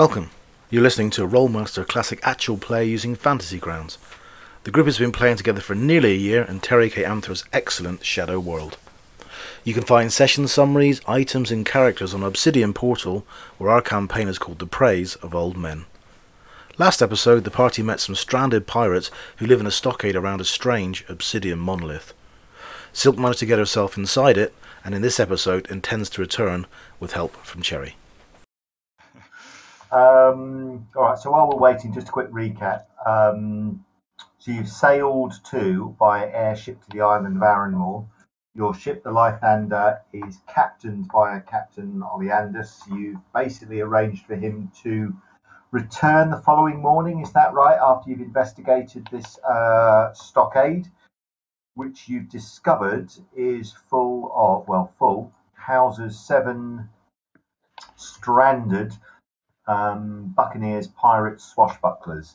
Welcome. 0.00 0.30
You're 0.70 0.82
listening 0.82 1.10
to 1.10 1.24
a 1.24 1.28
Rolemaster 1.28 1.86
Classic 1.86 2.20
actual 2.22 2.56
play 2.56 2.86
using 2.86 3.14
Fantasy 3.14 3.58
Grounds. 3.58 3.98
The 4.64 4.70
group 4.70 4.86
has 4.86 4.98
been 4.98 5.12
playing 5.12 5.36
together 5.36 5.60
for 5.60 5.74
nearly 5.74 6.12
a 6.12 6.16
year 6.16 6.42
in 6.44 6.60
Terry 6.60 6.88
K. 6.88 7.02
Amthor's 7.02 7.44
excellent 7.52 8.02
Shadow 8.02 8.40
World. 8.40 8.78
You 9.62 9.74
can 9.74 9.82
find 9.82 10.10
session 10.10 10.48
summaries, 10.48 11.02
items, 11.06 11.50
and 11.50 11.66
characters 11.66 12.14
on 12.14 12.22
Obsidian 12.22 12.72
Portal, 12.72 13.26
where 13.58 13.68
our 13.68 13.82
campaign 13.82 14.26
is 14.26 14.38
called 14.38 14.58
The 14.58 14.66
Praise 14.66 15.16
of 15.16 15.34
Old 15.34 15.58
Men. 15.58 15.84
Last 16.78 17.02
episode, 17.02 17.44
the 17.44 17.50
party 17.50 17.82
met 17.82 18.00
some 18.00 18.14
stranded 18.14 18.66
pirates 18.66 19.10
who 19.36 19.46
live 19.46 19.60
in 19.60 19.66
a 19.66 19.70
stockade 19.70 20.16
around 20.16 20.40
a 20.40 20.46
strange 20.46 21.04
obsidian 21.10 21.58
monolith. 21.58 22.14
Silk 22.94 23.18
managed 23.18 23.40
to 23.40 23.46
get 23.46 23.58
herself 23.58 23.98
inside 23.98 24.38
it, 24.38 24.54
and 24.82 24.94
in 24.94 25.02
this 25.02 25.20
episode 25.20 25.70
intends 25.70 26.08
to 26.08 26.22
return 26.22 26.66
with 26.98 27.12
help 27.12 27.36
from 27.44 27.60
Cherry. 27.60 27.96
Um, 29.92 30.86
all 30.94 31.02
right, 31.02 31.18
so 31.18 31.32
while 31.32 31.48
we're 31.48 31.58
waiting, 31.58 31.92
just 31.92 32.08
a 32.08 32.12
quick 32.12 32.30
recap. 32.30 32.84
Um, 33.04 33.84
so 34.38 34.52
you've 34.52 34.68
sailed 34.68 35.34
to 35.50 35.96
by 35.98 36.30
airship 36.30 36.80
to 36.82 36.90
the 36.90 37.00
island 37.00 37.36
of 37.36 37.42
Arranmore. 37.42 38.06
Your 38.54 38.74
ship, 38.74 39.02
the 39.02 39.10
Lythander, 39.10 40.00
is 40.12 40.38
captained 40.52 41.08
by 41.12 41.36
a 41.36 41.40
Captain 41.40 42.02
Oleandus. 42.02 42.80
You've 42.90 43.20
basically 43.32 43.80
arranged 43.80 44.26
for 44.26 44.34
him 44.34 44.70
to 44.82 45.14
return 45.72 46.30
the 46.30 46.38
following 46.38 46.80
morning. 46.80 47.20
Is 47.20 47.32
that 47.32 47.52
right? 47.54 47.78
After 47.80 48.10
you've 48.10 48.20
investigated 48.20 49.08
this 49.10 49.38
uh, 49.40 50.12
stockade, 50.12 50.88
which 51.74 52.08
you've 52.08 52.28
discovered 52.28 53.10
is 53.36 53.72
full 53.88 54.32
of, 54.34 54.68
well, 54.68 54.92
full, 54.98 55.32
houses 55.54 56.18
seven 56.18 56.88
stranded 57.96 58.92
um, 59.70 60.32
buccaneers, 60.36 60.88
pirates, 60.88 61.54
swashbucklers, 61.54 62.34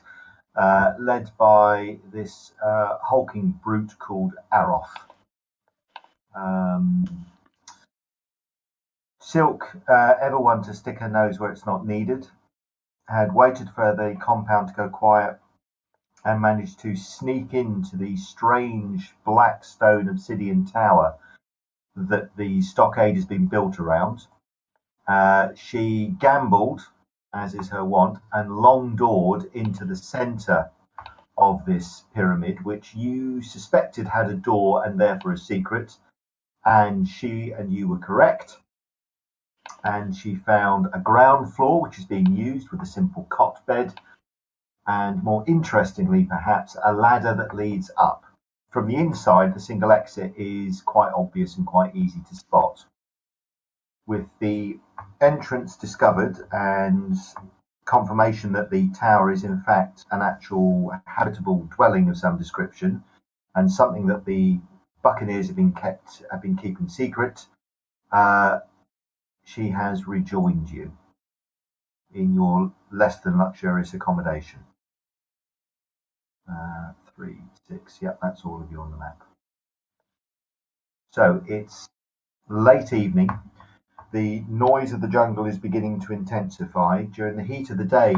uh, 0.56 0.94
led 0.98 1.30
by 1.38 2.00
this 2.14 2.54
uh, 2.64 2.98
hulking 3.02 3.60
brute 3.64 3.94
called 4.00 4.34
Aroth. 4.54 4.96
Um, 6.34 7.26
Silk, 9.20 9.76
uh, 9.90 10.14
ever 10.22 10.40
one 10.40 10.64
to 10.64 10.74
stick 10.74 11.00
her 11.00 11.10
nose 11.10 11.40
where 11.40 11.52
it's 11.52 11.66
not 11.66 11.86
needed, 11.86 12.28
had 13.10 13.34
waited 13.34 13.70
for 13.70 13.94
the 13.94 14.18
compound 14.22 14.70
to 14.70 14.74
go 14.74 14.88
quiet 14.88 15.38
and 16.24 16.42
managed 16.42 16.80
to 16.80 16.96
sneak 16.96 17.54
into 17.54 17.98
the 17.98 18.16
strange 18.16 19.14
black 19.26 19.64
stone 19.66 20.08
obsidian 20.08 20.66
tower 20.66 21.16
that 21.96 22.36
the 22.38 22.62
stockade 22.62 23.16
has 23.16 23.26
been 23.26 23.48
built 23.48 23.80
around. 23.80 24.28
Uh, 25.08 25.50
she 25.56 26.16
gambled 26.20 26.82
as 27.36 27.54
is 27.54 27.70
her 27.70 27.84
wont, 27.84 28.18
and 28.32 28.58
long 28.58 28.96
doored 28.96 29.44
into 29.54 29.84
the 29.84 29.96
centre 29.96 30.72
of 31.38 31.66
this 31.66 32.06
pyramid, 32.14 32.64
which 32.64 32.96
you 32.96 33.42
suspected 33.42 34.08
had 34.08 34.30
a 34.30 34.36
door 34.36 34.86
and 34.86 35.00
therefore 35.00 35.34
a 35.34 35.38
secret. 35.38 35.98
And 36.66 37.08
she 37.08 37.52
and 37.52 37.72
you 37.74 37.88
were 37.88 38.00
correct. 38.00 38.58
And 39.84 40.16
she 40.16 40.34
found 40.34 40.88
a 40.94 41.00
ground 41.00 41.54
floor, 41.54 41.82
which 41.82 42.00
is 42.00 42.06
being 42.06 42.36
used 42.36 42.70
with 42.70 42.82
a 42.82 42.86
simple 42.86 43.24
cot 43.30 43.64
bed, 43.66 44.00
and 44.88 45.22
more 45.24 45.44
interestingly, 45.48 46.24
perhaps, 46.24 46.78
a 46.84 46.94
ladder 46.94 47.34
that 47.36 47.56
leads 47.56 47.92
up. 47.98 48.24
From 48.70 48.88
the 48.88 48.96
inside, 48.96 49.54
the 49.54 49.60
single 49.60 49.92
exit 49.92 50.34
is 50.38 50.82
quite 50.82 51.12
obvious 51.14 51.58
and 51.58 51.66
quite 51.68 51.96
easy 51.96 52.22
to 52.30 52.36
spot. 52.36 52.86
With 54.08 54.28
the 54.40 54.80
entrance 55.22 55.76
discovered 55.76 56.38
and 56.52 57.18
confirmation 57.86 58.52
that 58.54 58.70
the 58.70 58.90
tower 58.92 59.32
is 59.32 59.44
in 59.44 59.62
fact 59.62 60.06
an 60.12 60.22
actual 60.22 60.92
habitable 61.06 61.68
dwelling 61.76 62.10
of 62.10 62.18
some 62.18 62.38
description 62.38 63.04
and 63.56 63.72
something 63.72 64.08
that 64.08 64.26
the 64.26 64.60
buccaneers 65.04 65.48
have 65.48 65.56
been 65.56 65.72
kept 65.72 66.24
have 66.32 66.42
been 66.42 66.58
keeping 66.58 66.90
secret 66.90 67.46
uh, 68.12 68.60
she 69.44 69.70
has 69.70 70.08
rejoined 70.08 70.70
you 70.70 70.92
in 72.14 72.34
your 72.34 72.72
less 72.92 73.20
than 73.20 73.38
luxurious 73.38 73.94
accommodation. 73.94 74.60
Uh, 76.50 76.92
three 77.16 77.38
six 77.68 78.00
yep 78.02 78.20
that's 78.22 78.46
all 78.46 78.62
of 78.62 78.72
you 78.72 78.80
on 78.80 78.92
the 78.92 78.98
map. 78.98 79.22
So 81.12 81.44
it's 81.48 81.88
late 82.50 82.94
evening 82.94 83.30
the 84.16 84.46
noise 84.48 84.94
of 84.94 85.02
the 85.02 85.10
jungle 85.10 85.46
is 85.46 85.58
beginning 85.58 86.00
to 86.00 86.14
intensify. 86.14 87.04
During 87.04 87.36
the 87.36 87.44
heat 87.44 87.70
of 87.70 87.78
the 87.78 87.84
day, 87.84 88.16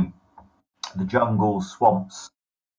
the 0.95 1.05
jungle, 1.05 1.59
swamps, 1.59 2.29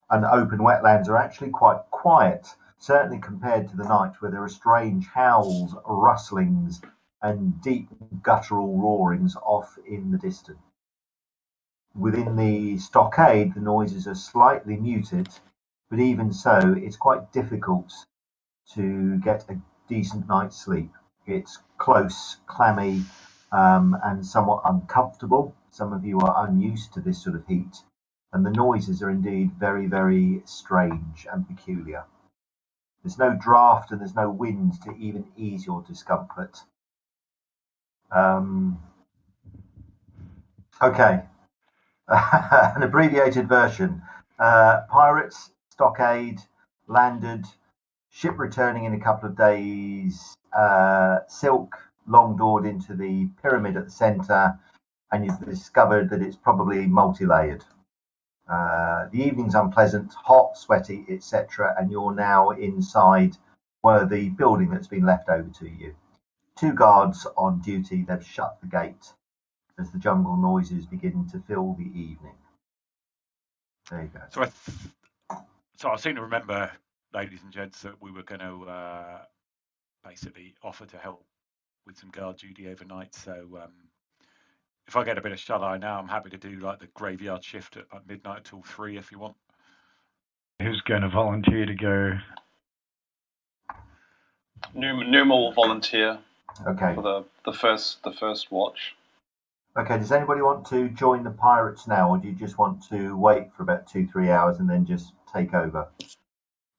and 0.08 0.24
open 0.24 0.60
wetlands 0.60 1.08
are 1.08 1.16
actually 1.16 1.50
quite 1.50 1.80
quiet, 1.90 2.54
certainly 2.78 3.18
compared 3.18 3.68
to 3.68 3.76
the 3.76 3.88
night 3.88 4.12
where 4.20 4.30
there 4.30 4.44
are 4.44 4.48
strange 4.48 5.08
howls, 5.08 5.74
rustlings, 5.84 6.80
and 7.20 7.60
deep 7.60 7.88
guttural 8.22 8.78
roarings 8.78 9.34
off 9.42 9.76
in 9.84 10.12
the 10.12 10.18
distance. 10.18 10.62
Within 11.96 12.36
the 12.36 12.78
stockade, 12.78 13.52
the 13.52 13.60
noises 13.60 14.06
are 14.06 14.14
slightly 14.14 14.76
muted, 14.76 15.28
but 15.90 15.98
even 15.98 16.32
so, 16.32 16.76
it's 16.78 16.96
quite 16.96 17.32
difficult 17.32 17.92
to 18.74 19.18
get 19.18 19.44
a 19.50 19.60
decent 19.88 20.28
night's 20.28 20.56
sleep. 20.56 20.92
It's 21.28 21.58
close, 21.76 22.38
clammy, 22.46 23.04
um, 23.52 23.96
and 24.02 24.24
somewhat 24.24 24.62
uncomfortable. 24.64 25.54
Some 25.70 25.92
of 25.92 26.04
you 26.04 26.18
are 26.20 26.46
unused 26.46 26.94
to 26.94 27.00
this 27.00 27.22
sort 27.22 27.36
of 27.36 27.46
heat, 27.46 27.82
and 28.32 28.44
the 28.44 28.50
noises 28.50 29.02
are 29.02 29.10
indeed 29.10 29.52
very, 29.52 29.86
very 29.86 30.42
strange 30.46 31.26
and 31.30 31.46
peculiar. 31.46 32.04
There's 33.02 33.18
no 33.18 33.34
draft 33.34 33.90
and 33.90 34.00
there's 34.00 34.14
no 34.14 34.30
wind 34.30 34.82
to 34.82 34.96
even 34.96 35.26
ease 35.36 35.66
your 35.66 35.82
discomfort. 35.82 36.58
Um, 38.10 38.82
okay, 40.82 41.22
an 42.08 42.82
abbreviated 42.82 43.48
version. 43.48 44.02
Uh, 44.38 44.82
pirates, 44.90 45.50
stockade, 45.70 46.40
landed, 46.86 47.44
ship 48.08 48.38
returning 48.38 48.84
in 48.84 48.94
a 48.94 49.00
couple 49.00 49.28
of 49.28 49.36
days, 49.36 50.37
uh, 50.56 51.20
silk 51.28 51.76
long 52.06 52.36
doored 52.36 52.66
into 52.66 52.94
the 52.94 53.28
pyramid 53.42 53.76
at 53.76 53.84
the 53.86 53.90
center, 53.90 54.58
and 55.12 55.24
you've 55.24 55.44
discovered 55.44 56.10
that 56.10 56.22
it's 56.22 56.36
probably 56.36 56.86
multi 56.86 57.26
layered. 57.26 57.64
Uh, 58.48 59.08
the 59.12 59.22
evening's 59.22 59.54
unpleasant, 59.54 60.12
hot, 60.14 60.56
sweaty, 60.56 61.04
etc., 61.08 61.74
and 61.78 61.90
you're 61.90 62.14
now 62.14 62.50
inside 62.50 63.36
where 63.82 64.06
the 64.06 64.30
building 64.30 64.70
that's 64.70 64.88
been 64.88 65.04
left 65.04 65.28
over 65.28 65.50
to 65.50 65.68
you. 65.68 65.94
Two 66.56 66.72
guards 66.72 67.26
on 67.36 67.60
duty, 67.60 68.04
they've 68.08 68.24
shut 68.26 68.58
the 68.60 68.66
gate 68.66 69.12
as 69.78 69.90
the 69.90 69.98
jungle 69.98 70.36
noises 70.36 70.86
begin 70.86 71.28
to 71.30 71.38
fill 71.46 71.74
the 71.74 71.84
evening. 71.84 72.34
There 73.90 74.02
you 74.02 74.08
go. 74.08 74.20
So 74.30 74.42
I, 74.42 74.44
th- 74.46 75.40
so 75.76 75.90
I 75.90 75.96
seem 75.96 76.16
to 76.16 76.22
remember, 76.22 76.70
ladies 77.14 77.42
and 77.42 77.52
gents, 77.52 77.82
that 77.82 78.00
we 78.02 78.10
were 78.10 78.24
going 78.24 78.40
to 78.40 78.68
uh, 78.68 79.18
basically 80.04 80.54
offer 80.62 80.86
to 80.86 80.96
help 80.98 81.24
with 81.86 81.96
some 81.98 82.10
guard 82.10 82.36
duty 82.36 82.68
overnight. 82.68 83.14
So 83.14 83.32
um, 83.62 83.72
if 84.86 84.96
I 84.96 85.04
get 85.04 85.18
a 85.18 85.22
bit 85.22 85.32
of 85.32 85.38
shut 85.38 85.62
eye 85.62 85.78
now, 85.78 85.98
I'm 85.98 86.08
happy 86.08 86.30
to 86.30 86.38
do 86.38 86.60
like 86.60 86.80
the 86.80 86.88
graveyard 86.94 87.44
shift 87.44 87.76
at 87.76 87.84
like 87.92 88.06
midnight 88.06 88.44
till 88.44 88.62
three 88.62 88.96
if 88.96 89.12
you 89.12 89.18
want. 89.18 89.36
Who's 90.60 90.80
going 90.82 91.02
to 91.02 91.08
volunteer 91.08 91.66
to 91.66 91.74
go? 91.74 92.12
Numa, 94.74 95.04
Numa 95.04 95.34
will 95.36 95.52
volunteer 95.52 96.18
Okay. 96.66 96.94
for 96.94 97.02
the, 97.02 97.24
the 97.44 97.52
first 97.56 98.02
the 98.02 98.12
first 98.12 98.50
watch. 98.50 98.96
Okay. 99.78 99.98
Does 99.98 100.10
anybody 100.10 100.40
want 100.40 100.66
to 100.66 100.88
join 100.88 101.22
the 101.22 101.30
pirates 101.30 101.86
now, 101.86 102.10
or 102.10 102.18
do 102.18 102.26
you 102.26 102.34
just 102.34 102.58
want 102.58 102.82
to 102.88 103.16
wait 103.16 103.52
for 103.56 103.62
about 103.62 103.86
two, 103.86 104.06
three 104.08 104.30
hours 104.30 104.58
and 104.58 104.68
then 104.68 104.84
just 104.84 105.12
take 105.32 105.54
over? 105.54 105.86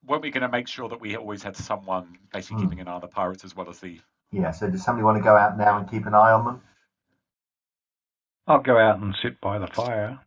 Weren't 0.09 0.23
we 0.23 0.31
going 0.31 0.41
to 0.41 0.49
make 0.49 0.67
sure 0.67 0.89
that 0.89 0.99
we 0.99 1.15
always 1.15 1.43
had 1.43 1.55
someone 1.55 2.17
basically 2.33 2.57
Hmm. 2.57 2.63
keeping 2.63 2.79
an 2.79 2.87
eye 2.87 2.93
on 2.93 3.01
the 3.01 3.07
pirates 3.07 3.43
as 3.43 3.55
well 3.55 3.69
as 3.69 3.79
the? 3.79 4.01
Yeah. 4.31 4.49
So 4.49 4.67
does 4.67 4.83
somebody 4.83 5.03
want 5.03 5.19
to 5.19 5.23
go 5.23 5.37
out 5.37 5.55
now 5.55 5.77
and 5.77 5.87
keep 5.89 6.07
an 6.07 6.15
eye 6.15 6.31
on 6.31 6.45
them? 6.45 6.61
I'll 8.47 8.59
go 8.63 8.79
out 8.79 8.99
and 8.99 9.15
sit 9.21 9.39
by 9.39 9.59
the 9.59 9.67
fire. 9.67 10.19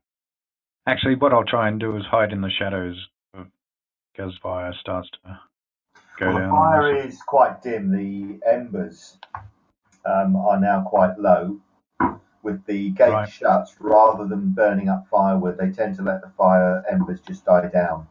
Actually, 0.86 1.16
what 1.16 1.32
I'll 1.32 1.44
try 1.44 1.66
and 1.66 1.80
do 1.80 1.96
is 1.96 2.04
hide 2.04 2.32
in 2.32 2.40
the 2.40 2.50
shadows 2.50 2.96
as 4.18 4.30
fire 4.40 4.72
starts 4.78 5.10
to 5.10 5.40
go 6.20 6.26
Well, 6.26 6.34
the 6.34 6.40
down. 6.40 6.50
fire 6.50 6.96
is 6.96 7.20
quite 7.22 7.60
dim. 7.62 7.90
The 7.90 8.38
embers 8.46 9.18
um, 10.04 10.36
are 10.36 10.60
now 10.60 10.82
quite 10.82 11.18
low. 11.18 11.58
With 12.44 12.64
the 12.66 12.90
gate 12.90 13.10
Right. 13.12 13.28
shut, 13.28 13.74
rather 13.80 14.26
than 14.26 14.50
burning 14.50 14.88
up 14.88 15.08
firewood, 15.08 15.58
they 15.58 15.70
tend 15.70 15.96
to 15.96 16.02
let 16.02 16.20
the 16.20 16.28
fire 16.30 16.84
embers 16.88 17.20
just 17.20 17.46
die 17.46 17.66
down. 17.68 18.06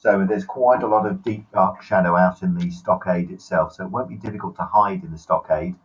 So 0.00 0.24
there's 0.26 0.46
quite 0.46 0.82
a 0.82 0.86
lot 0.86 1.04
of 1.06 1.22
deep 1.22 1.46
dark 1.52 1.82
shadow 1.82 2.16
out 2.16 2.42
in 2.42 2.54
the 2.54 2.70
stockade 2.70 3.30
itself. 3.30 3.74
So 3.74 3.84
it 3.84 3.90
won't 3.90 4.08
be 4.08 4.16
difficult 4.16 4.56
to 4.56 4.64
hide 4.64 5.04
in 5.04 5.12
the 5.12 5.18
stockade, 5.18 5.76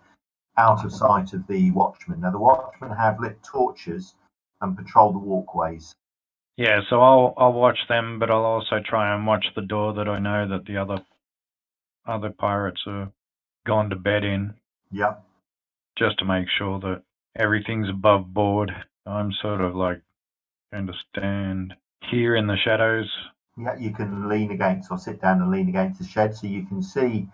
out 0.57 0.85
of 0.85 0.93
sight 0.93 1.33
of 1.33 1.45
the 1.47 1.71
watchmen. 1.71 2.21
Now 2.21 2.31
the 2.31 2.39
watchmen 2.39 2.91
have 2.91 3.19
lit 3.19 3.43
torches 3.43 4.15
and 4.61 4.77
patrol 4.77 5.11
the 5.11 5.19
walkways. 5.19 5.93
Yeah, 6.55 6.79
so 6.89 7.01
I'll 7.01 7.33
I'll 7.35 7.51
watch 7.51 7.79
them, 7.89 8.17
but 8.17 8.31
I'll 8.31 8.45
also 8.45 8.79
try 8.79 9.13
and 9.13 9.27
watch 9.27 9.45
the 9.53 9.61
door 9.61 9.93
that 9.95 10.07
I 10.07 10.19
know 10.19 10.47
that 10.47 10.65
the 10.65 10.77
other 10.77 11.03
other 12.05 12.29
pirates 12.29 12.81
are 12.87 13.11
gone 13.65 13.89
to 13.89 13.97
bed 13.97 14.23
in, 14.23 14.53
Yeah. 14.91 15.15
just 15.97 16.19
to 16.19 16.25
make 16.25 16.47
sure 16.57 16.79
that 16.79 17.01
everything's 17.35 17.89
above 17.89 18.33
board. 18.33 18.71
I'm 19.05 19.33
sort 19.41 19.59
of 19.59 19.75
like 19.75 20.01
going 20.71 20.87
to 20.87 20.93
stand 21.09 21.73
here 22.09 22.37
in 22.37 22.47
the 22.47 22.55
shadows. 22.63 23.11
Yeah, 23.57 23.77
you 23.77 23.91
can 23.91 24.27
lean 24.27 24.51
against 24.51 24.91
or 24.91 24.97
sit 24.97 25.21
down 25.21 25.41
and 25.41 25.49
lean 25.49 25.69
against 25.69 25.99
the 25.99 26.05
shed, 26.05 26.35
so 26.35 26.47
you 26.47 26.65
can 26.65 26.83
see 26.83 27.27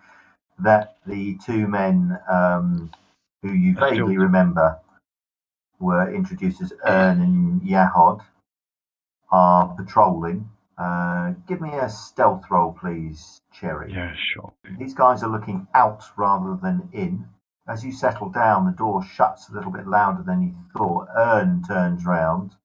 that 0.60 0.98
the 1.08 1.38
two 1.44 1.68
men 1.68 2.18
um, 2.30 2.92
who 3.42 3.52
you 3.52 3.74
vaguely 3.74 4.18
remember 4.18 4.80
were 5.80 6.14
introduced 6.14 6.62
as 6.62 6.74
Ern 6.88 7.22
and 7.22 7.62
Yahod 7.62 8.22
are 9.32 9.76
patrolling. 9.76 10.50
Uh, 10.78 11.34
give 11.48 11.60
me 11.62 11.74
a 11.74 11.90
stealth 11.90 12.46
roll, 12.50 12.74
please, 12.74 13.42
Cherry. 13.52 13.94
Yeah, 13.94 14.14
sure. 14.16 14.54
These 14.78 14.94
guys 14.94 15.24
are 15.24 15.30
looking 15.30 15.68
out 15.74 16.04
rather 16.18 16.58
than 16.62 16.90
in. 16.94 17.28
As 17.68 17.84
you 17.84 17.92
settle 17.92 18.30
down, 18.30 18.66
the 18.66 18.72
door 18.72 19.04
shuts 19.04 19.50
a 19.50 19.54
little 19.54 19.72
bit 19.72 19.88
louder 19.88 20.24
than 20.24 20.42
you 20.42 20.56
thought. 20.76 21.08
Ern 21.16 21.64
turns 21.64 22.06
round, 22.06 22.56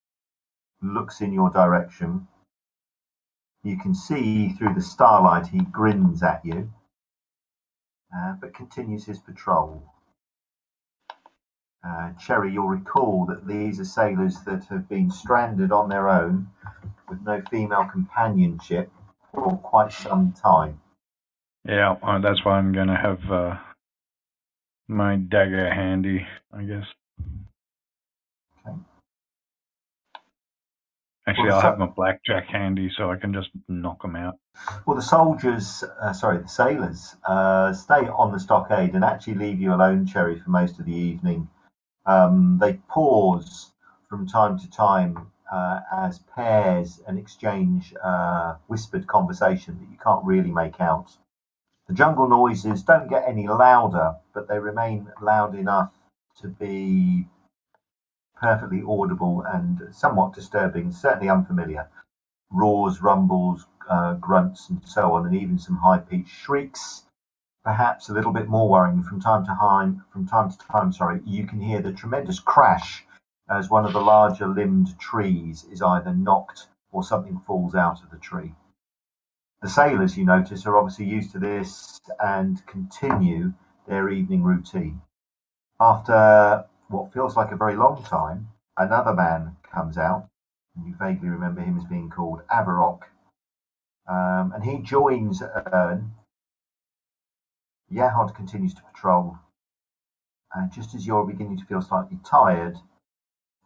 looks 0.83 1.21
in 1.21 1.33
your 1.33 1.51
direction. 1.51 2.27
You 3.67 3.77
can 3.77 3.97
see 3.97 4.51
through 4.51 4.75
the 4.75 4.81
starlight 4.81 5.49
he 5.49 5.59
grins 5.59 6.23
at 6.23 6.41
you, 6.45 6.71
uh, 8.17 8.35
but 8.41 8.55
continues 8.55 9.05
his 9.05 9.19
patrol. 9.19 9.83
Uh, 11.85 12.13
Cherry, 12.13 12.53
you'll 12.53 12.69
recall 12.69 13.27
that 13.27 13.45
these 13.49 13.81
are 13.81 13.85
sailors 13.85 14.39
that 14.47 14.67
have 14.67 14.89
been 14.89 15.11
stranded 15.11 15.73
on 15.73 15.89
their 15.89 16.09
own 16.09 16.49
with 17.09 17.21
no 17.23 17.43
female 17.51 17.89
companionship 17.91 18.89
for 19.35 19.57
quite 19.59 19.91
some 19.91 20.33
time. 20.33 20.81
Yeah, 21.65 21.97
uh, 22.05 22.21
that's 22.21 22.45
why 22.45 22.59
I'm 22.59 22.71
going 22.71 22.87
to 22.87 22.95
have 22.95 23.33
uh, 23.33 23.57
my 24.87 25.17
dagger 25.17 25.75
handy, 25.75 26.25
I 26.53 26.63
guess. 26.63 26.85
Actually, 31.27 31.49
Well, 31.49 31.57
I'll 31.57 31.61
so- 31.63 31.71
have 31.71 31.79
my 31.79 31.87
blackjack 31.87 32.47
handy 32.47 32.91
so 32.97 33.11
I 33.11 33.17
can 33.17 33.33
just 33.33 33.51
knock 33.69 34.03
them 34.03 34.15
out. 34.17 34.39
Well, 34.87 34.97
the 34.97 35.03
soldiers, 35.03 35.85
uh, 36.01 36.13
sorry, 36.13 36.39
the 36.39 36.49
sailors, 36.49 37.17
uh, 37.25 37.73
stay 37.73 38.09
on 38.09 38.33
the 38.33 38.39
stockade 38.39 38.95
and 38.95 39.05
actually 39.05 39.35
leave 39.35 39.61
you 39.61 39.75
alone, 39.75 40.07
Cherry, 40.07 40.39
for 40.39 40.51
most 40.51 40.79
of 40.79 40.87
the 40.87 40.95
evening. 40.95 41.49
Um, 42.07 42.59
they 42.59 42.75
pause 42.89 43.73
from 44.09 44.27
time 44.27 44.59
to 44.59 44.71
time 44.71 45.33
uh, 45.51 45.81
as 45.93 46.21
pairs 46.21 47.01
and 47.07 47.19
exchange 47.19 47.95
uh, 48.03 48.55
whispered 48.69 49.07
conversation 49.07 49.79
that 49.81 49.91
you 49.91 49.99
can't 50.03 50.25
really 50.25 50.53
make 50.53 50.81
out. 50.81 51.17
The 51.89 51.95
jungle 51.95 52.29
noises 52.29 52.83
don't 52.83 53.09
get 53.09 53.25
any 53.29 53.47
louder, 53.47 54.17
but 54.33 54.49
they 54.49 54.59
remain 54.59 55.09
loud 55.21 55.55
enough 55.55 55.93
to 56.41 56.49
be 56.49 57.27
perfectly 58.41 58.83
audible 58.87 59.43
and 59.43 59.83
somewhat 59.93 60.35
disturbing, 60.35 60.93
certainly 60.93 61.29
unfamiliar 61.29 61.89
roars, 62.51 63.03
rumbles, 63.03 63.67
uh, 63.89 64.15
grunts, 64.15 64.69
and 64.69 64.81
so 64.87 65.13
on, 65.13 65.27
and 65.27 65.35
even 65.35 65.59
some 65.59 65.77
high-pitched 65.77 66.29
shrieks. 66.29 67.05
Perhaps 67.65 68.09
a 68.09 68.13
little 68.13 68.33
bit 68.33 68.49
more 68.49 68.69
worrying 68.69 69.03
from 69.03 69.21
time 69.21 69.45
to 69.45 69.57
time. 69.59 70.05
From 70.13 70.27
time 70.27 70.51
to 70.51 70.59
time, 70.59 70.93
sorry, 70.93 71.21
you 71.25 71.47
can 71.47 71.61
hear 71.61 71.83
the 71.83 71.93
tremendous 71.93 72.39
crash 72.39 73.05
as 73.49 73.71
one 73.71 73.85
of 73.85 73.93
the 73.93 74.01
larger 74.01 74.47
limbed 74.47 74.99
trees 74.99 75.67
is 75.71 75.83
either 75.83 76.15
knocked 76.15 76.69
or 76.93 77.03
something 77.03 77.41
falls 77.47 77.75
out 77.75 78.03
of 78.03 78.11
the 78.11 78.19
tree. 78.19 78.55
The 79.63 79.69
sailors, 79.69 80.17
you 80.17 80.25
notice, 80.25 80.67
are 80.67 80.77
obviously 80.77 81.07
used 81.07 81.33
to 81.33 81.39
this 81.39 82.01
and 82.21 82.65
continue 82.67 83.55
their 83.89 84.11
evening 84.11 84.43
routine. 84.43 85.01
After 85.81 86.67
what 86.89 87.13
feels 87.13 87.37
like 87.37 87.53
a 87.53 87.57
very 87.57 87.77
long 87.77 88.03
time, 88.03 88.49
another 88.77 89.15
man 89.15 89.57
comes 89.73 89.99
out 89.99 90.29
And 90.77 90.87
you 90.87 90.95
vaguely 90.99 91.29
remember 91.29 91.63
him 91.63 91.79
as 91.79 91.85
being 91.85 92.11
called 92.11 92.43
Avarok. 92.51 93.03
Um, 94.09 94.53
and 94.55 94.65
he 94.65 94.79
joins 94.79 95.43
Ern. 95.43 96.15
Yahod 97.93 98.35
continues 98.35 98.75
to 98.75 98.83
patrol. 98.83 99.39
And 100.55 100.73
just 100.73 100.95
as 100.95 101.07
you're 101.07 101.27
beginning 101.27 101.59
to 101.59 101.65
feel 101.65 101.83
slightly 101.83 102.19
tired, 102.25 102.79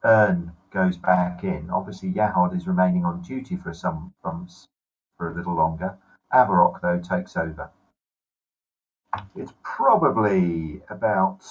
Ern 0.04 0.52
goes 0.70 0.96
back 0.96 1.44
in. 1.44 1.68
Obviously, 1.70 2.12
Yahod 2.12 2.56
is 2.56 2.66
remaining 2.66 3.04
on 3.04 3.22
duty 3.22 3.56
for 3.56 3.74
some 3.74 4.14
for 4.22 5.30
a 5.30 5.34
little 5.34 5.54
longer. 5.54 5.98
Avarok, 6.32 6.80
though, 6.80 7.00
takes 7.00 7.36
over. 7.36 7.70
It's 9.34 9.52
probably 9.62 10.82
about 10.88 11.44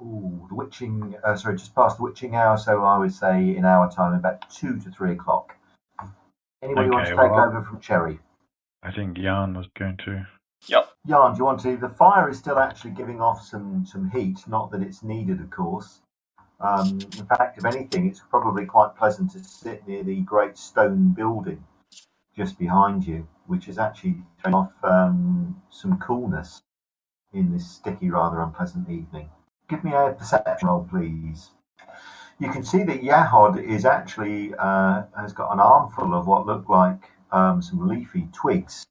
ooh, 0.00 0.46
the 0.48 0.54
witching, 0.54 1.14
uh, 1.24 1.36
sorry, 1.36 1.56
just 1.56 1.74
past 1.74 1.98
the 1.98 2.02
witching 2.02 2.34
hour. 2.34 2.56
So 2.56 2.84
I 2.84 2.98
would 2.98 3.12
say 3.12 3.56
in 3.56 3.64
our 3.64 3.90
time, 3.90 4.14
about 4.14 4.48
two 4.50 4.78
to 4.80 4.90
three 4.90 5.12
o'clock. 5.12 5.56
Anybody 6.62 6.90
want 6.90 7.06
to 7.06 7.10
take 7.10 7.18
well- 7.18 7.40
over 7.40 7.62
from 7.62 7.80
Cherry? 7.80 8.18
I 8.82 8.90
think 8.90 9.18
Jan 9.18 9.54
was 9.54 9.66
going 9.78 9.98
to. 10.04 10.26
Yep. 10.66 10.90
Jan, 11.06 11.32
do 11.32 11.38
you 11.38 11.44
want 11.44 11.60
to? 11.60 11.76
The 11.76 11.88
fire 11.88 12.28
is 12.28 12.38
still 12.38 12.58
actually 12.58 12.92
giving 12.92 13.20
off 13.20 13.42
some 13.42 13.84
some 13.86 14.10
heat. 14.10 14.46
Not 14.46 14.70
that 14.72 14.82
it's 14.82 15.02
needed, 15.02 15.40
of 15.40 15.50
course. 15.50 16.00
Um, 16.60 16.98
in 17.18 17.26
fact, 17.26 17.56
if 17.56 17.64
anything, 17.64 18.06
it's 18.06 18.20
probably 18.20 18.66
quite 18.66 18.94
pleasant 18.94 19.30
to 19.32 19.42
sit 19.42 19.86
near 19.88 20.02
the 20.02 20.20
great 20.20 20.58
stone 20.58 21.12
building 21.12 21.64
just 22.36 22.58
behind 22.58 23.06
you, 23.06 23.26
which 23.46 23.68
is 23.68 23.78
actually 23.78 24.16
throwing 24.38 24.54
off 24.54 24.72
um, 24.82 25.60
some 25.70 25.98
coolness 25.98 26.62
in 27.32 27.52
this 27.52 27.70
sticky, 27.70 28.10
rather 28.10 28.40
unpleasant 28.40 28.88
evening. 28.90 29.30
Give 29.70 29.84
me 29.84 29.92
a 29.92 30.14
perception 30.18 30.68
roll, 30.68 30.86
please. 30.90 31.50
You 32.40 32.50
can 32.50 32.64
see 32.64 32.82
that 32.84 33.02
Yahod 33.02 33.62
is 33.62 33.84
actually 33.84 34.52
uh, 34.58 35.04
has 35.16 35.32
got 35.32 35.52
an 35.52 35.60
armful 35.60 36.14
of 36.14 36.26
what 36.26 36.46
look 36.46 36.68
like 36.68 37.02
um, 37.32 37.62
some 37.62 37.88
leafy 37.88 38.28
twigs 38.32 38.84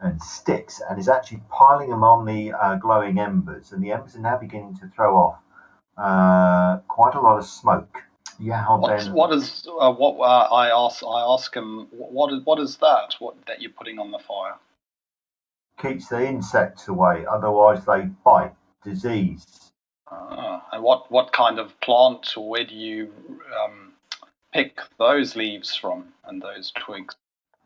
and 0.00 0.20
sticks 0.22 0.82
and 0.88 0.98
is 0.98 1.08
actually 1.08 1.42
piling 1.50 1.90
them 1.90 2.04
on 2.04 2.26
the 2.26 2.52
uh, 2.52 2.76
glowing 2.76 3.18
embers. 3.18 3.72
And 3.72 3.82
the 3.82 3.92
embers 3.92 4.16
are 4.16 4.20
now 4.20 4.38
beginning 4.38 4.76
to 4.78 4.88
throw 4.94 5.16
off 5.16 5.38
uh, 5.96 6.78
quite 6.88 7.14
a 7.14 7.20
lot 7.20 7.38
of 7.38 7.46
smoke. 7.46 8.02
Yahod 8.40 8.80
What, 8.80 8.98
then. 8.98 9.12
what 9.14 9.32
is 9.32 9.66
uh, 9.80 9.92
what 9.92 10.18
uh, 10.20 10.54
I 10.54 10.68
ask? 10.68 11.02
I 11.02 11.22
ask 11.34 11.56
him. 11.56 11.88
What 11.90 12.32
is 12.32 12.40
what 12.44 12.60
is 12.60 12.76
that? 12.78 13.14
What 13.18 13.36
that 13.46 13.62
you're 13.62 13.72
putting 13.72 13.98
on 13.98 14.10
the 14.10 14.18
fire? 14.18 14.56
keeps 15.80 16.08
the 16.08 16.26
insects 16.26 16.88
away, 16.88 17.24
otherwise 17.30 17.84
they 17.86 18.02
bite. 18.24 18.54
Disease. 18.84 19.65
Ah, 20.10 20.66
and 20.72 20.82
what 20.82 21.10
what 21.10 21.32
kind 21.32 21.58
of 21.58 21.78
plant 21.80 22.32
where 22.36 22.64
do 22.64 22.74
you 22.74 23.12
um, 23.64 23.92
pick 24.52 24.80
those 24.98 25.36
leaves 25.36 25.74
from 25.74 26.12
and 26.24 26.40
those 26.40 26.72
twigs? 26.78 27.14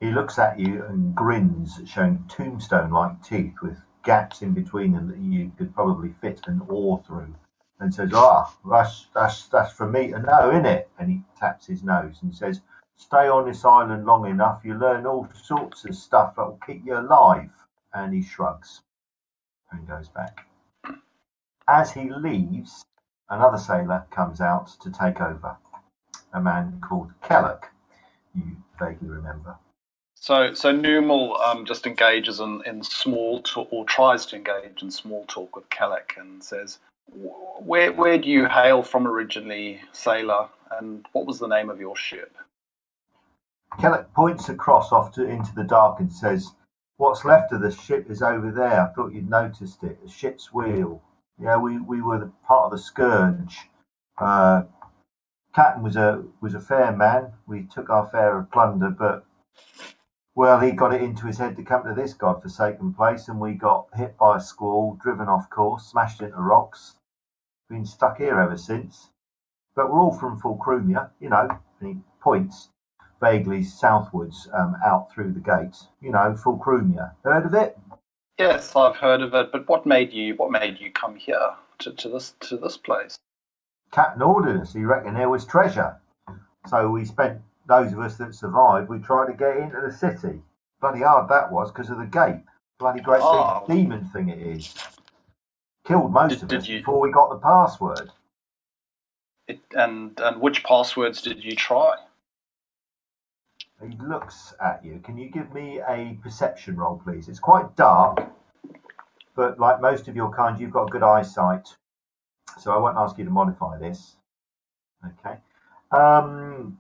He 0.01 0.11
looks 0.11 0.39
at 0.39 0.59
you 0.59 0.85
and 0.87 1.15
grins, 1.15 1.81
showing 1.87 2.25
tombstone-like 2.29 3.23
teeth 3.23 3.57
with 3.63 3.79
gaps 4.03 4.41
in 4.41 4.55
between 4.55 4.93
them 4.93 5.09
that 5.09 5.19
you 5.19 5.53
could 5.59 5.75
probably 5.75 6.15
fit 6.23 6.41
an 6.47 6.63
oar 6.69 7.03
through, 7.07 7.35
and 7.81 7.93
says, 7.93 8.13
"Ah, 8.15 8.51
that's 8.71 9.09
that's 9.15 9.49
that's 9.49 9.73
for 9.73 9.87
me 9.87 10.13
to 10.13 10.19
know, 10.21 10.51
innit?" 10.51 10.87
And 10.99 11.11
he 11.11 11.23
taps 11.39 11.67
his 11.67 11.83
nose 11.85 12.21
and 12.23 12.35
says, 12.35 12.63
"Stay 12.97 13.29
on 13.29 13.47
this 13.47 13.65
island 13.67 14.07
long 14.07 14.27
enough, 14.27 14.65
you 14.65 14.75
learn 14.75 15.05
all 15.05 15.29
sorts 15.35 15.85
of 15.85 15.95
stuff 15.95 16.37
that 16.37 16.47
will 16.47 16.61
keep 16.67 16.87
you 16.87 16.97
alive." 16.99 17.53
And 17.93 18.15
he 18.15 18.23
shrugs 18.23 18.81
and 19.71 19.87
goes 19.87 20.09
back. 20.09 20.47
As 21.73 21.93
he 21.93 22.11
leaves, 22.11 22.85
another 23.29 23.57
sailor 23.57 24.05
comes 24.11 24.41
out 24.41 24.71
to 24.81 24.91
take 24.91 25.21
over. 25.21 25.57
A 26.33 26.41
man 26.41 26.81
called 26.81 27.13
Kellock, 27.23 27.67
you 28.35 28.57
vaguely 28.77 29.07
remember. 29.07 29.57
So 30.17 30.53
so 30.53 30.73
Numal 30.73 31.41
um, 31.41 31.65
just 31.65 31.87
engages 31.87 32.41
in, 32.41 32.61
in 32.67 32.83
small 32.83 33.41
talk 33.43 33.69
or 33.71 33.85
tries 33.85 34.27
to 34.27 34.37
engage 34.37 34.83
in 34.83 34.91
small 34.91 35.25
talk 35.29 35.55
with 35.55 35.71
Kellic 35.71 36.19
and 36.19 36.43
says, 36.43 36.81
"Where 37.07 37.93
where 37.93 38.19
do 38.19 38.29
you 38.29 38.47
hail 38.47 38.83
from 38.83 39.07
originally, 39.07 39.81
sailor? 39.93 40.49
And 40.73 41.07
what 41.13 41.25
was 41.25 41.39
the 41.39 41.47
name 41.47 41.71
of 41.71 41.79
your 41.79 41.97
ship?" 41.97 42.37
Kellock 43.79 44.13
points 44.13 44.49
across 44.49 44.91
off 44.91 45.13
to, 45.13 45.25
into 45.25 45.55
the 45.55 45.63
dark 45.63 46.01
and 46.01 46.13
says, 46.13 46.53
What's 46.97 47.25
left 47.25 47.53
of 47.53 47.61
the 47.63 47.71
ship 47.71 48.11
is 48.11 48.23
over 48.23 48.51
there. 48.51 48.83
I 48.83 48.93
thought 48.93 49.15
you'd 49.15 49.31
noticed 49.31 49.85
it. 49.85 50.03
The 50.03 50.11
ship's 50.11 50.53
wheel. 50.53 51.01
Yeah, 51.41 51.59
we, 51.59 51.79
we 51.81 52.03
were 52.03 52.31
part 52.47 52.67
of 52.67 52.73
the 52.73 52.79
scourge. 52.79 53.69
Uh, 54.19 54.65
Captain 55.55 55.83
was 55.83 55.97
a 55.97 56.25
was 56.41 56.55
a 56.55 56.61
fair 56.61 56.93
man. 56.93 57.33
We 57.47 57.65
took 57.65 57.91
our 57.91 58.09
fare 58.11 58.39
of 58.39 58.51
plunder, 58.53 58.91
but 58.91 59.27
well, 60.37 60.61
he 60.61 60.73
got 60.73 60.95
it 60.95 61.03
into 61.03 61.27
his 61.27 61.39
head 61.39 61.57
to 61.57 61.65
come 61.65 61.85
to 61.85 61.95
this 61.95 62.15
godforsaken 62.15 62.95
place, 62.95 63.29
and 63.29 63.41
we 63.41 63.55
got 63.55 63.89
hit 63.97 64.17
by 64.19 64.39
a 64.39 64.41
squall, 64.41 64.99
driven 65.03 65.29
off 65.29 65.51
course, 65.51 65.87
smashed 65.87 66.23
into 66.23 66.39
rocks. 66.39 66.97
Been 67.71 67.87
stuck 67.87 68.19
here 68.19 68.41
ever 68.41 68.59
since. 68.59 69.11
but 69.77 69.91
we're 69.93 70.01
all 70.01 70.13
from 70.13 70.41
Fulcrumia, 70.41 71.11
you 71.21 71.31
know. 71.31 71.49
And 71.81 71.89
he 71.89 72.03
points 72.21 72.71
vaguely 73.21 73.63
southwards 73.65 74.49
um, 74.55 74.77
out 74.85 75.13
through 75.13 75.33
the 75.33 75.41
gate. 75.41 75.77
You 76.01 76.13
know, 76.13 76.37
Fulcrumia. 76.43 77.13
Heard 77.25 77.47
of 77.47 77.55
it? 77.55 77.79
Yes, 78.41 78.75
I've 78.75 78.97
heard 78.97 79.21
of 79.21 79.35
it. 79.35 79.53
But 79.53 79.69
what 79.69 79.85
made 79.85 80.15
you? 80.15 80.35
What 80.37 80.51
made 80.51 80.81
you 80.81 80.91
come 80.91 81.15
here 81.15 81.51
to, 81.81 81.93
to 81.93 82.09
this 82.09 82.35
to 82.41 82.57
this 82.57 82.79
place? 82.79 83.19
Captain 83.93 84.23
us. 84.23 84.73
He 84.73 84.83
reckoned 84.83 85.17
there 85.17 85.29
was 85.29 85.45
treasure. 85.45 85.95
So 86.67 86.89
we 86.89 87.05
spent 87.05 87.39
those 87.69 87.93
of 87.93 87.99
us 87.99 88.17
that 88.17 88.35
survived. 88.35 88.89
We 88.89 88.99
tried 88.99 89.27
to 89.27 89.35
get 89.35 89.59
into 89.59 89.79
the 89.87 89.93
city. 89.93 90.41
Bloody 90.81 91.01
hard 91.03 91.29
that 91.29 91.53
was 91.53 91.71
because 91.71 91.91
of 91.91 91.99
the 91.99 92.07
gate. 92.07 92.41
Bloody 92.79 93.01
great 93.03 93.21
Oh. 93.23 93.65
big 93.69 93.73
ah. 93.73 93.75
demon 93.75 94.05
thing 94.07 94.31
it 94.31 94.39
is. 94.39 94.75
Killed 95.85 96.11
most 96.11 96.31
Did- 96.31 96.43
of 96.45 96.49
did 96.49 96.59
us 96.61 96.69
you- 96.69 96.79
before 96.79 96.99
we 97.01 97.11
got 97.13 97.29
the 97.29 97.37
password. 97.37 98.11
It, 99.49 99.61
and 99.77 100.19
and 100.19 100.41
which 100.41 100.65
passwords 100.65 101.21
did 101.21 101.45
you 101.45 101.55
try? 101.55 101.97
He 103.83 103.97
looks 103.97 104.55
at 104.61 104.85
you. 104.85 105.01
Can 105.03 105.17
you 105.17 105.31
give 105.31 105.55
me 105.55 105.81
a 105.89 106.19
perception 106.23 106.77
roll, 106.77 107.01
please? 107.03 107.29
It's 107.29 107.39
quite 107.39 107.77
dark, 107.77 108.31
but 109.35 109.59
like 109.59 109.81
most 109.81 110.07
of 110.07 110.15
your 110.15 110.31
kind, 110.33 110.61
you've 110.61 110.73
got 110.73 110.91
good 110.91 111.03
eyesight. 111.03 111.75
So 112.59 112.73
I 112.73 112.79
won't 112.79 112.99
ask 112.99 113.17
you 113.17 113.25
to 113.25 113.31
modify 113.31 113.79
this. 113.79 114.17
Okay. 115.07 115.39
Um, 115.93 116.79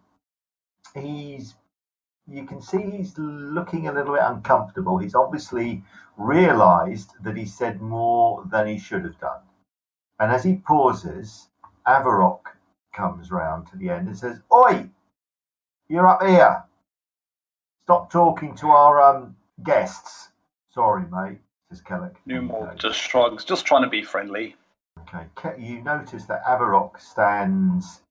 he's. 0.94 1.54
You 2.28 2.44
can 2.44 2.60
see 2.60 2.82
he's 2.82 3.16
looking 3.18 3.88
a 3.88 3.92
little 3.92 4.14
bit 4.14 4.22
uncomfortable. 4.22 4.98
He's 4.98 5.14
obviously 5.14 5.82
realised 6.16 7.14
that 7.24 7.36
he 7.36 7.46
said 7.46 7.80
more 7.80 8.44
than 8.50 8.68
he 8.68 8.78
should 8.78 9.04
have 9.04 9.18
done. 9.18 9.40
And 10.20 10.30
as 10.30 10.44
he 10.44 10.56
pauses, 10.56 11.48
Avarok 11.88 12.40
comes 12.92 13.30
round 13.30 13.66
to 13.68 13.76
the 13.78 13.88
end 13.88 14.06
and 14.06 14.16
says, 14.16 14.42
"Oi, 14.52 14.90
you're 15.88 16.06
up 16.06 16.22
here." 16.22 16.64
Stop 17.90 18.08
talking 18.08 18.54
to 18.54 18.68
our 18.68 19.02
um, 19.02 19.34
guests. 19.64 20.28
Sorry, 20.72 21.02
mate, 21.10 21.40
says 21.68 21.82
Kellic. 21.82 22.14
Newmore 22.24 22.76
just 22.76 22.96
shrugs, 22.96 23.42
just 23.42 23.66
trying 23.66 23.82
to 23.82 23.88
be 23.88 24.04
friendly. 24.04 24.54
Okay. 25.12 25.60
You 25.60 25.82
notice 25.82 26.24
that 26.26 26.44
Avarok 26.44 27.00
stands 27.00 28.02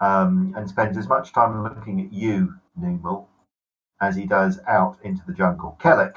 um, 0.00 0.54
and 0.56 0.66
spends 0.66 0.96
as 0.96 1.06
much 1.06 1.34
time 1.34 1.62
looking 1.62 2.00
at 2.00 2.10
you, 2.10 2.54
Numal, 2.80 3.28
as 4.00 4.16
he 4.16 4.24
does 4.24 4.58
out 4.66 4.96
into 5.02 5.20
the 5.26 5.34
jungle. 5.34 5.76
Kellic 5.78 6.16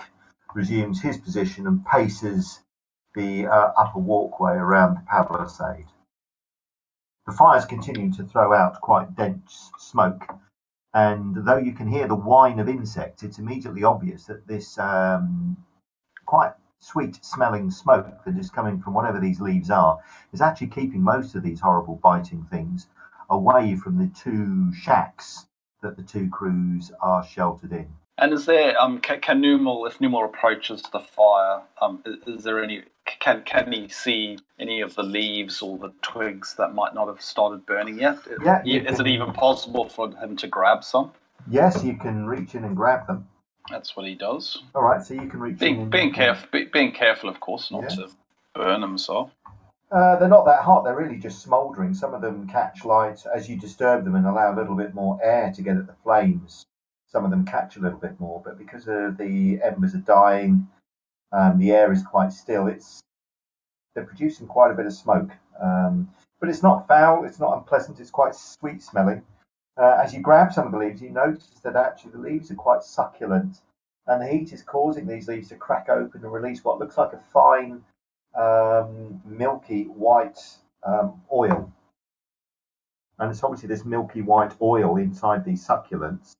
resumes 0.55 1.01
his 1.01 1.17
position 1.17 1.67
and 1.67 1.85
paces 1.85 2.61
the 3.15 3.47
uh, 3.47 3.73
upper 3.75 3.99
walkway 3.99 4.53
around 4.53 4.95
the 4.95 5.03
palisade. 5.09 5.87
The 7.27 7.33
fires 7.33 7.65
continue 7.65 8.13
to 8.13 8.23
throw 8.23 8.53
out 8.53 8.79
quite 8.79 9.13
dense 9.13 9.71
smoke, 9.77 10.23
and 10.93 11.35
though 11.35 11.57
you 11.57 11.73
can 11.73 11.87
hear 11.87 12.07
the 12.07 12.15
whine 12.15 12.59
of 12.59 12.69
insects, 12.69 13.23
it's 13.23 13.39
immediately 13.39 13.83
obvious 13.83 14.25
that 14.25 14.47
this 14.47 14.77
um, 14.77 15.57
quite 16.25 16.53
sweet 16.79 17.23
smelling 17.23 17.71
smoke 17.71 18.23
that 18.25 18.37
is 18.37 18.49
coming 18.49 18.79
from 18.79 18.93
whatever 18.93 19.19
these 19.19 19.41
leaves 19.41 19.69
are 19.69 19.99
is 20.33 20.41
actually 20.41 20.67
keeping 20.67 21.01
most 21.01 21.35
of 21.35 21.43
these 21.43 21.59
horrible 21.61 21.95
biting 22.03 22.43
things 22.45 22.87
away 23.29 23.75
from 23.75 23.97
the 23.97 24.07
two 24.07 24.71
shacks 24.73 25.47
that 25.81 25.95
the 25.95 26.03
two 26.03 26.29
crews 26.29 26.91
are 27.01 27.23
sheltered 27.23 27.71
in. 27.71 27.87
And 28.17 28.31
is 28.33 28.45
there 28.45 28.79
um 28.79 28.99
can, 28.99 29.19
can 29.21 29.41
Numal 29.41 29.85
if 29.87 29.99
Numal 29.99 30.25
approaches 30.25 30.81
the 30.91 30.99
fire 30.99 31.61
um 31.81 32.01
is, 32.05 32.37
is 32.37 32.43
there 32.43 32.63
any 32.63 32.83
can 33.19 33.41
can 33.43 33.71
he 33.71 33.87
see 33.87 34.37
any 34.59 34.81
of 34.81 34.95
the 34.95 35.03
leaves 35.03 35.61
or 35.61 35.77
the 35.77 35.91
twigs 36.01 36.55
that 36.57 36.73
might 36.73 36.93
not 36.93 37.07
have 37.07 37.21
started 37.21 37.65
burning 37.65 37.99
yet? 37.99 38.17
Yeah, 38.43 38.61
is 38.65 38.97
can- 38.97 39.07
it 39.07 39.09
even 39.09 39.33
possible 39.33 39.89
for 39.89 40.11
him 40.15 40.35
to 40.37 40.47
grab 40.47 40.83
some? 40.83 41.11
Yes, 41.49 41.83
you 41.83 41.97
can 41.97 42.25
reach 42.25 42.55
in 42.55 42.63
and 42.63 42.75
grab 42.75 43.05
them. 43.07 43.27
That's 43.69 43.97
what 43.97 44.05
he 44.05 44.13
does. 44.15 44.61
All 44.75 44.83
right, 44.83 45.03
so 45.03 45.13
you 45.13 45.27
can 45.27 45.39
reach 45.39 45.53
in. 45.53 45.57
Being 45.59 45.81
and 45.81 45.91
being 45.91 46.13
careful, 46.13 46.47
be, 46.51 46.65
being 46.65 46.91
careful, 46.93 47.29
of 47.29 47.39
course, 47.39 47.69
not 47.71 47.83
Yeah. 47.83 47.95
to 47.95 48.09
burn 48.55 48.81
himself. 48.81 49.31
Uh, 49.91 50.15
they're 50.17 50.29
not 50.29 50.45
that 50.45 50.61
hot. 50.63 50.83
They're 50.83 50.95
really 50.95 51.17
just 51.17 51.41
smouldering. 51.41 51.93
Some 51.93 52.13
of 52.13 52.21
them 52.21 52.47
catch 52.47 52.85
light 52.85 53.25
as 53.33 53.49
you 53.49 53.57
disturb 53.59 54.05
them 54.05 54.15
and 54.15 54.25
allow 54.25 54.53
a 54.53 54.55
little 54.57 54.75
bit 54.75 54.93
more 54.93 55.19
air 55.21 55.51
to 55.53 55.61
get 55.61 55.75
at 55.77 55.85
the 55.87 55.93
flames. 56.03 56.65
Some 57.13 57.25
of 57.25 57.31
them 57.31 57.45
catch 57.45 57.77
a 57.77 57.79
little 57.79 57.99
bit 57.99 58.19
more, 58.19 58.41
but 58.43 58.57
because 58.57 58.87
uh, 58.87 59.11
the 59.17 59.61
embers 59.61 59.93
are 59.93 59.99
dying, 59.99 60.67
um, 61.31 61.59
the 61.59 61.71
air 61.71 61.91
is 61.91 62.01
quite 62.01 62.33
still. 62.33 62.65
It's 62.67 63.01
they're 63.93 64.03
producing 64.03 64.47
quite 64.47 64.71
a 64.71 64.73
bit 64.73 64.87
of 64.87 64.93
smoke, 64.93 65.29
um, 65.61 66.09
but 66.39 66.49
it's 66.49 66.63
not 66.63 66.87
foul. 66.87 67.23
It's 67.23 67.39
not 67.39 67.55
unpleasant. 67.55 67.99
It's 67.99 68.09
quite 68.09 68.33
sweet 68.33 68.81
smelling. 68.81 69.21
Uh, 69.77 69.99
as 70.03 70.13
you 70.13 70.21
grab 70.21 70.51
some 70.51 70.65
of 70.65 70.71
the 70.71 70.77
leaves, 70.79 71.01
you 71.03 71.11
notice 71.11 71.59
that 71.63 71.75
actually 71.75 72.11
the 72.11 72.17
leaves 72.17 72.49
are 72.49 72.55
quite 72.55 72.83
succulent, 72.83 73.61
and 74.07 74.19
the 74.19 74.27
heat 74.27 74.51
is 74.51 74.63
causing 74.63 75.05
these 75.05 75.27
leaves 75.27 75.49
to 75.49 75.55
crack 75.55 75.89
open 75.89 76.23
and 76.23 76.33
release 76.33 76.63
what 76.63 76.79
looks 76.79 76.97
like 76.97 77.13
a 77.13 77.19
fine 77.31 77.83
um, 78.35 79.21
milky 79.23 79.83
white 79.83 80.39
um, 80.83 81.21
oil. 81.31 81.71
And 83.19 83.29
it's 83.29 83.43
obviously 83.43 83.67
this 83.67 83.85
milky 83.85 84.23
white 84.23 84.53
oil 84.61 84.97
inside 84.97 85.45
these 85.45 85.65
succulents 85.65 86.33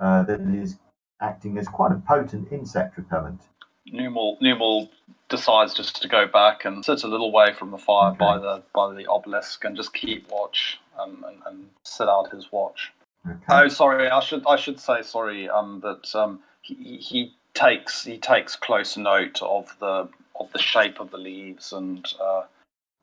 uh, 0.00 0.22
that 0.24 0.40
is 0.40 0.78
acting 1.20 1.58
as 1.58 1.68
quite 1.68 1.92
a 1.92 1.96
potent 2.06 2.52
insect 2.52 2.96
repellent. 2.96 3.40
Numal 3.86 4.36
Numal 4.40 4.88
decides 5.28 5.72
just 5.72 6.02
to 6.02 6.08
go 6.08 6.26
back 6.26 6.64
and 6.64 6.84
sit 6.84 7.04
a 7.04 7.08
little 7.08 7.30
way 7.32 7.52
from 7.52 7.70
the 7.70 7.78
fire 7.78 8.10
Okay. 8.10 8.18
by 8.18 8.38
the 8.38 8.62
by 8.74 8.92
the 8.92 9.06
obelisk 9.06 9.64
and 9.64 9.76
just 9.76 9.94
keep 9.94 10.28
watch 10.30 10.78
um, 10.98 11.24
and, 11.26 11.38
and 11.46 11.68
sit 11.84 12.08
out 12.08 12.30
his 12.32 12.50
watch. 12.50 12.92
Okay. 13.26 13.36
Oh, 13.48 13.68
sorry. 13.68 14.08
I 14.08 14.20
should 14.20 14.44
I 14.46 14.56
should 14.56 14.80
say 14.80 15.02
sorry. 15.02 15.48
Um, 15.48 15.80
that 15.82 16.14
um, 16.14 16.40
he, 16.62 16.96
he 16.98 17.34
takes 17.54 18.04
he 18.04 18.18
takes 18.18 18.56
close 18.56 18.96
note 18.96 19.40
of 19.42 19.74
the 19.78 20.08
of 20.38 20.52
the 20.52 20.58
shape 20.58 21.00
of 21.00 21.10
the 21.10 21.18
leaves 21.18 21.72
and 21.72 22.06
uh, 22.20 22.42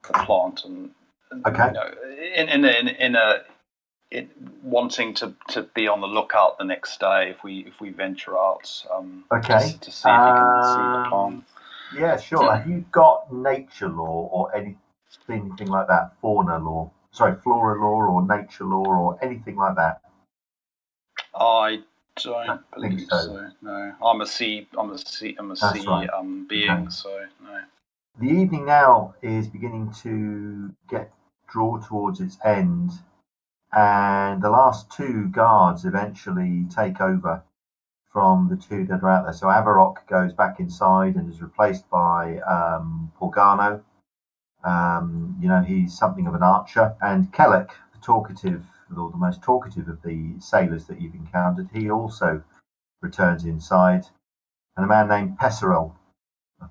the 0.08 0.14
plant 0.14 0.66
and 0.66 0.92
and, 1.32 1.46
Okay. 1.48 1.68
you 1.68 1.72
know, 1.72 1.92
in 2.36 2.50
in 2.50 2.66
in, 2.66 2.88
in 2.90 3.16
a 3.16 3.44
in 4.14 4.30
wanting 4.62 5.14
to, 5.16 5.34
to 5.50 5.64
be 5.76 5.88
on 5.88 6.02
the 6.02 6.08
lookout 6.08 6.58
the 6.58 6.64
next 6.64 7.00
day 7.00 7.32
if 7.36 7.44
we 7.44 7.60
if 7.68 7.82
we 7.82 7.90
venture 7.90 8.38
out 8.38 8.86
um, 8.94 9.26
Okay. 9.32 9.72
to, 9.72 9.80
to 9.80 9.92
see 9.92 10.10
if 10.10 10.26
he 10.26 10.32
can 10.34 10.62
see 10.62 10.88
the 10.88 11.00
pond. 11.10 11.44
Yeah, 11.96 12.18
sure. 12.18 12.56
Have 12.56 12.68
you 12.68 12.86
got 12.92 13.34
nature 13.34 13.90
lore 13.90 14.30
or 14.32 14.56
any, 14.56 14.78
anything 15.30 15.68
like 15.68 15.88
that? 15.88 16.14
Fauna 16.22 16.60
lore, 16.60 16.92
sorry, 17.12 17.36
flora 17.44 17.80
lore 17.82 18.08
or 18.08 18.26
nature 18.26 18.66
lore 18.66 18.96
or 18.98 19.20
anything 19.24 19.56
like 19.58 19.76
that? 19.76 20.02
I 21.36 21.82
don't 22.24 22.50
I 22.50 22.58
believe 22.76 23.08
so. 23.10 23.18
so. 23.18 23.52
No, 23.62 23.94
I'm 24.04 24.22
a 24.22 24.28
sea. 24.28 24.68
I'm 24.78 24.92
a 24.92 24.98
sea. 24.98 25.36
I'm 25.40 25.52
a 25.52 25.56
That's 25.56 25.80
sea 25.80 25.88
right. 25.88 26.10
um, 26.18 26.46
being. 26.48 26.70
Okay. 26.70 26.90
So 26.90 27.26
no. 27.44 27.60
The 28.20 28.28
evening 28.28 28.66
now 28.66 29.16
is 29.24 29.48
beginning 29.48 29.92
to 30.04 30.74
get 30.90 31.12
draw 31.48 31.80
towards 31.80 32.22
its 32.22 32.38
end, 32.46 32.92
and 33.76 34.42
the 34.42 34.50
last 34.50 34.92
two 34.92 35.28
guards 35.30 35.86
eventually 35.86 36.66
take 36.70 37.02
over 37.02 37.44
from 38.12 38.50
the 38.50 38.56
two 38.56 38.86
that 38.86 39.02
are 39.02 39.10
out 39.10 39.24
there. 39.24 39.34
So 39.34 39.48
Avarok 39.48 40.08
goes 40.08 40.34
back 40.34 40.60
inside 40.60 41.16
and 41.16 41.32
is 41.32 41.42
replaced 41.42 41.90
by 41.90 42.38
um, 42.40 43.12
Porgano. 43.20 43.82
Um, 44.64 45.36
you 45.42 45.48
know, 45.48 45.62
he's 45.62 45.98
something 45.98 46.28
of 46.28 46.36
an 46.36 46.44
archer. 46.44 46.96
And 47.02 47.34
Kellic, 47.34 47.70
the 47.92 48.00
talkative, 48.02 48.66
or 48.96 49.10
the 49.10 49.18
most 49.18 49.42
talkative 49.42 49.88
of 49.88 50.04
the 50.04 50.36
sailors 50.40 50.86
that 50.86 51.02
you've 51.02 51.16
encountered, 51.16 51.70
he 51.74 51.90
also 51.90 52.44
returns 53.02 53.44
inside. 53.44 54.06
And 54.78 54.86
a 54.86 54.88
man 54.88 55.08
named 55.08 55.38
Pesserel 55.40 55.96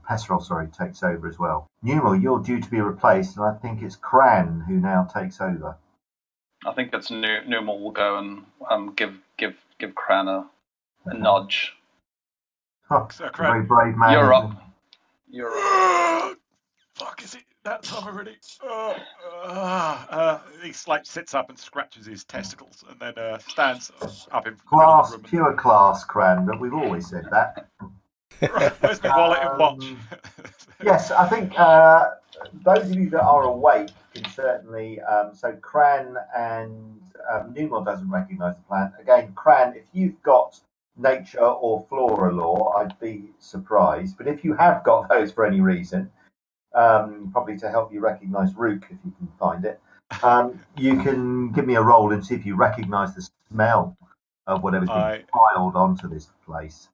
Pesserel, 0.08 0.42
sorry, 0.42 0.68
takes 0.68 1.02
over 1.02 1.28
as 1.28 1.38
well. 1.38 1.66
Newell, 1.82 2.16
you're 2.16 2.40
due 2.40 2.60
to 2.60 2.70
be 2.70 2.80
replaced, 2.80 3.36
and 3.36 3.44
I 3.44 3.54
think 3.54 3.82
it's 3.82 3.96
Cran 3.96 4.64
who 4.66 4.74
now 4.74 5.04
takes 5.04 5.40
over. 5.40 5.76
I 6.66 6.72
think 6.72 6.92
it's 6.94 7.10
New 7.10 7.40
Numal 7.46 7.80
will 7.80 7.90
go 7.90 8.18
and 8.18 8.44
um, 8.70 8.92
give 8.94 9.18
give 9.36 9.54
give 9.78 9.94
Cran 9.94 10.28
a, 10.28 10.46
a 11.06 11.10
Okay. 11.10 11.18
nudge. 11.18 11.72
Huh, 12.88 13.08
So, 13.10 13.26
a 13.26 13.30
Cran- 13.30 13.50
very 13.52 13.64
brave 13.64 13.96
man. 13.96 14.12
You're 14.12 14.32
up. 14.34 14.52
You're 15.28 15.50
up. 15.50 16.36
Fuck, 16.96 17.22
is 17.24 17.34
it 17.34 17.42
that 17.64 17.82
time 17.82 18.06
already? 18.06 18.36
Uh, 18.62 18.94
uh, 19.44 20.04
uh, 20.10 20.40
he 20.62 20.72
like 20.86 21.06
sits 21.06 21.34
up 21.34 21.48
and 21.48 21.58
scratches 21.58 22.04
his 22.06 22.22
testicles 22.24 22.84
and 22.88 23.00
then 23.00 23.16
uh, 23.18 23.38
stands 23.38 23.90
up 24.30 24.46
in 24.46 24.52
he? 24.54 24.60
the 24.70 24.76
middle 24.76 24.92
of 24.94 25.06
Class, 25.06 25.10
the 25.12 25.16
room. 25.16 25.26
pure 25.26 25.54
class, 25.54 26.04
Cran, 26.04 26.44
but 26.46 26.60
we've 26.60 26.74
always 26.74 27.08
said 27.08 27.24
that. 27.30 27.68
Right, 28.40 28.72
Where's 28.80 29.02
my 29.02 29.16
wallet 29.16 29.38
and 29.42 29.58
watch? 29.58 29.84
Um, 29.84 30.00
Yes, 30.84 31.12
I 31.12 31.28
think 31.28 31.52
uh, 31.58 32.10
those 32.64 32.90
of 32.90 32.96
you 32.96 33.08
that 33.10 33.22
are 33.22 33.44
awake 33.44 33.90
can 34.14 34.28
certainly. 34.30 35.00
Um, 35.00 35.34
so 35.34 35.52
Cran 35.52 36.16
and 36.36 37.00
um, 37.32 37.54
Newmore 37.54 37.84
doesn't 37.84 38.10
recognise 38.10 38.56
the 38.56 38.62
plant. 38.62 38.92
Again, 39.00 39.32
Cran, 39.34 39.74
if 39.76 39.84
you've 39.92 40.20
got 40.22 40.58
nature 40.96 41.40
or 41.40 41.86
flora 41.88 42.32
lore, 42.32 42.76
I'd 42.78 42.98
be 42.98 43.30
surprised. 43.38 44.18
But 44.18 44.26
if 44.26 44.44
you 44.44 44.54
have 44.54 44.84
got 44.84 45.08
those 45.10 45.32
for 45.32 45.46
any 45.46 45.60
reason, 45.60 46.10
um, 46.74 47.30
probably 47.32 47.56
to 47.58 47.70
help 47.70 47.92
you 47.92 48.00
recognise 48.00 48.54
Rook 48.54 48.84
if 48.90 48.98
you 49.04 49.12
can 49.18 49.28
find 49.38 49.64
it. 49.64 49.80
Um, 50.22 50.60
you 50.76 51.00
can 51.02 51.52
give 51.52 51.66
me 51.66 51.76
a 51.76 51.82
roll 51.82 52.12
and 52.12 52.24
see 52.24 52.34
if 52.34 52.44
you 52.44 52.54
recognise 52.56 53.14
the 53.14 53.26
smell 53.50 53.96
of 54.46 54.62
whatever's 54.62 54.88
been 54.88 54.98
I- 54.98 55.24
piled 55.32 55.76
onto 55.76 56.08
this 56.08 56.28
place. 56.44 56.88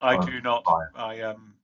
I 0.00 0.24
do 0.24 0.40
not. 0.40 0.64
fire. 0.64 0.90
I 0.94 1.20
um, 1.22 1.54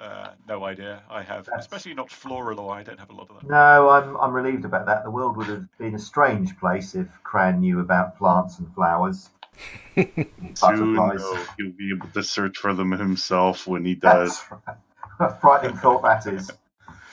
uh, 0.00 0.30
no 0.46 0.64
idea. 0.64 1.02
I 1.10 1.22
have, 1.22 1.46
That's- 1.46 1.64
especially 1.64 1.94
not 1.94 2.10
floral. 2.10 2.70
I 2.70 2.82
don't 2.82 2.98
have 2.98 3.10
a 3.10 3.14
lot 3.14 3.30
of 3.30 3.36
that. 3.40 3.48
No, 3.48 3.88
I'm 3.90 4.16
I'm 4.16 4.32
relieved 4.32 4.64
about 4.64 4.86
that. 4.86 5.04
The 5.04 5.10
world 5.10 5.36
would 5.36 5.48
have 5.48 5.66
been 5.78 5.94
a 5.94 5.98
strange 5.98 6.58
place 6.58 6.94
if 6.94 7.08
Cran 7.22 7.60
knew 7.60 7.80
about 7.80 8.16
plants 8.16 8.58
and 8.58 8.72
flowers. 8.74 9.30
Soon 9.96 10.54
Butterflies. 10.60 11.18
though, 11.18 11.44
he'll 11.58 11.72
be 11.72 11.92
able 11.96 12.08
to 12.08 12.22
search 12.22 12.58
for 12.58 12.74
them 12.74 12.92
himself 12.92 13.66
when 13.66 13.84
he 13.84 13.94
does. 13.94 14.40
That's 14.48 14.62
right. 14.66 14.76
A 15.20 15.34
frightening 15.34 15.76
thought 15.78 16.02
that 16.02 16.26
is. 16.32 16.48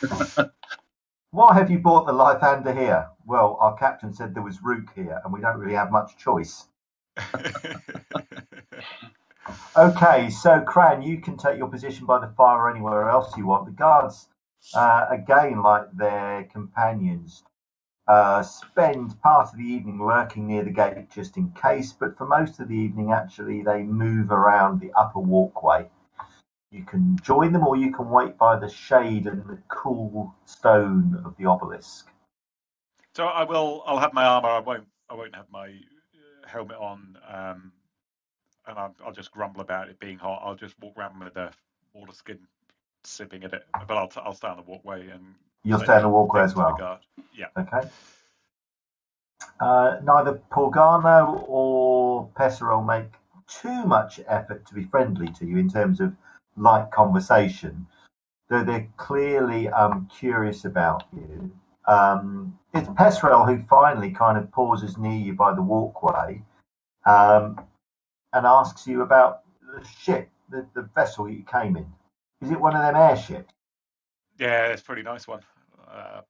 Why 1.32 1.56
have 1.56 1.72
you 1.72 1.80
brought 1.80 2.06
the 2.06 2.14
Lythander 2.14 2.78
here? 2.78 3.08
Well, 3.26 3.58
our 3.60 3.76
captain 3.76 4.14
said 4.14 4.36
there 4.36 4.44
was 4.44 4.62
Rook 4.62 4.90
here, 4.96 5.20
and 5.24 5.34
we 5.34 5.42
don't 5.42 5.58
really 5.58 5.74
have 5.74 5.92
much 5.92 6.16
choice. 6.18 6.68
Okay, 9.78 10.30
so 10.30 10.62
Cran, 10.62 11.02
you 11.02 11.20
can 11.20 11.38
take 11.38 11.58
your 11.58 11.68
position 11.68 12.06
by 12.06 12.20
the 12.20 12.34
fire 12.36 12.62
or 12.62 12.72
anywhere 12.72 13.10
else 13.10 13.36
you 13.38 13.46
want. 13.46 13.66
The 13.66 13.72
guards, 13.72 14.30
uh, 14.74 15.06
again, 15.10 15.62
like 15.62 15.92
their 15.92 16.46
companions, 16.46 17.44
uh, 18.08 18.42
spend 18.44 19.20
part 19.22 19.50
of 19.50 19.58
the 19.58 19.64
evening 19.64 20.06
lurking 20.06 20.48
near 20.48 20.64
the 20.64 20.72
gate 20.72 21.10
just 21.12 21.38
in 21.38 21.52
case, 21.52 21.92
but 21.94 22.18
for 22.18 22.26
most 22.26 22.60
of 22.60 22.68
the 22.70 22.76
evening, 22.76 23.12
actually, 23.12 23.64
they 23.64 23.84
move 23.84 24.32
around 24.32 24.80
the 24.80 24.92
upper 24.94 25.20
walkway. 25.20 25.88
You 26.72 26.84
can 26.84 27.18
join 27.22 27.54
them 27.54 27.66
or 27.66 27.76
you 27.76 27.92
can 27.94 28.10
wait 28.10 28.38
by 28.38 28.58
the 28.58 28.70
shade 28.70 29.28
and 29.28 29.46
the 29.48 29.60
cool 29.68 30.34
stone 30.46 31.22
of 31.26 31.36
the 31.38 31.46
obelisk. 31.46 32.10
so 33.16 33.26
I 33.26 33.44
will. 33.44 33.84
I'll 33.86 34.00
have 34.00 34.14
my 34.14 34.26
armor. 34.26 34.50
I 34.50 34.60
won't. 34.60 34.88
I 35.10 35.14
won't 35.14 35.36
have 35.36 35.50
my 35.52 35.68
uh, 35.68 36.48
helmet 36.48 36.78
on. 36.78 37.18
Um, 37.28 37.72
and 38.68 38.78
I'll, 38.78 38.96
I'll 39.06 39.14
just 39.14 39.32
grumble 39.32 39.62
about 39.62 39.90
it 39.90 40.00
being 40.00 40.18
hot. 40.18 40.42
I'll 40.44 40.56
just 40.56 40.80
walk 40.82 40.98
around 40.98 41.20
with 41.20 41.36
a 41.38 41.52
water 41.94 42.14
skin, 42.14 42.40
sipping 43.04 43.44
at 43.44 43.54
it. 43.54 43.66
But 43.88 43.98
I'll, 43.98 44.12
I'll 44.18 44.34
stay 44.34 44.48
on 44.48 44.58
the 44.58 44.64
walkway 44.64 45.10
and. 45.10 45.36
You'll 45.64 45.80
stay 45.80 45.94
on 45.94 46.04
the 46.04 46.10
walkway 46.10 46.42
as 46.42 46.56
well. 46.56 47.00
Yeah. 47.34 47.48
Okay. 47.58 47.88
Uh, 49.60 49.98
neither 50.04 50.40
Porgano 50.52 51.44
or 51.48 52.30
Pesserol 52.38 52.86
make 52.86 53.12
too 53.48 53.86
much 53.86 54.20
effort 54.28 54.66
to 54.68 54.74
be 54.74 54.84
friendly 54.84 55.28
to 55.28 55.46
you 55.46 55.58
in 55.58 55.70
terms 55.70 56.00
of 56.00 56.14
light 56.58 56.92
conversation, 56.92 57.88
though 58.50 58.64
they're 58.64 58.88
clearly 58.98 59.70
um, 59.70 60.08
curious 60.16 60.66
about 60.66 61.04
you. 61.14 61.52
Um, 61.88 62.58
it's 62.74 62.90
Pesserol 62.90 63.48
who 63.48 63.64
finally 63.66 64.12
kind 64.12 64.38
of 64.38 64.52
pauses 64.52 64.98
near 64.98 65.18
you 65.18 65.34
by 65.34 65.54
the 65.54 65.62
walkway 65.62 66.42
um, 67.06 67.60
and 68.36 68.46
asks 68.46 68.86
you 68.86 69.02
about 69.02 69.44
the 69.74 69.84
ship, 69.84 70.30
the, 70.50 70.68
the 70.76 70.90
vessel 70.94 71.30
you 71.30 71.44
came 71.44 71.78
in. 71.78 71.88
Is 72.42 72.52
it 72.52 72.60
one 72.60 72.76
of 72.76 72.82
them 72.82 72.96
airships? 72.96 73.54
Yeah, 74.38 74.68
it's 74.68 74.82
a 74.82 74.86
pretty 74.86 75.04
nice 75.04 75.26
one. 75.26 75.40
Uh, 75.90 76.22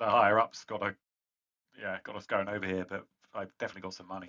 the 0.00 0.06
higher 0.06 0.40
ups 0.40 0.64
got 0.64 0.82
a, 0.82 0.94
yeah, 1.80 1.98
got 2.02 2.16
us 2.16 2.26
going 2.26 2.48
over 2.48 2.66
here, 2.66 2.84
but 2.88 3.06
I've 3.32 3.56
definitely 3.58 3.82
got 3.82 3.94
some 3.94 4.08
money. 4.08 4.26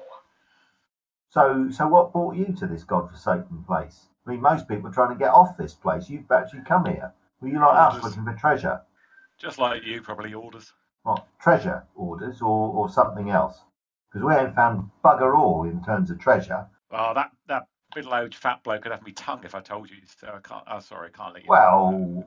So, 1.30 1.70
so 1.72 1.88
what 1.88 2.14
brought 2.14 2.36
you 2.36 2.56
to 2.60 2.68
this 2.68 2.84
godforsaken 2.84 3.64
place? 3.66 4.10
I 4.26 4.30
mean, 4.30 4.42
most 4.42 4.68
people 4.68 4.90
are 4.90 4.94
trying 4.94 5.10
to 5.10 5.20
get 5.20 5.32
off 5.32 5.58
this 5.58 5.74
place. 5.74 6.08
You've 6.08 6.32
actually 6.32 6.62
come 6.62 6.86
here. 6.86 7.12
Were 7.42 7.48
you 7.48 7.60
like 7.60 7.76
us 7.76 7.96
Orders. 7.96 8.04
looking 8.04 8.32
for 8.32 8.40
treasure? 8.40 8.82
Just 9.40 9.58
like 9.58 9.84
you, 9.84 10.02
probably 10.02 10.36
orders. 10.36 10.72
What 11.02 11.26
treasure 11.42 11.84
orders 11.96 12.42
or, 12.42 12.70
or 12.70 12.90
something 12.90 13.32
else? 13.32 13.62
Because 14.12 14.24
we 14.24 14.34
haven't 14.34 14.56
found 14.56 14.92
bugger 15.04 15.36
all 15.38 15.64
in 15.64 15.84
terms 15.84 16.12
of 16.12 16.20
treasure. 16.20 16.68
Oh, 16.98 17.14
that 17.14 17.32
that 17.48 17.68
middle-aged 17.96 18.36
fat 18.36 18.64
bloke 18.64 18.84
could 18.84 18.92
have 18.92 19.06
me 19.06 19.12
tongue 19.12 19.42
if 19.44 19.56
I 19.56 19.62
told 19.62 19.90
you. 19.90 19.98
So 20.20 20.28
I 20.28 20.48
can't. 20.48 20.64
Oh, 20.68 20.80
sorry, 20.80 21.10
I 21.14 21.18
can't 21.18 21.34
let 21.34 21.44
you. 21.44 21.50
Well, 21.50 22.26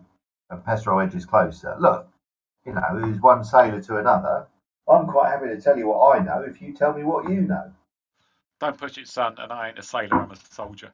and 0.50 0.64
Pestro 0.64 1.04
edges 1.04 1.26
closer. 1.26 1.76
Look, 1.78 2.08
you 2.64 2.72
know, 2.72 2.80
who's 2.80 3.20
one 3.20 3.44
sailor 3.44 3.80
to 3.82 3.96
another. 3.96 4.46
I'm 4.88 5.06
quite 5.06 5.30
happy 5.30 5.48
to 5.48 5.60
tell 5.60 5.76
you 5.76 5.88
what 5.88 6.18
I 6.18 6.24
know 6.24 6.42
if 6.42 6.62
you 6.62 6.72
tell 6.72 6.94
me 6.94 7.04
what 7.04 7.28
you 7.28 7.42
know. 7.42 7.70
don't 8.58 8.78
push 8.78 8.96
it, 8.96 9.08
son. 9.08 9.34
And 9.38 9.52
I 9.52 9.68
ain't 9.68 9.78
a 9.78 9.82
sailor. 9.82 10.14
I'm 10.14 10.30
a 10.30 10.36
soldier. 10.36 10.92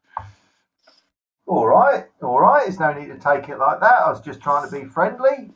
All 1.46 1.66
right, 1.66 2.06
all 2.22 2.40
right. 2.40 2.64
There's 2.64 2.80
no 2.80 2.92
need 2.92 3.08
to 3.08 3.18
take 3.18 3.48
it 3.48 3.58
like 3.58 3.80
that. 3.80 4.00
I 4.06 4.10
was 4.10 4.20
just 4.20 4.40
trying 4.40 4.68
to 4.68 4.74
be 4.74 4.84
friendly. 4.84 5.52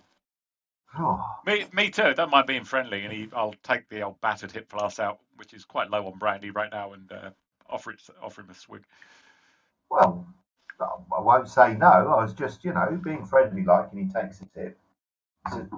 Oh. 0.99 1.25
Me, 1.47 1.65
me 1.73 1.91
too. 1.91 2.15
Don't 2.15 2.31
mind 2.31 2.47
being 2.47 2.65
friendly. 2.65 3.05
And 3.05 3.13
he, 3.13 3.29
I'll 3.35 3.55
take 3.63 3.89
the 3.89 4.03
old 4.03 4.21
battered 4.21 4.53
hip 4.53 4.71
flask 4.71 5.01
out, 5.01 5.19
which 5.37 5.55
is 5.55 5.65
quite 5.65 5.91
low 5.91 6.07
on 6.07 6.19
brandy 6.19 6.51
right 6.51 6.71
now, 6.71 6.93
and 6.93 7.11
uh, 7.11 7.31
offer 7.69 7.91
it, 7.93 8.01
offer 8.23 8.43
him 8.43 8.51
a 8.51 8.55
swig. 8.55 8.83
Well, 9.91 10.27
I 10.81 11.21
won't 11.21 11.49
say 11.49 11.75
no. 11.75 11.87
I 11.87 12.23
was 12.23 12.33
just, 12.33 12.65
you 12.65 12.73
know, 12.73 13.01
being 13.03 13.25
friendly 13.25 13.65
like, 13.65 13.91
and 13.93 14.01
he 14.01 14.13
takes 14.13 14.41
a 14.41 14.47
tip. 14.47 14.79
Said, 15.51 15.71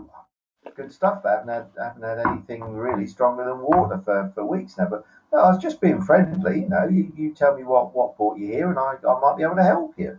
good 0.74 0.92
stuff. 0.92 1.22
I 1.24 1.32
haven't 1.32 1.48
had, 1.48 1.66
haven't 1.78 2.02
had 2.02 2.26
anything 2.26 2.62
really 2.62 3.06
stronger 3.06 3.44
than 3.44 3.60
water 3.60 4.00
for, 4.04 4.30
for 4.34 4.44
weeks 4.44 4.76
now. 4.78 4.88
But 4.90 5.04
no, 5.32 5.38
I 5.40 5.50
was 5.50 5.62
just 5.62 5.80
being 5.80 6.02
friendly. 6.02 6.60
You 6.60 6.68
know, 6.68 6.88
you, 6.88 7.12
you 7.16 7.34
tell 7.34 7.56
me 7.56 7.64
what, 7.64 7.94
what 7.94 8.16
brought 8.16 8.38
you 8.38 8.48
here, 8.48 8.68
and 8.68 8.78
I, 8.78 8.94
I 9.08 9.20
might 9.20 9.36
be 9.36 9.44
able 9.44 9.56
to 9.56 9.62
help 9.62 9.94
you. 9.96 10.18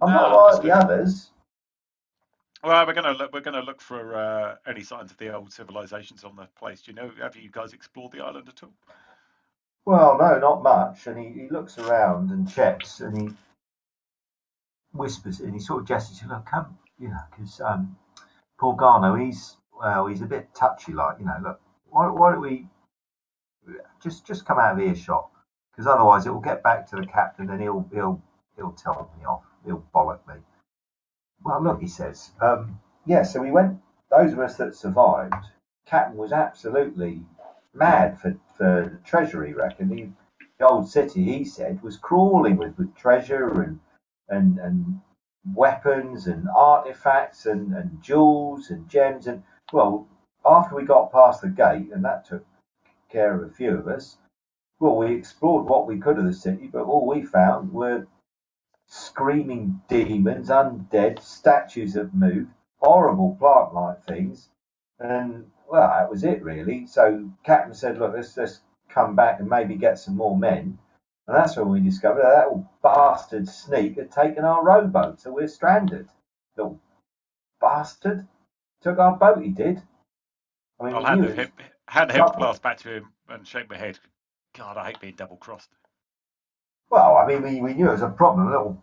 I'm 0.00 0.12
not 0.12 0.32
like 0.32 0.62
the 0.62 0.70
others. 0.70 1.30
Well, 2.62 2.86
we're 2.86 2.94
gonna 2.94 3.12
look. 3.12 3.32
We're 3.32 3.40
gonna 3.40 3.62
look 3.62 3.80
for 3.80 4.16
uh, 4.16 4.56
any 4.66 4.82
signs 4.82 5.12
of 5.12 5.18
the 5.18 5.32
old 5.32 5.52
civilizations 5.52 6.24
on 6.24 6.34
the 6.34 6.48
place. 6.58 6.82
Do 6.82 6.90
you 6.90 6.96
know? 6.96 7.10
Have 7.22 7.36
you 7.36 7.50
guys 7.50 7.72
explored 7.72 8.12
the 8.12 8.20
island 8.20 8.48
at 8.48 8.62
all? 8.64 8.72
Well, 9.88 10.18
no, 10.18 10.38
not 10.38 10.62
much. 10.62 11.06
And 11.06 11.18
he, 11.18 11.44
he 11.44 11.48
looks 11.48 11.78
around 11.78 12.30
and 12.30 12.46
checks, 12.46 13.00
and 13.00 13.16
he 13.16 13.34
whispers 14.92 15.40
and 15.40 15.54
he 15.54 15.60
sort 15.60 15.80
of 15.80 15.88
gestures. 15.88 16.28
Look, 16.28 16.44
come, 16.44 16.76
you 16.98 17.08
know, 17.08 17.22
because 17.30 17.58
um, 17.62 17.96
Paul 18.60 18.76
Garno, 18.76 19.14
he's 19.18 19.56
well, 19.80 20.06
he's 20.06 20.20
a 20.20 20.26
bit 20.26 20.54
touchy, 20.54 20.92
like 20.92 21.18
you 21.18 21.24
know. 21.24 21.38
Look, 21.42 21.60
why, 21.88 22.06
why 22.08 22.32
don't 22.32 22.42
we 22.42 22.66
just 24.02 24.26
just 24.26 24.44
come 24.44 24.58
out 24.58 24.74
of 24.74 24.80
earshot? 24.86 25.30
Because 25.72 25.86
otherwise, 25.86 26.26
it 26.26 26.34
will 26.34 26.40
get 26.40 26.62
back 26.62 26.86
to 26.90 26.96
the 26.96 27.06
captain, 27.06 27.48
and 27.48 27.62
he'll 27.62 27.88
he'll 27.90 28.22
he'll 28.56 28.72
tell 28.72 29.10
me 29.18 29.24
off. 29.24 29.44
He'll 29.64 29.86
bollock 29.94 30.20
me. 30.28 30.34
Well, 31.42 31.64
look, 31.64 31.80
he 31.80 31.88
says. 31.88 32.32
Um, 32.42 32.78
yeah, 33.06 33.22
so 33.22 33.40
we 33.40 33.50
went. 33.50 33.78
Those 34.10 34.34
of 34.34 34.38
us 34.38 34.58
that 34.58 34.74
survived, 34.74 35.46
Captain 35.86 36.18
was 36.18 36.32
absolutely 36.32 37.22
mad 37.72 38.20
for 38.20 38.36
for. 38.58 39.44
He 39.44 39.52
reckoned 39.52 39.98
he, 39.98 40.10
the 40.58 40.68
old 40.68 40.88
city, 40.88 41.24
he 41.24 41.44
said, 41.44 41.82
was 41.82 41.96
crawling 41.96 42.56
with, 42.56 42.76
with 42.76 42.94
treasure 42.94 43.62
and 43.62 43.80
and 44.28 44.58
and 44.58 45.00
weapons 45.54 46.26
and 46.26 46.48
artifacts 46.54 47.46
and, 47.46 47.72
and 47.74 48.02
jewels 48.02 48.70
and 48.70 48.88
gems 48.88 49.26
and 49.26 49.42
well 49.72 50.06
after 50.44 50.74
we 50.74 50.84
got 50.84 51.12
past 51.12 51.40
the 51.40 51.48
gate 51.48 51.90
and 51.92 52.04
that 52.04 52.26
took 52.26 52.44
care 53.10 53.34
of 53.34 53.48
a 53.48 53.54
few 53.54 53.76
of 53.76 53.88
us 53.88 54.18
well 54.78 54.96
we 54.96 55.14
explored 55.14 55.64
what 55.66 55.86
we 55.86 55.98
could 55.98 56.18
of 56.18 56.24
the 56.24 56.32
city 56.32 56.68
but 56.70 56.84
all 56.84 57.06
we 57.06 57.22
found 57.22 57.72
were 57.72 58.06
screaming 58.86 59.80
demons 59.88 60.48
undead 60.48 61.20
statues 61.20 61.94
that 61.94 62.14
moved 62.14 62.50
horrible 62.80 63.36
plant 63.38 63.72
like 63.74 64.04
things 64.04 64.50
and 64.98 65.50
well 65.68 65.88
that 65.88 66.10
was 66.10 66.24
it 66.24 66.42
really 66.42 66.86
so 66.86 67.30
captain 67.44 67.74
said 67.74 67.98
look 67.98 68.12
let's 68.14 68.36
let's 68.36 68.60
come 68.88 69.14
back 69.14 69.38
and 69.40 69.48
maybe 69.48 69.74
get 69.74 69.98
some 69.98 70.16
more 70.16 70.36
men 70.36 70.78
and 71.28 71.36
that's 71.36 71.58
when 71.58 71.68
we 71.68 71.80
discovered 71.80 72.22
that, 72.22 72.30
that 72.30 72.46
old 72.46 72.64
bastard 72.82 73.46
sneak 73.46 73.96
had 73.96 74.10
taken 74.10 74.44
our 74.44 74.64
rowboat, 74.64 75.20
so 75.20 75.30
we're 75.30 75.46
stranded. 75.46 76.08
Little 76.56 76.80
bastard 77.60 78.26
took 78.80 78.98
our 78.98 79.14
boat. 79.14 79.42
He 79.42 79.50
did. 79.50 79.82
I 80.80 80.84
mean, 80.84 80.94
I'll 80.94 81.16
we 81.16 81.20
knew 81.20 81.28
the 81.28 81.34
hip, 81.34 81.52
hand 81.86 82.08
the 82.08 82.14
hip 82.14 82.62
back 82.62 82.78
to 82.78 82.88
him 82.94 83.12
and 83.28 83.46
shake 83.46 83.68
my 83.68 83.76
head. 83.76 83.98
God, 84.56 84.78
I 84.78 84.86
hate 84.86 85.00
being 85.00 85.16
double 85.16 85.36
crossed. 85.36 85.68
Well, 86.90 87.18
I 87.18 87.26
mean, 87.26 87.42
we, 87.42 87.60
we 87.60 87.74
knew 87.74 87.88
it 87.88 87.92
was 87.92 88.02
a 88.02 88.08
problem. 88.08 88.46
A 88.46 88.50
little 88.50 88.82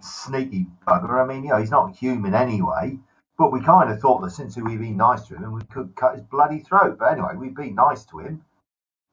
sneaky 0.00 0.68
bugger. 0.86 1.22
I 1.22 1.26
mean, 1.26 1.44
you 1.44 1.50
know, 1.50 1.58
he's 1.58 1.70
not 1.70 1.94
human 1.94 2.34
anyway. 2.34 2.98
But 3.38 3.52
we 3.52 3.62
kind 3.62 3.90
of 3.90 4.00
thought 4.00 4.20
that 4.22 4.32
since 4.32 4.56
we'd 4.56 4.80
been 4.80 4.96
nice 4.96 5.26
to 5.28 5.36
him, 5.36 5.44
and 5.44 5.54
we 5.54 5.62
could 5.72 5.94
cut 5.94 6.16
his 6.16 6.24
bloody 6.24 6.58
throat. 6.58 6.98
But 6.98 7.12
anyway, 7.12 7.34
we've 7.36 7.54
been 7.54 7.76
nice 7.76 8.04
to 8.06 8.18
him, 8.18 8.44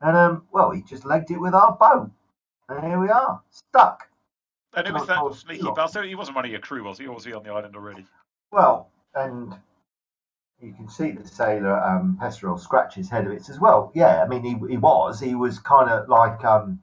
and 0.02 0.18
um, 0.18 0.44
well, 0.52 0.72
he 0.72 0.82
just 0.82 1.06
legged 1.06 1.32
it 1.32 1.40
with 1.40 1.54
our 1.54 1.74
boat, 1.74 2.10
and 2.68 2.84
here 2.84 3.00
we 3.00 3.10
are, 3.10 3.42
stuck. 3.52 4.10
And 4.74 4.88
it 4.88 4.94
was 4.94 5.08
that 5.08 5.34
sneaky 5.36 5.70
bastard. 5.76 6.06
He 6.06 6.16
wasn't 6.16 6.36
one 6.36 6.46
of 6.46 6.52
your 6.52 6.60
crew, 6.60 6.84
was 6.84 6.98
he? 6.98 7.08
Or 7.08 7.16
was 7.16 7.24
he 7.24 7.34
on 7.34 7.44
the 7.44 7.52
island 7.52 7.76
already? 7.76 8.06
Well, 8.52 8.90
and 9.14 9.56
you 10.60 10.74
can 10.74 10.90
see 10.90 11.12
the 11.12 11.28
sailor 11.28 11.80
um, 11.82 12.18
Pesserol 12.22 12.60
scratch 12.60 12.96
his 12.96 13.10
head 13.10 13.28
a 13.28 13.30
bit. 13.30 13.44
Says, 13.44 13.60
"Well, 13.60 13.92
yeah, 13.94 14.24
I 14.24 14.28
mean, 14.28 14.44
he, 14.44 14.56
he 14.70 14.78
was. 14.78 15.20
He 15.20 15.36
was 15.36 15.60
kind 15.60 15.90
of 15.90 16.10
like 16.10 16.44
um, 16.44 16.82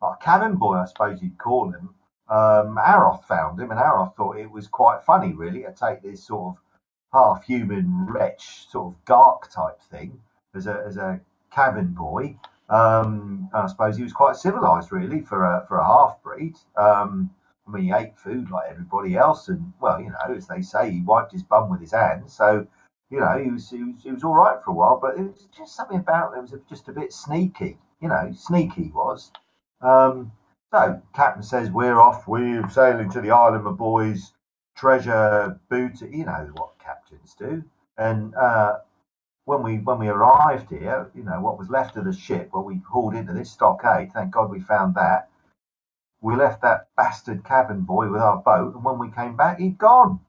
like 0.00 0.16
a 0.20 0.24
cabin 0.24 0.56
boy, 0.56 0.76
I 0.76 0.86
suppose 0.86 1.22
you'd 1.22 1.38
call 1.38 1.70
him. 1.70 1.90
Um, 2.32 2.78
Aroth 2.78 3.24
found 3.24 3.60
him, 3.60 3.70
and 3.70 3.78
Aroth 3.78 4.16
thought 4.16 4.38
it 4.38 4.50
was 4.50 4.66
quite 4.66 5.02
funny, 5.02 5.34
really, 5.34 5.64
to 5.64 5.72
take 5.72 6.00
this 6.02 6.24
sort 6.24 6.56
of 6.56 6.62
half 7.12 7.44
human 7.44 8.06
wretch, 8.08 8.66
sort 8.70 8.94
of 8.94 9.04
dark 9.04 9.50
type 9.52 9.82
thing, 9.82 10.18
as 10.54 10.66
a 10.66 10.82
as 10.86 10.96
a 10.96 11.20
cabin 11.50 11.88
boy. 11.88 12.38
Um, 12.70 13.50
I 13.52 13.66
suppose 13.66 13.98
he 13.98 14.02
was 14.02 14.14
quite 14.14 14.36
civilized, 14.36 14.92
really, 14.92 15.20
for 15.20 15.44
a 15.44 15.66
for 15.68 15.76
a 15.76 15.84
half 15.84 16.22
breed. 16.22 16.56
Um, 16.74 17.30
I 17.68 17.70
mean, 17.70 17.84
he 17.84 17.92
ate 17.92 18.18
food 18.18 18.50
like 18.50 18.70
everybody 18.70 19.14
else, 19.14 19.48
and 19.48 19.70
well, 19.78 20.00
you 20.00 20.08
know, 20.08 20.34
as 20.34 20.46
they 20.46 20.62
say, 20.62 20.90
he 20.90 21.02
wiped 21.02 21.32
his 21.32 21.42
bum 21.42 21.68
with 21.68 21.82
his 21.82 21.92
hands. 21.92 22.32
So, 22.32 22.66
you 23.10 23.20
know, 23.20 23.36
he 23.36 23.50
was 23.50 23.68
he 23.68 23.84
was, 23.84 24.02
he 24.02 24.10
was 24.10 24.24
all 24.24 24.34
right 24.34 24.56
for 24.64 24.70
a 24.70 24.74
while, 24.74 24.98
but 24.98 25.18
it 25.18 25.22
was 25.22 25.48
just 25.54 25.76
something 25.76 25.98
about 25.98 26.34
it 26.34 26.40
was 26.40 26.54
just 26.66 26.88
a 26.88 26.92
bit 26.92 27.12
sneaky. 27.12 27.76
You 28.00 28.08
know, 28.08 28.32
sneaky 28.34 28.90
was. 28.94 29.30
Um, 29.82 30.32
so, 30.72 31.02
captain 31.14 31.42
says 31.42 31.70
we're 31.70 32.00
off. 32.00 32.26
We're 32.26 32.68
sailing 32.70 33.10
to 33.10 33.20
the 33.20 33.30
island, 33.30 33.64
my 33.64 33.72
boys. 33.72 34.32
Treasure 34.74 35.60
booty. 35.68 36.08
You 36.10 36.24
know 36.24 36.50
what 36.54 36.78
captains 36.78 37.34
do. 37.38 37.62
And 37.98 38.34
uh, 38.34 38.78
when 39.44 39.62
we 39.62 39.78
when 39.78 39.98
we 39.98 40.08
arrived 40.08 40.70
here, 40.70 41.10
you 41.14 41.24
know 41.24 41.40
what 41.40 41.58
was 41.58 41.68
left 41.68 41.96
of 41.96 42.06
the 42.06 42.12
ship. 42.12 42.50
Well, 42.52 42.64
we 42.64 42.80
hauled 42.90 43.14
into 43.14 43.34
this 43.34 43.52
stockade. 43.52 44.12
Thank 44.12 44.32
God 44.32 44.50
we 44.50 44.60
found 44.60 44.94
that. 44.94 45.28
We 46.22 46.36
left 46.36 46.62
that 46.62 46.88
bastard 46.96 47.44
cabin 47.44 47.82
boy 47.82 48.08
with 48.10 48.22
our 48.22 48.38
boat, 48.38 48.74
and 48.74 48.82
when 48.84 48.98
we 48.98 49.10
came 49.10 49.36
back, 49.36 49.58
he'd 49.58 49.76
gone. 49.76 50.20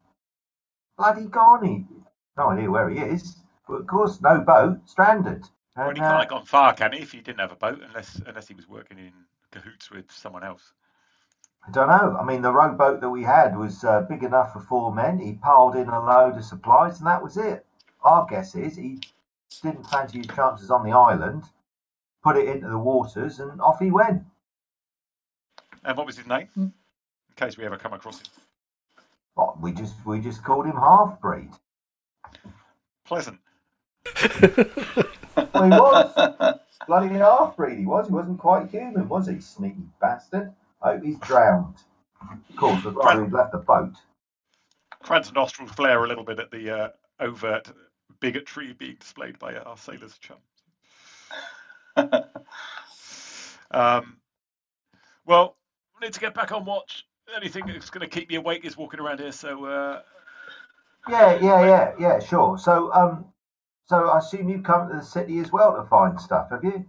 Bloody 0.97 1.25
gone. 1.25 1.63
He 1.65 1.85
no 2.35 2.49
idea 2.49 2.69
where 2.69 2.89
he 2.89 2.99
is. 2.99 3.37
But 3.67 3.75
of 3.75 3.87
course, 3.87 4.19
no 4.21 4.41
boat, 4.41 4.79
stranded. 4.85 5.45
Well, 5.77 5.89
And, 5.89 5.97
he 5.97 6.01
can't 6.01 6.15
uh, 6.15 6.19
have 6.19 6.29
gone 6.29 6.45
far, 6.45 6.73
can 6.73 6.91
he? 6.91 6.99
If 6.99 7.13
he 7.13 7.21
didn't 7.21 7.39
have 7.39 7.51
a 7.51 7.55
boat, 7.55 7.81
unless 7.81 8.21
unless 8.25 8.47
he 8.47 8.53
was 8.55 8.67
working 8.67 8.97
in 8.97 9.13
cahoots 9.53 9.91
with 9.91 10.11
someone 10.11 10.43
else. 10.43 10.73
I 11.65 11.71
don't 11.71 11.87
know. 11.87 12.17
I 12.19 12.25
mean, 12.25 12.41
the 12.41 12.51
rowboat 12.51 12.99
that 12.99 13.09
we 13.09 13.23
had 13.23 13.57
was 13.57 13.83
uh, 13.83 14.01
big 14.01 14.23
enough 14.23 14.51
for 14.51 14.59
four 14.59 14.93
men. 14.93 15.19
He 15.19 15.33
piled 15.33 15.75
in 15.75 15.87
a 15.87 16.03
load 16.03 16.35
of 16.35 16.43
supplies, 16.43 16.97
and 16.97 17.07
that 17.07 17.23
was 17.23 17.37
it. 17.37 17.65
Our 18.01 18.25
guess 18.25 18.55
is 18.55 18.75
he 18.75 18.99
didn't 19.61 19.89
fancy 19.89 20.17
his 20.17 20.27
chances 20.27 20.69
on 20.69 20.83
the 20.83 20.91
island, 20.91 21.43
put 22.21 22.35
it 22.35 22.49
into 22.49 22.67
the 22.67 22.77
waters, 22.77 23.39
and 23.39 23.61
off 23.61 23.79
he 23.79 23.91
went. 23.91 24.23
And 25.85 25.97
what 25.97 26.05
was 26.05 26.17
his 26.17 26.27
name? 26.27 26.49
In 26.57 26.73
case 27.37 27.57
we 27.57 27.65
ever 27.65 27.77
come 27.77 27.93
across 27.93 28.19
him. 28.19 28.27
Well, 29.35 29.57
we 29.61 29.71
just 29.71 29.95
we 30.05 30.19
just 30.19 30.43
called 30.43 30.65
him 30.65 30.75
half 30.75 31.19
breed. 31.21 31.49
Pleasant. 33.05 33.39
Well, 35.53 35.63
he 35.63 35.69
was 35.71 36.59
bloody 36.87 37.09
half 37.09 37.55
breed. 37.55 37.79
He 37.79 37.85
was. 37.85 38.07
He 38.07 38.13
wasn't 38.13 38.39
quite 38.39 38.69
human, 38.69 39.07
was 39.09 39.27
he? 39.27 39.39
Sneaky 39.39 39.83
bastard. 40.01 40.53
I 40.81 40.93
hope 40.93 41.03
he's 41.03 41.17
drowned. 41.19 41.75
Of 42.49 42.55
course, 42.55 42.85
I'd 42.85 42.95
rather 42.95 43.27
left 43.27 43.51
the 43.51 43.59
boat. 43.59 43.93
Cran's 45.01 45.33
nostrils 45.33 45.71
flare 45.71 46.03
a 46.03 46.07
little 46.07 46.23
bit 46.23 46.39
at 46.39 46.51
the 46.51 46.71
uh, 46.71 46.87
overt 47.19 47.71
bigotry 48.19 48.73
being 48.73 48.95
displayed 48.99 49.39
by 49.39 49.55
our 49.55 49.77
sailors' 49.77 50.17
chum. 50.19 50.37
Um, 53.73 54.17
well, 55.25 55.57
we 55.99 56.05
need 56.05 56.13
to 56.13 56.19
get 56.19 56.33
back 56.33 56.51
on 56.51 56.63
watch. 56.65 57.05
Anything 57.35 57.65
that's 57.65 57.89
going 57.89 58.07
to 58.07 58.07
keep 58.07 58.29
me 58.29 58.35
awake 58.35 58.65
is 58.65 58.77
walking 58.77 58.99
around 58.99 59.19
here. 59.19 59.31
So 59.31 59.65
uh, 59.65 60.01
Yeah, 61.09 61.39
yeah, 61.41 61.65
yeah, 61.65 61.93
yeah. 61.97 62.19
Sure. 62.19 62.57
So, 62.57 62.93
um, 62.93 63.25
so 63.85 64.09
I 64.09 64.19
assume 64.19 64.49
you've 64.49 64.63
come 64.63 64.89
to 64.89 64.95
the 64.95 65.01
city 65.01 65.39
as 65.39 65.51
well 65.51 65.75
to 65.75 65.83
find 65.87 66.19
stuff, 66.19 66.49
have 66.51 66.63
you? 66.63 66.85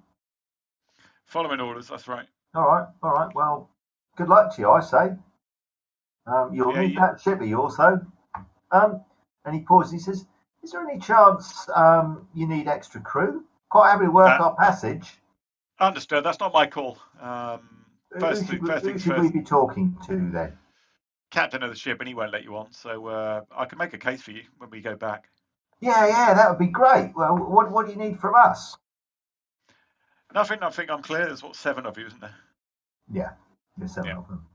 following 1.27 1.61
orders. 1.61 1.89
That's 1.89 2.07
right. 2.07 2.27
All 2.55 2.67
right, 2.69 2.87
all 3.03 3.11
right. 3.13 3.35
Well, 3.35 3.69
good 4.17 4.29
luck 4.29 4.55
to 4.55 4.61
you, 4.63 4.71
I 4.71 4.81
say. 4.81 5.13
Um, 6.27 6.55
you'll 6.55 6.73
Yeah, 6.75 6.81
need 6.83 6.93
you- 6.95 7.01
that 7.01 7.21
ship 7.21 7.41
of 7.41 7.49
yours, 7.49 7.77
though. 7.77 8.01
Um, 8.71 9.01
and 9.45 9.55
he 9.55 9.63
pauses. 9.63 9.93
He 9.93 9.99
says, 9.99 10.27
"Is 10.63 10.71
there 10.73 10.89
any 10.89 10.99
chance 11.01 11.69
um, 11.75 12.29
you 12.35 12.47
need 12.47 12.69
extra 12.69 13.01
crew? 13.01 13.45
Quite 13.71 13.91
happy 13.91 14.05
to 14.05 14.11
work 14.11 14.39
Uh, 14.41 14.45
our 14.45 14.55
passage. 14.57 15.21
Understood. 15.81 16.25
That's 16.25 16.39
not 16.41 16.53
my 16.53 16.67
call. 16.67 16.99
Um, 17.21 17.85
Who- 18.13 18.21
first, 18.21 18.43
who 18.43 18.47
thing, 18.47 18.55
should, 18.59 18.63
we, 18.63 18.69
first 18.69 18.85
who 18.87 18.99
should 18.99 19.13
first. 19.17 19.23
we 19.23 19.31
be 19.41 19.43
talking 19.45 19.97
to 20.07 20.31
then? 20.31 20.59
Captain 21.31 21.63
of 21.65 21.71
the 21.71 21.77
ship, 21.77 21.99
and 22.01 22.07
he 22.07 22.15
won't 22.15 22.31
let 22.31 22.45
you 22.45 22.57
on. 22.57 22.71
So 22.73 23.07
uh, 23.07 23.41
I 23.51 23.65
can 23.65 23.79
make 23.79 23.93
a 23.93 23.99
case 23.99 24.23
for 24.23 24.31
you 24.31 24.45
when 24.59 24.71
we 24.71 24.81
go 24.81 24.95
back. 24.95 25.29
Yeah, 25.85 26.07
yeah, 26.07 26.33
that 26.33 26.49
would 26.49 26.59
be 26.59 26.73
great. 26.73 27.13
Well, 27.15 27.37
what 27.37 27.71
what 27.71 27.85
do 27.85 27.93
you 27.93 27.99
need 27.99 28.19
from 28.19 28.35
us? 28.35 28.75
Nothing. 30.33 30.63
I 30.63 30.71
think 30.71 30.91
I'm 30.91 31.03
clear. 31.03 31.27
There's 31.27 31.43
what 31.43 31.57
seven 31.57 31.85
of 31.85 31.99
you, 31.99 32.07
isn't 32.07 32.21
there? 32.23 32.35
Yeah, 33.13 33.31
there's 33.77 33.93
seven 33.93 34.09
Yeah. 34.11 34.17
of 34.17 34.29
them. 34.29 34.47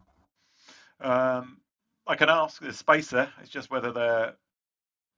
Um, 1.01 1.61
I 2.07 2.15
can 2.15 2.29
ask 2.29 2.59
the 2.59 2.73
spacer. 2.73 3.29
It's 3.41 3.51
just 3.51 3.69
whether 3.69 3.91
they're, 3.91 4.33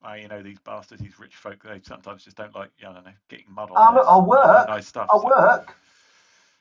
uh, 0.06 0.14
you 0.16 0.28
know, 0.28 0.44
these 0.44 0.60
bastards, 0.60 1.02
these 1.02 1.18
rich 1.18 1.36
folk. 1.38 1.64
They 1.64 1.80
sometimes 1.82 2.26
just 2.26 2.36
don't 2.36 2.54
like, 2.54 2.72
I 2.82 2.92
don't 2.92 3.06
know, 3.06 3.14
getting 3.30 3.46
mud 3.50 3.72
on. 3.72 3.98
Oh, 3.98 4.02
I'll 4.02 4.26
work. 4.26 4.68
Nice 4.68 4.88
stuff. 4.88 5.08
I'll 5.14 5.22
so- 5.22 5.28
work. 5.30 5.74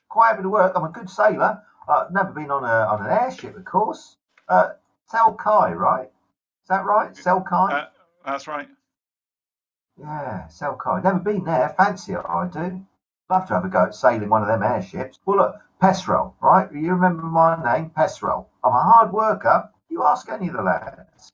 Quite 0.08 0.28
happy 0.30 0.42
to 0.42 0.48
work. 0.48 0.72
I'm 0.76 0.84
a 0.84 0.90
good 0.90 1.10
sailor. 1.10 1.60
I've 1.88 2.12
never 2.12 2.30
been 2.30 2.52
on 2.52 2.62
a 2.62 2.86
on 2.92 3.04
an 3.04 3.10
airship, 3.10 3.56
of 3.56 3.64
course. 3.64 4.16
Uh, 4.48 4.74
Selkai, 5.12 5.74
right? 5.74 6.06
Is 6.62 6.68
that 6.68 6.84
right? 6.84 7.12
Selkai? 7.14 7.72
Uh, 7.72 7.86
that's 8.24 8.46
right. 8.46 8.68
Yeah, 10.00 10.46
Selkai. 10.48 11.02
Never 11.04 11.18
been 11.18 11.44
there. 11.44 11.74
Fancy 11.76 12.12
it, 12.12 12.24
I 12.26 12.46
do. 12.48 12.84
Love 13.28 13.46
to 13.48 13.54
have 13.54 13.64
a 13.64 13.68
go 13.68 13.84
at 13.84 13.94
sailing 13.94 14.28
one 14.28 14.42
of 14.42 14.48
them 14.48 14.62
airships. 14.62 15.18
Well, 15.24 15.36
look, 15.36 15.56
Pesrel, 15.80 16.34
right? 16.42 16.72
You 16.72 16.92
remember 16.92 17.22
my 17.22 17.56
name, 17.62 17.90
Pesrel. 17.96 18.46
I'm 18.64 18.72
a 18.72 18.82
hard 18.82 19.12
worker. 19.12 19.70
You 19.88 20.02
ask 20.04 20.28
any 20.28 20.48
of 20.48 20.54
the 20.54 20.62
lads. 20.62 21.30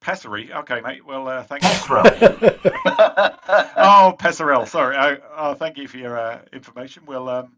Pessary. 0.00 0.52
Okay, 0.52 0.80
mate. 0.80 1.04
Well, 1.04 1.28
uh, 1.28 1.42
thank 1.42 1.62
you. 1.62 1.68
Pesrel. 1.68 2.04
oh, 3.76 4.14
Pesserel. 4.18 4.66
Sorry. 4.66 4.96
Oh, 4.96 5.16
oh, 5.36 5.54
thank 5.54 5.76
you 5.76 5.88
for 5.88 5.98
your 5.98 6.18
uh, 6.18 6.40
information. 6.52 7.04
We'll, 7.06 7.28
um, 7.28 7.56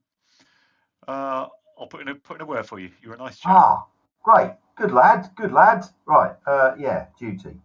uh, 1.07 1.47
I'll 1.79 1.87
put 1.89 2.01
in 2.01 2.09
a 2.09 2.15
put 2.17 2.37
in 2.37 2.43
a 2.43 2.47
word 2.47 2.67
for 2.67 2.81
you. 2.81 2.91
You're 3.03 3.15
a 3.15 3.19
nice 3.19 3.39
chap. 3.39 3.53
ah, 3.55 3.87
great. 4.23 4.51
Good 4.77 4.93
lad. 4.93 5.31
Good 5.37 5.53
lad. 5.53 5.85
Right. 6.07 6.33
Uh, 6.47 6.75
yeah, 6.79 7.07
duty. 7.19 7.57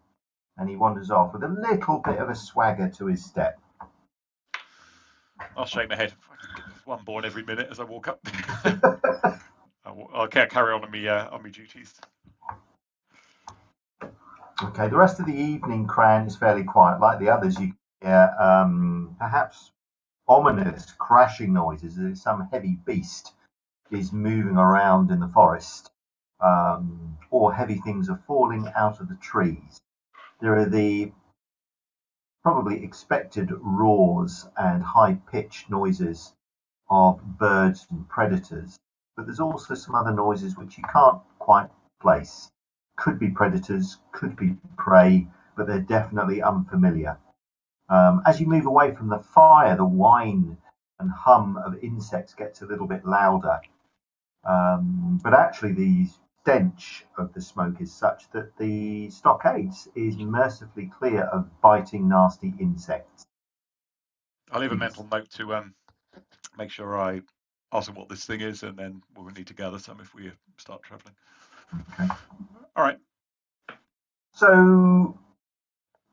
And 0.58 0.70
he 0.70 0.76
wanders 0.76 1.12
off 1.12 1.34
with 1.34 1.44
a 1.44 1.48
little 1.48 2.00
bit 2.00 2.18
of 2.18 2.30
a 2.30 2.36
swagger 2.36 2.90
to 2.90 3.06
his 3.06 3.24
step. 3.24 3.60
I'll 5.56 5.66
shake 5.66 5.90
my 5.90 5.96
head. 5.96 6.14
One 6.86 7.04
born 7.04 7.26
every 7.26 7.44
minute 7.44 7.68
as 7.70 7.80
I 7.80 7.84
walk 7.84 8.08
up. 8.08 8.20
I'll 9.86 10.28
carry 10.28 10.74
on 10.74 10.84
on 10.84 10.92
me 10.92 11.08
uh, 11.08 11.30
on 11.30 11.44
my 11.44 11.50
duties. 11.50 11.94
Okay, 14.64 14.88
the 14.88 14.98
rest 14.98 15.20
of 15.20 15.28
the 15.28 15.36
evening, 15.36 15.86
Cran 15.86 16.26
is 16.26 16.36
fairly 16.36 16.64
quiet. 16.64 17.00
Like 17.00 17.20
the 17.20 17.30
others, 17.30 17.60
you 17.60 17.74
hear 18.02 18.36
um, 18.40 19.16
perhaps 19.20 19.72
ominous 20.28 20.94
crashing 20.98 21.54
noises 21.54 21.98
as 22.00 22.22
some 22.22 22.48
heavy 22.52 22.78
beast 22.86 23.34
is 23.92 24.12
moving 24.12 24.58
around 24.58 25.12
in 25.12 25.20
the 25.20 25.28
forest, 25.28 25.92
um, 26.42 27.18
or 27.30 27.54
heavy 27.54 27.76
things 27.76 28.10
are 28.10 28.22
falling 28.28 28.68
out 28.76 29.00
of 29.00 29.10
the 29.10 29.16
trees. 29.16 29.80
There 30.40 30.56
are 30.58 30.66
the 30.66 31.12
probably 32.44 32.84
expected 32.84 33.52
roars 33.60 34.48
and 34.58 34.84
high 34.84 35.16
pitched 35.32 35.70
noises 35.70 36.34
of 36.90 37.38
birds 37.38 37.88
and 37.90 38.08
predators, 38.08 38.78
but 39.16 39.26
there's 39.26 39.40
also 39.40 39.74
some 39.74 39.96
other 39.96 40.14
noises 40.14 40.56
which 40.56 40.78
you 40.78 40.84
can't 40.92 41.22
quite 41.40 41.70
place 42.00 42.52
could 42.98 43.20
be 43.20 43.30
predators, 43.30 43.98
could 44.12 44.36
be 44.36 44.58
prey, 44.76 45.28
but 45.56 45.68
they're 45.68 45.80
definitely 45.80 46.42
unfamiliar. 46.42 47.18
Um, 47.90 48.22
as 48.26 48.42
you 48.42 48.48
move 48.48 48.66
away 48.66 48.94
from 48.94 49.10
the 49.10 49.20
fire, 49.20 49.76
the 49.76 49.86
whine 49.86 50.58
and 51.00 51.12
hum 51.12 51.58
of 51.58 51.82
insects 51.84 52.34
gets 52.34 52.62
a 52.62 52.66
little 52.66 52.88
bit 52.88 53.06
louder. 53.06 53.60
Um, 54.44 55.20
but 55.24 55.34
actually, 55.34 55.74
the 55.74 56.08
stench 56.48 57.04
of 57.18 57.34
the 57.34 57.42
smoke 57.42 57.82
is 57.82 57.94
such 57.94 58.32
that 58.32 58.56
the 58.58 59.10
stockades 59.10 59.90
is 59.96 60.16
mercifully 60.16 60.90
clear 60.98 61.24
of 61.24 61.46
biting, 61.60 62.08
nasty 62.08 62.54
insects. 62.58 63.26
I'll 64.50 64.62
leave 64.62 64.72
a 64.72 64.78
mental 64.78 65.06
note 65.12 65.30
to 65.32 65.56
um, 65.56 65.74
make 66.58 66.72
sure 66.72 66.98
I 66.98 67.20
ask 67.74 67.88
them 67.88 67.96
what 67.96 68.08
this 68.08 68.26
thing 68.26 68.40
is, 68.40 68.64
and 68.64 68.78
then 68.78 69.02
we'll 69.14 69.26
need 69.26 69.48
to 69.48 69.54
gather 69.54 69.78
some 69.78 70.00
if 70.00 70.16
we 70.16 70.32
start 70.58 70.84
traveling. 70.84 71.16
Okay. 71.92 72.08
All 72.78 72.84
right. 72.86 73.00
So, 74.32 75.20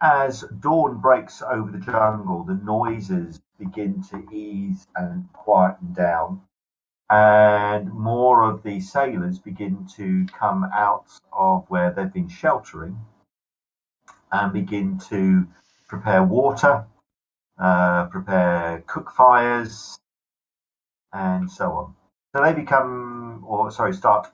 as 0.01 0.43
dawn 0.59 1.01
breaks 1.01 1.43
over 1.43 1.71
the 1.71 1.79
jungle, 1.79 2.43
the 2.43 2.55
noises 2.55 3.41
begin 3.57 4.03
to 4.11 4.29
ease 4.33 4.89
and 4.97 5.33
quieten 5.33 5.93
down, 5.93 6.41
and 7.15 7.93
more 7.93 8.43
of 8.43 8.65
the 8.65 8.81
sailors 8.81 9.39
begin 9.39 9.87
to 9.97 10.27
come 10.37 10.65
out 10.75 11.07
of 11.33 11.65
where 11.69 11.93
they've 11.93 12.13
been 12.13 12.29
sheltering 12.29 12.99
and 14.33 14.53
begin 14.53 14.99
to 14.99 15.47
prepare 15.87 16.25
water, 16.25 16.85
uh, 17.59 18.07
prepare 18.07 18.83
cook 18.89 19.13
fires, 19.13 19.97
and 21.13 21.49
so 21.49 21.71
on. 21.71 21.95
So 22.35 22.43
they 22.43 22.53
become, 22.53 23.45
or 23.47 23.71
sorry, 23.71 23.93
start 23.95 24.27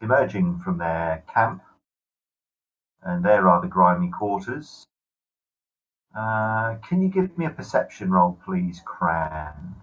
emerging 0.00 0.60
from 0.60 0.78
their 0.78 1.24
camp 1.34 1.62
and 3.02 3.24
there 3.24 3.40
are 3.40 3.54
rather 3.56 3.66
grimy 3.66 4.08
quarters. 4.08 4.86
Uh, 6.16 6.76
can 6.86 7.02
you 7.02 7.08
give 7.08 7.36
me 7.36 7.46
a 7.46 7.50
perception 7.50 8.10
roll, 8.10 8.38
please, 8.44 8.82
Cran? 8.84 9.74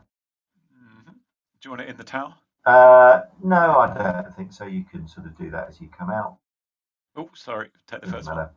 Do 1.62 1.70
you 1.70 1.72
want 1.72 1.82
it 1.82 1.90
in 1.90 1.98
the 1.98 2.04
tower? 2.04 2.36
Uh, 2.66 3.22
no, 3.44 3.80
I 3.80 4.22
don't 4.24 4.36
think 4.36 4.54
so. 4.54 4.66
You 4.66 4.84
can 4.84 5.08
sort 5.08 5.26
of 5.26 5.38
do 5.38 5.50
that 5.52 5.70
as 5.70 5.80
you 5.80 5.88
come 5.88 6.10
out. 6.10 6.38
Oh, 7.16 7.30
sorry. 7.34 7.70
Take 7.88 8.02
the 8.02 8.08
first 8.08 8.28
one. 8.28 8.50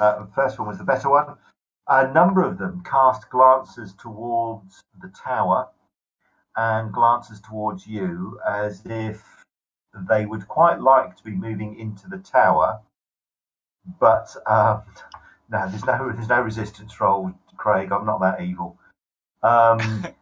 Uh, 0.00 0.24
the 0.24 0.30
first 0.34 0.58
one 0.58 0.68
was 0.68 0.78
the 0.78 0.84
better 0.84 1.10
one. 1.10 1.36
A 1.88 2.12
number 2.12 2.42
of 2.42 2.58
them 2.58 2.82
cast 2.84 3.30
glances 3.30 3.94
towards 3.94 4.82
the 5.00 5.08
tower 5.08 5.68
and 6.56 6.92
glances 6.92 7.40
towards 7.40 7.86
you 7.86 8.40
as 8.48 8.82
if 8.84 9.44
they 10.08 10.26
would 10.26 10.46
quite 10.48 10.80
like 10.80 11.16
to 11.16 11.24
be 11.24 11.30
moving 11.30 11.78
into 11.78 12.08
the 12.08 12.18
tower, 12.18 12.80
but 14.00 14.34
um, 14.46 14.82
no, 15.50 15.68
there's 15.68 15.84
no 15.84 16.12
there's 16.12 16.28
no 16.28 16.40
resistance 16.40 17.00
roll, 17.00 17.32
Craig. 17.56 17.92
I'm 17.92 18.06
not 18.06 18.20
that 18.20 18.40
evil. 18.40 18.78
Um, 19.42 19.78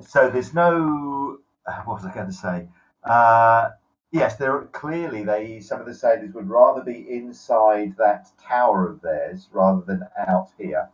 so 0.00 0.30
there's 0.30 0.54
no 0.54 1.38
what 1.84 2.02
was 2.02 2.04
I 2.04 2.14
going 2.14 2.26
to 2.26 2.32
say? 2.32 2.68
Uh, 3.02 3.70
yes, 4.10 4.36
there 4.36 4.62
clearly 4.72 5.24
they 5.24 5.60
some 5.60 5.80
of 5.80 5.86
the 5.86 5.94
sailors 5.94 6.34
would 6.34 6.48
rather 6.48 6.82
be 6.82 7.06
inside 7.08 7.96
that 7.98 8.30
tower 8.40 8.88
of 8.88 9.00
theirs 9.00 9.48
rather 9.52 9.82
than 9.82 10.06
out 10.16 10.50
here. 10.58 10.88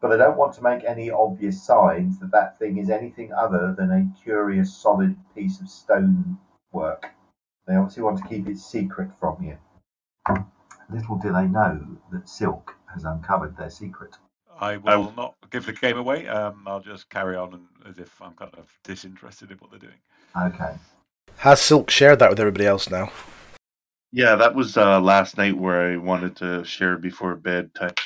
But 0.00 0.08
they 0.08 0.16
don't 0.16 0.36
want 0.36 0.54
to 0.54 0.62
make 0.62 0.84
any 0.84 1.10
obvious 1.10 1.62
signs 1.62 2.18
that 2.18 2.32
that 2.32 2.58
thing 2.58 2.78
is 2.78 2.90
anything 2.90 3.32
other 3.32 3.72
than 3.76 3.92
a 3.92 4.20
curious, 4.22 4.74
solid 4.74 5.16
piece 5.34 5.60
of 5.60 5.68
stone 5.68 6.38
work. 6.72 7.10
They 7.66 7.76
obviously 7.76 8.02
want 8.02 8.18
to 8.18 8.28
keep 8.28 8.48
it 8.48 8.58
secret 8.58 9.10
from 9.14 9.42
you. 9.42 9.58
Little 10.90 11.16
do 11.16 11.32
they 11.32 11.46
know 11.46 11.98
that 12.10 12.28
Silk 12.28 12.74
has 12.92 13.04
uncovered 13.04 13.56
their 13.56 13.70
secret. 13.70 14.16
I 14.62 14.76
will 14.76 15.12
not 15.16 15.34
give 15.50 15.66
the 15.66 15.72
game 15.72 15.98
away. 15.98 16.28
Um, 16.28 16.62
I'll 16.66 16.80
just 16.80 17.10
carry 17.10 17.36
on 17.36 17.52
and, 17.54 17.66
as 17.88 17.98
if 17.98 18.22
I'm 18.22 18.32
kind 18.34 18.54
of 18.56 18.72
disinterested 18.84 19.50
in 19.50 19.58
what 19.58 19.72
they're 19.72 19.80
doing. 19.80 19.98
Okay. 20.40 20.76
Has 21.38 21.60
Silk 21.60 21.90
shared 21.90 22.20
that 22.20 22.30
with 22.30 22.38
everybody 22.38 22.66
else 22.66 22.88
now? 22.88 23.10
Yeah, 24.12 24.36
that 24.36 24.54
was 24.54 24.76
uh, 24.76 25.00
last 25.00 25.36
night 25.36 25.56
where 25.56 25.92
I 25.92 25.96
wanted 25.96 26.36
to 26.36 26.62
share 26.64 26.96
before 26.96 27.34
bed 27.34 27.74
type. 27.74 27.98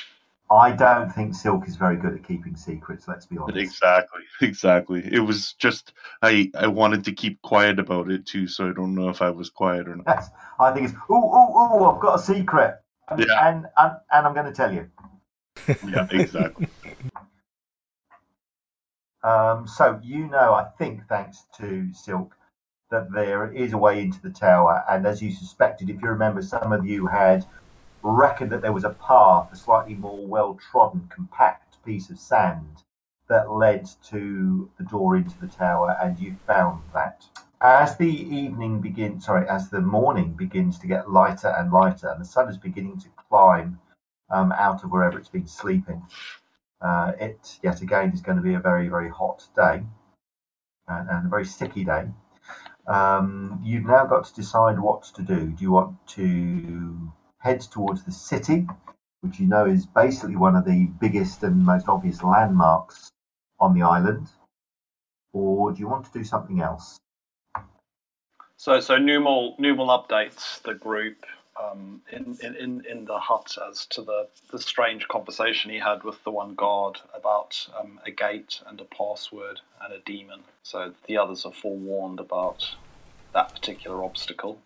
I 0.49 0.71
don't 0.71 1.11
think 1.11 1.35
Silk 1.35 1.67
is 1.67 1.75
very 1.75 1.97
good 1.97 2.13
at 2.15 2.23
keeping 2.23 2.55
secrets, 2.55 3.07
let's 3.07 3.27
be 3.27 3.37
honest. 3.37 3.57
Exactly, 3.59 4.21
exactly. 4.41 5.07
It 5.11 5.19
was 5.19 5.53
just 5.59 5.93
I 6.23 6.49
I 6.57 6.65
wanted 6.67 7.03
to 7.05 7.11
keep 7.11 7.39
quiet 7.43 7.77
about 7.77 8.09
it 8.09 8.25
too, 8.25 8.47
so 8.47 8.69
I 8.69 8.73
don't 8.73 8.95
know 8.95 9.09
if 9.09 9.21
I 9.21 9.29
was 9.29 9.51
quiet 9.51 9.87
or 9.87 9.97
not. 9.97 10.05
Yes, 10.07 10.29
I 10.59 10.71
think 10.71 10.89
it's, 10.89 10.97
ooh, 11.11 11.13
ooh, 11.13 11.17
ooh, 11.17 11.85
I've 11.85 12.01
got 12.01 12.15
a 12.15 12.19
secret. 12.19 12.79
And, 13.09 13.19
Yeah. 13.19 13.47
and, 13.47 13.65
and, 13.77 13.91
and 14.11 14.27
I'm 14.27 14.33
going 14.33 14.47
to 14.47 14.53
tell 14.53 14.73
you. 14.73 14.89
Yeah, 15.87 16.07
exactly. 16.11 16.67
Um, 19.23 19.67
so 19.67 19.99
you 20.03 20.27
know, 20.27 20.53
I 20.53 20.65
think, 20.77 21.01
thanks 21.09 21.45
to 21.57 21.91
Silk, 21.93 22.35
that 22.89 23.11
there 23.11 23.51
is 23.51 23.73
a 23.73 23.77
way 23.77 24.01
into 24.01 24.21
the 24.21 24.29
tower, 24.29 24.83
and 24.89 25.05
as 25.05 25.21
you 25.21 25.31
suspected, 25.31 25.89
if 25.89 26.01
you 26.01 26.07
remember, 26.07 26.41
some 26.41 26.71
of 26.71 26.85
you 26.85 27.07
had 27.07 27.45
reckoned 28.01 28.51
that 28.51 28.61
there 28.61 28.71
was 28.71 28.85
a 28.85 28.91
path, 28.91 29.51
a 29.51 29.55
slightly 29.55 29.95
more 29.95 30.25
well-trodden, 30.25 31.09
compact 31.13 31.83
piece 31.83 32.09
of 32.09 32.19
sand 32.19 32.83
that 33.27 33.51
led 33.51 33.89
to 34.03 34.69
the 34.77 34.85
door 34.85 35.17
into 35.17 35.37
the 35.39 35.47
tower, 35.47 35.97
and 36.01 36.17
you 36.19 36.37
found 36.45 36.81
that. 36.93 37.25
As 37.59 37.97
the 37.97 38.05
evening 38.05 38.79
begins, 38.79 39.25
sorry, 39.25 39.49
as 39.49 39.69
the 39.69 39.81
morning 39.81 40.33
begins 40.33 40.77
to 40.79 40.87
get 40.87 41.09
lighter 41.11 41.49
and 41.57 41.73
lighter, 41.73 42.07
and 42.07 42.21
the 42.21 42.25
sun 42.25 42.47
is 42.47 42.57
beginning 42.57 42.99
to 42.99 43.07
climb 43.27 43.79
um, 44.29 44.51
out 44.51 44.83
of 44.83 44.91
wherever 44.91 45.17
it's 45.17 45.29
been 45.29 45.47
sleeping, 45.47 46.03
uh, 46.81 47.13
it 47.19 47.59
yet 47.63 47.81
again 47.81 48.11
is 48.11 48.21
going 48.21 48.37
to 48.37 48.43
be 48.43 48.53
a 48.53 48.59
very, 48.59 48.87
very 48.87 49.09
hot 49.09 49.43
day 49.55 49.83
and, 50.87 51.09
and 51.09 51.25
a 51.25 51.29
very 51.29 51.45
sticky 51.45 51.83
day. 51.83 52.07
Um, 52.87 53.59
you've 53.63 53.85
now 53.85 54.05
got 54.05 54.25
to 54.25 54.33
decide 54.33 54.79
what 54.79 55.03
to 55.15 55.21
do. 55.21 55.47
Do 55.47 55.61
you 55.61 55.71
want 55.71 55.95
to 56.09 57.11
head 57.39 57.61
towards 57.61 58.03
the 58.03 58.11
city, 58.11 58.67
which 59.21 59.39
you 59.39 59.47
know 59.47 59.65
is 59.65 59.85
basically 59.85 60.35
one 60.35 60.55
of 60.55 60.65
the 60.65 60.85
biggest 60.99 61.43
and 61.43 61.65
most 61.65 61.89
obvious 61.89 62.23
landmarks 62.23 63.09
on 63.59 63.73
the 63.73 63.81
island, 63.81 64.29
or 65.33 65.73
do 65.73 65.79
you 65.79 65.87
want 65.87 66.05
to 66.05 66.11
do 66.17 66.23
something 66.23 66.61
else? 66.61 66.97
So, 68.55 68.79
so 68.79 68.97
Numal, 68.97 69.55
Numal 69.59 69.87
updates 69.87 70.61
the 70.63 70.73
group 70.73 71.25
um, 71.61 72.01
in, 72.11 72.37
in, 72.41 72.85
in, 72.85 73.05
the 73.05 73.19
hut 73.19 73.57
as 73.69 73.85
to 73.87 74.01
the, 74.01 74.27
the 74.51 74.59
strange 74.59 75.07
conversation 75.07 75.71
he 75.71 75.79
had 75.79 76.03
with 76.03 76.23
the 76.23 76.31
one 76.31 76.55
guard 76.55 76.99
about 77.15 77.67
um, 77.79 77.99
a 78.05 78.11
gate 78.11 78.61
and 78.67 78.79
a 78.79 78.85
password 78.85 79.61
and 79.81 79.93
a 79.93 79.99
demon. 79.99 80.41
So 80.63 80.93
the 81.07 81.17
others 81.17 81.45
are 81.45 81.53
forewarned 81.53 82.19
about 82.19 82.63
that 83.33 83.53
particular 83.53 84.03
obstacle. 84.03 84.59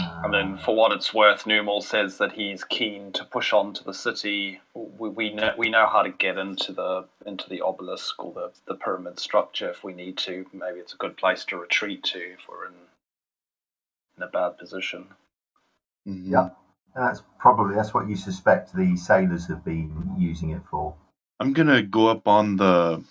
And 0.00 0.32
then, 0.32 0.56
for 0.56 0.74
what 0.74 0.92
it's 0.92 1.12
worth, 1.12 1.46
Numal 1.46 1.82
says 1.82 2.16
that 2.16 2.32
he's 2.32 2.64
keen 2.64 3.12
to 3.12 3.24
push 3.24 3.52
on 3.52 3.74
to 3.74 3.84
the 3.84 3.92
city. 3.92 4.60
We, 4.72 5.10
we 5.10 5.34
know 5.34 5.52
we 5.58 5.68
know 5.68 5.86
how 5.86 6.02
to 6.02 6.10
get 6.10 6.38
into 6.38 6.72
the 6.72 7.04
into 7.26 7.48
the 7.50 7.60
obelisk 7.60 8.24
or 8.24 8.32
the, 8.32 8.50
the 8.66 8.74
pyramid 8.74 9.20
structure 9.20 9.68
if 9.68 9.84
we 9.84 9.92
need 9.92 10.16
to. 10.18 10.46
Maybe 10.54 10.80
it's 10.80 10.94
a 10.94 10.96
good 10.96 11.18
place 11.18 11.44
to 11.46 11.58
retreat 11.58 12.02
to 12.04 12.18
if 12.18 12.48
we're 12.48 12.66
in 12.66 12.74
in 14.16 14.22
a 14.22 14.26
bad 14.26 14.56
position. 14.56 15.08
Mhm. 16.06 16.30
Yeah. 16.30 16.48
That's 16.94 17.22
probably 17.38 17.74
that's 17.74 17.92
what 17.92 18.08
you 18.08 18.14
suspect 18.14 18.74
the 18.74 18.96
sailors 18.96 19.46
have 19.48 19.64
been 19.64 20.14
using 20.16 20.50
it 20.50 20.62
for. 20.70 20.94
I'm 21.40 21.52
gonna 21.52 21.82
go 21.82 22.08
up 22.08 22.28
on 22.28 22.56
the 22.56 23.02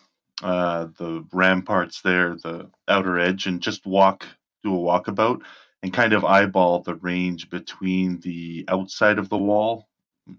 uh, 0.41 0.85
the 0.97 1.25
ramparts 1.31 2.01
there, 2.01 2.35
the 2.35 2.69
outer 2.87 3.19
edge, 3.19 3.45
and 3.45 3.61
just 3.61 3.85
walk, 3.85 4.25
do 4.63 4.73
a 4.73 4.77
walkabout, 4.77 5.41
and 5.81 5.93
kind 5.93 6.13
of 6.13 6.23
eyeball 6.23 6.81
the 6.81 6.95
range 6.95 7.49
between 7.49 8.19
the 8.21 8.65
outside 8.67 9.19
of 9.19 9.29
the 9.29 9.37
wall, 9.37 9.87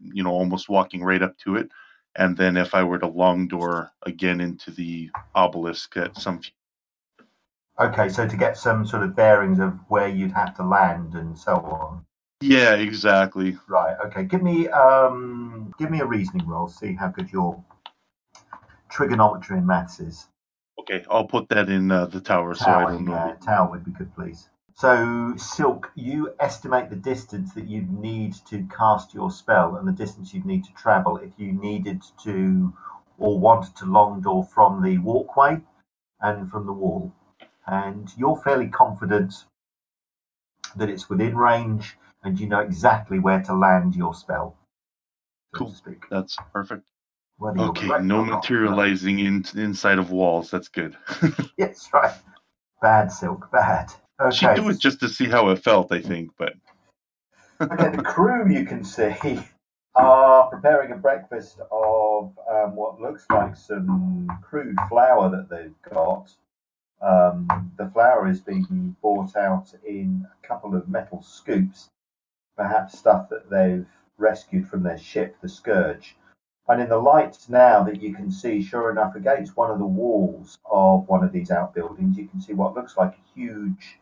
you 0.02 0.22
know, 0.22 0.32
almost 0.32 0.68
walking 0.68 1.02
right 1.02 1.22
up 1.22 1.36
to 1.38 1.56
it, 1.56 1.70
and 2.16 2.36
then 2.36 2.56
if 2.56 2.74
I 2.74 2.82
were 2.82 2.98
to 2.98 3.06
long 3.06 3.46
door 3.46 3.92
again 4.04 4.40
into 4.40 4.70
the 4.70 5.10
obelisk 5.34 5.96
at 5.96 6.16
some. 6.16 6.40
Okay, 7.78 8.08
so 8.08 8.26
to 8.26 8.36
get 8.36 8.56
some 8.56 8.86
sort 8.86 9.02
of 9.02 9.14
bearings 9.14 9.58
of 9.58 9.78
where 9.88 10.08
you'd 10.08 10.32
have 10.32 10.56
to 10.56 10.62
land 10.62 11.14
and 11.14 11.36
so 11.38 11.56
on. 11.56 12.06
Yeah, 12.40 12.74
exactly. 12.74 13.56
Right. 13.68 13.96
Okay. 14.06 14.24
Give 14.24 14.42
me 14.42 14.68
um 14.68 15.74
give 15.78 15.90
me 15.90 16.00
a 16.00 16.06
reasoning 16.06 16.46
roll. 16.46 16.68
See 16.68 16.94
how 16.94 17.08
good 17.08 17.30
your 17.32 17.62
trigonometry 18.90 19.58
and 19.58 19.66
maths 19.66 20.00
is. 20.00 20.28
Okay, 20.80 21.04
I'll 21.10 21.26
put 21.26 21.48
that 21.48 21.68
in 21.68 21.90
uh, 21.90 22.06
the 22.06 22.20
tower 22.20 22.54
so 22.54 22.64
I 22.66 22.66
Tower, 22.66 22.92
don't 22.92 23.04
know. 23.06 23.12
yeah, 23.14 23.34
tower 23.44 23.70
would 23.70 23.84
be 23.84 23.90
good, 23.92 24.14
please. 24.14 24.48
So, 24.76 25.34
Silk, 25.36 25.92
you 25.94 26.34
estimate 26.40 26.90
the 26.90 26.96
distance 26.96 27.54
that 27.54 27.68
you'd 27.68 27.92
need 27.92 28.34
to 28.46 28.66
cast 28.76 29.14
your 29.14 29.30
spell 29.30 29.76
and 29.76 29.86
the 29.86 29.92
distance 29.92 30.34
you'd 30.34 30.44
need 30.44 30.64
to 30.64 30.72
travel 30.74 31.16
if 31.18 31.30
you 31.38 31.52
needed 31.52 32.02
to 32.24 32.74
or 33.16 33.38
wanted 33.38 33.76
to 33.76 33.84
long 33.86 34.20
door 34.20 34.44
from 34.44 34.82
the 34.82 34.98
walkway 34.98 35.60
and 36.20 36.50
from 36.50 36.66
the 36.66 36.72
wall. 36.72 37.14
And 37.66 38.12
you're 38.16 38.36
fairly 38.36 38.66
confident 38.66 39.44
that 40.74 40.90
it's 40.90 41.08
within 41.08 41.36
range 41.36 41.96
and 42.24 42.40
you 42.40 42.48
know 42.48 42.60
exactly 42.60 43.18
where 43.18 43.42
to 43.42 43.54
land 43.54 43.94
your 43.94 44.14
spell. 44.14 44.56
So 45.54 45.58
Cool. 45.58 45.74
That's 46.10 46.36
perfect. 46.52 46.82
Whether 47.38 47.60
Okay, 47.60 47.88
no 48.00 48.24
materializing 48.24 49.18
in 49.18 49.44
inside 49.54 49.98
of 49.98 50.10
walls. 50.10 50.50
That's 50.50 50.68
good. 50.68 50.96
Yes, 51.56 51.88
right. 51.92 52.12
Bad 52.82 53.12
silk, 53.12 53.50
bad. 53.52 53.92
Okay. 54.20 54.34
She'd 54.34 54.54
do 54.56 54.68
it 54.68 54.80
just 54.80 54.98
to 55.00 55.08
see 55.08 55.26
how 55.26 55.48
it 55.50 55.62
felt, 55.62 55.92
I 55.92 56.00
think. 56.00 56.30
But 56.36 56.54
okay, 57.60 57.94
the 57.94 58.02
crew 58.02 58.52
you 58.52 58.66
can 58.66 58.84
see 58.84 59.40
are 59.94 60.50
preparing 60.50 60.92
a 60.92 60.96
breakfast 60.96 61.60
of 61.70 62.36
um, 62.50 62.74
what 62.74 63.00
looks 63.00 63.24
like 63.30 63.56
some 63.56 64.28
crude 64.42 64.76
flour 64.88 65.30
that 65.30 65.48
they've 65.48 65.80
got. 65.92 66.30
Um, 67.00 67.72
the 67.76 67.88
flour 67.90 68.28
is 68.28 68.40
being 68.40 68.96
bought 69.00 69.36
out 69.36 69.72
in 69.86 70.26
a 70.26 70.46
couple 70.46 70.74
of 70.74 70.88
metal 70.88 71.22
scoops, 71.22 71.90
perhaps 72.56 72.98
stuff 72.98 73.28
that 73.30 73.50
they've 73.50 73.86
rescued 74.16 74.68
from 74.68 74.82
their 74.82 74.98
ship, 74.98 75.36
the 75.40 75.48
Scourge. 75.48 76.16
And 76.68 76.80
in 76.80 76.88
the 76.88 76.98
light 76.98 77.36
now 77.48 77.82
that 77.82 78.00
you 78.00 78.14
can 78.14 78.30
see, 78.30 78.62
sure 78.62 78.90
enough, 78.90 79.14
against 79.16 79.56
one 79.56 79.70
of 79.70 79.78
the 79.78 79.84
walls 79.84 80.58
of 80.70 81.06
one 81.08 81.22
of 81.22 81.32
these 81.32 81.50
outbuildings, 81.50 82.16
you 82.16 82.26
can 82.26 82.40
see 82.40 82.54
what 82.54 82.74
looks 82.74 82.96
like 82.96 83.12
a 83.12 83.38
huge 83.38 83.98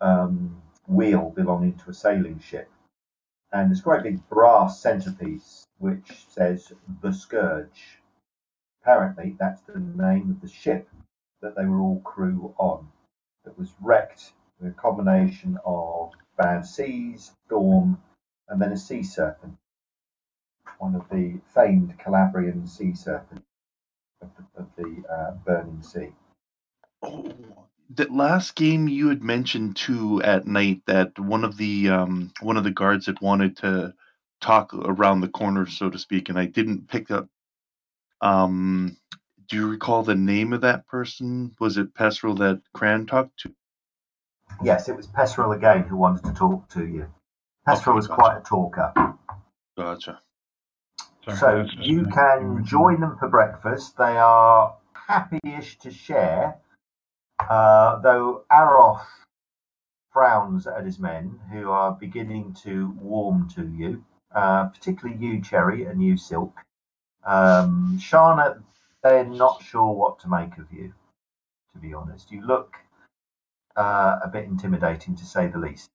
um, 0.00 0.60
wheel 0.86 1.30
belonging 1.30 1.78
to 1.78 1.90
a 1.90 1.94
sailing 1.94 2.38
ship. 2.38 2.68
And 3.52 3.76
a 3.76 3.80
great 3.80 4.02
big 4.02 4.28
brass 4.28 4.80
centerpiece 4.80 5.66
which 5.78 6.26
says 6.28 6.72
the 7.02 7.12
Scourge. 7.12 7.98
Apparently, 8.82 9.36
that's 9.38 9.60
the 9.62 9.78
name 9.78 10.30
of 10.30 10.40
the 10.40 10.48
ship 10.48 10.88
that 11.40 11.56
they 11.56 11.64
were 11.64 11.80
all 11.80 12.00
crew 12.00 12.54
on. 12.58 12.88
That 13.44 13.58
was 13.58 13.72
wrecked 13.80 14.32
with 14.60 14.72
a 14.72 14.74
combination 14.74 15.58
of 15.64 16.12
bad 16.38 16.66
seas, 16.66 17.32
storm, 17.46 17.98
and 18.48 18.60
then 18.62 18.72
a 18.72 18.76
sea 18.78 19.02
serpent. 19.02 19.54
one 20.78 20.94
of 20.94 21.08
the 21.10 21.40
famed 21.54 21.98
Calabrian 21.98 22.66
sea 22.66 22.94
serpents 22.94 23.44
of 24.22 24.30
the, 24.36 24.62
of 24.62 24.68
the 24.76 25.04
uh, 25.12 25.32
burning 25.46 25.82
sea. 25.82 26.10
Oh, 27.02 27.32
that 27.90 28.12
last 28.12 28.56
game 28.56 28.88
you 28.88 29.08
had 29.08 29.22
mentioned 29.22 29.76
too 29.76 30.22
at 30.22 30.46
night 30.46 30.82
that 30.86 31.18
one 31.18 31.44
of 31.44 31.56
the 31.58 31.90
um, 31.90 32.32
one 32.40 32.56
of 32.56 32.64
the 32.64 32.70
guards 32.72 33.06
had 33.06 33.20
wanted 33.20 33.56
to 33.58 33.94
talk 34.40 34.74
around 34.74 35.20
the 35.22 35.28
corner, 35.28 35.66
so 35.66 35.90
to 35.90 35.98
speak, 35.98 36.28
and 36.30 36.38
I 36.38 36.46
didn't 36.46 36.88
pick 36.88 37.10
up. 37.10 37.28
Um, 38.22 38.96
do 39.48 39.56
you 39.56 39.68
recall 39.68 40.02
the 40.04 40.14
name 40.16 40.52
of 40.52 40.62
that 40.62 40.86
person? 40.88 41.54
Was 41.60 41.78
it 41.78 41.94
Pesrel 41.94 42.38
that 42.40 42.62
Cran 42.74 43.06
talked 43.06 43.40
to? 43.40 43.54
Yes, 44.62 44.88
it 44.88 44.96
was 44.96 45.06
Pesrel 45.06 45.54
again 45.56 45.84
who 45.84 45.96
wanted 45.96 46.24
to 46.24 46.32
talk 46.32 46.68
to 46.70 46.86
you. 46.86 47.06
Pesrel 47.66 47.88
Okay, 47.88 47.96
was 47.96 48.06
gotcha. 48.08 48.20
quite 48.20 48.36
a 48.38 48.40
talker. 48.40 48.92
Gotcha. 49.76 50.20
So 51.28 51.62
that's 51.62 51.88
you 51.88 52.06
can 52.06 52.64
join 52.64 53.00
them 53.00 53.16
for 53.18 53.28
breakfast. 53.28 53.96
They 53.96 54.16
are 54.16 54.76
happy-ish 54.94 55.78
to 55.78 55.90
share, 55.90 56.58
uh, 57.38 57.98
though 58.00 58.44
Aroth 58.50 59.06
frowns 60.12 60.66
at 60.66 60.84
his 60.84 60.98
men, 60.98 61.40
who 61.52 61.70
are 61.70 61.92
beginning 61.92 62.54
to 62.64 62.90
warm 63.00 63.48
to 63.50 63.66
you, 63.68 64.04
uh, 64.34 64.66
particularly 64.66 65.18
you, 65.24 65.40
Cherry, 65.40 65.84
and 65.84 66.02
you, 66.02 66.16
Silk. 66.16 66.54
Um, 67.24 67.98
Shana, 68.00 68.62
they're 69.02 69.24
not 69.24 69.62
sure 69.62 69.92
what 69.92 70.18
to 70.20 70.28
make 70.28 70.58
of 70.58 70.72
you, 70.72 70.92
to 71.72 71.78
be 71.78 71.94
honest. 71.94 72.30
You 72.30 72.42
look 72.44 72.76
uh, 73.76 74.18
a 74.22 74.28
bit 74.28 74.44
intimidating, 74.44 75.16
to 75.16 75.24
say 75.24 75.46
the 75.46 75.58
least. 75.58 75.90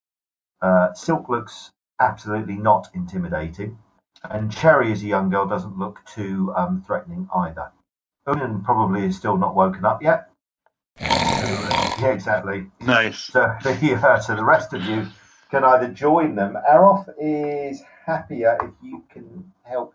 Uh, 0.61 0.93
Silk 0.93 1.29
looks 1.29 1.71
absolutely 1.99 2.55
not 2.55 2.87
intimidating. 2.93 3.77
And 4.23 4.51
Cherry, 4.51 4.91
as 4.91 5.03
a 5.03 5.07
young 5.07 5.29
girl, 5.29 5.47
doesn't 5.47 5.77
look 5.77 5.99
too 6.05 6.53
um, 6.55 6.83
threatening 6.85 7.29
either. 7.33 7.71
Unan 8.27 8.63
probably 8.63 9.05
is 9.05 9.15
still 9.15 9.37
not 9.37 9.55
woken 9.55 9.85
up 9.85 10.01
yet. 10.01 10.29
yeah, 10.99 12.11
exactly. 12.11 12.67
Nice. 12.81 13.19
So, 13.19 13.55
yeah, 13.81 14.19
so 14.19 14.35
the 14.35 14.43
rest 14.43 14.73
of 14.73 14.83
you 14.83 15.07
can 15.49 15.63
either 15.63 15.87
join 15.87 16.35
them. 16.35 16.57
Aroth 16.69 17.09
is 17.19 17.83
happier 18.05 18.57
if 18.61 18.71
you 18.81 19.03
can 19.09 19.53
help 19.63 19.93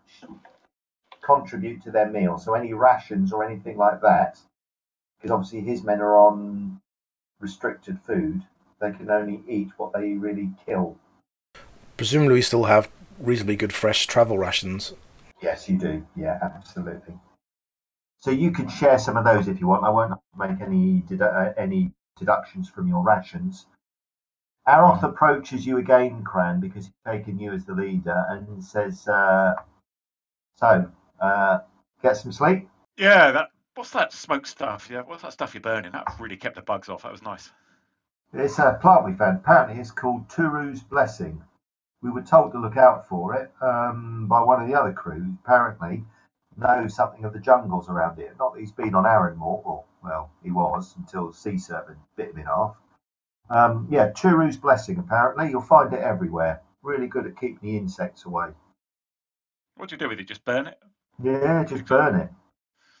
contribute 1.23 1.81
to 1.83 1.91
their 1.91 2.09
meal. 2.09 2.37
So 2.37 2.53
any 2.53 2.73
rations 2.73 3.31
or 3.31 3.43
anything 3.43 3.77
like 3.77 4.01
that, 4.01 4.39
because 5.17 5.31
obviously 5.31 5.61
his 5.61 5.83
men 5.83 6.01
are 6.01 6.17
on 6.17 6.81
restricted 7.43 7.99
food. 8.01 8.41
They 8.81 8.91
can 8.91 9.11
only 9.11 9.43
eat 9.47 9.69
what 9.77 9.93
they 9.93 10.13
really 10.13 10.49
kill. 10.65 10.97
Presumably, 11.97 12.35
we 12.35 12.41
still 12.41 12.63
have 12.63 12.89
reasonably 13.19 13.55
good 13.55 13.73
fresh 13.73 14.07
travel 14.07 14.37
rations. 14.37 14.93
Yes, 15.41 15.69
you 15.69 15.77
do. 15.77 16.05
Yeah, 16.15 16.39
absolutely. 16.41 17.13
So 18.19 18.31
you 18.31 18.51
can 18.51 18.69
share 18.69 18.97
some 18.97 19.17
of 19.17 19.25
those 19.25 19.47
if 19.47 19.59
you 19.59 19.67
want. 19.67 19.83
I 19.83 19.89
won't 19.89 20.13
make 20.37 20.61
any 20.61 21.03
dedu- 21.07 21.21
uh, 21.21 21.53
any 21.57 21.91
deductions 22.17 22.69
from 22.69 22.87
your 22.87 23.03
rations. 23.03 23.67
Aroth 24.67 25.03
approaches 25.03 25.65
you 25.65 25.77
again, 25.77 26.23
Cran, 26.23 26.61
because 26.61 26.85
he's 26.85 26.93
taken 27.05 27.37
you 27.37 27.51
as 27.51 27.65
the 27.65 27.73
leader, 27.73 28.23
and 28.29 28.63
says, 28.63 29.05
uh, 29.09 29.55
"So, 30.55 30.89
uh, 31.19 31.59
get 32.01 32.15
some 32.15 32.31
sleep." 32.31 32.69
Yeah, 32.97 33.31
that. 33.31 33.49
What's 33.75 33.91
that 33.91 34.13
smoke 34.13 34.45
stuff? 34.45 34.89
Yeah, 34.91 35.01
what's 35.01 35.23
that 35.23 35.33
stuff 35.33 35.53
you're 35.53 35.61
burning? 35.61 35.91
That 35.93 36.05
really 36.19 36.37
kept 36.37 36.55
the 36.55 36.61
bugs 36.61 36.89
off. 36.89 37.03
That 37.03 37.11
was 37.11 37.23
nice. 37.23 37.51
It's 38.33 38.59
a 38.59 38.77
plant 38.81 39.05
we 39.05 39.13
found. 39.13 39.39
Apparently, 39.39 39.79
it's 39.79 39.91
called 39.91 40.27
Turu's 40.27 40.83
Blessing. 40.83 41.41
We 42.01 42.11
were 42.11 42.21
told 42.21 42.51
to 42.51 42.59
look 42.59 42.77
out 42.77 43.07
for 43.07 43.35
it 43.35 43.51
um, 43.61 44.27
by 44.27 44.43
one 44.43 44.61
of 44.61 44.67
the 44.67 44.79
other 44.79 44.93
crew. 44.93 45.35
Apparently, 45.43 46.03
knows 46.57 46.95
something 46.95 47.23
of 47.25 47.33
the 47.33 47.39
jungles 47.39 47.89
around 47.89 48.17
here. 48.17 48.35
Not 48.37 48.53
that 48.53 48.59
he's 48.59 48.71
been 48.71 48.93
on 48.93 49.05
Arranmore, 49.05 49.65
or 49.65 49.85
well, 50.03 50.29
he 50.43 50.51
was 50.51 50.93
until 50.97 51.31
sea 51.31 51.57
serpent 51.57 51.97
bit 52.15 52.31
him 52.31 52.39
in 52.39 52.45
half. 52.45 52.75
Um, 53.49 53.87
yeah, 53.89 54.11
Turu's 54.11 54.57
Blessing. 54.57 54.99
Apparently, 54.99 55.49
you'll 55.49 55.61
find 55.61 55.93
it 55.93 56.01
everywhere. 56.01 56.61
Really 56.83 57.07
good 57.07 57.25
at 57.25 57.39
keeping 57.39 57.69
the 57.69 57.77
insects 57.77 58.25
away. 58.25 58.49
What 59.75 59.89
do 59.89 59.93
you 59.93 59.99
do 59.99 60.09
with 60.09 60.19
it? 60.19 60.27
Just 60.27 60.45
burn 60.45 60.67
it? 60.67 60.77
Yeah, 61.23 61.63
just 61.63 61.85
burn 61.85 62.15
it. 62.15 62.29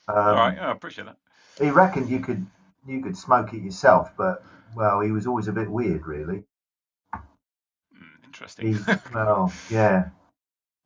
Um, 0.07 0.17
All 0.17 0.33
right, 0.35 0.57
I 0.59 0.71
appreciate 0.71 1.05
that. 1.05 1.17
He 1.59 1.69
reckoned 1.69 2.09
you 2.09 2.19
could 2.19 2.45
you 2.85 3.01
could 3.01 3.17
smoke 3.17 3.53
it 3.53 3.61
yourself, 3.61 4.11
but 4.17 4.43
well, 4.75 4.99
he 5.01 5.11
was 5.11 5.27
always 5.27 5.47
a 5.47 5.53
bit 5.53 5.69
weird, 5.69 6.05
really. 6.05 6.43
Hmm, 7.13 8.23
interesting. 8.25 8.73
He, 8.73 8.79
well, 9.13 9.51
yeah. 9.69 10.09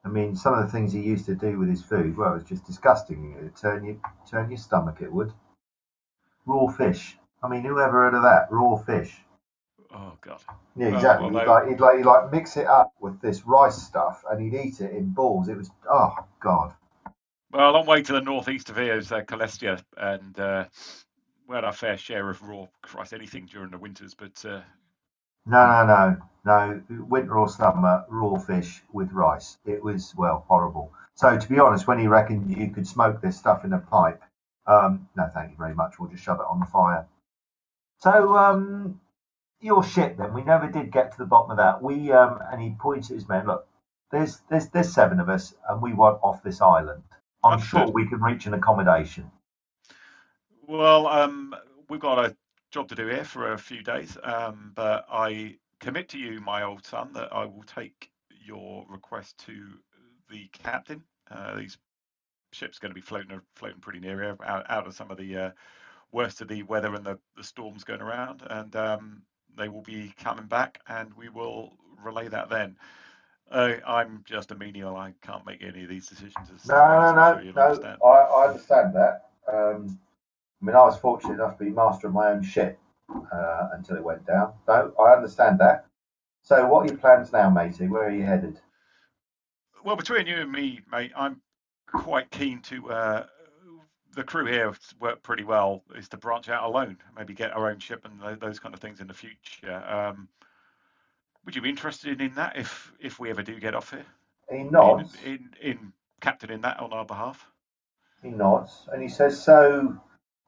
I 0.05 0.09
mean, 0.09 0.35
some 0.35 0.53
of 0.53 0.63
the 0.65 0.71
things 0.71 0.93
he 0.93 1.01
used 1.01 1.25
to 1.25 1.35
do 1.35 1.57
with 1.57 1.67
his 1.69 1.81
food, 1.83 2.15
well, 2.15 2.31
it 2.31 2.35
was 2.35 2.43
just 2.43 2.65
disgusting. 2.65 3.35
It 3.39 3.43
would 3.43 3.55
turn 3.55 3.83
you 3.83 3.99
turn 4.29 4.49
your 4.49 4.57
stomach. 4.59 4.97
It 5.01 5.11
would. 5.11 5.33
Raw 6.45 6.67
fish. 6.67 7.17
I 7.43 7.47
mean, 7.49 7.61
who 7.63 7.79
ever 7.79 7.91
heard 8.03 8.13
of 8.13 8.23
that? 8.23 8.47
Raw 8.51 8.77
fish. 8.77 9.21
oh 9.93 10.13
God. 10.21 10.41
Yeah, 10.75 10.87
Well, 10.89 10.95
exactly. 10.95 11.31
well, 11.31 11.33
he'd, 11.33 11.39
they- 11.41 11.45
like, 11.51 11.67
he'd 11.69 11.79
like 11.79 11.97
he'd 11.97 12.05
like 12.05 12.31
mix 12.31 12.57
it 12.57 12.67
up 12.67 12.93
with 13.01 13.19
this 13.21 13.45
rice 13.45 13.75
stuff, 13.81 14.23
and 14.29 14.39
he'd 14.41 14.57
eat 14.59 14.79
it 14.81 14.91
in 14.91 15.09
balls. 15.09 15.49
It 15.49 15.57
was 15.57 15.71
oh 15.89 16.15
god. 16.39 16.73
Well, 17.51 17.71
a 17.71 17.73
long 17.73 17.85
way 17.87 18.01
to 18.03 18.13
the 18.13 18.21
northeast 18.21 18.69
of 18.69 18.77
here 18.77 18.97
is 18.97 19.11
uh, 19.11 19.21
Calestia, 19.21 19.81
and 19.97 20.39
uh, 20.39 20.65
we 21.47 21.55
had 21.55 21.65
our 21.65 21.73
fair 21.73 21.97
share 21.97 22.29
of 22.29 22.41
raw, 22.43 22.67
Christ, 22.81 23.13
anything 23.13 23.47
during 23.47 23.71
the 23.71 23.77
winters. 23.77 24.15
But 24.15 24.43
uh, 24.45 24.61
No, 25.45 25.85
no, 25.85 26.17
no, 26.45 26.81
no. 26.89 27.05
Winter 27.05 27.37
or 27.37 27.49
summer, 27.49 28.05
raw 28.09 28.37
fish 28.39 28.83
with 28.93 29.11
rice. 29.13 29.59
It 29.65 29.83
was 29.83 30.15
well 30.17 30.45
horrible. 30.47 30.93
So 31.15 31.37
to 31.37 31.49
be 31.49 31.59
honest, 31.59 31.87
when 31.87 31.99
he 31.99 32.07
reckoned 32.07 32.57
you 32.57 32.71
could 32.71 32.87
smoke 32.87 33.21
this 33.21 33.37
stuff 33.37 33.65
in 33.65 33.73
a 33.73 33.79
pipe, 33.79 34.23
um, 34.67 35.09
no, 35.17 35.27
thank 35.33 35.51
you 35.51 35.57
very 35.57 35.75
much. 35.75 35.99
We'll 35.99 36.11
just 36.11 36.23
shove 36.23 36.39
it 36.39 36.47
on 36.49 36.61
the 36.61 36.67
fire. 36.67 37.07
So 37.99 38.37
um, 38.37 39.01
your 39.61 39.83
ship 39.83 40.17
Then 40.17 40.33
we 40.33 40.43
never 40.43 40.67
did 40.67 40.91
get 40.91 41.11
to 41.13 41.19
the 41.19 41.25
bottom 41.25 41.51
of 41.51 41.57
that. 41.57 41.83
We 41.83 42.11
um, 42.13 42.39
and 42.51 42.61
he 42.61 42.71
points 42.79 43.11
at 43.11 43.15
his 43.15 43.29
men. 43.29 43.47
Look, 43.47 43.67
there's 44.11 44.41
there's 44.49 44.69
there's 44.69 44.93
seven 44.93 45.19
of 45.19 45.29
us, 45.29 45.55
and 45.69 45.81
we 45.81 45.93
want 45.93 46.19
off 46.23 46.43
this 46.43 46.61
island. 46.61 47.03
I'm 47.47 47.59
Understood. 47.59 47.61
sure 47.61 47.87
we 47.87 48.07
can 48.07 48.21
reach 48.21 48.45
an 48.47 48.53
accommodation. 48.53 49.31
well, 50.67 51.07
um, 51.07 51.55
we've 51.89 51.99
got 51.99 52.19
a 52.25 52.35
job 52.71 52.89
to 52.89 52.95
do 52.95 53.07
here 53.07 53.23
for 53.25 53.53
a 53.53 53.57
few 53.57 53.81
days, 53.83 54.17
um, 54.23 54.71
but 54.75 55.05
I 55.11 55.57
commit 55.79 56.09
to 56.09 56.19
you, 56.19 56.39
my 56.41 56.63
old 56.63 56.85
son, 56.85 57.13
that 57.13 57.33
I 57.33 57.45
will 57.45 57.63
take 57.63 58.11
your 58.45 58.85
request 58.89 59.37
to 59.45 59.79
the 60.29 60.49
captain. 60.53 61.03
Uh, 61.31 61.55
these 61.57 61.77
ships 62.53 62.77
are 62.77 62.81
going 62.81 62.91
to 62.91 62.95
be 62.95 63.01
floating 63.01 63.41
floating 63.55 63.79
pretty 63.81 63.99
near 63.99 64.21
here, 64.21 64.37
out, 64.45 64.65
out 64.69 64.87
of 64.87 64.95
some 64.95 65.11
of 65.11 65.17
the 65.17 65.37
uh, 65.37 65.51
worst 66.11 66.41
of 66.41 66.47
the 66.47 66.63
weather 66.63 66.93
and 66.95 67.05
the, 67.05 67.19
the 67.35 67.43
storms 67.43 67.83
going 67.83 68.01
around, 68.01 68.43
and 68.49 68.75
um, 68.75 69.21
they 69.57 69.69
will 69.69 69.81
be 69.83 70.13
coming 70.17 70.45
back, 70.47 70.79
and 70.87 71.13
we 71.15 71.29
will 71.29 71.73
relay 72.03 72.27
that 72.29 72.49
then. 72.49 72.77
Uh, 73.51 73.75
I'm 73.85 74.23
just 74.25 74.51
a 74.51 74.55
menial. 74.55 74.95
I 74.95 75.13
can't 75.21 75.45
make 75.45 75.61
any 75.61 75.83
of 75.83 75.89
these 75.89 76.07
decisions. 76.07 76.49
As 76.53 76.67
No, 76.67 76.75
no, 76.75 77.13
no, 77.13 77.51
no. 77.51 77.61
understand. 77.61 77.99
I, 78.03 78.07
I 78.07 78.47
understand 78.47 78.95
that. 78.95 79.29
Um, 79.51 79.99
I 80.61 80.65
mean, 80.65 80.75
I 80.75 80.79
was 80.79 80.97
fortunate 80.97 81.35
enough 81.35 81.57
to 81.57 81.63
be 81.63 81.69
master 81.69 82.07
of 82.07 82.13
my 82.13 82.31
own 82.31 82.43
ship 82.43 82.79
uh, 83.31 83.69
until 83.73 83.95
it 83.95 84.03
went 84.03 84.25
down. 84.25 84.53
No, 84.67 84.93
I 84.99 85.13
understand 85.13 85.59
that. 85.59 85.85
So, 86.41 86.65
what 86.67 86.83
are 86.83 86.87
your 86.87 86.97
plans 86.97 87.31
now, 87.31 87.49
matey? 87.49 87.87
Where 87.87 88.07
are 88.07 88.11
you 88.11 88.23
headed? 88.23 88.59
Well, 89.83 89.95
between 89.95 90.27
you 90.27 90.37
and 90.37 90.51
me, 90.51 90.81
mate, 90.91 91.11
I'm 91.15 91.41
quite 91.87 92.29
keen 92.31 92.61
to. 92.63 92.89
Uh, 92.89 93.25
the 94.15 94.23
crew 94.23 94.45
here 94.45 94.73
work 94.99 95.21
pretty 95.21 95.43
well. 95.43 95.83
Is 95.95 96.09
to 96.09 96.17
branch 96.17 96.49
out 96.49 96.63
alone, 96.63 96.97
maybe 97.15 97.33
get 97.33 97.51
our 97.51 97.69
own 97.69 97.79
ship 97.79 98.05
and 98.05 98.39
those 98.41 98.59
kind 98.59 98.73
of 98.73 98.81
things 98.81 98.99
in 98.99 99.07
the 99.07 99.13
future. 99.13 99.83
Um, 99.87 100.27
would 101.47 101.55
you 101.55 101.61
be 101.61 101.69
interested 101.69 102.19
in 102.19 102.33
that 102.35 102.57
if 102.57 102.91
if 102.99 103.19
we 103.19 103.29
ever 103.29 103.41
do 103.41 103.57
get 103.57 103.73
off 103.73 103.91
here? 103.91 104.05
He 104.49 104.57
In, 104.57 104.71
nods. 104.71 105.15
in 105.23 105.49
in 105.61 105.93
captaining 106.19 106.59
that 106.61 106.77
on 106.81 106.91
our 106.91 107.05
behalf. 107.05 107.47
He 108.21 108.29
nods, 108.31 108.89
and 108.91 109.01
he 109.01 109.07
says, 109.07 109.41
"So, 109.41 109.95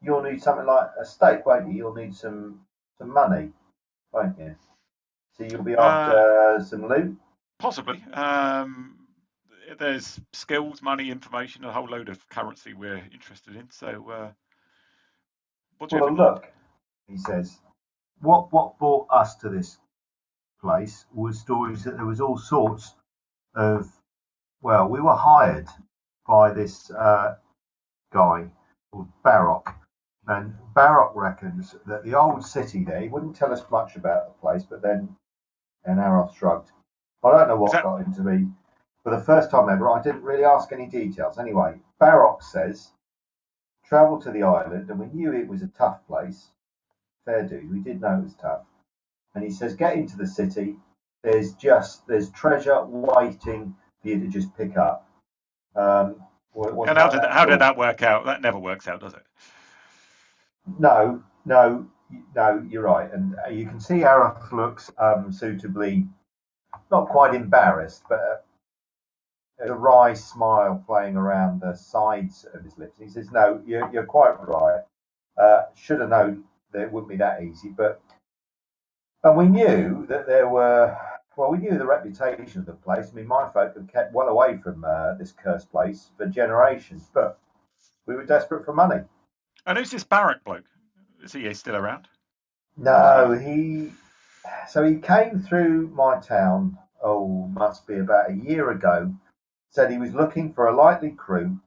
you'll 0.01 0.21
need 0.21 0.43
something 0.43 0.65
like 0.65 0.89
a 0.99 1.05
stake, 1.05 1.45
won't 1.45 1.69
you? 1.69 1.73
You'll 1.73 1.95
need 1.95 2.13
some 2.13 2.59
some 2.97 3.13
money, 3.13 3.53
won't 4.11 4.37
you? 4.37 4.53
So 5.37 5.45
you'll 5.45 5.63
be 5.63 5.75
after 5.75 6.61
some 6.65 6.85
loot. 6.89 7.17
Possibly. 7.59 8.03
Um, 8.11 8.97
there's 9.77 10.19
skills, 10.33 10.81
money, 10.81 11.11
information, 11.11 11.63
a 11.63 11.71
whole 11.71 11.87
load 11.87 12.09
of 12.09 12.27
currency 12.27 12.73
we're 12.73 13.07
interested 13.13 13.55
in. 13.55 13.69
So, 13.69 14.09
uh, 14.09 14.31
what 15.77 15.91
do 15.91 15.95
you 15.95 16.01
Well, 16.01 16.13
look," 16.13 16.51
he 17.07 17.15
says, 17.15 17.61
"what 18.19 18.51
what 18.51 18.77
brought 18.77 19.07
us 19.09 19.37
to 19.37 19.47
this 19.47 19.79
place 20.61 21.05
was 21.13 21.39
stories 21.39 21.83
that 21.83 21.97
there 21.97 22.05
was 22.05 22.21
all 22.21 22.37
sorts 22.37 22.95
of. 23.55 23.91
Well, 24.61 24.89
we 24.89 24.99
were 24.99 25.15
hired 25.15 25.67
by 26.27 26.51
this 26.51 26.91
uh, 26.91 27.35
guy 28.11 28.49
called 28.91 29.07
Barock, 29.23 29.73
and 30.27 30.53
Barock 30.75 31.15
reckons 31.15 31.75
that 31.85 32.03
the 32.03 32.15
old 32.15 32.45
city 32.45 32.83
there. 32.83 32.99
He 32.99 33.07
wouldn't 33.07 33.35
tell 33.35 33.53
us 33.53 33.63
much 33.71 33.95
about 33.95 34.27
the 34.27 34.41
place, 34.41 34.63
but 34.63 34.81
then, 34.81 35.15
and 35.85 35.99
Aroth 35.99 36.35
shrugged. 36.35 36.71
I 37.23 37.31
don't 37.31 37.47
know 37.47 37.57
what 37.57 37.71
that- 37.71 37.83
got 37.83 38.01
into 38.01 38.21
me, 38.21 38.51
for 39.03 39.11
the 39.15 39.23
first 39.23 39.49
time 39.49 39.69
ever, 39.69 39.89
I 39.89 40.01
didn't 40.01 40.23
really 40.23 40.43
ask 40.43 40.71
any 40.71 40.87
details. 40.87 41.37
Anyway, 41.37 41.79
Barock 42.01 42.43
says, 42.43 42.91
travel 43.85 44.19
to 44.21 44.31
the 44.31 44.43
island, 44.43 44.89
and 44.89 44.99
we 44.99 45.07
knew 45.07 45.33
it 45.33 45.47
was 45.47 45.61
a 45.61 45.67
tough 45.67 46.05
place. 46.05 46.51
Fair 47.25 47.47
dues, 47.47 47.69
we 47.71 47.79
did 47.79 48.01
know 48.01 48.19
it 48.19 48.23
was 48.23 48.35
tough. 48.35 48.68
And 49.35 49.43
he 49.43 49.49
says, 49.49 49.75
get 49.75 49.95
into 49.95 50.17
the 50.17 50.27
city. 50.27 50.75
There's 51.23 51.53
just 51.53 52.07
there's 52.07 52.29
treasure 52.31 52.83
waiting 52.85 53.75
for 54.01 54.07
you 54.07 54.19
to 54.19 54.27
just 54.27 54.55
pick 54.57 54.77
up. 54.77 55.07
Um, 55.75 56.23
and 56.55 56.97
how 56.97 57.09
did 57.09 57.21
that, 57.21 57.31
how 57.31 57.45
did 57.45 57.59
that 57.59 57.77
work 57.77 58.01
out? 58.01 58.25
That 58.25 58.41
never 58.41 58.57
works 58.57 58.87
out, 58.87 59.01
does 59.01 59.13
it? 59.13 59.23
No, 60.77 61.23
no, 61.45 61.87
no. 62.35 62.67
You're 62.69 62.83
right, 62.83 63.11
and 63.13 63.35
you 63.51 63.65
can 63.65 63.79
see 63.79 63.99
Aroth 63.99 64.51
looks 64.51 64.91
um, 64.97 65.31
suitably 65.31 66.07
not 66.91 67.07
quite 67.07 67.35
embarrassed, 67.35 68.03
but 68.09 68.45
a 69.59 69.73
wry 69.73 70.13
smile 70.13 70.83
playing 70.85 71.15
around 71.15 71.61
the 71.61 71.75
sides 71.75 72.45
of 72.53 72.63
his 72.63 72.77
lips. 72.77 72.97
He 72.99 73.07
says, 73.07 73.31
"No, 73.31 73.61
you're, 73.65 73.89
you're 73.91 74.05
quite 74.05 74.35
right. 74.47 74.81
Uh, 75.37 75.63
should 75.75 75.99
have 75.99 76.09
known 76.09 76.43
that 76.71 76.81
it 76.81 76.91
wouldn't 76.91 77.09
be 77.09 77.17
that 77.17 77.43
easy, 77.43 77.69
but 77.69 78.01
and 79.23 79.37
we 79.37 79.47
knew 79.47 80.05
that 80.07 80.27
there 80.27 80.47
were. 80.47 80.97
Well, 81.35 81.51
we 81.51 81.59
knew 81.59 81.77
the 81.77 81.85
reputation 81.85 82.59
of 82.59 82.65
the 82.65 82.73
place. 82.73 83.11
I 83.11 83.15
mean, 83.15 83.27
my 83.27 83.49
folk 83.49 83.73
had 83.73 83.87
kept 83.87 84.13
well 84.13 84.27
away 84.27 84.57
from 84.57 84.83
uh, 84.83 85.13
this 85.13 85.31
cursed 85.31 85.71
place 85.71 86.09
for 86.17 86.25
generations, 86.25 87.09
but 87.13 87.39
we 88.05 88.15
were 88.15 88.25
desperate 88.25 88.65
for 88.65 88.73
money. 88.73 89.03
And 89.65 89.77
who's 89.77 89.91
this 89.91 90.03
Barrack 90.03 90.43
bloke? 90.43 90.65
Is 91.23 91.31
he 91.31 91.53
still 91.53 91.77
around? 91.77 92.09
No, 92.75 93.31
he. 93.31 93.91
So 94.67 94.83
he 94.83 94.97
came 94.97 95.39
through 95.39 95.87
my 95.89 96.19
town. 96.19 96.77
Oh, 97.01 97.47
must 97.47 97.87
be 97.87 97.99
about 97.99 98.31
a 98.31 98.33
year 98.33 98.71
ago 98.71 99.13
said 99.69 99.91
he 99.91 99.97
was 99.97 100.13
looking 100.13 100.51
for 100.53 100.67
a 100.67 100.75
likely 100.75 101.11
crew 101.11 101.59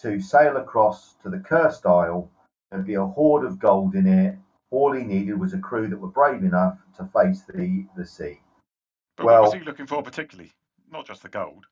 to 0.00 0.20
sail 0.20 0.56
across 0.56 1.14
to 1.22 1.30
the 1.30 1.38
Cursed 1.38 1.86
Isle. 1.86 2.30
There'd 2.70 2.86
be 2.86 2.94
a 2.94 3.06
hoard 3.06 3.44
of 3.44 3.58
gold 3.58 3.94
in 3.94 4.06
it. 4.06 4.36
All 4.72 4.90
he 4.90 5.04
needed 5.04 5.38
was 5.38 5.52
a 5.52 5.58
crew 5.58 5.86
that 5.88 6.00
were 6.00 6.08
brave 6.08 6.42
enough 6.42 6.78
to 6.96 7.04
face 7.04 7.42
the, 7.42 7.84
the 7.94 8.06
sea. 8.06 8.40
But 9.16 9.26
well, 9.26 9.42
what 9.42 9.52
was 9.52 9.60
he 9.60 9.66
looking 9.66 9.86
for 9.86 10.02
particularly? 10.02 10.50
Not 10.90 11.06
just 11.06 11.22
the 11.22 11.28
gold. 11.28 11.66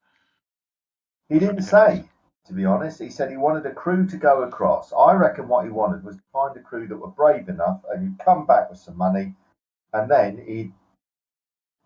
He 1.31 1.39
didn't 1.39 1.63
say, 1.63 2.05
to 2.47 2.53
be 2.53 2.67
honest. 2.67 3.01
He 3.01 3.09
said 3.09 3.31
he 3.31 3.39
wanted 3.39 3.65
a 3.65 3.73
crew 3.73 4.07
to 4.07 4.17
go 4.19 4.43
across. 4.43 4.93
I 4.93 5.15
reckon 5.15 5.49
what 5.49 5.65
he 5.65 5.71
wanted 5.71 6.05
was 6.05 6.17
to 6.17 6.23
find 6.31 6.55
a 6.57 6.61
crew 6.61 6.87
that 6.89 6.97
were 6.97 7.09
brave 7.09 7.49
enough 7.49 7.81
and 7.91 8.03
he'd 8.03 8.25
come 8.25 8.45
back 8.45 8.69
with 8.69 8.79
some 8.79 8.99
money 8.99 9.35
and 9.95 10.11
then 10.11 10.37
he'd 10.47 10.73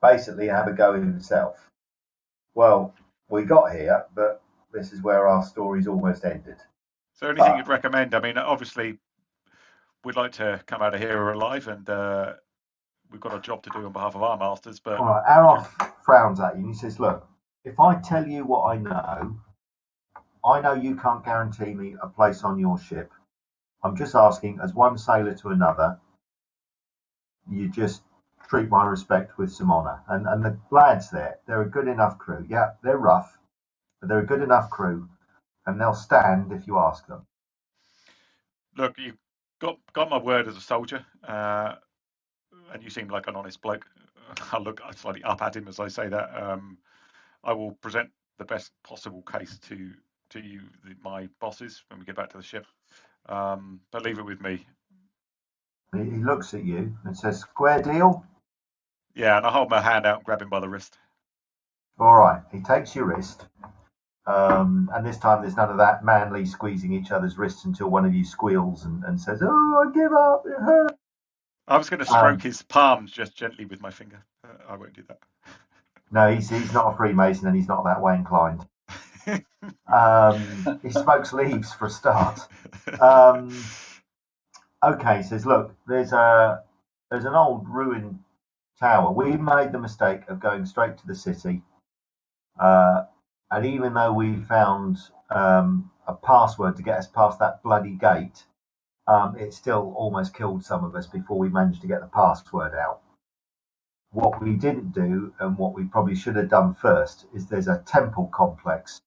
basically 0.02 0.48
have 0.48 0.66
a 0.66 0.72
go 0.72 0.94
himself. 0.94 1.70
Well, 2.54 2.92
we 3.28 3.44
got 3.44 3.72
here, 3.72 4.04
but 4.16 4.42
this 4.72 4.92
is 4.92 5.00
where 5.00 5.28
our 5.28 5.44
story's 5.44 5.86
almost 5.86 6.24
ended. 6.24 6.56
So, 7.14 7.28
anything 7.28 7.52
but, 7.52 7.56
you'd 7.58 7.68
recommend? 7.68 8.14
I 8.14 8.20
mean, 8.20 8.36
obviously, 8.36 8.98
we'd 10.04 10.16
like 10.16 10.32
to 10.32 10.62
come 10.66 10.82
out 10.82 10.94
of 10.94 11.00
here 11.00 11.30
alive, 11.30 11.68
and 11.68 11.88
uh, 11.88 12.34
we've 13.10 13.20
got 13.20 13.34
a 13.34 13.40
job 13.40 13.62
to 13.62 13.70
do 13.70 13.84
on 13.84 13.92
behalf 13.92 14.14
of 14.14 14.22
our 14.22 14.36
masters. 14.36 14.80
But 14.80 14.98
all 14.98 15.06
right, 15.06 15.24
Aroth 15.26 15.92
frowns 16.04 16.40
at 16.40 16.54
you 16.54 16.60
and 16.60 16.68
he 16.68 16.74
says, 16.74 17.00
"Look, 17.00 17.26
if 17.64 17.80
I 17.80 17.96
tell 18.00 18.26
you 18.26 18.44
what 18.44 18.64
I 18.64 18.76
know, 18.76 19.36
I 20.44 20.60
know 20.60 20.74
you 20.74 20.96
can't 20.96 21.24
guarantee 21.24 21.74
me 21.74 21.96
a 22.02 22.08
place 22.08 22.44
on 22.44 22.58
your 22.58 22.78
ship. 22.78 23.12
I'm 23.82 23.96
just 23.96 24.14
asking, 24.14 24.60
as 24.62 24.74
one 24.74 24.96
sailor 24.98 25.34
to 25.34 25.48
another, 25.50 25.98
you 27.50 27.68
just 27.68 28.02
treat 28.48 28.68
my 28.68 28.86
respect 28.86 29.36
with 29.38 29.52
some 29.52 29.70
honour. 29.70 30.02
And 30.08 30.26
and 30.26 30.44
the 30.44 30.58
lads 30.70 31.10
there, 31.10 31.38
they're 31.46 31.62
a 31.62 31.68
good 31.68 31.88
enough 31.88 32.18
crew. 32.18 32.46
Yeah, 32.48 32.72
they're 32.82 32.98
rough, 32.98 33.38
but 34.00 34.08
they're 34.08 34.20
a 34.20 34.26
good 34.26 34.42
enough 34.42 34.70
crew, 34.70 35.08
and 35.66 35.80
they'll 35.80 35.94
stand 35.94 36.52
if 36.52 36.66
you 36.66 36.78
ask 36.78 37.06
them. 37.06 37.26
Look, 38.76 38.98
you 38.98 39.14
got 39.64 39.78
got 39.94 40.10
my 40.10 40.18
word 40.18 40.46
as 40.46 40.56
a 40.56 40.60
soldier, 40.60 41.04
uh, 41.26 41.76
and 42.72 42.82
you 42.82 42.90
seem 42.90 43.08
like 43.08 43.26
an 43.28 43.36
honest 43.36 43.62
bloke. 43.62 43.86
I 44.52 44.58
look 44.58 44.80
slightly 44.96 45.22
up 45.24 45.42
at 45.42 45.56
him 45.56 45.68
as 45.68 45.80
I 45.80 45.88
say 45.88 46.08
that. 46.08 46.30
Um, 46.40 46.78
I 47.42 47.52
will 47.52 47.72
present 47.72 48.10
the 48.38 48.44
best 48.44 48.72
possible 48.82 49.22
case 49.22 49.58
to 49.68 49.90
to 50.30 50.40
you, 50.40 50.62
the, 50.84 50.94
my 51.02 51.28
bosses, 51.40 51.82
when 51.88 52.00
we 52.00 52.04
get 52.04 52.16
back 52.16 52.30
to 52.30 52.36
the 52.36 52.42
ship. 52.42 52.66
Um, 53.28 53.80
but 53.90 54.02
leave 54.02 54.18
it 54.18 54.24
with 54.24 54.40
me. 54.40 54.66
He 55.94 56.00
looks 56.02 56.54
at 56.54 56.64
you 56.64 56.96
and 57.04 57.16
says, 57.16 57.40
"Square 57.40 57.82
deal." 57.82 58.24
Yeah, 59.14 59.36
and 59.38 59.46
I 59.46 59.50
hold 59.50 59.70
my 59.70 59.80
hand 59.80 60.06
out 60.06 60.16
and 60.18 60.24
grab 60.24 60.42
him 60.42 60.50
by 60.50 60.60
the 60.60 60.68
wrist. 60.68 60.98
All 61.98 62.18
right. 62.18 62.42
He 62.52 62.60
takes 62.60 62.94
your 62.96 63.06
wrist. 63.06 63.46
Um, 64.26 64.90
and 64.94 65.04
this 65.04 65.18
time 65.18 65.42
there's 65.42 65.56
none 65.56 65.70
of 65.70 65.76
that 65.78 66.04
manly 66.04 66.46
squeezing 66.46 66.92
each 66.92 67.10
other's 67.10 67.36
wrists 67.36 67.64
until 67.64 67.90
one 67.90 68.06
of 68.06 68.14
you 68.14 68.24
squeals 68.24 68.84
and, 68.84 69.04
and 69.04 69.20
says, 69.20 69.40
Oh, 69.42 69.84
I 69.86 69.92
give 69.92 70.12
up. 70.12 70.44
It 70.46 70.62
hurts. 70.62 70.94
I 71.68 71.76
was 71.76 71.90
going 71.90 72.00
to 72.00 72.06
stroke 72.06 72.24
um, 72.24 72.40
his 72.40 72.62
palms 72.62 73.10
just 73.10 73.36
gently 73.36 73.64
with 73.64 73.80
my 73.80 73.90
finger. 73.90 74.22
Uh, 74.44 74.72
I 74.72 74.76
won't 74.76 74.94
do 74.94 75.02
that. 75.08 75.18
No, 76.10 76.32
he's, 76.32 76.50
he's 76.50 76.72
not 76.72 76.92
a 76.92 76.96
Freemason 76.96 77.46
and 77.46 77.56
he's 77.56 77.68
not 77.68 77.84
that 77.84 78.00
way 78.00 78.14
inclined. 78.14 78.66
um, 79.92 80.80
he 80.82 80.90
smokes 80.90 81.32
leaves 81.32 81.72
for 81.72 81.86
a 81.86 81.90
start. 81.90 82.40
Um, 83.00 83.56
okay, 84.82 85.18
he 85.18 85.22
says, 85.22 85.46
Look, 85.46 85.74
there's 85.86 86.12
a 86.12 86.62
there's 87.10 87.24
an 87.24 87.34
old 87.34 87.68
ruined 87.68 88.18
tower. 88.78 89.12
We 89.12 89.36
made 89.36 89.72
the 89.72 89.78
mistake 89.78 90.22
of 90.28 90.40
going 90.40 90.66
straight 90.66 90.98
to 90.98 91.06
the 91.06 91.14
city. 91.14 91.62
Uh, 92.58 93.04
and 93.50 93.66
even 93.66 93.94
though 93.94 94.12
we 94.12 94.36
found 94.36 94.98
um, 95.30 95.90
a 96.06 96.14
password 96.14 96.76
to 96.76 96.82
get 96.82 96.98
us 96.98 97.06
past 97.06 97.38
that 97.38 97.62
bloody 97.62 97.92
gate, 97.92 98.44
um, 99.06 99.36
it 99.36 99.52
still 99.52 99.92
almost 99.96 100.34
killed 100.34 100.64
some 100.64 100.84
of 100.84 100.94
us 100.94 101.06
before 101.06 101.38
we 101.38 101.48
managed 101.48 101.82
to 101.82 101.86
get 101.86 102.00
the 102.00 102.06
password 102.06 102.74
out. 102.74 103.00
What 104.12 104.42
we 104.42 104.54
didn't 104.54 104.92
do, 104.92 105.34
and 105.40 105.58
what 105.58 105.74
we 105.74 105.84
probably 105.84 106.14
should 106.14 106.36
have 106.36 106.48
done 106.48 106.74
first, 106.74 107.26
is 107.34 107.46
there's 107.46 107.68
a 107.68 107.82
temple 107.86 108.30
complex, 108.32 109.00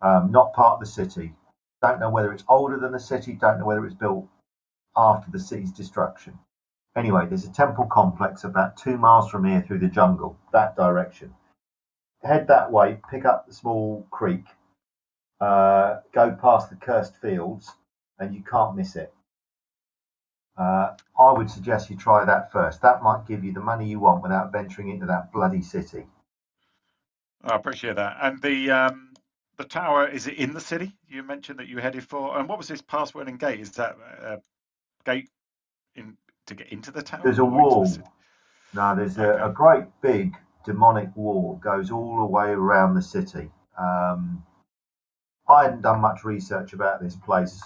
um, 0.00 0.30
not 0.32 0.54
part 0.54 0.74
of 0.74 0.80
the 0.80 0.86
city. 0.86 1.34
Don't 1.82 2.00
know 2.00 2.10
whether 2.10 2.32
it's 2.32 2.44
older 2.48 2.78
than 2.78 2.92
the 2.92 2.98
city, 2.98 3.34
don't 3.34 3.58
know 3.58 3.66
whether 3.66 3.84
it's 3.84 3.94
built 3.94 4.26
after 4.96 5.30
the 5.30 5.38
city's 5.38 5.72
destruction. 5.72 6.38
Anyway, 6.96 7.26
there's 7.26 7.44
a 7.44 7.52
temple 7.52 7.86
complex 7.86 8.44
about 8.44 8.76
two 8.76 8.96
miles 8.96 9.30
from 9.30 9.44
here 9.44 9.60
through 9.60 9.78
the 9.78 9.88
jungle, 9.88 10.38
that 10.52 10.74
direction. 10.74 11.34
Head 12.26 12.48
that 12.48 12.70
way, 12.72 12.98
pick 13.10 13.24
up 13.24 13.46
the 13.46 13.54
small 13.54 14.06
creek, 14.10 14.44
uh, 15.40 15.98
go 16.12 16.36
past 16.40 16.70
the 16.70 16.76
cursed 16.76 17.16
fields, 17.16 17.70
and 18.18 18.34
you 18.34 18.42
can't 18.42 18.76
miss 18.76 18.96
it. 18.96 19.12
Uh, 20.56 20.94
I 21.18 21.32
would 21.32 21.50
suggest 21.50 21.90
you 21.90 21.96
try 21.96 22.24
that 22.24 22.50
first. 22.50 22.80
That 22.82 23.02
might 23.02 23.26
give 23.26 23.44
you 23.44 23.52
the 23.52 23.60
money 23.60 23.88
you 23.88 24.00
want 24.00 24.22
without 24.22 24.52
venturing 24.52 24.88
into 24.88 25.06
that 25.06 25.32
bloody 25.32 25.60
city. 25.60 26.06
I 27.44 27.54
appreciate 27.54 27.96
that. 27.96 28.16
And 28.22 28.40
the 28.40 28.70
um, 28.70 29.12
the 29.56 29.64
tower 29.64 30.08
is 30.08 30.26
it 30.26 30.34
in 30.34 30.52
the 30.52 30.60
city? 30.60 30.92
You 31.08 31.22
mentioned 31.22 31.58
that 31.58 31.68
you 31.68 31.78
headed 31.78 32.04
for. 32.04 32.38
And 32.38 32.48
what 32.48 32.58
was 32.58 32.68
this 32.68 32.82
password 32.82 33.28
and 33.28 33.38
gate? 33.38 33.60
Is 33.60 33.72
that 33.72 33.96
a 34.22 34.38
gate 35.04 35.28
in 35.94 36.16
to 36.46 36.54
get 36.54 36.68
into 36.72 36.90
the 36.90 37.02
town? 37.02 37.20
There's 37.22 37.38
a 37.38 37.44
wall. 37.44 37.84
The 37.84 38.02
no, 38.74 38.94
there's 38.96 39.18
okay. 39.18 39.38
a, 39.38 39.46
a, 39.46 39.52
great 39.52 39.84
big 40.02 40.36
demonic 40.66 41.16
war 41.16 41.58
goes 41.62 41.90
all 41.90 42.16
the 42.16 42.26
way 42.26 42.50
around 42.50 42.94
the 42.94 43.02
city. 43.02 43.50
Um, 43.78 44.44
I 45.48 45.64
hadn't 45.64 45.82
done 45.82 46.00
much 46.00 46.24
research 46.24 46.72
about 46.74 47.00
this 47.00 47.16
place. 47.16 47.62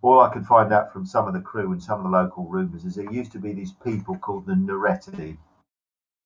All 0.00 0.20
I 0.20 0.32
could 0.32 0.46
find 0.46 0.72
out 0.72 0.92
from 0.92 1.04
some 1.04 1.28
of 1.28 1.34
the 1.34 1.40
crew 1.40 1.72
and 1.72 1.82
some 1.82 1.98
of 1.98 2.04
the 2.04 2.16
local 2.16 2.46
rumours 2.46 2.84
is 2.84 2.94
there 2.94 3.12
used 3.12 3.32
to 3.32 3.38
be 3.38 3.52
these 3.52 3.72
people 3.84 4.16
called 4.16 4.46
the 4.46 4.54
Nereti. 4.54 5.36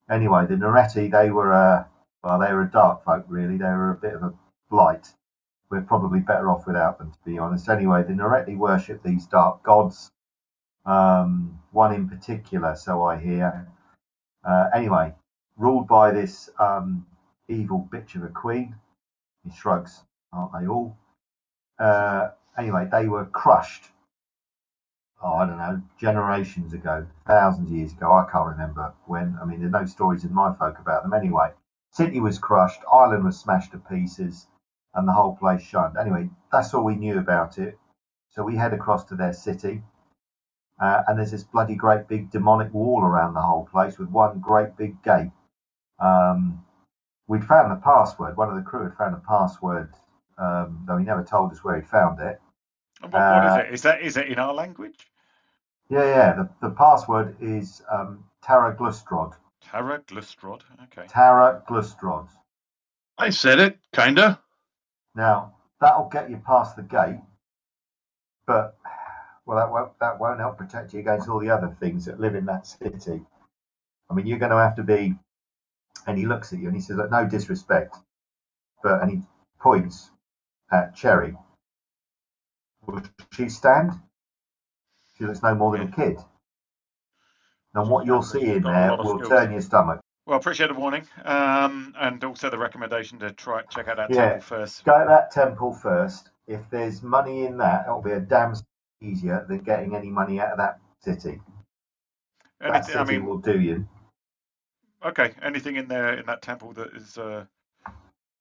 Anyway, 0.09 0.47
the 0.47 0.55
Nereti, 0.55 1.11
they 1.11 1.31
were 1.31 1.53
a 1.53 1.89
well, 2.23 2.39
they 2.39 2.53
were 2.53 2.63
a 2.63 2.71
dark 2.71 3.05
folk 3.05 3.25
really. 3.29 3.57
They 3.57 3.65
were 3.65 3.91
a 3.91 3.97
bit 3.97 4.15
of 4.15 4.23
a 4.23 4.35
blight. 4.71 5.09
We're 5.71 5.83
probably 5.83 6.21
better 6.21 6.51
off 6.51 6.67
without 6.67 6.99
them, 6.99 7.11
to 7.11 7.19
be 7.25 7.39
honest. 7.39 7.69
Anyway, 7.69 8.05
the 8.05 8.13
Nereti 8.13 8.57
worship 8.57 9.03
these 9.03 9.27
dark 9.27 9.63
gods 9.63 10.11
um, 10.87 11.61
one 11.73 11.93
in 11.95 12.09
particular, 12.09 12.77
so 12.77 13.03
I 13.03 13.19
hear. 13.19 13.69
Uh, 14.45 14.69
anyway, 14.73 15.13
ruled 15.57 15.89
by 15.89 16.11
this 16.11 16.51
um, 16.59 17.07
evil 17.49 17.89
bitch 17.93 18.15
of 18.15 18.23
a 18.23 18.29
queen. 18.29 18.77
He 19.45 19.51
shrugs, 19.51 20.03
aren't 20.33 20.53
they 20.53 20.67
all? 20.67 20.97
Uh, 21.79 22.29
anyway, 22.59 22.89
they 22.91 23.09
were 23.09 23.27
crushed. 23.27 23.91
Oh, 25.23 25.35
I 25.35 25.47
don't 25.47 25.59
know, 25.59 25.83
generations 25.99 26.75
ago, 26.75 27.07
thousands 27.27 27.71
of 27.71 27.77
years 27.77 27.93
ago. 27.93 28.13
I 28.13 28.31
can't 28.31 28.49
remember 28.49 28.93
when. 29.07 29.39
I 29.41 29.45
mean, 29.47 29.61
there's 29.61 29.73
no 29.73 29.87
stories 29.87 30.25
in 30.25 30.35
my 30.35 30.53
folk 30.55 30.79
about 30.79 31.03
them 31.03 31.15
anyway. 31.15 31.53
City 31.91 32.21
was 32.21 32.39
crushed, 32.39 32.83
island 32.93 33.25
was 33.25 33.39
smashed 33.39 33.73
to 33.73 33.79
pieces, 33.79 34.47
and 34.95 35.09
the 35.09 35.13
whole 35.13 35.35
place 35.37 35.63
shunned. 35.63 35.97
Anyway, 35.97 36.29
that's 36.53 36.75
all 36.75 36.85
we 36.85 36.97
knew 36.97 37.19
about 37.19 37.59
it. 37.59 37.79
So 38.31 38.45
we 38.45 38.57
head 38.57 38.75
across 38.75 39.05
to 39.05 39.15
their 39.15 39.33
city. 39.33 39.83
Uh, 40.79 41.03
and 41.09 41.19
there's 41.19 41.31
this 41.31 41.45
bloody 41.45 41.75
great 41.75 42.07
big 42.07 42.31
demonic 42.31 42.73
wall 42.75 43.03
around 43.03 43.33
the 43.33 43.41
whole 43.41 43.65
place 43.65 43.99
with 43.99 44.11
one 44.11 44.41
great 44.41 44.77
big 44.77 45.03
gate. 45.03 45.31
Um, 45.99 46.65
we'd 47.27 47.45
found 47.45 47.71
the 47.71 47.77
password. 47.77 48.37
One 48.37 48.49
of 48.49 48.57
the 48.57 48.63
crew 48.63 48.85
had 48.85 48.97
found 48.97 49.15
the 49.15 49.21
password, 49.27 49.93
um, 50.39 50.85
though 50.87 50.97
he 50.99 51.05
never 51.05 51.25
told 51.25 51.53
us 51.53 51.65
where 51.65 51.81
he 51.81 51.87
found 51.87 52.21
it. 52.21 52.41
And 53.03 53.13
what, 53.13 53.21
what 53.21 53.45
Uh, 53.45 53.49
is 53.51 53.57
it? 53.57 53.75
Is 53.75 53.83
that 53.83 54.03
is 54.03 54.17
it 54.17 54.29
in 54.29 54.39
our 54.39 54.55
language? 54.55 55.11
Yeah, 55.89 56.05
yeah. 56.05 56.33
The, 56.35 56.69
the 56.69 56.75
password 56.75 57.37
is 57.41 57.83
um, 57.91 58.25
Tara 58.43 58.75
Glustrod. 58.75 59.35
Tara 59.63 60.01
Glustrod. 60.07 60.63
Okay. 60.85 61.07
Tara 61.09 61.63
Glustrod. 61.69 62.29
I 63.19 63.31
said 63.31 63.59
it, 63.59 63.79
kinda. 63.93 64.41
Now 65.15 65.55
that'll 65.81 66.09
get 66.09 66.31
you 66.31 66.37
past 66.47 66.77
the 66.77 66.83
gate, 66.83 67.21
but 68.47 68.77
well, 69.47 69.59
that 69.59 69.71
won't 69.71 69.99
that 70.01 70.21
won't 70.21 70.41
help 70.41 70.59
protect 70.59 70.93
you 70.93 71.01
against 71.01 71.29
all 71.29 71.39
the 71.41 71.51
other 71.51 71.75
things 71.81 72.05
that 72.05 72.21
live 72.21 72.35
in 72.35 72.47
that 72.47 72.67
city. 72.67 73.23
I 74.11 74.15
mean, 74.15 74.27
you're 74.27 74.39
going 74.39 74.51
to 74.51 74.59
have 74.59 74.77
to 74.77 74.85
be. 74.85 75.17
And 76.07 76.17
he 76.17 76.27
looks 76.27 76.53
at 76.53 76.61
you 76.61 76.69
and 76.69 76.77
he 76.77 76.81
says, 76.81 76.97
"Look, 76.97 77.11
no 77.11 77.27
disrespect, 77.27 77.97
but," 78.83 79.03
and 79.03 79.11
he 79.11 79.23
points 79.61 80.11
at 80.71 80.95
Cherry. 80.95 81.37
Will 82.87 83.03
she 83.33 83.49
stand? 83.49 83.93
She 85.17 85.25
looks 85.25 85.43
no 85.43 85.55
more 85.55 85.77
than 85.77 85.89
a 85.89 85.91
kid. 85.93 86.19
And 87.75 87.91
what 87.91 88.07
you'll 88.07 88.23
see 88.23 88.53
in 88.53 88.63
there 88.63 88.97
will 88.97 89.17
skills. 89.19 89.29
turn 89.29 89.53
your 89.53 89.61
stomach. 89.61 90.01
Well, 90.27 90.39
appreciate 90.39 90.69
the 90.69 90.75
warning, 90.75 91.07
um, 91.25 91.95
and 91.99 92.23
also 92.25 92.51
the 92.51 92.59
recommendation 92.59 93.19
to 93.21 93.33
try 93.33 93.63
check 93.63 93.89
out 93.89 93.97
that 93.97 94.11
Yeah. 94.11 94.29
temple 94.31 94.41
first. 94.43 94.85
Go 94.85 94.99
to 94.99 95.05
that 95.07 95.31
temple 95.31 95.73
first. 95.75 96.31
If 96.47 96.69
there's 96.71 97.03
money 97.03 97.47
in 97.47 97.59
that, 97.59 97.87
it'll 97.87 98.03
be 98.03 98.13
a 98.13 98.21
damn 98.21 98.55
easier 99.01 99.45
than 99.49 99.59
getting 99.59 99.95
any 99.95 100.11
money 100.11 100.41
out 100.41 100.53
of 100.53 100.59
that 100.59 100.81
city. 101.01 101.41
That 102.61 102.71
Anything, 102.71 102.85
city 102.85 102.99
I 102.99 103.05
mean, 103.05 103.27
will 103.27 103.39
do 103.39 103.61
you. 103.61 103.89
Okay. 105.07 105.33
Anything 105.43 105.77
in 105.77 105.89
there 105.89 106.15
in 106.19 106.27
that 106.27 106.43
temple 106.43 106.73
that 106.75 106.89
is 106.95 107.19
uh, 107.19 107.45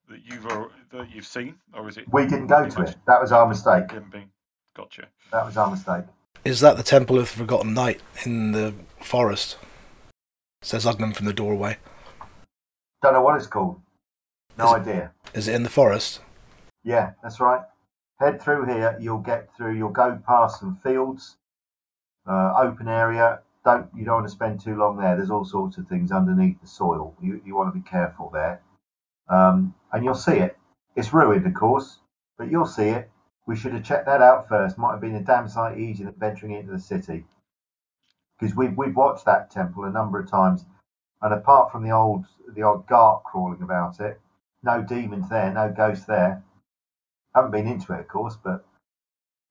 that 0.09 0.19
you've 0.23 0.45
al- 0.47 0.71
that 0.91 1.09
you've 1.13 1.25
seen, 1.25 1.55
or 1.73 1.87
is 1.89 1.97
it? 1.97 2.05
We 2.11 2.23
didn't 2.23 2.47
go 2.47 2.67
to 2.67 2.81
it. 2.83 2.95
That 3.07 3.21
was 3.21 3.31
our 3.31 3.47
mistake. 3.47 3.91
Him 3.91 4.09
being, 4.11 4.29
gotcha. 4.75 5.07
That 5.31 5.45
was 5.45 5.57
our 5.57 5.69
mistake. 5.69 6.05
Is 6.43 6.59
that 6.59 6.77
the 6.77 6.83
Temple 6.83 7.17
of 7.17 7.23
the 7.31 7.37
Forgotten 7.39 7.73
Knight 7.73 8.01
in 8.23 8.51
the 8.51 8.73
forest? 9.01 9.57
Says 10.61 10.85
Ugnan 10.85 11.15
from 11.15 11.25
the 11.25 11.33
doorway. 11.33 11.77
Don't 13.01 13.13
know 13.13 13.21
what 13.21 13.35
it's 13.35 13.47
called. 13.47 13.79
No 14.57 14.67
Is 14.67 14.73
idea. 14.73 15.11
Is 15.33 15.47
it 15.47 15.55
in 15.55 15.63
the 15.63 15.69
forest? 15.69 16.21
Yeah, 16.83 17.11
that's 17.21 17.39
right. 17.39 17.61
Head 18.19 18.41
through 18.41 18.65
here. 18.65 18.97
You'll 18.99 19.19
get 19.19 19.49
through. 19.55 19.75
You'll 19.75 19.89
go 19.89 20.19
past 20.25 20.59
some 20.59 20.75
fields, 20.77 21.37
uh, 22.27 22.53
open 22.57 22.87
area. 22.87 23.41
Don't 23.65 23.89
you 23.95 24.05
don't 24.05 24.15
want 24.17 24.27
to 24.27 24.31
spend 24.31 24.61
too 24.61 24.77
long 24.77 24.97
there. 24.97 25.17
There's 25.17 25.31
all 25.31 25.43
sorts 25.43 25.77
of 25.77 25.87
things 25.87 26.11
underneath 26.11 26.61
the 26.61 26.67
soil. 26.67 27.15
You 27.19 27.41
you 27.43 27.55
want 27.55 27.73
to 27.73 27.79
be 27.79 27.87
careful 27.87 28.29
there, 28.31 28.61
um, 29.27 29.73
and 29.91 30.05
you'll 30.05 30.13
see 30.13 30.37
it. 30.37 30.57
It's 30.95 31.13
ruined, 31.13 31.47
of 31.47 31.53
course, 31.55 31.99
but 32.37 32.51
you'll 32.51 32.67
see 32.67 32.89
it. 32.89 33.09
We 33.47 33.55
should 33.55 33.73
have 33.73 33.83
checked 33.83 34.05
that 34.05 34.21
out 34.21 34.47
first. 34.47 34.77
Might 34.77 34.91
have 34.91 35.01
been 35.01 35.15
a 35.15 35.23
damn 35.23 35.49
sight 35.49 35.79
easier 35.79 36.05
than 36.05 36.15
venturing 36.19 36.53
into 36.53 36.71
the 36.71 36.79
city, 36.79 37.25
because 38.39 38.55
we've 38.55 38.77
we've 38.77 38.95
watched 38.95 39.25
that 39.25 39.49
temple 39.49 39.85
a 39.85 39.91
number 39.91 40.19
of 40.19 40.29
times, 40.29 40.65
and 41.23 41.33
apart 41.33 41.71
from 41.71 41.83
the 41.83 41.91
old 41.91 42.25
the 42.47 42.61
odd 42.61 42.85
gark 42.87 43.23
crawling 43.23 43.63
about 43.63 43.99
it, 43.99 44.21
no 44.61 44.83
demons 44.83 45.27
there, 45.29 45.51
no 45.51 45.73
ghosts 45.75 46.05
there. 46.05 46.43
Haven't 47.33 47.51
been 47.51 47.67
into 47.67 47.93
it, 47.93 47.99
of 48.01 48.07
course, 48.07 48.37
but 48.41 48.63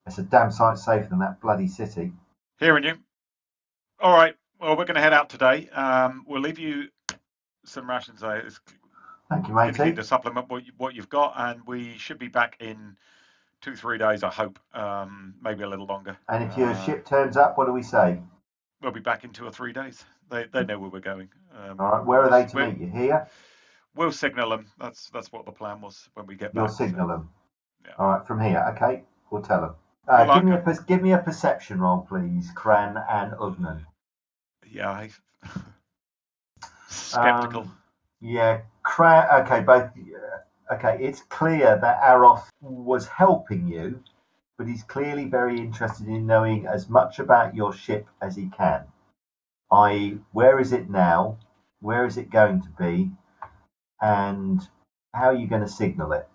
it's 0.07 0.17
a 0.17 0.23
damn 0.23 0.51
sight 0.51 0.77
safer 0.77 1.09
than 1.09 1.19
that 1.19 1.41
bloody 1.41 1.67
city. 1.67 2.13
Hearing 2.59 2.85
you. 2.85 3.04
All 3.99 4.13
right. 4.15 4.35
Well, 4.59 4.71
we're 4.77 4.85
going 4.85 4.95
to 4.95 5.01
head 5.01 5.13
out 5.13 5.29
today. 5.29 5.69
Um, 5.69 6.25
we'll 6.27 6.41
leave 6.41 6.59
you 6.59 6.87
some 7.65 7.89
rations. 7.89 8.21
It's 8.23 8.59
Thank 9.29 9.47
you, 9.47 9.53
matey. 9.55 9.93
to 9.93 10.03
supplement 10.03 10.49
what, 10.49 10.65
you, 10.65 10.71
what 10.77 10.93
you've 10.95 11.09
got, 11.09 11.33
and 11.35 11.61
we 11.65 11.97
should 11.97 12.19
be 12.19 12.27
back 12.27 12.57
in 12.59 12.95
two, 13.61 13.75
three 13.75 13.97
days, 13.97 14.23
I 14.23 14.29
hope. 14.29 14.59
Um, 14.73 15.35
maybe 15.41 15.63
a 15.63 15.67
little 15.69 15.87
longer. 15.87 16.17
And 16.29 16.43
if 16.43 16.57
your 16.57 16.69
Uh, 16.69 16.83
ship 16.85 17.05
turns 17.05 17.35
up, 17.35 17.57
what 17.57 17.65
do 17.65 17.73
we 17.73 17.81
say? 17.83 18.21
We'll 18.81 18.91
be 18.91 18.99
back 18.99 19.23
in 19.23 19.31
two 19.31 19.45
or 19.45 19.51
three 19.51 19.73
days. 19.73 20.03
They, 20.29 20.45
they 20.53 20.63
know 20.63 20.79
where 20.79 20.89
we're 20.89 20.99
going. 20.99 21.29
Um, 21.57 21.79
All 21.79 21.91
right, 21.91 22.05
where 22.05 22.21
are 22.21 22.29
they 22.29 22.45
to 22.47 22.67
meet 22.69 22.79
you? 22.79 22.87
Here? 22.87 23.27
We'll 23.95 24.11
signal 24.11 24.49
them. 24.49 24.67
That's 24.77 25.09
that's 25.11 25.31
what 25.31 25.45
the 25.45 25.51
plan 25.51 25.79
was 25.81 26.09
when 26.15 26.27
we 26.27 26.35
get 26.35 26.53
You'll 26.53 26.65
back. 26.65 26.73
so- 26.75 26.85
signal 26.85 27.07
them. 27.07 27.29
yeah. 27.85 27.91
All 27.97 28.09
right, 28.09 28.27
from 28.27 28.41
here. 28.41 28.63
Okay, 28.75 29.03
we'll 29.31 29.41
tell 29.41 29.61
them. 29.61 29.75
Uh, 30.07 30.25
Well, 30.27 30.35
give, 30.35 30.43
me 30.45 30.51
a, 30.53 30.57
per- 30.57 30.83
give 30.83 31.01
me 31.01 31.11
a 31.13 31.17
perception 31.17 31.79
roll, 31.79 32.01
please, 32.07 32.51
Kren 32.53 33.03
and 33.09 33.33
Ugnan. 33.33 33.85
Yeah. 34.67 34.91
I, 34.91 35.09
skeptical. 36.87 37.61
Um, 37.63 37.77
Yeah, 38.21 38.61
Kren. 38.85 39.41
Okay, 39.43 39.61
both. 39.61 39.83
uh, 39.85 40.73
Okay, 40.73 40.97
it's 40.99 41.21
clear 41.29 41.77
that 41.79 42.01
Aroth 42.01 42.47
was 42.59 43.07
helping 43.07 43.67
you, 43.67 44.03
but 44.57 44.67
he's 44.67 44.81
clearly 44.81 45.25
very 45.25 45.59
interested 45.59 46.07
in 46.07 46.25
knowing 46.25 46.65
as 46.65 46.89
much 46.89 47.19
about 47.19 47.53
your 47.53 47.71
ship 47.71 48.07
as 48.19 48.35
he 48.35 48.47
can. 48.49 48.83
I.e., 49.71 50.19
where 50.31 50.59
is 50.59 50.71
it 50.71 50.89
now? 50.89 51.37
Where 51.81 52.03
is 52.05 52.17
it 52.17 52.31
going 52.31 52.61
to 52.63 52.69
be? 52.69 53.11
And 54.01 54.67
how 55.13 55.25
are 55.27 55.35
you 55.35 55.47
going 55.47 55.61
to 55.61 55.67
signal 55.67 56.13
it? 56.13 56.27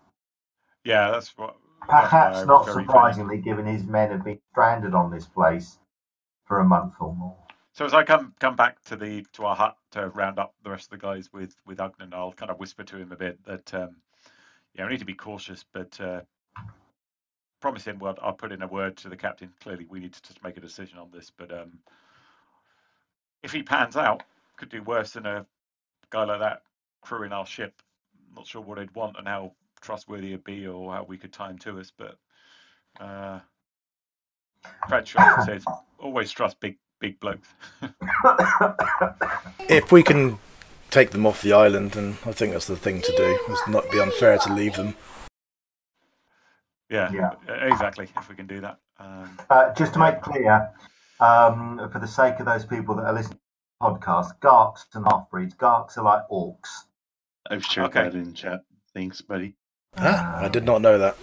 yeah, 0.85 1.11
that's 1.11 1.37
what. 1.37 1.57
Perhaps 1.89 2.39
was 2.39 2.47
not 2.47 2.67
surprisingly, 2.67 3.39
given 3.39 3.67
his 3.67 3.85
men 3.85 4.11
have 4.11 4.25
been 4.25 4.41
stranded 4.53 4.95
on 4.95 5.11
this 5.11 5.27
place 5.27 5.79
for 6.47 6.61
a 6.61 6.65
month 6.65 6.95
or 7.01 7.15
more. 7.15 7.37
So 7.73 7.85
as 7.85 7.95
I 7.95 8.05
come 8.05 8.35
come 8.41 8.57
back 8.57 8.83
to 8.85 8.97
the 8.97 9.25
to 9.35 9.47
our 9.47 9.57
hut 9.57 9.77
to 9.93 10.09
round 10.09 10.39
up 10.39 10.55
the 10.63 10.71
rest 10.71 10.87
of 10.93 11.01
the 11.01 11.07
guys 11.07 11.33
with 11.33 11.55
with 11.67 11.79
Ugnan, 11.79 12.13
I'll 12.13 12.33
kind 12.33 12.51
of 12.51 12.59
whisper 12.59 12.85
to 12.85 12.97
him 12.97 13.13
a 13.13 13.17
bit 13.17 13.43
that 13.45 13.73
um, 13.75 13.97
yeah, 14.75 14.85
we 14.85 14.93
need 14.93 15.01
to 15.01 15.05
be 15.05 15.15
cautious, 15.15 15.65
but 15.73 16.01
uh, 16.01 16.23
promise 17.61 17.85
him 17.85 17.99
well, 17.99 18.17
I'll 18.23 18.33
put 18.33 18.53
in 18.53 18.63
a 18.63 18.67
word 18.67 18.97
to 18.99 19.09
the 19.09 19.17
captain. 19.17 19.53
Clearly, 19.63 19.87
we 19.89 20.01
need 20.01 20.13
to 20.13 20.23
just 20.23 20.43
make 20.43 20.57
a 20.57 20.61
decision 20.61 20.99
on 20.99 21.11
this, 21.13 21.31
but 21.37 21.53
um, 21.53 21.79
if 23.43 23.53
he 23.53 23.63
pans 23.63 23.97
out, 23.97 24.23
could 24.57 24.69
do 24.71 24.83
worse 24.83 25.13
than 25.13 25.27
a 25.27 25.47
guy 26.11 26.25
like 26.25 26.41
that 26.41 26.63
crewing 27.03 27.33
our 27.33 27.47
ship. 27.47 27.83
Not 28.35 28.47
sure 28.47 28.63
what 28.63 28.79
he'd 28.79 28.95
want 28.95 29.17
and 29.19 29.27
how 29.29 29.53
trustworthy 29.81 30.31
he'd 30.31 30.45
be, 30.45 30.67
or 30.67 30.93
how 30.93 31.05
we 31.05 31.17
could 31.19 31.33
tie 31.33 31.51
him 31.51 31.59
to 31.61 31.79
us, 31.81 31.93
but. 31.97 32.17
Uh, 33.01 33.41
Bradshaw 34.89 35.43
says, 35.47 35.65
always 35.99 36.31
trust 36.31 36.61
big 36.61 36.77
big 37.01 37.19
blokes. 37.21 37.49
If 39.71 39.93
we 39.93 40.03
can 40.03 40.39
take 40.91 41.11
them 41.11 41.25
off 41.27 41.41
the 41.43 41.53
island, 41.53 41.93
then 41.93 42.19
I 42.27 42.33
think 42.33 42.53
that's 42.53 42.67
the 42.67 42.77
thing 42.77 43.01
to 43.03 43.17
do. 43.17 43.39
It's 43.49 43.69
not 43.69 43.91
be 43.91 44.01
unfair 44.01 44.37
to 44.39 44.53
leave 44.53 44.75
them. 44.75 44.95
Yeah, 46.91 47.11
Yeah. 47.13 47.31
exactly. 47.69 48.09
If 48.17 48.29
we 48.29 48.35
can 48.35 48.47
do 48.49 48.61
that. 48.61 48.79
Um, 48.99 49.39
Uh, 49.49 49.73
just 49.75 49.93
to 49.95 49.99
make 50.01 50.21
clear, 50.21 50.71
um, 51.21 51.89
for 51.93 52.01
the 52.01 52.09
sake 52.09 52.41
of 52.41 52.47
those 52.47 52.67
people 52.67 52.97
that 52.97 53.05
are 53.05 53.13
listening 53.13 53.39
to 53.39 53.45
the 53.81 53.87
podcast, 53.87 54.39
Garks 54.41 54.87
and 54.95 55.05
half 55.07 55.31
breeds. 55.31 55.55
Garks 55.55 55.97
are 55.97 56.05
like 56.05 56.23
orcs. 56.31 56.69
I've 57.49 57.65
shared 57.65 57.91
Okay. 57.91 58.03
that 58.05 58.15
in 58.15 58.35
chat. 58.35 58.61
Thanks, 58.93 59.21
buddy. 59.21 59.55
Ah, 59.97 60.45
I 60.45 60.49
did 60.49 60.65
not 60.65 60.83
know 60.83 60.99
that. 60.99 61.17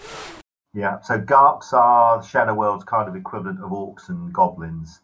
Yeah, 0.74 0.99
so 1.01 1.20
Garks 1.20 1.74
are 1.74 2.22
the 2.22 2.28
Shadow 2.28 2.53
World's 2.53 2.84
kind 2.84 3.09
of 3.09 3.15
equivalent 3.15 3.59
of 3.63 3.72
orcs 3.72 4.09
and 4.09 4.32
goblins. 4.34 5.01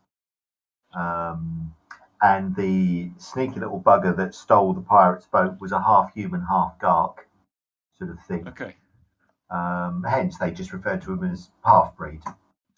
Um, 0.93 1.73
and 2.21 2.55
the 2.55 3.11
sneaky 3.17 3.59
little 3.59 3.81
bugger 3.81 4.15
that 4.15 4.35
stole 4.35 4.73
the 4.73 4.81
pirate's 4.81 5.25
boat 5.25 5.59
was 5.59 5.71
a 5.71 5.81
half 5.81 6.13
human, 6.13 6.45
half 6.49 6.77
Gark 6.79 7.27
sort 7.97 8.11
of 8.11 8.19
thing. 8.27 8.47
okay. 8.47 8.75
Um, 9.49 10.05
hence, 10.07 10.37
they 10.37 10.51
just 10.51 10.73
refer 10.73 10.97
to 10.97 11.13
him 11.13 11.23
as 11.23 11.49
half 11.65 11.95
breed. 11.95 12.21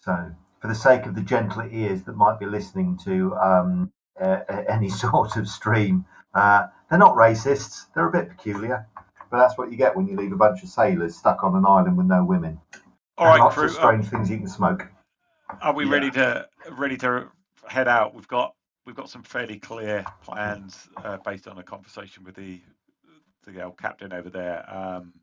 So, 0.00 0.32
for 0.60 0.68
the 0.68 0.74
sake 0.74 1.06
of 1.06 1.14
the 1.14 1.22
gentler 1.22 1.68
ears 1.70 2.02
that 2.02 2.16
might 2.16 2.38
be 2.38 2.46
listening 2.46 2.98
to 3.04 3.34
um, 3.36 3.92
any 4.20 4.88
sort 5.04 5.36
of 5.36 5.48
stream, 5.48 6.04
uh, 6.34 6.66
they're 6.90 6.98
not 6.98 7.16
racists. 7.16 7.86
They're 7.94 8.08
a 8.08 8.12
bit 8.12 8.28
peculiar, 8.28 8.86
but 9.36 9.42
that's 9.48 9.58
what 9.58 9.70
you 9.70 9.76
get 9.76 9.94
when 9.96 10.06
you 10.08 10.16
leave 10.16 10.32
a 10.32 10.36
bunch 10.36 10.62
of 10.62 10.68
sailors 10.70 11.16
stuck 11.16 11.44
on 11.44 11.54
an 11.56 11.66
island 11.66 11.96
with 11.96 12.06
no 12.06 12.24
women. 12.24 12.58
All 13.18 13.26
and 13.26 13.34
right, 13.34 13.40
lots 13.40 13.56
crew. 13.56 13.64
of 13.64 13.70
strange 13.72 14.06
things 14.06 14.30
you 14.30 14.38
can 14.38 14.48
smoke. 14.48 14.88
uh, 15.50 15.56
are 15.60 15.74
we 15.74 15.84
Yeah. 15.84 15.90
ready 15.92 16.10
to 16.12 16.48
ready 16.72 16.96
to 16.98 17.30
head 17.68 17.88
out? 17.88 18.14
We've 18.14 18.28
got 18.28 18.54
we've 18.86 18.96
got 18.96 19.10
some 19.10 19.22
fairly 19.22 19.58
clear 19.58 20.06
plans 20.22 20.88
uh, 21.04 21.18
based 21.18 21.48
on 21.48 21.58
a 21.58 21.62
conversation 21.62 22.24
with 22.24 22.36
the 22.36 22.60
the 23.46 23.62
old 23.62 23.78
captain 23.78 24.12
over 24.12 24.30
there. 24.30 24.64
Um, 24.74 25.14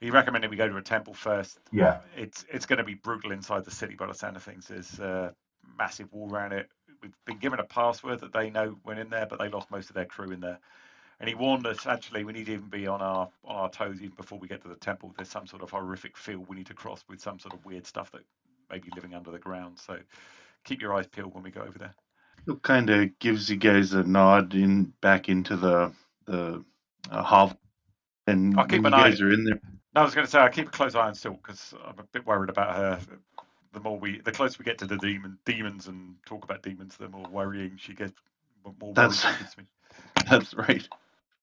he 0.00 0.10
recommended 0.10 0.50
we 0.50 0.56
go 0.56 0.68
to 0.68 0.76
a 0.76 0.82
temple 0.82 1.14
first. 1.14 1.58
Yeah. 1.72 2.00
It's 2.16 2.44
it's 2.50 2.66
going 2.66 2.78
to 2.78 2.84
be 2.84 2.94
brutal 2.94 3.32
inside 3.32 3.64
the 3.64 3.70
city 3.72 3.96
by 3.96 4.06
the 4.06 4.14
sound 4.14 4.36
of 4.36 4.42
things. 4.42 4.68
There's 4.68 4.98
a 5.00 5.34
massive 5.78 6.12
wall 6.12 6.30
around 6.32 6.52
it. 6.52 6.68
We've 7.02 7.14
been 7.26 7.38
given 7.38 7.60
a 7.60 7.64
password 7.64 8.20
that 8.20 8.32
they 8.32 8.50
know 8.50 8.76
went 8.84 9.00
in 9.00 9.10
there, 9.10 9.26
but 9.26 9.38
they 9.38 9.48
lost 9.48 9.70
most 9.70 9.90
of 9.90 9.94
their 9.94 10.06
crew 10.06 10.30
in 10.32 10.40
there. 10.40 10.60
And 11.20 11.28
he 11.28 11.34
warned 11.34 11.66
us 11.66 11.86
actually 11.86 12.24
we 12.24 12.32
need 12.32 12.46
to 12.46 12.52
even 12.54 12.68
be 12.68 12.86
on 12.86 13.00
our 13.00 13.28
on 13.44 13.56
our 13.56 13.70
toes 13.70 13.96
even 14.00 14.16
before 14.16 14.38
we 14.38 14.48
get 14.48 14.62
to 14.62 14.68
the 14.68 14.74
temple. 14.76 15.12
There's 15.16 15.28
some 15.28 15.46
sort 15.46 15.62
of 15.62 15.70
horrific 15.70 16.16
field 16.16 16.46
we 16.48 16.56
need 16.56 16.66
to 16.66 16.74
cross 16.74 17.04
with 17.08 17.20
some 17.20 17.38
sort 17.38 17.54
of 17.54 17.64
weird 17.64 17.86
stuff 17.86 18.10
that 18.12 18.22
may 18.70 18.78
be 18.78 18.90
living 18.94 19.14
under 19.14 19.30
the 19.30 19.38
ground. 19.38 19.78
So 19.78 19.98
keep 20.64 20.80
your 20.82 20.94
eyes 20.94 21.06
peeled 21.06 21.34
when 21.34 21.44
we 21.44 21.50
go 21.50 21.62
over 21.62 21.78
there. 21.78 21.94
It 22.46 22.62
kind 22.62 22.90
of 22.90 23.18
gives 23.20 23.48
you 23.48 23.56
guys 23.56 23.92
a 23.94 24.02
nod 24.02 24.54
in 24.54 24.92
back 25.00 25.28
into 25.28 25.56
the 25.56 25.92
the 26.26 26.64
uh, 27.10 27.22
hovel. 27.22 27.58
And 28.26 28.58
I'll 28.58 28.66
keep 28.66 28.82
when 28.82 28.92
an 28.92 28.98
you 28.98 29.04
eye- 29.04 29.10
guys 29.10 29.20
are 29.20 29.30
in 29.30 29.44
there, 29.44 29.60
No, 29.94 30.00
I 30.00 30.04
was 30.04 30.14
going 30.14 30.26
to 30.26 30.30
say 30.30 30.40
I 30.40 30.48
keep 30.48 30.68
a 30.68 30.70
close 30.70 30.94
eye 30.94 31.06
on 31.06 31.14
Silk 31.14 31.42
because 31.46 31.74
I'm 31.86 31.98
a 31.98 32.02
bit 32.04 32.26
worried 32.26 32.48
about 32.50 32.74
her. 32.74 32.98
The 33.72 33.80
more 33.80 33.98
we, 33.98 34.20
the 34.20 34.32
closer 34.32 34.56
we 34.58 34.64
get 34.64 34.78
to 34.78 34.86
the 34.86 34.96
demon, 34.96 35.36
demons, 35.44 35.88
and 35.88 36.14
talk 36.24 36.42
about 36.44 36.62
demons, 36.62 36.96
the 36.96 37.08
more 37.08 37.26
worrying 37.30 37.76
she 37.76 37.92
gets. 37.92 38.12
More 38.80 38.94
That's- 38.94 39.20
she 39.20 39.38
gets 39.42 39.58
me. 39.58 39.64
That's 40.30 40.54
right. 40.54 40.88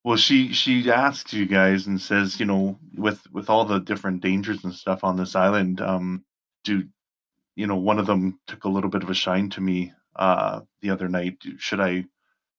Well, 0.03 0.17
she 0.17 0.51
she 0.53 0.89
asks 0.91 1.31
you 1.33 1.45
guys 1.45 1.85
and 1.87 2.01
says, 2.01 2.39
you 2.39 2.45
know, 2.45 2.79
with 2.97 3.21
with 3.31 3.49
all 3.49 3.65
the 3.65 3.79
different 3.79 4.21
dangers 4.21 4.63
and 4.63 4.73
stuff 4.73 5.03
on 5.03 5.15
this 5.15 5.35
island, 5.35 5.79
um, 5.79 6.23
do 6.63 6.85
you 7.55 7.67
know 7.67 7.75
one 7.75 7.99
of 7.99 8.07
them 8.07 8.39
took 8.47 8.63
a 8.63 8.69
little 8.69 8.89
bit 8.89 9.03
of 9.03 9.09
a 9.09 9.13
shine 9.13 9.49
to 9.51 9.61
me 9.61 9.93
uh 10.15 10.61
the 10.81 10.89
other 10.89 11.07
night. 11.07 11.37
Should 11.57 11.79
I 11.79 12.05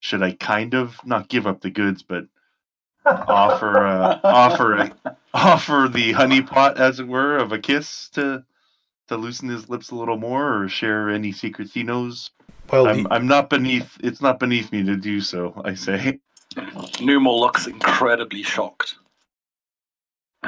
should 0.01 0.23
I 0.23 0.33
kind 0.33 0.75
of 0.75 1.05
not 1.05 1.29
give 1.29 1.47
up 1.47 1.61
the 1.61 1.71
goods, 1.71 2.03
but 2.03 2.27
offer 3.05 3.87
uh, 3.87 4.21
offer 4.23 4.91
offer 5.35 5.89
the 5.93 6.13
honey 6.13 6.43
pot 6.43 6.79
as 6.79 7.01
it 7.01 7.09
were, 7.09 7.37
of 7.39 7.51
a 7.53 7.59
kiss 7.59 8.09
to 8.11 8.45
to 9.09 9.17
loosen 9.17 9.49
his 9.49 9.69
lips 9.69 9.91
a 9.91 9.97
little 9.97 10.17
more, 10.17 10.63
or 10.63 10.69
share 10.69 11.11
any 11.11 11.33
secrets 11.33 11.75
he 11.75 11.83
knows? 11.83 12.31
Well, 12.71 12.87
I'm 12.87 12.99
you- 13.01 13.07
I'm 13.11 13.27
not 13.27 13.51
beneath. 13.51 13.99
It's 14.01 14.21
not 14.23 14.39
beneath 14.39 14.71
me 14.71 14.85
to 14.85 14.97
do 14.97 15.21
so. 15.21 15.61
I 15.65 15.75
say. 15.75 16.21
Numal 17.01 17.41
looks 17.41 17.67
incredibly 17.67 18.43
shocked. 18.43 18.97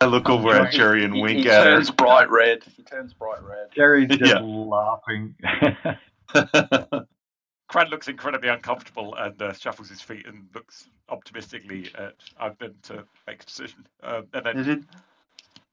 I 0.00 0.06
look 0.06 0.28
over 0.28 0.54
at 0.54 0.72
Cherry 0.72 1.04
and 1.04 1.14
He- 1.14 1.20
wink 1.22 1.40
he 1.40 1.50
at 1.50 1.64
turns 1.64 1.90
bright 1.90 2.30
red. 2.30 2.62
He 2.76 2.82
turns 2.84 3.12
bright 3.14 3.42
red. 3.42 3.70
Cherry's 3.72 4.08
just 4.08 4.22
Yeah. 4.32 4.40
laughing. 4.40 5.34
her. 5.42 7.06
Cran 7.68 7.88
looks 7.90 8.08
incredibly 8.08 8.48
uncomfortable 8.48 9.14
and 9.16 9.40
uh, 9.42 9.52
shuffles 9.52 9.90
his 9.90 10.00
feet 10.00 10.26
and 10.26 10.48
looks 10.54 10.88
optimistically 11.10 11.90
at 11.98 12.14
Ogden 12.40 12.76
to 12.84 13.04
make 13.26 13.42
a 13.42 13.46
decision. 13.46 13.86
Um, 14.02 14.26
and 14.32 14.46
then 14.46 14.58
It- 14.58 14.68
it- 14.68 14.84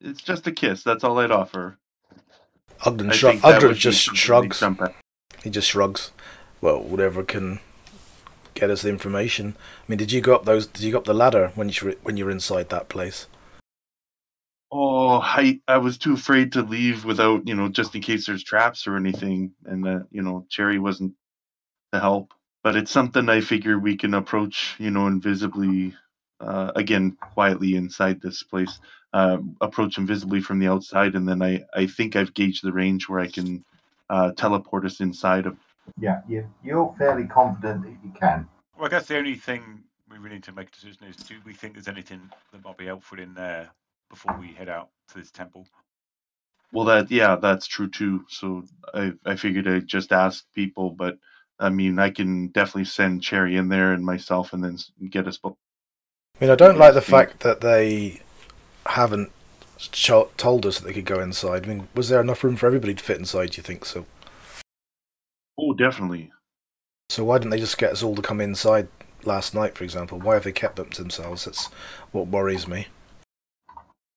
it's 0.01 0.21
just 0.21 0.45
a 0.47 0.51
kiss. 0.51 0.83
That's 0.83 1.03
all 1.05 1.19
I'd 1.19 1.31
offer. 1.31 1.77
Ogden, 2.85 3.11
shrug- 3.11 3.39
Ogden 3.45 3.75
just 3.75 4.01
shrugs. 4.15 4.61
He 5.43 5.49
just 5.49 5.69
shrugs. 5.69 6.11
Well, 6.65 6.81
whatever 6.81 7.23
can 7.23 7.59
get 8.55 8.71
us 8.71 8.81
the 8.81 8.89
information. 8.89 9.55
I 9.55 9.83
mean, 9.87 9.99
did 9.99 10.11
you 10.11 10.19
go 10.19 10.33
up 10.33 10.45
those? 10.45 10.65
Did 10.65 10.81
you 10.81 10.93
go 10.93 10.97
up 10.97 11.03
the 11.03 11.13
ladder 11.13 11.51
when 11.53 11.69
you 11.69 11.75
were, 11.83 11.95
when 12.01 12.17
you 12.17 12.25
were 12.25 12.31
inside 12.31 12.69
that 12.69 12.89
place? 12.89 13.27
Oh, 14.71 15.19
I 15.21 15.61
I 15.67 15.77
was 15.77 15.99
too 15.99 16.15
afraid 16.15 16.51
to 16.53 16.63
leave 16.63 17.05
without 17.05 17.47
you 17.47 17.53
know 17.53 17.69
just 17.69 17.93
in 17.93 18.01
case 18.01 18.25
there's 18.25 18.43
traps 18.43 18.87
or 18.87 18.95
anything, 18.95 19.51
and 19.65 19.83
that 19.83 20.07
you 20.09 20.23
know 20.23 20.47
Cherry 20.49 20.79
wasn't 20.79 21.13
to 21.93 21.99
help. 21.99 22.33
But 22.63 22.75
it's 22.75 22.89
something 22.89 23.29
I 23.29 23.41
figure 23.41 23.77
we 23.77 23.95
can 23.95 24.15
approach, 24.15 24.73
you 24.79 24.89
know, 24.89 25.05
invisibly. 25.05 25.93
Uh, 26.39 26.71
again, 26.75 27.15
quietly 27.21 27.75
inside 27.75 28.19
this 28.19 28.41
place, 28.41 28.79
uh, 29.13 29.37
approach 29.61 29.99
invisibly 29.99 30.41
from 30.41 30.57
the 30.57 30.67
outside, 30.67 31.13
and 31.13 31.29
then 31.29 31.43
I 31.43 31.63
I 31.75 31.85
think 31.85 32.15
I've 32.15 32.33
gauged 32.33 32.63
the 32.63 32.73
range 32.73 33.07
where 33.07 33.19
I 33.19 33.27
can 33.27 33.63
uh, 34.09 34.31
teleport 34.31 34.83
us 34.85 34.99
inside 34.99 35.45
of. 35.45 35.55
Yeah, 35.99 36.21
you, 36.27 36.49
you're 36.63 36.93
fairly 36.97 37.25
confident 37.25 37.83
that 37.83 37.97
you 38.03 38.11
can. 38.19 38.47
Well, 38.77 38.87
I 38.87 38.89
guess 38.89 39.07
the 39.07 39.17
only 39.17 39.35
thing 39.35 39.83
we 40.09 40.17
really 40.17 40.35
need 40.35 40.43
to 40.43 40.51
make 40.51 40.69
a 40.69 40.71
decision 40.71 41.05
is: 41.07 41.15
do 41.17 41.35
we 41.45 41.53
think 41.53 41.73
there's 41.73 41.87
anything 41.87 42.29
that 42.51 42.63
might 42.63 42.77
be 42.77 42.85
helpful 42.85 43.19
in 43.19 43.33
there 43.33 43.69
before 44.09 44.37
we 44.39 44.53
head 44.53 44.69
out 44.69 44.89
to 45.09 45.19
this 45.19 45.31
temple? 45.31 45.67
Well, 46.71 46.85
that 46.85 47.09
yeah, 47.11 47.35
that's 47.37 47.67
true 47.67 47.89
too. 47.89 48.25
So 48.29 48.65
I 48.93 49.13
I 49.25 49.35
figured 49.35 49.67
I'd 49.67 49.87
just 49.87 50.11
ask 50.11 50.45
people, 50.53 50.89
but 50.91 51.17
I 51.59 51.69
mean 51.69 51.99
I 51.99 52.09
can 52.09 52.49
definitely 52.49 52.85
send 52.85 53.23
Cherry 53.23 53.55
in 53.55 53.69
there 53.69 53.93
and 53.93 54.05
myself, 54.05 54.53
and 54.53 54.63
then 54.63 54.77
get 55.09 55.27
us 55.27 55.37
both. 55.37 55.57
I 56.39 56.45
mean, 56.45 56.51
I 56.51 56.55
don't 56.55 56.77
like 56.77 56.93
the 56.93 57.01
Yes, 57.07 57.27
fact 57.27 57.41
that 57.41 57.61
they 57.61 58.21
haven't 58.87 59.31
cho- 59.77 60.31
told 60.37 60.65
us 60.65 60.79
that 60.79 60.87
they 60.87 60.93
could 60.93 61.05
go 61.05 61.19
inside. 61.21 61.65
I 61.65 61.67
mean, 61.69 61.87
was 61.95 62.09
there 62.09 62.21
enough 62.21 62.43
room 62.43 62.57
for 62.57 62.67
everybody 62.67 62.95
to 62.95 63.03
fit 63.03 63.17
inside? 63.19 63.51
Do 63.51 63.57
you 63.57 63.63
think 63.63 63.85
so? 63.85 64.05
Oh, 65.57 65.73
definitely. 65.73 66.31
So 67.09 67.25
why 67.25 67.37
didn't 67.39 67.51
they 67.51 67.59
just 67.59 67.77
get 67.77 67.93
us 67.93 68.03
all 68.03 68.15
to 68.15 68.21
come 68.21 68.41
inside 68.41 68.89
last 69.23 69.53
night, 69.55 69.77
for 69.77 69.83
example? 69.83 70.19
Why 70.19 70.35
have 70.35 70.43
they 70.45 70.51
kept 70.51 70.77
them 70.77 70.89
to 70.91 71.01
themselves? 71.03 71.45
That's 71.45 71.67
what 72.11 72.27
worries 72.27 72.67
me. 72.67 72.87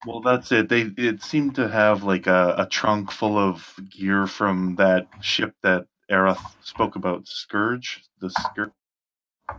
Well, 0.06 0.20
that's 0.22 0.52
it. 0.52 0.68
They 0.68 0.90
it 0.98 1.22
seemed 1.22 1.56
to 1.56 1.68
have 1.68 2.04
like 2.04 2.26
a, 2.26 2.54
a 2.58 2.66
trunk 2.66 3.12
full 3.12 3.38
of 3.38 3.74
gear 3.90 4.26
from 4.26 4.76
that 4.76 5.08
ship 5.20 5.54
that 5.62 5.86
Aerith 6.10 6.40
spoke 6.62 6.96
about, 6.96 7.28
Scourge, 7.28 8.04
the 8.20 8.30
Scourge. 8.30 8.72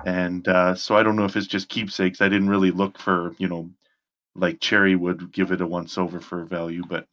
And 0.06 0.48
uh, 0.48 0.76
so 0.76 0.96
I 0.98 1.04
don't 1.04 1.16
know 1.16 1.26
if 1.26 1.36
it's 1.38 1.48
just 1.48 1.70
keepsakes. 1.70 2.22
I 2.22 2.30
didn't 2.30 2.50
really 2.50 2.72
look 2.72 3.00
for, 3.00 3.36
you 3.40 3.48
know, 3.48 3.72
like 4.36 4.60
Cherry 4.62 4.96
would 4.96 5.32
give 5.34 5.52
it 5.52 5.62
a 5.62 5.68
once 5.68 5.98
over 5.98 6.22
for 6.22 6.46
value, 6.46 6.84
but 6.88 7.08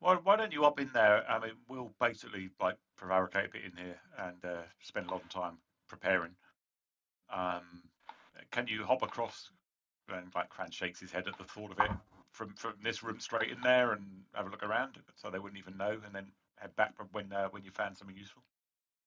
Why, 0.00 0.16
why 0.16 0.36
don't 0.36 0.52
you 0.52 0.64
up 0.64 0.80
in 0.80 0.90
there? 0.94 1.24
I 1.28 1.38
mean, 1.40 1.52
we'll 1.68 1.92
basically 2.00 2.50
like 2.60 2.76
prevaricate 2.96 3.46
a 3.46 3.48
bit 3.50 3.62
in 3.64 3.76
here 3.76 3.96
and 4.18 4.44
uh, 4.44 4.62
spend 4.80 5.06
a 5.06 5.10
lot 5.10 5.22
of 5.22 5.28
time 5.28 5.58
preparing. 5.88 6.32
Um, 7.32 7.82
can 8.50 8.66
you 8.66 8.84
hop 8.84 9.02
across? 9.02 9.50
And 10.08 10.32
like 10.34 10.50
Cran 10.50 10.70
shakes 10.70 11.00
his 11.00 11.10
head 11.10 11.26
at 11.26 11.36
the 11.36 11.44
thought 11.44 11.72
of 11.72 11.78
it 11.80 11.90
from 12.30 12.54
from 12.54 12.74
this 12.82 13.02
room 13.02 13.18
straight 13.18 13.50
in 13.50 13.60
there 13.62 13.92
and 13.92 14.04
have 14.34 14.46
a 14.46 14.50
look 14.50 14.62
around, 14.62 14.98
so 15.16 15.30
they 15.30 15.38
wouldn't 15.38 15.58
even 15.58 15.76
know, 15.76 15.98
and 16.04 16.14
then 16.14 16.26
head 16.56 16.76
back 16.76 16.94
when 17.12 17.32
uh, 17.32 17.48
when 17.48 17.64
you 17.64 17.70
found 17.70 17.96
something 17.96 18.16
useful. 18.16 18.42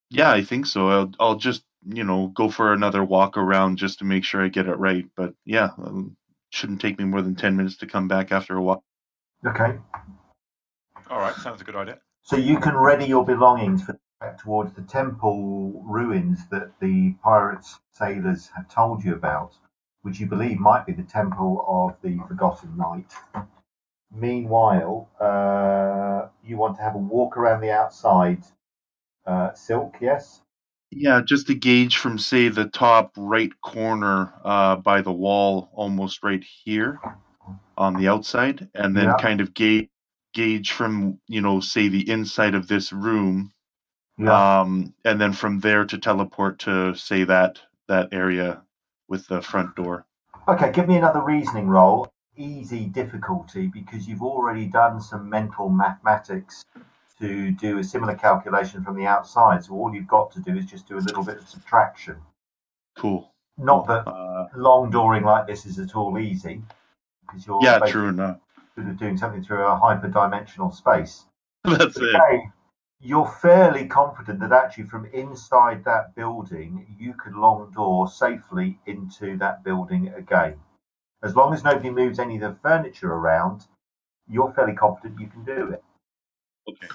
Yeah, 0.09 0.31
I 0.31 0.43
think 0.43 0.65
so. 0.65 0.89
I'll, 0.89 1.11
I'll 1.19 1.35
just, 1.35 1.63
you 1.85 2.03
know, 2.03 2.27
go 2.27 2.49
for 2.49 2.73
another 2.73 3.03
walk 3.03 3.37
around 3.37 3.77
just 3.77 3.99
to 3.99 4.05
make 4.05 4.23
sure 4.23 4.43
I 4.43 4.47
get 4.47 4.67
it 4.67 4.77
right. 4.77 5.05
But 5.15 5.35
yeah, 5.45 5.69
um, 5.77 6.17
shouldn't 6.49 6.81
take 6.81 6.97
me 6.97 7.05
more 7.05 7.21
than 7.21 7.35
10 7.35 7.55
minutes 7.55 7.77
to 7.77 7.85
come 7.87 8.07
back 8.07 8.31
after 8.31 8.55
a 8.55 8.61
walk. 8.61 8.83
Okay. 9.45 9.77
All 11.09 11.19
right, 11.19 11.35
sounds 11.35 11.61
a 11.61 11.63
good 11.63 11.75
idea. 11.75 11.99
So 12.22 12.36
you 12.36 12.59
can 12.59 12.76
ready 12.76 13.05
your 13.05 13.26
belongings 13.26 13.84
for 13.84 13.93
the 13.93 13.99
back 14.20 14.38
towards 14.39 14.74
the 14.74 14.82
temple 14.84 15.82
ruins 15.86 16.47
that 16.49 16.80
the 16.80 17.13
pirates 17.24 17.80
sailors 17.93 18.49
have 18.55 18.70
told 18.70 19.03
you 19.03 19.13
about, 19.15 19.55
which 20.03 20.20
you 20.20 20.28
believe 20.28 20.59
might 20.59 20.86
be 20.86 20.93
the 20.93 21.03
temple 21.03 21.65
of 21.67 21.95
the 22.03 22.20
Forgotten 22.28 22.78
Knight. 22.78 23.13
Meanwhile, 24.13 25.09
uh, 25.20 26.30
you 26.43 26.57
want 26.57 26.76
to 26.78 26.82
have 26.82 26.95
a 26.95 26.99
walk 26.99 27.38
around 27.38 27.61
the 27.61 27.72
outside. 27.72 28.43
Uh, 29.26 29.53
silk, 29.53 29.97
yes. 30.01 30.41
Yeah, 30.91 31.22
just 31.24 31.47
to 31.47 31.53
gauge 31.53 31.97
from, 31.97 32.17
say, 32.17 32.49
the 32.49 32.65
top 32.65 33.11
right 33.15 33.51
corner 33.61 34.34
uh, 34.43 34.76
by 34.78 35.01
the 35.01 35.11
wall, 35.11 35.70
almost 35.74 36.24
right 36.24 36.43
here 36.43 36.99
on 37.78 37.95
the 37.95 38.07
outside, 38.07 38.70
and 38.74 38.95
then 38.97 39.05
Yeah. 39.05 39.17
kind 39.17 39.39
of 39.41 39.53
gauge, 39.53 39.89
gauge 40.34 40.71
from, 40.71 41.19
you 41.27 41.41
know, 41.41 41.59
say 41.59 41.88
the 41.89 42.09
inside 42.09 42.55
of 42.55 42.67
this 42.67 42.93
room, 42.93 43.51
Yeah. 44.17 44.61
um, 44.61 44.93
and 45.05 45.19
then 45.21 45.34
from 45.34 45.59
there 45.59 45.86
to 45.86 45.97
teleport 45.97 46.59
to, 46.59 46.95
say, 46.95 47.23
that 47.25 47.59
that 47.88 48.09
area 48.13 48.61
with 49.07 49.27
the 49.27 49.41
front 49.41 49.75
door. 49.75 50.05
Okay, 50.47 50.71
give 50.71 50.88
me 50.88 50.97
another 50.97 51.21
reasoning 51.21 51.67
roll. 51.67 52.11
Easy 52.38 52.86
difficulty 52.86 53.67
because 53.67 54.07
you've 54.07 54.23
already 54.23 54.65
done 54.67 55.01
some 55.01 55.30
mental 55.30 55.69
mathematics 55.69 56.63
to 57.19 57.51
do 57.51 57.80
a 57.80 57.84
similar 57.84 58.15
calculation 58.15 58.84
from 58.84 58.95
the 58.95 59.05
outside. 59.05 59.63
So 59.65 59.73
all 59.73 59.93
you've 59.93 60.07
got 60.07 60.32
to 60.32 60.39
do 60.39 60.55
is 60.55 60.65
just 60.65 60.88
do 60.88 60.97
a 60.97 60.99
little 61.01 61.23
bit 61.23 61.38
of 61.38 61.49
subtraction. 61.49 62.17
Cool. 62.97 63.34
Not 63.57 63.88
that 63.88 64.07
Uh, 64.07 64.47
long 64.55 64.91
dooring 64.91 65.25
like 65.25 65.47
this 65.47 65.65
is 65.65 65.80
at 65.80 65.95
all 65.95 66.17
easy 66.17 66.61
because 67.21 67.45
you're 67.45 67.59
yeah, 67.63 67.80
true 67.80 68.07
enough. 68.09 68.38
Sort 68.80 68.91
of 68.91 68.97
doing 68.97 69.17
something 69.17 69.43
through 69.43 69.65
a 69.65 69.80
hyperdimensional 69.80 70.73
space. 70.73 71.25
That's 71.63 71.97
it. 71.97 72.15
Okay, 72.15 72.43
you're 73.01 73.27
fairly 73.41 73.88
confident 73.88 74.39
that 74.39 74.51
actually 74.51 74.86
from 74.86 75.05
inside 75.13 75.84
that 75.86 76.15
building 76.15 76.95
you 76.97 77.13
could 77.13 77.36
long 77.36 77.71
door 77.71 78.09
safely 78.09 78.80
into 78.86 79.38
that 79.38 79.63
building 79.63 80.09
again. 80.15 80.55
As 81.23 81.36
long 81.36 81.53
as 81.53 81.63
nobody 81.63 81.89
moves 81.89 82.19
any 82.19 82.36
of 82.36 82.41
the 82.41 82.57
furniture 82.61 83.11
around, 83.11 83.67
you're 84.30 84.51
fairly 84.53 84.73
confident 84.73 85.19
you 85.19 85.27
can 85.27 85.43
do 85.43 85.71
it. 85.71 85.84
Okay. 86.69 86.88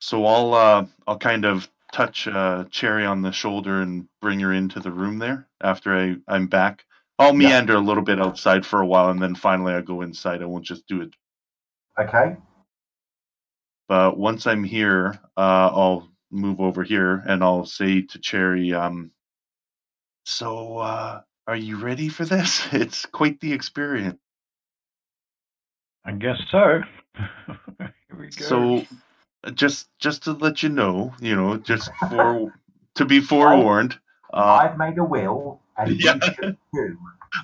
So 0.00 0.24
I'll 0.24 0.54
uh 0.54 0.86
I'll 1.06 1.18
kind 1.18 1.44
of 1.44 1.68
touch 1.92 2.26
uh 2.26 2.64
Cherry 2.70 3.04
on 3.04 3.20
the 3.20 3.32
shoulder 3.32 3.82
and 3.82 4.08
bring 4.22 4.40
her 4.40 4.52
into 4.52 4.80
the 4.80 4.90
room 4.90 5.18
there 5.18 5.48
after 5.60 5.94
I 5.94 6.16
I'm 6.26 6.46
back. 6.46 6.84
I'll 7.22 7.32
Yeah. 7.34 7.48
meander 7.48 7.74
a 7.76 7.80
little 7.80 8.02
bit 8.02 8.20
outside 8.20 8.66
for 8.66 8.80
a 8.80 8.86
while 8.86 9.10
and 9.10 9.22
then 9.22 9.34
finally 9.34 9.72
I'll 9.72 9.82
go 9.82 10.02
inside. 10.02 10.42
I 10.42 10.46
won't 10.46 10.64
just 10.64 10.86
do 10.86 11.00
it. 11.02 11.14
Okay? 11.98 12.36
But 13.88 14.18
once 14.18 14.46
I'm 14.46 14.64
here, 14.64 15.18
uh 15.36 15.70
I'll 15.72 16.08
move 16.30 16.60
over 16.60 16.82
here 16.82 17.22
and 17.26 17.42
I'll 17.44 17.66
say 17.66 18.02
to 18.02 18.18
Cherry, 18.18 18.72
um 18.72 19.10
so 20.24 20.78
uh 20.78 21.20
are 21.46 21.56
you 21.56 21.76
ready 21.76 22.08
for 22.08 22.24
this? 22.24 22.66
It's 22.72 23.06
quite 23.06 23.40
the 23.40 23.52
experience. 23.52 24.18
I 26.04 26.12
guess 26.12 26.38
so. 26.50 26.82
Here 27.78 28.18
we 28.18 28.26
go. 28.26 28.30
So 28.30 28.86
just 29.54 29.88
just 29.98 30.24
to 30.24 30.32
let 30.32 30.62
you 30.62 30.68
know, 30.68 31.14
you 31.20 31.36
know, 31.36 31.56
just 31.58 31.90
for 32.08 32.52
to 32.96 33.04
be 33.04 33.20
forewarned, 33.20 33.98
Uh, 34.32 34.60
I've 34.62 34.76
made 34.78 34.98
a 34.98 35.04
will, 35.04 35.60
and 35.60 35.61
Yeah. 35.86 36.14
you 36.14 36.20
should 36.22 36.56
too. 36.74 36.98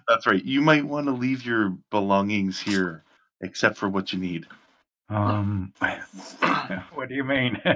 that's 0.06 0.26
right. 0.26 0.44
You 0.44 0.60
might 0.60 0.84
want 0.84 1.06
to 1.06 1.12
leave 1.12 1.44
your 1.44 1.76
belongings 1.90 2.60
here, 2.60 3.02
except 3.40 3.76
for 3.78 3.88
what 3.88 4.12
you 4.12 4.18
need. 4.18 4.46
Um, 5.08 5.72
what 6.94 7.08
do 7.08 7.14
you 7.14 7.24
mean? 7.24 7.56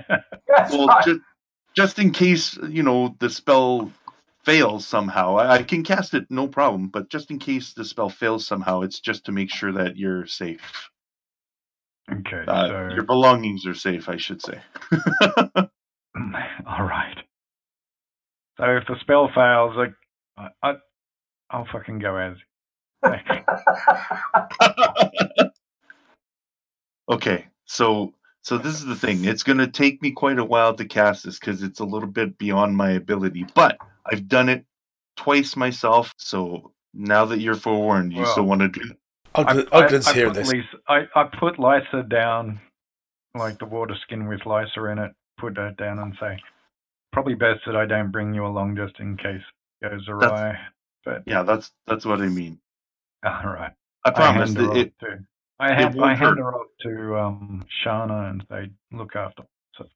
Well, 0.70 1.00
just 1.04 1.20
just 1.74 1.98
in 1.98 2.10
case 2.10 2.58
you 2.68 2.82
know 2.82 3.16
the 3.18 3.30
spell 3.30 3.90
fails 4.44 4.86
somehow, 4.86 5.36
I, 5.36 5.54
I 5.54 5.62
can 5.62 5.82
cast 5.82 6.12
it 6.14 6.26
no 6.30 6.46
problem. 6.46 6.88
But 6.88 7.08
just 7.08 7.30
in 7.30 7.38
case 7.38 7.72
the 7.72 7.84
spell 7.84 8.10
fails 8.10 8.46
somehow, 8.46 8.82
it's 8.82 9.00
just 9.00 9.24
to 9.26 9.32
make 9.32 9.50
sure 9.50 9.72
that 9.72 9.96
you're 9.96 10.26
safe. 10.26 10.90
okay, 12.10 12.44
Uh, 12.46 12.68
so 12.68 12.94
Your 12.94 13.04
belongings 13.04 13.66
are 13.66 13.74
safe, 13.74 14.08
I 14.08 14.16
should 14.18 14.42
say. 14.42 14.60
all 15.56 16.84
right. 16.84 17.16
So 18.58 18.64
if 18.76 18.86
the 18.86 18.96
spell 19.00 19.30
fails, 19.34 19.74
like, 19.76 19.94
I, 20.36 20.48
I, 20.62 20.74
I'll 21.50 21.66
fucking 21.70 21.98
go 21.98 22.16
as. 22.16 22.36
okay, 27.10 27.46
so 27.66 28.14
so 28.42 28.58
this 28.58 28.74
is 28.74 28.84
the 28.84 28.94
thing. 28.94 29.24
It's 29.24 29.42
gonna 29.42 29.66
take 29.66 30.00
me 30.02 30.12
quite 30.12 30.38
a 30.38 30.44
while 30.44 30.74
to 30.74 30.84
cast 30.84 31.24
this 31.24 31.38
because 31.38 31.62
it's 31.62 31.80
a 31.80 31.84
little 31.84 32.08
bit 32.08 32.38
beyond 32.38 32.76
my 32.76 32.92
ability. 32.92 33.46
But 33.54 33.78
I've 34.06 34.28
done 34.28 34.48
it 34.48 34.64
twice 35.16 35.56
myself. 35.56 36.14
So 36.16 36.72
now 36.94 37.24
that 37.24 37.40
you're 37.40 37.54
forewarned, 37.54 38.12
you 38.12 38.24
still 38.26 38.44
want 38.44 38.60
to 38.60 38.68
do. 38.68 38.94
Ogden, 39.34 39.66
I, 39.72 39.84
Ogden's 39.84 40.06
I, 40.06 40.10
I 40.10 40.14
hearing 40.14 40.34
put 40.34 40.38
this. 40.38 40.52
Lisa, 40.52 40.66
I, 40.88 41.00
I 41.14 41.24
put 41.24 41.56
Lysa 41.56 42.08
down, 42.08 42.60
like 43.34 43.58
the 43.58 43.64
water 43.64 43.96
skin 44.02 44.28
with 44.28 44.40
Lysa 44.40 44.92
in 44.92 44.98
it. 44.98 45.12
Put 45.38 45.56
her 45.56 45.72
down 45.72 45.98
and 45.98 46.14
say, 46.20 46.38
probably 47.12 47.34
best 47.34 47.60
that 47.66 47.74
I 47.74 47.86
don't 47.86 48.12
bring 48.12 48.34
you 48.34 48.46
along 48.46 48.76
just 48.76 49.00
in 49.00 49.16
case 49.16 49.40
it 49.40 49.61
goes 49.82 50.08
awry. 50.08 50.58
But 51.04 51.22
Yeah, 51.26 51.42
that's 51.42 51.72
that's 51.86 52.04
what 52.04 52.20
I 52.20 52.28
mean. 52.28 52.58
all 53.24 53.44
right, 53.44 53.72
I 54.04 54.08
I 54.08 54.12
promise. 54.12 54.54
hand 54.54 54.58
her 54.58 54.70
off 54.70 54.76
it, 54.76 54.92
to. 55.00 55.18
I 55.60 55.74
hand, 55.74 55.94
won't 55.94 56.10
I 56.10 56.14
hand 56.14 56.38
her 56.38 56.54
off 56.54 56.66
to 56.82 57.18
um, 57.18 57.64
Shana 57.84 58.30
and 58.30 58.44
they 58.50 58.70
look 58.96 59.14
after. 59.14 59.44
So, 59.76 59.86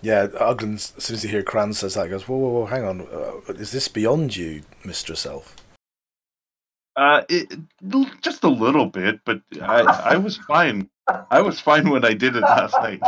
Yeah, 0.00 0.28
Ogden, 0.38 0.74
as 0.74 0.92
soon 0.98 1.16
as 1.16 1.24
you 1.24 1.30
hear 1.30 1.42
Kran 1.42 1.72
says 1.72 1.94
that, 1.94 2.08
goes, 2.08 2.28
whoa, 2.28 2.36
whoa, 2.36 2.50
whoa, 2.50 2.66
hang 2.66 2.84
on. 2.84 3.00
Uh, 3.00 3.52
is 3.54 3.72
this 3.72 3.88
beyond 3.88 4.36
you, 4.36 4.62
Mistress 4.84 5.26
Elf? 5.26 5.56
Uh, 6.94 7.22
it, 7.28 7.52
just 8.22 8.44
a 8.44 8.48
little 8.48 8.86
bit, 8.86 9.20
but 9.24 9.40
I, 9.60 9.80
I 9.82 10.16
was 10.16 10.36
fine. 10.36 10.88
I 11.30 11.40
was 11.40 11.58
fine 11.58 11.90
when 11.90 12.04
I 12.04 12.12
did 12.12 12.36
it 12.36 12.42
last 12.42 12.74
night. 12.74 13.00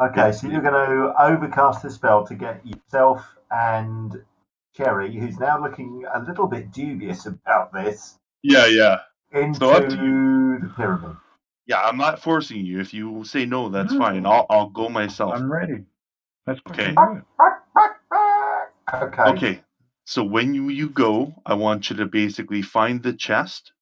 Okay, 0.00 0.32
so 0.32 0.48
you're 0.48 0.62
going 0.62 0.74
to 0.74 1.14
overcast 1.22 1.82
the 1.82 1.90
spell 1.90 2.26
to 2.26 2.34
get 2.34 2.66
yourself 2.66 3.24
and 3.50 4.22
Cherry, 4.76 5.12
who's 5.14 5.38
now 5.38 5.60
looking 5.62 6.04
a 6.14 6.20
little 6.20 6.46
bit 6.46 6.72
dubious 6.72 7.26
about 7.26 7.72
this, 7.72 8.18
Yeah, 8.42 8.66
yeah, 8.66 8.98
into 9.32 9.58
So 9.58 9.72
up 9.72 9.88
to 9.90 9.96
you. 9.96 10.60
the 10.60 10.68
pyramid. 10.76 11.16
yeah. 11.66 11.82
I'm 11.82 11.98
not 11.98 12.20
forcing 12.22 12.64
you. 12.66 12.80
If 12.80 12.94
you 12.94 13.24
say 13.24 13.46
no, 13.46 13.68
that's 13.68 13.92
No. 13.92 13.98
fine. 13.98 14.26
I'll 14.26 14.46
I'll 14.50 14.70
go 14.70 14.88
myself. 14.88 15.34
I'm 15.36 15.52
ready. 15.52 15.84
Let's 16.46 16.60
Okay. 16.70 16.94
fucking 16.94 16.94
do 16.94 17.18
it. 17.18 17.24
Okay. 18.94 19.22
Okay. 19.26 19.60
So 20.06 20.24
when 20.24 20.54
you 20.54 20.68
you 20.70 20.88
go, 20.90 21.34
I 21.46 21.54
want 21.54 21.90
you 21.90 21.96
to 21.96 22.06
basically 22.06 22.62
find 22.62 23.02
the 23.02 23.12
chest 23.14 23.72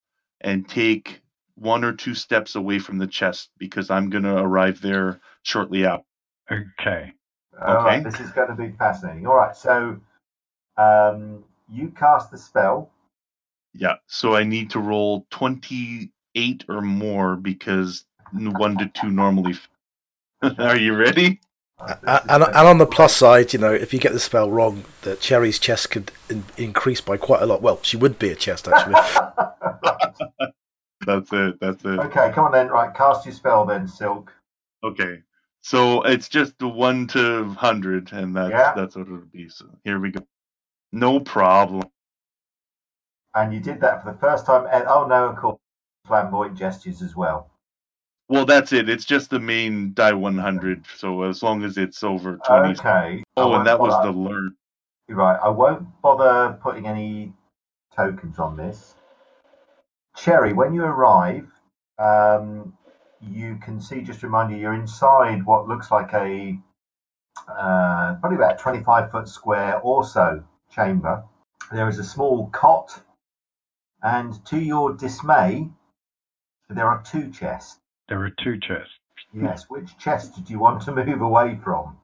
and 0.41 0.69
take 0.69 1.23
one 1.57 1.85
or 1.85 1.93
two 1.93 2.15
steps 2.15 2.55
away 2.55 2.79
from 2.81 2.99
the 2.99 3.07
chest 3.07 3.51
because 3.59 3.91
I'm 3.91 4.11
gonna 4.11 4.37
arrive 4.43 4.83
there 4.83 5.21
shortly 5.43 5.87
after. 5.87 6.05
Okay. 6.51 7.13
All 7.61 7.75
right, 7.75 8.03
Okay. 8.03 8.05
this 8.05 8.21
is 8.21 8.31
going 8.33 8.49
to 8.49 8.55
be 8.55 8.71
fascinating. 8.79 9.27
All 9.27 9.37
right, 9.37 9.57
so 9.57 9.99
um, 10.81 11.45
you 11.69 11.89
cast 11.97 12.31
the 12.31 12.39
spell. 12.39 12.91
Yeah. 13.75 13.95
So 14.07 14.35
I 14.35 14.45
need 14.45 14.71
to 14.71 14.81
roll 14.81 15.27
twenty 15.31 16.11
eight 16.35 16.65
or 16.69 16.81
more 16.81 17.37
because 17.37 18.05
one 18.33 18.77
to 18.79 18.87
two 18.95 19.11
normally. 19.11 19.55
Are 20.59 20.77
you 20.79 20.97
ready? 20.97 21.41
Uh, 21.79 21.95
A- 22.07 22.33
And, 22.35 22.43
and 22.45 22.57
on 22.57 22.79
the 22.79 22.87
plus 22.87 23.15
side, 23.15 23.53
you 23.53 23.59
know, 23.59 23.73
if 23.73 23.93
you 23.93 24.01
get 24.01 24.13
the 24.13 24.21
spell 24.21 24.51
wrong, 24.51 24.85
the 25.03 25.17
Cherry's 25.17 25.59
chest 25.59 25.91
could 25.91 26.11
in, 26.29 26.45
increase 26.57 27.01
by 27.01 27.17
quite 27.17 27.43
a 27.43 27.47
lot. 27.47 27.63
Well, 27.63 27.81
she 27.83 27.97
would 27.97 28.19
be 28.19 28.31
a 28.31 28.35
chest, 28.35 28.69
actually. 28.69 28.95
That's 31.07 31.33
it. 31.33 31.59
That's 31.61 31.85
it. 31.85 31.99
okay, 31.99 32.31
come 32.35 32.45
on 32.45 32.53
then. 32.53 32.69
Right, 32.69 32.95
cast 32.95 33.25
your 33.25 33.35
spell 33.35 33.65
then, 33.65 33.89
Silk. 33.89 34.33
Okay. 34.85 35.23
So 35.63 36.03
it's 36.03 36.29
just 36.29 36.59
the 36.59 36.69
one 36.69 37.07
to 37.09 37.45
hundred, 37.51 38.13
and 38.13 38.35
that's 38.37 38.51
Yeah. 38.51 38.73
that's 38.75 38.97
what 38.97 39.07
it'll 39.07 39.19
be. 39.33 39.49
So 39.49 39.67
here 39.85 39.99
we 39.99 40.11
go. 40.11 40.21
No 40.93 41.21
problem. 41.21 41.85
And 43.35 43.55
you 43.55 43.61
did 43.61 43.81
that 43.81 44.03
for 44.03 44.13
the 44.13 44.19
first 44.19 44.47
time. 44.47 44.67
And, 44.73 44.85
oh 44.89 45.07
no, 45.07 45.29
of 45.29 45.37
course, 45.37 45.59
flamboyant 46.07 46.59
gestures 46.59 47.01
as 47.03 47.15
well. 47.15 47.51
Well, 48.29 48.45
that's 48.45 48.73
it. 48.73 48.89
It's 48.89 49.05
just 49.05 49.31
the 49.31 49.41
main 49.41 49.93
die 49.95 50.13
one 50.13 50.39
hundred. 50.39 50.85
So 50.97 51.23
as 51.23 51.43
long 51.43 51.65
as 51.65 51.77
it's 51.79 52.03
over 52.03 52.37
twenty. 52.47 52.79
Okay. 52.79 53.25
Oh, 53.37 53.55
and 53.55 53.67
that 53.67 53.79
was 53.79 54.01
the 54.05 54.13
learn. 54.13 54.55
Right, 55.09 55.39
I 55.43 55.49
won't 55.49 55.89
bother 56.03 56.57
putting 56.63 56.87
any 56.87 57.33
tokens 57.97 58.39
on 58.39 58.57
this. 58.57 58.95
Cherry, 60.17 60.53
when 60.53 60.73
you 60.73 60.85
arrive, 60.85 61.49
um, 61.99 62.73
you 63.21 63.59
can 63.61 63.81
see, 63.81 64.03
just 64.03 64.23
remind 64.23 64.53
you, 64.53 64.59
you're 64.59 64.75
inside 64.75 65.45
what 65.45 65.67
looks 65.67 65.91
like 65.91 66.13
a 66.15 66.57
uh, 67.49 68.15
probably 68.21 68.37
about 68.37 68.59
25 68.61 69.11
foot 69.11 69.29
square 69.29 69.81
or 69.81 70.05
so 70.05 70.45
chamber. 70.71 71.25
There 71.73 71.89
is 71.89 71.99
a 71.99 72.05
small 72.05 72.49
cot, 72.49 73.03
and 74.03 74.45
to 74.47 74.59
your 74.59 74.95
dismay, 74.95 75.69
there 76.69 76.87
are 76.87 77.03
two 77.03 77.31
chests. 77.31 77.81
There 78.09 78.25
are 78.25 78.31
two 78.43 78.59
chests. 78.59 78.95
Yes, 79.33 79.67
which 79.69 79.97
chest 79.99 80.45
do 80.45 80.53
you 80.53 80.59
want 80.59 80.83
to 80.83 80.93
move 80.93 81.21
away 81.21 81.59
from? 81.63 81.99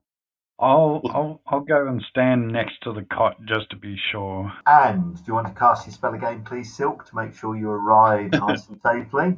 I'll 0.59 1.03
I'll 1.11 1.41
I'll 1.47 1.61
go 1.61 1.87
and 1.87 2.03
stand 2.09 2.49
next 2.49 2.81
to 2.83 2.93
the 2.93 3.03
cot 3.03 3.37
just 3.45 3.71
to 3.71 3.77
be 3.77 3.97
sure. 4.11 4.53
And 4.67 5.15
do 5.17 5.23
you 5.27 5.35
want 5.35 5.49
to 5.49 5.55
cast 5.55 5.87
your 5.87 5.93
spell 5.93 6.15
again, 6.15 6.45
please, 6.45 6.75
Silk, 6.75 7.05
to 7.07 7.17
make 7.17 7.35
sure 7.35 7.57
you 7.57 7.71
arrive 7.71 8.31
nice 8.33 8.69
and 8.69 8.81
safely? 8.83 9.37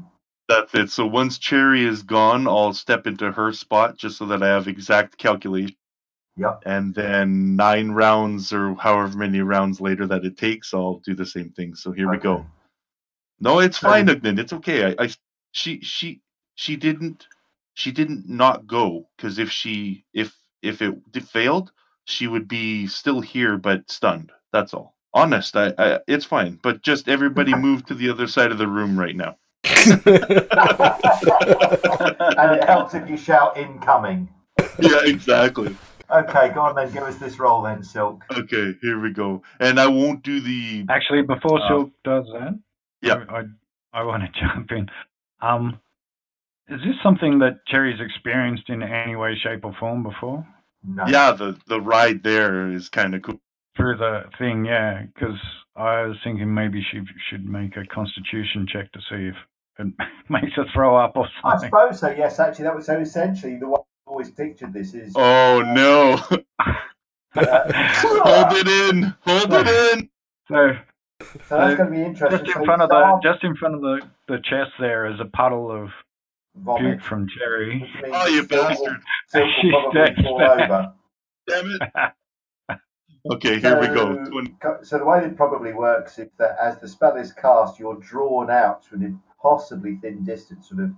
That's 0.49 0.74
it. 0.74 0.91
So 0.91 1.07
once 1.07 1.39
Cherry 1.39 1.85
is 1.85 2.03
gone, 2.03 2.47
I'll 2.47 2.72
step 2.72 3.07
into 3.07 3.33
her 3.33 3.53
spot 3.53 3.97
just 3.99 4.18
so 4.18 4.26
that 4.26 4.43
I 4.43 4.49
have 4.49 4.68
exact 4.68 5.18
calculation. 5.18 5.76
Yep. 6.39 6.62
And 6.66 6.95
then 6.95 7.57
nine 7.57 7.91
rounds 7.91 8.53
or 8.53 8.74
however 8.76 9.18
many 9.18 9.41
rounds 9.41 9.80
later 9.80 10.07
that 10.07 10.24
it 10.24 10.36
takes, 10.36 10.72
I'll 10.72 11.01
do 11.05 11.14
the 11.14 11.26
same 11.26 11.51
thing. 11.51 11.74
So 11.74 11.91
here 11.93 12.09
we 12.09 12.16
go. 12.18 12.47
No, 13.41 13.59
it's 13.59 13.80
So- 13.80 13.89
fine, 13.89 14.07
Ugnin. 14.07 14.39
It's 14.39 14.53
okay. 14.53 14.86
I, 14.86 15.05
I 15.05 15.09
she 15.53 15.80
she 15.80 16.20
she 16.55 16.76
didn't 16.76 17.26
she 17.74 17.91
didn't 17.93 18.28
not 18.28 18.66
go 18.66 19.09
because 19.16 19.39
if 19.39 19.51
she 19.51 20.05
if 20.14 20.34
if 20.62 20.80
it 20.82 20.95
failed, 21.24 21.72
she 22.05 22.26
would 22.26 22.47
be 22.49 22.86
still 22.86 23.20
here 23.20 23.57
but 23.57 23.91
stunned. 23.91 24.32
That's 24.53 24.74
all. 24.74 24.95
Honest, 25.14 25.57
I, 25.57 25.72
I 25.78 25.99
it's 26.07 26.24
fine. 26.24 26.59
But 26.62 26.82
just 26.82 27.09
everybody 27.09 27.55
move 27.68 27.84
to 27.86 27.95
the 27.95 28.11
other 28.11 28.26
side 28.28 28.53
of 28.53 28.59
the 28.59 28.68
room 28.68 28.99
right 28.99 29.16
now. 29.16 29.36
and 29.64 30.03
it 32.57 32.64
helps 32.64 32.95
if 32.95 33.09
you 33.09 33.16
shout 33.16 33.57
incoming. 33.57 34.28
yeah, 34.78 35.01
exactly. 35.05 35.76
Okay, 36.11 36.50
go 36.54 36.61
on 36.62 36.74
then, 36.74 36.90
give 36.90 37.02
us 37.02 37.16
this 37.16 37.38
roll 37.38 37.62
then, 37.62 37.82
Silk. 37.82 38.24
Okay, 38.32 38.74
here 38.80 39.00
we 39.00 39.12
go. 39.12 39.42
And 39.61 39.78
I 39.78 39.86
won't 39.88 40.22
do 40.22 40.40
the 40.40 40.86
Actually, 40.88 41.22
before 41.22 41.61
Uh, 41.62 41.68
Silk 41.68 41.90
does 42.04 42.26
that, 42.32 42.59
yeah. 43.02 43.24
I, 43.28 43.40
I 43.40 43.44
I 43.92 44.02
want 44.04 44.22
to 44.22 44.40
jump 44.40 44.70
in. 44.70 44.88
Um, 45.40 45.80
is 46.68 46.80
this 46.80 46.96
something 47.02 47.38
that 47.40 47.61
Cherry's 47.66 48.00
experienced 48.00 48.68
in 48.68 48.82
any 48.82 49.16
way, 49.16 49.34
shape, 49.42 49.64
or 49.64 49.74
form 49.78 50.02
before? 50.02 50.46
No. 50.84 51.04
Yeah, 51.06 51.32
the 51.32 51.59
the 51.66 51.80
ride 51.80 52.22
there 52.22 52.70
is 52.72 52.88
kind 52.88 53.14
of 53.14 53.22
cool. 53.22 53.40
Through 53.76 53.98
the 53.98 54.24
thing, 54.38 54.64
yeah, 54.64 55.02
because 55.14 55.38
I 55.76 56.02
was 56.02 56.16
thinking 56.24 56.52
maybe 56.52 56.84
she 56.90 57.00
should 57.30 57.46
make 57.46 57.76
a 57.76 57.84
Constitution 57.86 58.66
check 58.70 58.90
to 58.92 59.00
see 59.09 59.28
if 59.28 59.36
it 59.78 59.92
makes 60.28 60.54
her 60.56 60.64
throw 60.74 60.96
up 60.96 61.16
or 61.16 61.28
something. 61.42 61.70
I 61.70 61.86
suppose 61.86 62.00
so, 62.00 62.11
yes, 62.11 62.40
actually, 62.40 62.64
that 62.64 62.74
was 62.74 62.86
so 62.86 62.98
essentially 62.98 63.56
the 63.56 63.68
way 63.68 63.78
I've 63.78 63.84
always 64.09 64.30
pictured 64.30 64.72
this 64.72 64.94
is. 64.94 65.12
Oh 65.14 65.62
no! 65.74 66.14
uh, 66.30 66.36
Hold 67.34 68.52
it 68.56 68.68
in! 68.94 69.14
Hold 69.20 69.52
it 69.52 69.68
in! 69.98 70.09
So 70.48 70.72
so 71.48 71.59
that's 71.59 71.76
going 71.76 71.90
to 71.90 71.96
be 71.96 72.02
interesting. 72.02 72.38
just 72.44 72.52
So 72.52 72.61
in 72.61 72.64
front 72.66 72.82
of 72.82 72.88
the 72.88 72.98
start 72.98 73.22
just 73.22 73.44
in 73.44 73.56
front 73.56 73.74
of 73.74 73.80
the 73.80 74.00
the 74.28 74.38
chest 74.44 74.70
there 74.80 75.06
is 75.06 75.20
a 75.20 75.24
puddle 75.26 75.70
of 75.70 75.90
vomit, 76.56 76.98
puke 76.98 77.02
from 77.02 77.26
Cherry. 77.28 77.88
Oh, 78.12 78.26
you 78.26 78.44
bastard! 78.44 79.00
Silk 79.28 79.44
She 79.61 79.70
will 79.72 79.82
probably 79.92 80.04
sticks 80.06 80.22
fall 80.22 80.38
back. 80.38 80.70
over. 80.70 80.92
Damn 81.48 81.70
it! 81.70 82.09
Okay, 83.32 83.59
here 83.61 83.80
we 83.80 83.88
go. 83.88 84.14
So- 84.24 84.30
Twen- 84.30 84.56
Co- 84.61 84.78
So 84.82 84.98
the 84.98 85.04
way 85.04 85.24
it 85.24 85.36
probably 85.36 85.72
works 85.72 86.18
is 86.18 86.28
that 86.38 86.56
as 86.62 86.78
the 86.80 86.88
spell 86.88 87.16
is 87.16 87.32
cast, 87.32 87.78
you're 87.78 87.96
drawn 87.96 88.48
out 88.50 88.82
to 88.84 88.94
an 88.94 89.02
impossibly 89.02 89.96
thin 89.96 90.24
distance, 90.24 90.68
sort 90.68 90.82
of 90.84 90.90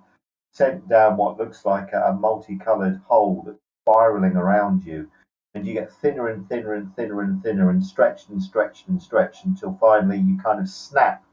sent 0.52 0.88
down 0.88 1.16
what 1.16 1.38
looks 1.38 1.64
like 1.64 1.92
a, 1.92 2.02
a 2.06 2.12
multicolored 2.12 3.00
hole 3.06 3.42
that's 3.46 3.58
spiraling 3.84 4.36
around 4.36 4.84
you. 4.84 5.10
and 5.54 5.66
you 5.66 5.72
get 5.74 5.92
thinner 5.92 6.28
and 6.28 6.48
thinner 6.48 6.74
and 6.74 6.94
thinner 6.94 7.22
and 7.22 7.42
thinner 7.42 7.70
and 7.70 7.84
stretched 7.84 8.28
and 8.28 8.40
stretched 8.42 8.86
and 8.88 9.02
stretched 9.02 9.44
until 9.44 9.76
finally 9.80 10.18
you 10.18 10.38
kind 10.38 10.60
of 10.60 10.68
snap 10.68 11.24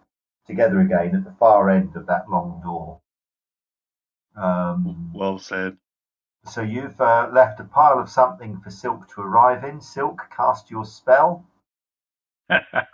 together 0.48 0.80
again 0.82 1.16
at 1.16 1.24
the 1.24 1.32
far 1.40 1.70
end 1.70 1.96
of 1.96 2.06
that 2.08 2.30
long 2.30 2.60
door. 2.64 3.00
Um, 4.36 5.12
Well 5.14 5.38
said. 5.40 5.78
so 6.46 6.62
you've 6.62 7.00
uh, 7.02 7.30
left 7.32 7.60
a 7.60 7.64
pile 7.64 8.00
of 8.00 8.10
something 8.10 8.60
for 8.62 8.70
Silk 8.72 9.08
to 9.10 9.22
arrive 9.22 9.64
in. 9.64 9.82
Silk, 9.82 10.22
cast 10.36 10.72
your 10.72 10.86
spell. 10.86 11.46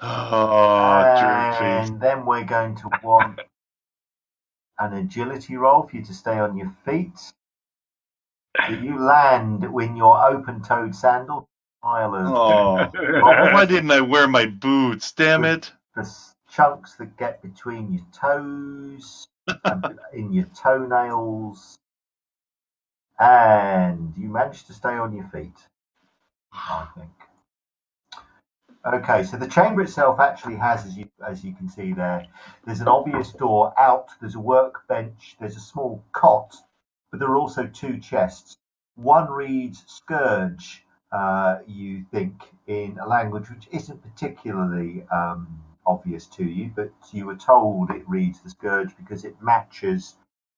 Oh, 0.01 1.03
and 1.61 2.01
then 2.01 2.25
we're 2.25 2.43
going 2.43 2.75
to 2.77 2.89
want 3.01 3.39
an 4.79 4.93
agility 4.93 5.55
roll 5.55 5.83
for 5.83 5.95
you 5.95 6.03
to 6.03 6.13
stay 6.13 6.39
on 6.39 6.57
your 6.57 6.73
feet. 6.85 7.17
So 8.67 8.73
you 8.73 8.99
land 8.99 9.63
in 9.63 9.95
your 9.95 10.23
open-toed 10.25 10.95
sandal. 10.95 11.47
Oh, 11.83 12.75
why 12.93 13.63
oh, 13.63 13.65
didn't 13.65 13.91
I 13.91 13.99
wear 14.01 14.27
my 14.27 14.45
boots? 14.45 15.11
Damn 15.11 15.43
it. 15.43 15.71
the 15.95 16.09
chunks 16.49 16.95
that 16.95 17.17
get 17.17 17.41
between 17.41 17.91
your 17.91 18.05
toes, 18.13 19.27
and 19.65 19.99
in 20.13 20.31
your 20.31 20.45
toenails, 20.55 21.77
and 23.19 24.13
you 24.17 24.29
manage 24.29 24.63
to 24.65 24.73
stay 24.73 24.93
on 24.93 25.13
your 25.13 25.25
feet. 25.25 25.57
I 26.53 26.87
think. 26.95 27.09
Okay, 28.85 29.23
so 29.23 29.37
the 29.37 29.47
chamber 29.47 29.81
itself 29.81 30.19
actually 30.19 30.57
has, 30.57 30.85
as 30.85 30.97
you 30.97 31.07
as 31.25 31.43
you 31.43 31.53
can 31.53 31.69
see 31.69 31.93
there, 31.93 32.27
there's 32.65 32.81
an 32.81 32.89
obvious 32.89 33.31
door 33.31 33.73
out. 33.79 34.09
There's 34.19 34.35
a 34.35 34.41
workbench. 34.41 35.37
There's 35.39 35.55
a 35.55 35.61
small 35.61 36.03
cot, 36.11 36.53
but 37.09 37.19
there 37.19 37.29
are 37.29 37.37
also 37.37 37.65
two 37.65 37.97
chests. 37.97 38.57
One 38.95 39.31
reads 39.31 39.85
"scourge." 39.87 40.85
Uh, 41.13 41.59
you 41.65 42.03
think 42.11 42.43
in 42.67 42.97
a 42.99 43.07
language 43.07 43.49
which 43.49 43.69
isn't 43.71 44.01
particularly 44.01 45.05
um, 45.11 45.63
obvious 45.85 46.25
to 46.27 46.43
you, 46.43 46.71
but 46.75 46.91
you 47.13 47.25
were 47.25 47.35
told 47.37 47.89
it 47.89 48.07
reads 48.09 48.41
the 48.41 48.49
scourge 48.49 48.97
because 48.97 49.23
it 49.23 49.41
matches 49.41 50.17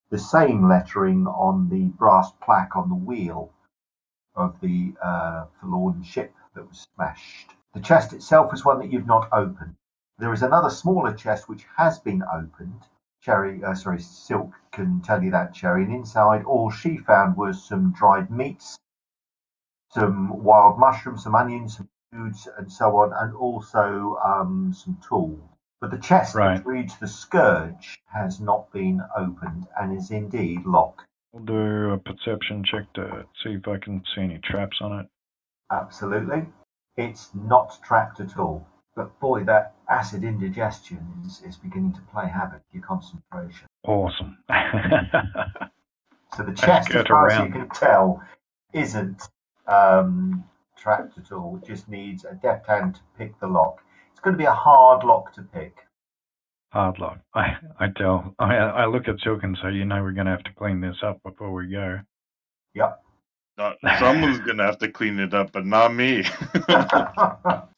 the 0.09 0.17
same 0.17 0.67
lettering 0.67 1.27
on 1.27 1.69
the 1.69 1.89
brass 1.97 2.31
plaque 2.41 2.75
on 2.75 2.89
the 2.89 2.95
wheel 2.95 3.51
of 4.35 4.59
the 4.61 4.93
uh, 5.03 5.45
forlorn 5.59 6.01
ship 6.01 6.33
that 6.55 6.67
was 6.67 6.87
smashed. 6.95 7.51
The 7.75 7.81
chest 7.81 8.13
itself 8.13 8.53
is 8.53 8.63
one 8.63 8.79
that 8.79 8.89
you've 8.89 9.05
not 9.05 9.27
opened. 9.33 9.75
There 10.17 10.31
is 10.31 10.41
another 10.41 10.69
smaller 10.69 11.13
chest 11.13 11.49
which 11.49 11.65
has 11.75 11.99
been 11.99 12.23
opened. 12.23 12.87
Cherry, 13.21 13.61
uh, 13.65 13.75
sorry, 13.75 13.99
Silk 13.99 14.53
can 14.71 15.01
tell 15.01 15.21
you 15.21 15.29
that, 15.31 15.53
Cherry. 15.53 15.83
And 15.83 15.93
inside, 15.93 16.45
all 16.45 16.71
she 16.71 16.95
found 16.97 17.35
was 17.35 17.61
some 17.61 17.91
dried 17.91 18.31
meats, 18.31 18.77
some 19.89 20.41
wild 20.41 20.79
mushrooms, 20.79 21.23
some 21.23 21.35
onions, 21.35 21.75
some 21.75 21.89
foods, 22.13 22.47
and 22.57 22.71
so 22.71 22.95
on, 22.95 23.11
and 23.11 23.35
also 23.35 24.17
um, 24.23 24.73
some 24.73 24.97
tools. 25.05 25.41
But 25.81 25.91
the 25.91 25.97
chest 25.97 26.33
Right. 26.33 26.55
that 26.55 26.65
reads 26.65 26.97
the 26.97 27.09
scourge 27.09 27.99
has 28.05 28.39
not 28.39 28.71
been 28.71 29.01
opened 29.17 29.67
and 29.77 29.97
is 29.97 30.11
indeed 30.11 30.65
locked. 30.65 31.05
We'll 31.33 31.43
do 31.43 31.91
a 31.91 31.97
perception 31.97 32.63
check 32.63 32.93
to 32.93 33.25
see 33.43 33.55
if 33.55 33.67
I 33.67 33.77
can 33.79 34.01
see 34.15 34.21
any 34.21 34.39
traps 34.39 34.77
on 34.79 34.99
it. 34.99 35.07
Absolutely. 35.69 36.45
It's 36.97 37.31
not 37.33 37.77
trapped 37.83 38.19
at 38.19 38.37
all. 38.37 38.67
But 38.95 39.19
boy, 39.19 39.43
that 39.43 39.75
acid 39.89 40.23
indigestion 40.23 41.05
is, 41.25 41.41
is 41.41 41.57
beginning 41.57 41.93
to 41.93 42.01
play 42.13 42.27
havoc 42.27 42.61
with 42.67 42.73
your 42.73 42.83
concentration. 42.83 43.67
Awesome. 43.83 44.37
So 46.35 46.43
the 46.43 46.51
chest, 46.51 46.91
as 46.91 47.05
far 47.07 47.29
as 47.29 47.45
you 47.45 47.51
can 47.51 47.69
tell, 47.69 48.21
isn't 48.73 49.21
um, 49.67 50.43
trapped 50.77 51.17
at 51.17 51.31
all. 51.31 51.59
It 51.61 51.67
just 51.67 51.87
needs 51.87 52.25
a 52.25 52.33
deft 52.35 52.67
hand 52.67 52.95
to 52.95 53.01
pick 53.17 53.39
the 53.39 53.47
lock. 53.47 53.81
It's 54.11 54.19
going 54.19 54.33
to 54.33 54.37
be 54.37 54.45
a 54.45 54.51
hard 54.51 55.05
lock 55.05 55.33
to 55.35 55.43
pick. 55.43 55.77
Hard 56.71 56.99
lock. 56.99 57.19
I, 57.33 57.55
I 57.79 57.87
tell, 57.95 58.35
I, 58.37 58.55
I 58.55 58.85
look 58.87 59.07
at 59.07 59.15
Silk 59.23 59.43
and 59.43 59.57
say, 59.61 59.71
you 59.71 59.85
know, 59.85 60.01
we're 60.01 60.11
going 60.11 60.25
to 60.25 60.31
have 60.31 60.43
to 60.43 60.53
clean 60.57 60.81
this 60.81 60.97
up 61.03 61.21
before 61.23 61.53
we 61.53 61.67
go. 61.67 61.99
Yep. 62.73 63.01
Uh, 63.57 63.73
someone's 63.99 64.39
going 64.39 64.57
to 64.57 64.63
have 64.63 64.77
to 64.79 64.89
clean 64.89 65.19
it 65.19 65.33
up, 65.33 65.51
but 65.53 65.65
not 65.65 65.93
me. 65.93 66.19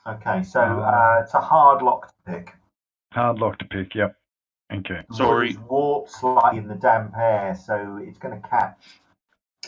okay, 0.08 0.44
so 0.44 0.60
uh, 0.62 1.22
it's 1.24 1.34
a 1.34 1.40
hard 1.42 1.82
lock 1.84 2.08
to 2.08 2.14
pick. 2.32 2.54
Hard 3.14 3.38
lock 3.40 3.60
to 3.60 3.66
pick, 3.66 3.94
yep. 3.96 4.16
Okay. 4.74 5.02
Sorry. 5.14 5.48
wood 5.48 5.56
is 5.56 5.60
warped 5.70 6.12
slightly 6.12 6.58
in 6.60 6.68
the 6.68 6.76
damp 6.76 7.14
air, 7.18 7.56
so 7.56 8.00
it's 8.02 8.18
going 8.18 8.42
to 8.42 8.48
catch. 8.50 9.02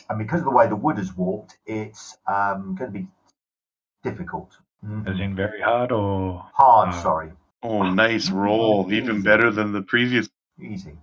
And 0.09 0.17
because 0.17 0.39
of 0.39 0.45
the 0.45 0.51
way 0.51 0.67
the 0.67 0.75
wood 0.75 0.97
is 0.99 1.15
warped, 1.15 1.57
it's 1.65 2.17
um, 2.27 2.75
going 2.77 2.91
to 2.91 2.99
be 2.99 3.07
difficult. 4.03 4.57
Mhm. 4.85 5.07
As 5.13 5.19
in 5.19 5.35
very 5.35 5.61
hard 5.61 5.91
or 5.91 6.45
Hard, 6.53 6.89
uh, 6.89 7.01
sorry. 7.03 7.31
oh, 7.63 7.83
nice 7.91 8.29
roll. 8.29 8.91
Even 8.91 9.21
better 9.21 9.51
than 9.51 9.73
the 9.73 9.81
previous. 9.81 10.29
Easy. 10.61 10.97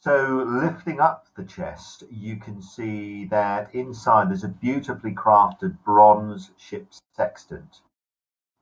So, 0.00 0.44
lifting 0.46 1.00
up 1.00 1.26
the 1.36 1.44
chest, 1.44 2.04
you 2.10 2.36
can 2.36 2.62
see 2.62 3.24
that 3.26 3.74
inside 3.74 4.30
there's 4.30 4.44
a 4.44 4.48
beautifully 4.48 5.12
crafted 5.12 5.76
bronze 5.84 6.52
ship's 6.56 7.00
sextant. 7.16 7.80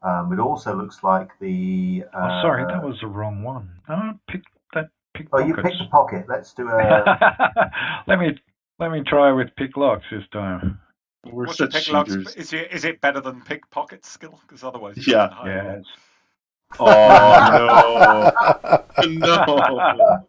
Um, 0.03 0.33
it 0.33 0.39
also 0.39 0.75
looks 0.75 1.03
like 1.03 1.39
the. 1.39 2.05
Uh, 2.15 2.39
Oh, 2.39 2.43
sorry, 2.43 2.65
that 2.65 2.83
was 2.83 2.99
the 3.01 3.07
wrong 3.07 3.43
one. 3.43 3.69
Oh, 3.89 4.13
pick 4.29 4.45
that 4.73 4.89
pick 5.15 5.29
Oh, 5.33 5.39
you 5.39 5.55
pockets. 5.55 5.69
picked 5.69 5.83
the 5.83 5.91
pocket. 5.91 6.25
Let's 6.29 6.55
do 6.55 6.69
a. 6.69 7.71
let 8.07 8.19
me 8.19 8.39
let 8.79 8.91
me 8.91 9.03
try 9.07 9.31
with 9.33 9.49
pick 9.57 9.77
locks 9.77 10.05
this 10.11 10.25
time. 10.33 10.81
We're 11.27 11.47
What's 11.47 11.59
such 11.59 11.73
pick 11.73 11.93
locks? 11.93 12.13
cheaters. 12.13 12.35
Is 12.35 12.53
it 12.55 12.73
is 12.73 12.85
it 12.85 13.01
better 13.03 13.21
than 13.21 13.43
pickpocket 13.43 14.07
skill? 14.07 14.39
Because 14.47 14.65
otherwise, 14.65 14.97
it's 14.97 15.07
Yeah. 15.07 15.29
high. 15.31 15.49
Yes. 15.49 15.85
Oh, 16.79 18.33
no. 19.01 19.03
no. 19.07 20.29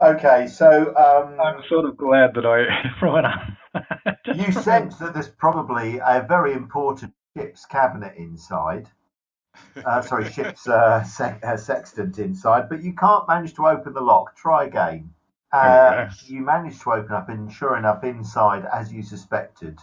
Okay, 0.00 0.46
so 0.46 0.94
um, 0.96 1.40
I'm 1.40 1.62
sort 1.68 1.84
of 1.84 1.96
glad 1.96 2.34
that 2.34 2.46
I 2.46 2.90
brought 3.00 3.24
up. 3.24 3.40
you 4.34 4.52
sense 4.52 4.96
that 4.98 5.14
there's 5.14 5.28
probably 5.28 5.98
a 5.98 6.24
very 6.28 6.52
important 6.52 7.12
ship's 7.36 7.66
cabinet 7.66 8.14
inside. 8.16 8.88
Uh, 9.84 10.00
sorry, 10.02 10.30
ship's 10.32 10.66
uh, 10.68 11.02
se- 11.04 11.40
uh, 11.42 11.56
sextant 11.56 12.18
inside, 12.18 12.68
but 12.68 12.82
you 12.82 12.92
can't 12.94 13.28
manage 13.28 13.54
to 13.54 13.66
open 13.66 13.92
the 13.94 14.00
lock. 14.00 14.36
Try 14.36 14.64
again. 14.64 15.10
Uh, 15.52 16.06
Okay. 16.08 16.34
You 16.34 16.42
manage 16.42 16.80
to 16.80 16.92
open 16.92 17.12
up, 17.12 17.28
and 17.28 17.50
sure 17.50 17.76
enough, 17.76 18.04
inside, 18.04 18.66
as 18.72 18.92
you 18.92 19.02
suspected, 19.02 19.78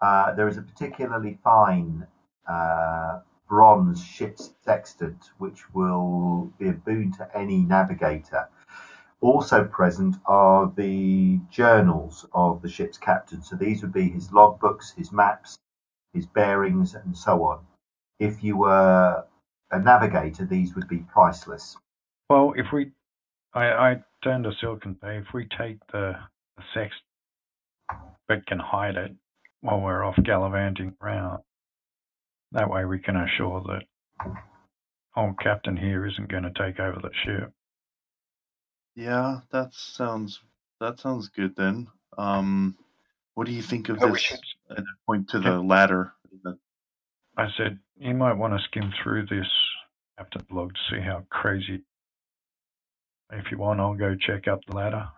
uh, 0.00 0.34
there 0.34 0.48
is 0.48 0.58
a 0.58 0.62
particularly 0.62 1.38
fine 1.44 2.06
uh, 2.48 3.20
bronze 3.48 4.04
ship's 4.04 4.52
sextant, 4.64 5.30
which 5.38 5.72
will 5.74 6.52
be 6.58 6.68
a 6.68 6.72
boon 6.72 7.12
to 7.12 7.28
any 7.36 7.58
navigator. 7.64 8.48
Also 9.24 9.64
present 9.64 10.16
are 10.26 10.70
the 10.76 11.40
journals 11.50 12.26
of 12.34 12.60
the 12.60 12.68
ship's 12.68 12.98
captain. 12.98 13.42
So 13.42 13.56
these 13.56 13.80
would 13.80 13.94
be 13.94 14.10
his 14.10 14.28
logbooks, 14.28 14.94
his 14.94 15.12
maps, 15.12 15.58
his 16.12 16.26
bearings, 16.26 16.94
and 16.94 17.16
so 17.16 17.42
on. 17.44 17.64
If 18.20 18.44
you 18.44 18.58
were 18.58 19.24
a 19.70 19.80
navigator, 19.80 20.44
these 20.44 20.74
would 20.74 20.88
be 20.88 20.98
priceless. 20.98 21.74
well, 22.28 22.52
if 22.54 22.66
we, 22.70 22.92
I, 23.54 23.64
I 23.64 24.04
turn 24.22 24.42
to 24.42 24.52
Silk 24.60 24.84
and 24.84 24.96
say, 25.02 25.16
if 25.16 25.32
we 25.32 25.48
take 25.56 25.78
the, 25.90 26.16
the 26.58 26.62
sex, 26.74 26.94
but 28.28 28.44
can 28.46 28.58
hide 28.58 28.96
it 28.96 29.12
while 29.62 29.80
we're 29.80 30.04
off 30.04 30.18
gallivanting 30.22 30.96
around, 31.02 31.42
that 32.52 32.68
way 32.68 32.84
we 32.84 32.98
can 32.98 33.16
assure 33.16 33.62
that 33.62 34.34
old 35.16 35.38
captain 35.38 35.78
here 35.78 36.06
isn't 36.06 36.30
going 36.30 36.42
to 36.42 36.52
take 36.52 36.78
over 36.78 37.00
the 37.00 37.10
ship. 37.24 37.50
Yeah, 38.94 39.40
that 39.50 39.72
sounds 39.74 40.40
that 40.80 41.00
sounds 41.00 41.28
good 41.28 41.56
then. 41.56 41.88
Um, 42.18 42.76
what 43.34 43.46
do 43.46 43.52
you 43.52 43.62
think 43.62 43.88
of 43.88 44.02
Oh, 44.02 44.12
this? 44.12 44.20
should- 44.22 44.40
And 44.70 44.78
I 44.86 44.92
point 45.06 45.28
to 45.30 45.40
the 45.40 45.60
ladder. 45.60 46.12
I 47.36 47.50
said, 47.56 47.80
you 47.96 48.14
might 48.14 48.34
want 48.34 48.52
to 48.54 48.64
skim 48.64 48.92
through 49.02 49.26
this 49.26 49.48
captain 50.16 50.46
log 50.50 50.72
to 50.74 50.80
see 50.90 51.00
how 51.00 51.26
crazy. 51.30 51.82
If 53.30 53.50
you 53.50 53.58
want, 53.58 53.80
I'll 53.80 53.94
go 53.94 54.14
check 54.14 54.46
up 54.46 54.60
the 54.66 54.76
ladder. 54.76 55.08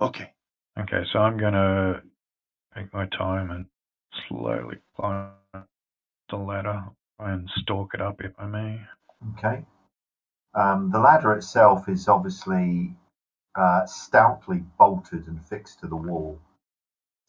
Okay. 0.00 0.32
Okay, 0.78 1.04
so 1.12 1.18
I'm 1.18 1.36
going 1.36 1.54
to 1.54 2.02
take 2.74 2.92
my 2.92 3.06
time 3.06 3.50
and 3.50 3.66
slowly 4.28 4.78
climb 4.94 5.32
the 6.30 6.36
ladder 6.36 6.84
and 7.18 7.50
stalk 7.56 7.94
it 7.94 8.00
up 8.00 8.20
if 8.22 8.32
I 8.38 8.46
may. 8.46 8.80
Okay. 9.36 9.64
Um, 10.54 10.90
the 10.90 11.00
ladder 11.00 11.32
itself 11.32 11.88
is 11.88 12.06
obviously 12.08 12.94
stoutly 13.86 14.64
bolted 14.78 15.26
and 15.26 15.44
fixed 15.46 15.80
to 15.80 15.86
the 15.86 15.96
wall. 15.96 16.38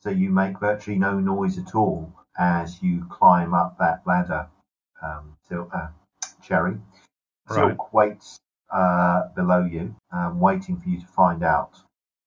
So 0.02 0.10
you 0.10 0.30
make 0.30 0.60
virtually 0.60 0.98
no 0.98 1.20
noise 1.20 1.58
at 1.58 1.76
all 1.76 2.14
as 2.38 2.82
you 2.82 3.06
climb 3.10 3.54
up 3.54 3.78
that 3.80 4.06
ladder. 4.06 4.48
Um, 5.02 5.38
Sil- 5.48 5.72
uh, 5.74 5.90
Cherry. 6.42 6.80
Right. 7.50 7.70
Silk 7.70 7.94
waits 7.94 8.40
uh, 8.72 9.28
below 9.36 9.64
you, 9.64 9.96
um, 10.12 10.40
waiting 10.40 10.80
for 10.80 10.90
you 10.90 11.00
to 11.00 11.08
find 11.08 11.44
out 11.44 11.82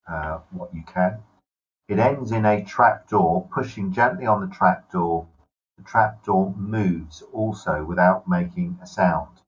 uh, 0.09 0.39
what 0.51 0.75
you 0.75 0.83
can. 0.83 1.23
It 1.89 1.99
ends 1.99 2.33
in 2.33 2.45
a 2.47 2.65
trapdoor. 2.65 3.49
Pushing 3.53 3.93
gently 3.93 4.27
on 4.27 4.41
the 4.41 4.55
trapdoor, 4.55 5.27
the 5.77 5.85
trapdoor 5.85 6.55
moves 6.57 7.23
also 7.33 7.85
without 7.85 8.29
making 8.29 8.79
a 8.83 8.87
sound. 8.87 9.41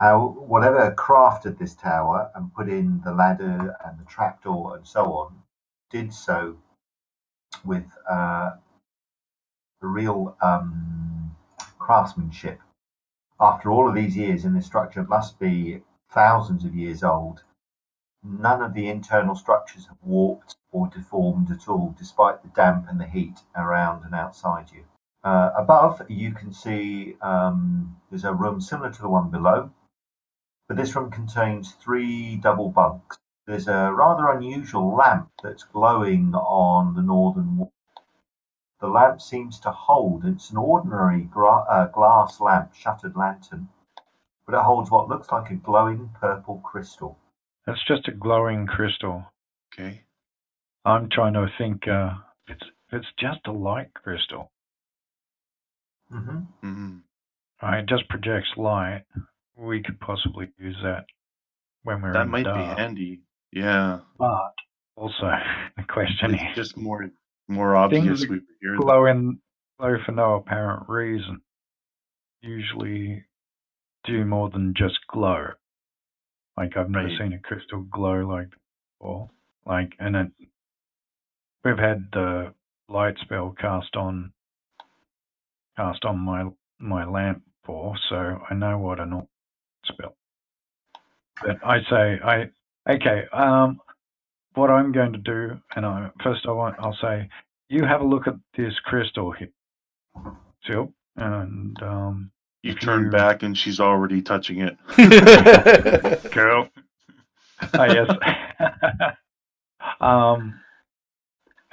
How 0.00 0.28
whatever 0.28 0.94
crafted 0.96 1.58
this 1.58 1.74
tower 1.74 2.30
and 2.34 2.54
put 2.54 2.68
in 2.68 3.00
the 3.04 3.12
ladder 3.12 3.76
and 3.84 3.98
the 3.98 4.04
trapdoor 4.04 4.76
and 4.76 4.86
so 4.86 5.12
on, 5.12 5.42
did 5.90 6.12
so 6.14 6.56
with 7.64 7.86
uh, 8.08 8.52
real 9.80 10.36
um, 10.40 11.36
craftsmanship. 11.78 12.60
After 13.40 13.70
all 13.70 13.88
of 13.88 13.94
these 13.94 14.16
years, 14.16 14.44
and 14.44 14.56
this 14.56 14.66
structure 14.66 15.02
must 15.02 15.38
be 15.38 15.82
thousands 16.10 16.64
of 16.64 16.74
years 16.74 17.02
old, 17.02 17.42
none 18.22 18.62
of 18.62 18.74
the 18.74 18.88
internal 18.88 19.34
structures 19.34 19.86
have 19.86 19.98
warped 20.02 20.56
or 20.70 20.88
deformed 20.88 21.50
at 21.50 21.68
all, 21.68 21.94
despite 21.98 22.42
the 22.42 22.48
damp 22.48 22.86
and 22.88 23.00
the 23.00 23.06
heat 23.06 23.40
around 23.56 24.04
and 24.04 24.14
outside 24.14 24.70
you. 24.72 24.84
Uh, 25.24 25.50
above, 25.56 26.02
you 26.08 26.32
can 26.32 26.52
see 26.52 27.16
um, 27.20 27.96
there's 28.10 28.24
a 28.24 28.34
room 28.34 28.60
similar 28.60 28.90
to 28.90 29.02
the 29.02 29.08
one 29.08 29.30
below, 29.30 29.70
but 30.68 30.76
this 30.76 30.94
room 30.94 31.10
contains 31.10 31.72
three 31.72 32.36
double 32.36 32.68
bunks. 32.70 33.16
There's 33.46 33.66
a 33.68 33.90
rather 33.92 34.28
unusual 34.28 34.94
lamp 34.94 35.30
that's 35.42 35.64
glowing 35.64 36.34
on 36.34 36.94
the 36.94 37.02
northern 37.02 37.56
wall. 37.56 37.72
The 38.80 38.88
lamp 38.88 39.20
seems 39.20 39.58
to 39.60 39.70
hold, 39.72 40.24
it's 40.24 40.50
an 40.50 40.58
ordinary 40.58 41.22
gra- 41.22 41.64
uh, 41.68 41.86
glass 41.86 42.40
lamp, 42.40 42.74
shuttered 42.74 43.16
lantern, 43.16 43.68
but 44.46 44.54
it 44.54 44.62
holds 44.62 44.90
what 44.90 45.08
looks 45.08 45.32
like 45.32 45.50
a 45.50 45.54
glowing 45.56 46.10
purple 46.20 46.58
crystal. 46.58 47.18
It's 47.66 47.84
just 47.86 48.06
a 48.06 48.12
glowing 48.12 48.66
crystal. 48.66 49.24
Okay. 49.72 50.02
I'm 50.84 51.08
trying 51.10 51.34
to 51.34 51.48
think 51.58 51.88
uh, 51.88 52.14
if 52.46 52.56
it's 52.56 52.70
if 52.90 53.00
it's 53.00 53.12
just 53.18 53.40
a 53.46 53.52
light 53.52 53.92
crystal. 53.94 54.50
hmm 56.10 56.38
hmm 56.62 56.98
Right, 57.60 57.80
it 57.80 57.86
just 57.88 58.08
projects 58.08 58.48
light. 58.56 59.02
We 59.58 59.82
could 59.82 60.00
possibly 60.00 60.48
use 60.58 60.76
that 60.82 61.06
when 61.84 62.02
we're 62.02 62.12
That 62.14 62.28
might 62.28 62.44
the 62.44 62.54
be 62.54 62.64
handy. 62.64 63.20
Yeah. 63.52 64.00
But 64.18 64.52
also 64.96 65.30
the 65.76 65.84
question 65.88 66.34
It's 66.34 66.42
is 66.42 66.56
just 66.56 66.76
more 66.76 67.10
more 67.48 67.76
obvious 67.76 68.28
we 68.28 68.40
glow 68.76 69.06
in 69.06 69.38
glow 69.78 69.96
for 70.04 70.12
no 70.12 70.34
apparent 70.36 70.88
reason. 70.88 71.40
Usually 72.42 73.24
do 74.04 74.24
more 74.24 74.50
than 74.50 74.74
just 74.76 74.98
glow. 75.10 75.48
Like 76.56 76.76
I've 76.76 76.90
never 76.90 77.08
Right. 77.08 77.18
seen 77.18 77.32
a 77.34 77.38
crystal 77.40 77.82
glow 77.82 78.26
like 78.26 78.50
that 78.50 78.58
before. 79.00 79.30
Like 79.66 79.92
and 79.98 80.16
it 80.16 80.28
we've 81.64 81.78
had 81.78 82.08
the 82.12 82.54
light 82.88 83.16
spell 83.22 83.54
cast 83.60 83.96
on 83.96 84.32
cast 85.76 86.04
on 86.04 86.18
my 86.18 86.46
my 86.80 87.04
lamp 87.06 87.42
for, 87.64 87.94
so 88.10 88.40
I 88.50 88.54
know 88.54 88.78
what 88.78 89.00
a 89.00 89.06
normal 89.88 89.94
spell. 89.94 90.16
But 91.42 91.66
I 91.66 91.78
say 91.90 92.20
I 92.24 92.50
okay, 92.92 93.24
um 93.32 93.80
what 94.54 94.70
I'm 94.70 94.92
going 94.92 95.12
to 95.12 95.18
do 95.18 95.60
and 95.76 95.86
I 95.86 96.10
first 96.22 96.46
I 96.46 96.52
want 96.52 96.76
I'll 96.78 96.96
say 97.00 97.28
you 97.68 97.84
have 97.84 98.00
a 98.00 98.06
look 98.06 98.26
at 98.26 98.34
this 98.56 98.72
crystal 98.84 99.30
here. 99.32 99.50
Silk 100.66 100.90
and 101.16 101.80
um 101.82 102.30
You 102.62 102.74
turn 102.74 103.04
you- 103.04 103.10
back 103.10 103.42
and 103.42 103.56
she's 103.56 103.80
already 103.80 104.22
touching 104.22 104.60
it. 104.60 104.76
Girl. 106.32 106.68
Ah, 107.74 107.86
yes. 107.86 108.08
um, 110.00 110.60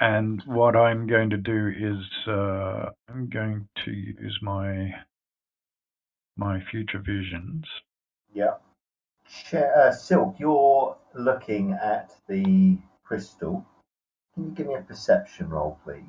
and 0.00 0.42
what 0.46 0.74
I'm 0.76 1.06
going 1.06 1.30
to 1.30 1.36
do 1.36 1.68
is 1.68 2.28
uh, 2.28 2.90
I'm 3.08 3.28
going 3.32 3.68
to 3.84 3.90
use 3.92 4.38
my 4.42 4.92
my 6.36 6.60
future 6.70 6.98
visions. 6.98 7.64
Yeah. 8.36 8.56
Uh, 9.50 9.90
Silk, 9.92 10.36
you're 10.38 10.94
looking 11.14 11.72
at 11.72 12.12
the 12.28 12.76
crystal. 13.02 13.64
Can 14.34 14.44
you 14.44 14.50
give 14.50 14.66
me 14.66 14.74
a 14.74 14.82
perception 14.82 15.48
roll, 15.48 15.78
please? 15.82 16.04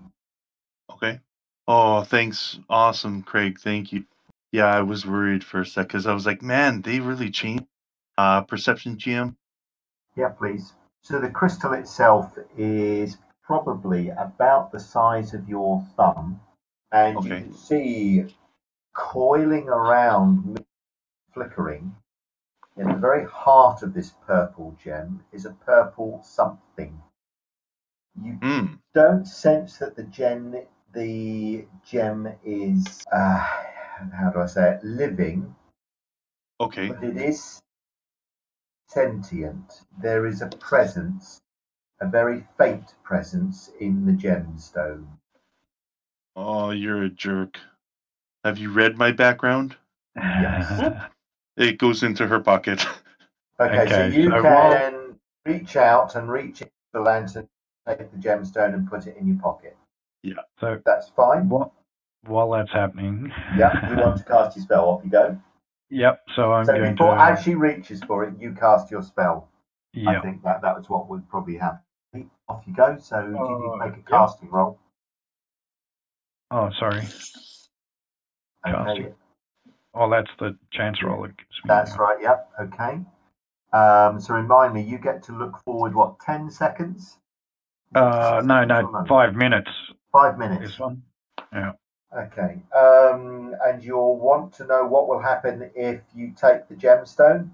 Okay. 0.92 1.22
Oh, 1.70 2.04
thanks. 2.04 2.60
Awesome, 2.70 3.24
Craig. 3.24 3.60
Thank 3.60 3.94
you. 3.94 4.04
Yeah, 4.52 4.66
I 4.66 4.82
was 4.82 5.06
worried 5.06 5.44
for 5.46 5.62
a 5.62 5.66
sec 5.66 5.88
because 5.88 6.06
I 6.06 6.14
was 6.14 6.26
like, 6.26 6.42
man, 6.42 6.82
they 6.82 7.00
really 7.00 7.32
changed. 7.32 7.64
Uh, 8.18 8.42
perception 8.42 8.98
GM. 8.98 9.36
Yeah, 10.18 10.30
please. 10.30 10.74
So 11.04 11.22
the 11.22 11.30
crystal 11.30 11.74
itself 11.74 12.38
is 12.58 13.18
probably 13.42 14.10
about 14.10 14.74
the 14.74 14.80
size 14.82 15.34
of 15.34 15.48
your 15.48 15.86
thumb, 15.96 16.42
and 16.92 17.24
you 17.24 17.30
can 17.30 17.54
see 17.54 18.26
coiling 18.94 19.70
around, 19.70 20.66
flickering. 21.34 21.96
In 22.78 22.88
the 22.88 22.96
very 22.96 23.26
heart 23.26 23.82
of 23.82 23.94
this 23.94 24.12
purple 24.28 24.78
gem 24.84 25.24
is 25.32 25.46
a 25.46 25.54
purple 25.54 26.22
something. 26.24 27.02
You 28.22 28.34
Mm. 28.42 28.80
don't 28.94 29.26
sense 29.26 29.78
that 29.80 29.96
the 29.96 30.04
gem 30.04 30.56
the 30.94 31.68
gem 31.84 32.28
is 32.44 33.04
uh, 33.12 33.38
how 34.14 34.30
do 34.34 34.40
I 34.42 34.46
say 34.46 34.74
it 34.76 34.84
living, 34.84 35.56
Okay. 36.60 36.88
but 36.90 37.04
it 37.04 37.18
is 37.18 37.60
sentient. 38.88 39.82
There 40.00 40.26
is 40.26 40.42
a 40.42 40.48
presence, 40.48 41.42
a 42.00 42.08
very 42.08 42.42
faint 42.58 42.96
presence 43.04 43.70
in 43.80 44.06
the 44.06 44.14
gemstone. 44.14 45.08
Oh, 46.36 46.70
you're 46.72 47.04
a 47.04 47.10
jerk. 47.10 47.60
Have 48.44 48.58
you 48.60 48.72
read 48.72 48.98
my 48.98 49.12
background? 49.12 49.78
Yes. 50.16 50.80
It 51.58 51.80
goes 51.80 52.04
into 52.04 52.28
her 52.28 52.40
pocket. 52.40 52.86
Okay, 53.60 53.82
Okay, 53.82 53.90
so 53.90 54.06
you 54.08 54.30
so 54.30 54.42
can 54.44 55.16
reach 55.46 55.76
out 55.76 56.16
and 56.16 56.30
reach 56.30 56.62
into 56.62 56.72
the 56.94 57.00
lantern, 57.02 57.48
take 57.88 58.12
the 58.12 58.18
gemstone 58.18 58.74
and 58.76 58.88
put 58.90 59.08
it 59.08 59.18
in 59.18 59.28
your 59.28 59.38
pocket. 59.38 59.76
Yeah. 60.24 60.36
So 60.60 60.80
That's 60.86 61.10
fine. 61.10 61.50
what, 61.50 61.72
while 62.26 62.52
that's 62.52 62.72
happening, 62.72 63.32
Yeah, 63.58 63.90
you 63.90 63.98
want 63.98 64.18
to 64.18 64.24
cast 64.32 64.56
your 64.56 64.64
spell. 64.64 64.86
Off 64.90 65.04
you 65.04 65.10
go. 65.10 65.38
Yep. 65.90 66.22
So 66.36 66.52
I'm 66.54 66.66
going 66.66 66.68
to. 66.68 66.74
so 66.74 66.84
going 66.84 66.96
before 66.96 67.16
to. 67.16 67.22
as 67.22 67.44
she 67.44 67.56
reaches 67.56 68.04
for 68.04 68.24
it, 68.26 68.34
you 68.40 68.52
cast 68.54 68.92
your 68.92 69.02
spell. 69.02 69.50
I 70.06 70.20
think 70.20 70.44
that 70.44 70.62
that 70.62 70.78
was 70.78 70.88
what 70.90 71.10
would 71.10 71.28
probably 71.28 71.58
happen. 71.58 71.80
Off 72.50 72.64
you 72.68 72.74
go. 72.76 72.98
So 73.00 73.20
do 73.22 73.28
you 73.30 73.32
need 73.32 73.38
to 73.40 73.72
Uh, 73.82 73.86
make 73.86 73.94
a 73.94 73.98
yeah. 73.98 74.04
casting 74.08 74.50
roll? 74.52 74.78
Oh, 76.52 76.70
sorry. 76.80 77.00
Okay, 77.00 78.76
Casting. 78.76 79.16
Oh, 80.00 80.10
that's 80.10 80.30
the 80.40 80.56
chance 80.72 81.02
roll. 81.02 81.26
It 81.26 81.36
gives 81.38 81.50
me 81.64 81.68
that's 81.68 81.98
right. 81.98 82.18
Yep. 82.22 82.50
Okay. 82.62 83.00
Um, 83.74 84.20
so 84.20 84.34
remind 84.34 84.74
me, 84.74 84.82
you 84.82 84.98
get 84.98 85.24
to 85.24 85.32
look 85.32 85.60
forward. 85.64 85.96
What? 85.96 86.20
Ten 86.20 86.52
seconds? 86.52 87.18
Uh, 87.96 88.42
no, 88.46 88.64
no, 88.64 89.06
five 89.08 89.34
minutes. 89.34 89.72
Five 90.12 90.38
minutes. 90.38 90.62
This 90.72 90.80
one. 90.80 91.02
Yeah. 91.52 91.72
Okay. 92.16 92.62
Um, 92.76 93.56
and 93.66 93.84
you'll 93.84 94.18
want 94.18 94.54
to 94.54 94.66
know 94.66 94.86
what 94.86 95.08
will 95.08 95.22
happen 95.22 95.72
if 95.76 96.02
you 96.16 96.34
take 96.40 96.68
the 96.68 96.76
gemstone. 96.76 97.50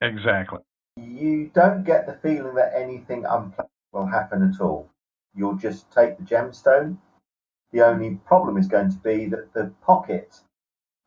Exactly. 0.00 0.60
You 0.96 1.50
don't 1.54 1.84
get 1.84 2.06
the 2.06 2.14
feeling 2.14 2.54
that 2.54 2.72
anything 2.74 3.24
unpleasant 3.24 3.70
will 3.92 4.06
happen 4.06 4.42
at 4.42 4.60
all. 4.60 4.88
You'll 5.34 5.56
just 5.56 5.90
take 5.92 6.16
the 6.16 6.24
gemstone. 6.24 6.96
The 7.72 7.82
only 7.86 8.16
problem 8.26 8.56
is 8.56 8.66
going 8.66 8.90
to 8.90 8.98
be 8.98 9.26
that 9.26 9.52
the 9.54 9.72
pocket 9.82 10.40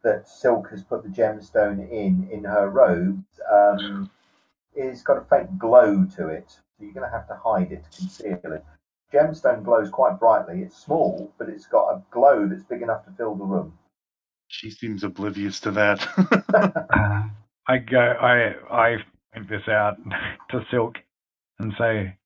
that 0.06 0.30
Silk 0.30 0.70
has 0.72 0.84
put 0.84 1.03
the 1.03 1.10
gemstone 1.10 1.91
in 1.91 2.30
in 2.32 2.45
her 2.45 2.70
robes 2.70 3.41
um, 3.51 4.12
is 4.76 5.03
got 5.03 5.18
a 5.18 5.26
faint 5.30 5.60
glow 5.60 6.06
to 6.18 6.30
it. 6.30 6.51
So 6.51 6.86
you're 6.86 6.93
going 6.93 7.10
to 7.10 7.16
have 7.16 7.28
to 7.30 7.38
hide 7.43 7.74
it, 7.74 7.86
conceal 7.97 8.39
it. 8.45 8.66
Gemstone 9.14 9.66
glows 9.66 9.89
quite 9.89 10.20
brightly. 10.20 10.62
It's 10.64 10.78
small, 10.78 11.34
but 11.39 11.49
it's 11.49 11.68
got 11.68 11.89
a 11.89 12.03
glow 12.12 12.47
that's 12.47 12.64
big 12.64 12.84
enough 12.84 13.06
to 13.06 13.12
fill 13.18 13.36
the 13.36 13.45
room. 13.45 13.74
She 14.49 14.72
seems 14.72 15.03
oblivious 15.03 15.60
to 15.62 15.72
that. 15.72 16.08
I 17.68 17.80
go. 17.80 17.99
I 17.99 18.53
I 18.72 18.97
point 19.34 19.49
this 19.49 19.68
out 19.70 19.97
to 20.51 20.62
Silk 20.72 20.97
and 21.60 21.74
say, 21.80 22.18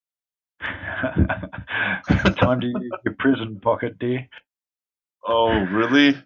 "Time 0.62 2.62
to 2.62 2.68
use 2.68 2.96
your 3.06 3.16
prison 3.20 3.60
pocket, 3.62 4.00
dear." 4.00 4.28
oh, 5.28 5.66
really? 5.66 6.18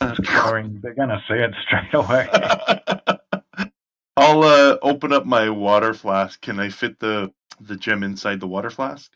It's 0.00 0.18
glowing. 0.20 0.78
They're 0.82 0.94
gonna 0.94 1.22
see 1.28 1.34
it 1.34 1.54
straight 1.62 1.94
away. 1.94 2.28
I'll 4.16 4.42
uh, 4.42 4.76
open 4.82 5.12
up 5.12 5.24
my 5.24 5.48
water 5.50 5.94
flask. 5.94 6.40
Can 6.40 6.60
I 6.60 6.68
fit 6.68 6.98
the 6.98 7.32
the 7.60 7.76
gem 7.76 8.02
inside 8.02 8.40
the 8.40 8.46
water 8.46 8.70
flask? 8.70 9.12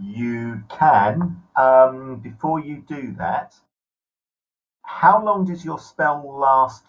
You 0.00 0.62
can. 0.68 1.42
Um, 1.56 2.16
before 2.16 2.60
you 2.60 2.84
do 2.88 3.14
that, 3.18 3.54
how 4.82 5.22
long 5.24 5.44
does 5.44 5.64
your 5.64 5.78
spell 5.78 6.22
last 6.38 6.84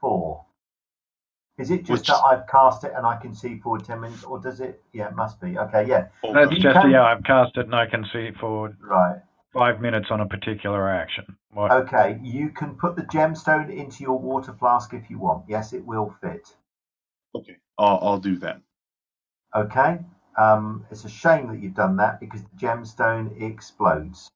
for? 0.00 0.44
Is 1.58 1.70
it 1.70 1.84
just 1.84 1.90
Which- 1.90 2.06
that 2.08 2.22
I've 2.26 2.46
cast 2.46 2.84
it 2.84 2.92
and 2.96 3.06
I 3.06 3.16
can 3.16 3.34
see 3.34 3.58
forward 3.58 3.84
10 3.84 4.00
minutes, 4.00 4.24
or 4.24 4.38
does 4.38 4.60
it? 4.60 4.82
Yeah, 4.92 5.08
it 5.08 5.14
must 5.14 5.40
be. 5.40 5.58
Okay, 5.58 5.86
yeah, 5.86 6.06
That's 6.32 6.50
You 6.52 6.58
just 6.58 6.80
can- 6.80 6.90
yeah. 6.90 7.04
I've 7.04 7.22
cast 7.24 7.56
it 7.56 7.66
and 7.66 7.74
I 7.74 7.86
can 7.86 8.04
see 8.12 8.20
it 8.20 8.36
for 8.38 8.74
right. 8.80 9.20
Five 9.52 9.80
minutes 9.80 10.08
on 10.10 10.20
a 10.20 10.26
particular 10.26 10.88
action. 10.88 11.36
What? 11.52 11.70
Okay, 11.70 12.18
you 12.22 12.50
can 12.50 12.74
put 12.74 12.96
the 12.96 13.02
gemstone 13.02 13.74
into 13.74 14.02
your 14.02 14.18
water 14.18 14.54
flask 14.58 14.94
if 14.94 15.10
you 15.10 15.18
want. 15.18 15.44
Yes, 15.48 15.72
it 15.72 15.84
will 15.84 16.14
fit. 16.20 16.54
okay. 17.34 17.56
I'll, 17.78 17.98
I'll 18.02 18.18
do 18.18 18.36
that. 18.38 18.60
Okay, 19.56 19.98
um, 20.36 20.86
it's 20.90 21.04
a 21.04 21.08
shame 21.08 21.48
that 21.48 21.60
you've 21.60 21.74
done 21.74 21.96
that 21.96 22.20
because 22.20 22.42
the 22.42 22.66
gemstone 22.66 23.40
explodes. 23.42 24.30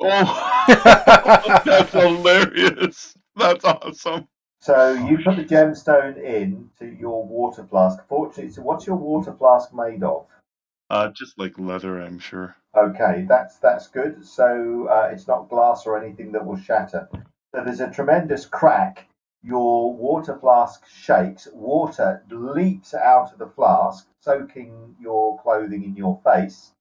Oh, 0.00 0.64
that's 1.64 1.92
hilarious. 1.92 3.16
That's 3.34 3.64
awesome. 3.64 4.28
So 4.60 4.92
you 4.92 5.18
put 5.18 5.36
the 5.36 5.44
gemstone 5.44 6.22
in 6.22 6.70
to 6.78 6.86
your 6.86 7.24
water 7.24 7.64
flask. 7.64 7.98
Fortunately, 8.08 8.50
so 8.50 8.62
what's 8.62 8.86
your 8.86 8.96
water 8.96 9.32
flask 9.32 9.72
made 9.72 10.02
of? 10.02 10.26
Uh, 10.88 11.08
just 11.08 11.38
like 11.38 11.58
leather, 11.58 12.00
I'm 12.00 12.18
sure. 12.18 12.56
Okay, 12.76 13.24
that's 13.28 13.56
that's 13.56 13.88
good. 13.88 14.24
So 14.24 14.86
uh, 14.88 15.08
it's 15.12 15.26
not 15.26 15.48
glass 15.48 15.86
or 15.86 16.02
anything 16.02 16.32
that 16.32 16.44
will 16.44 16.58
shatter. 16.58 17.08
So 17.12 17.64
there's 17.64 17.80
a 17.80 17.90
tremendous 17.90 18.44
crack. 18.44 19.08
Your 19.42 19.94
water 19.94 20.36
flask 20.38 20.86
shakes. 20.88 21.48
Water 21.52 22.22
leaps 22.30 22.94
out 22.94 23.32
of 23.32 23.38
the 23.38 23.46
flask, 23.46 24.06
soaking 24.20 24.96
your 25.00 25.40
clothing 25.40 25.84
in 25.84 25.96
your 25.96 26.20
face, 26.22 26.72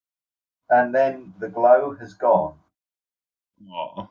and 0.69 0.93
then 0.93 1.33
the 1.39 1.49
glow 1.49 1.95
has 1.99 2.13
gone. 2.13 2.55
Aw. 3.71 4.07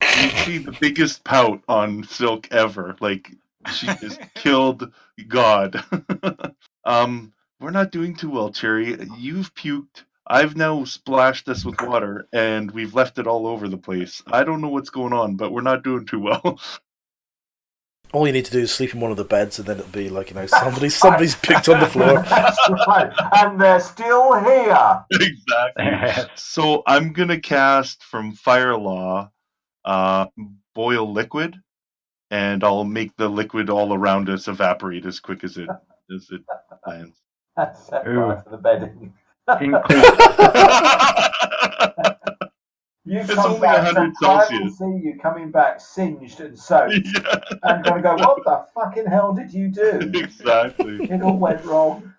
You 0.00 0.30
see 0.44 0.58
the 0.58 0.76
biggest 0.80 1.24
pout 1.24 1.62
on 1.68 2.04
Silk 2.04 2.48
ever. 2.50 2.96
Like 3.00 3.32
she 3.74 3.86
just 3.86 4.20
killed 4.34 4.92
God. 5.26 5.82
um, 6.84 7.32
we're 7.60 7.70
not 7.70 7.92
doing 7.92 8.14
too 8.14 8.30
well, 8.30 8.50
Cherry. 8.50 8.98
You've 9.16 9.54
puked. 9.54 10.04
I've 10.26 10.56
now 10.56 10.84
splashed 10.84 11.48
us 11.48 11.64
with 11.64 11.80
water, 11.80 12.28
and 12.32 12.70
we've 12.70 12.94
left 12.94 13.18
it 13.18 13.26
all 13.26 13.46
over 13.46 13.66
the 13.66 13.78
place. 13.78 14.22
I 14.26 14.44
don't 14.44 14.60
know 14.60 14.68
what's 14.68 14.90
going 14.90 15.12
on, 15.14 15.36
but 15.36 15.52
we're 15.52 15.62
not 15.62 15.82
doing 15.82 16.04
too 16.04 16.20
well. 16.20 16.60
All 18.12 18.26
you 18.26 18.32
need 18.32 18.46
to 18.46 18.50
do 18.50 18.60
is 18.60 18.72
sleep 18.72 18.94
in 18.94 19.00
one 19.00 19.10
of 19.10 19.18
the 19.18 19.24
beds, 19.24 19.58
and 19.58 19.68
then 19.68 19.78
it'll 19.80 19.90
be 19.90 20.08
like 20.08 20.30
you 20.30 20.34
know 20.36 20.46
somebody 20.46 20.88
somebody's 20.88 21.34
picked 21.36 21.68
on 21.68 21.78
the 21.78 21.86
floor. 21.94 22.14
Right, 22.86 23.12
and 23.36 23.60
they're 23.60 23.80
still 23.80 24.32
here. 24.42 25.04
exactly. 25.10 26.24
So 26.36 26.82
I'm 26.86 27.12
gonna 27.12 27.38
cast 27.38 28.02
from 28.02 28.32
Fire 28.32 28.78
Law, 28.78 29.30
uh, 29.84 30.26
boil 30.74 31.12
liquid, 31.12 31.56
and 32.30 32.64
I'll 32.64 32.84
make 32.84 33.14
the 33.16 33.28
liquid 33.28 33.68
all 33.68 33.92
around 33.92 34.30
us 34.30 34.48
evaporate 34.48 35.04
as 35.04 35.20
quick 35.20 35.44
as 35.44 35.58
it 35.58 35.68
as 36.14 36.28
it 36.30 36.40
lands. 36.86 37.18
That's 37.58 37.88
set 37.88 38.06
right 38.06 38.44
for 38.44 38.50
the 38.50 38.56
bedding. 38.56 39.12
You 43.04 43.20
It's 43.20 43.34
come 43.34 43.52
only 43.52 43.60
back, 43.60 43.84
100 43.84 44.12
so 44.20 44.30
I 44.30 44.44
Celsius. 44.44 44.76
see 44.76 45.00
you 45.02 45.18
coming 45.18 45.50
back 45.50 45.80
singed 45.80 46.40
and 46.40 46.58
soaked. 46.58 46.92
yeah, 46.92 47.40
I'm 47.62 47.80
going 47.80 47.96
to 47.96 48.02
go, 48.02 48.14
what 48.16 48.44
the 48.44 48.66
fucking 48.74 49.06
hell 49.06 49.32
did 49.32 49.50
you 49.50 49.68
do? 49.68 49.92
exactly. 50.14 50.96
It 51.04 51.22
all 51.22 51.38
went 51.38 51.64
wrong. 51.64 52.12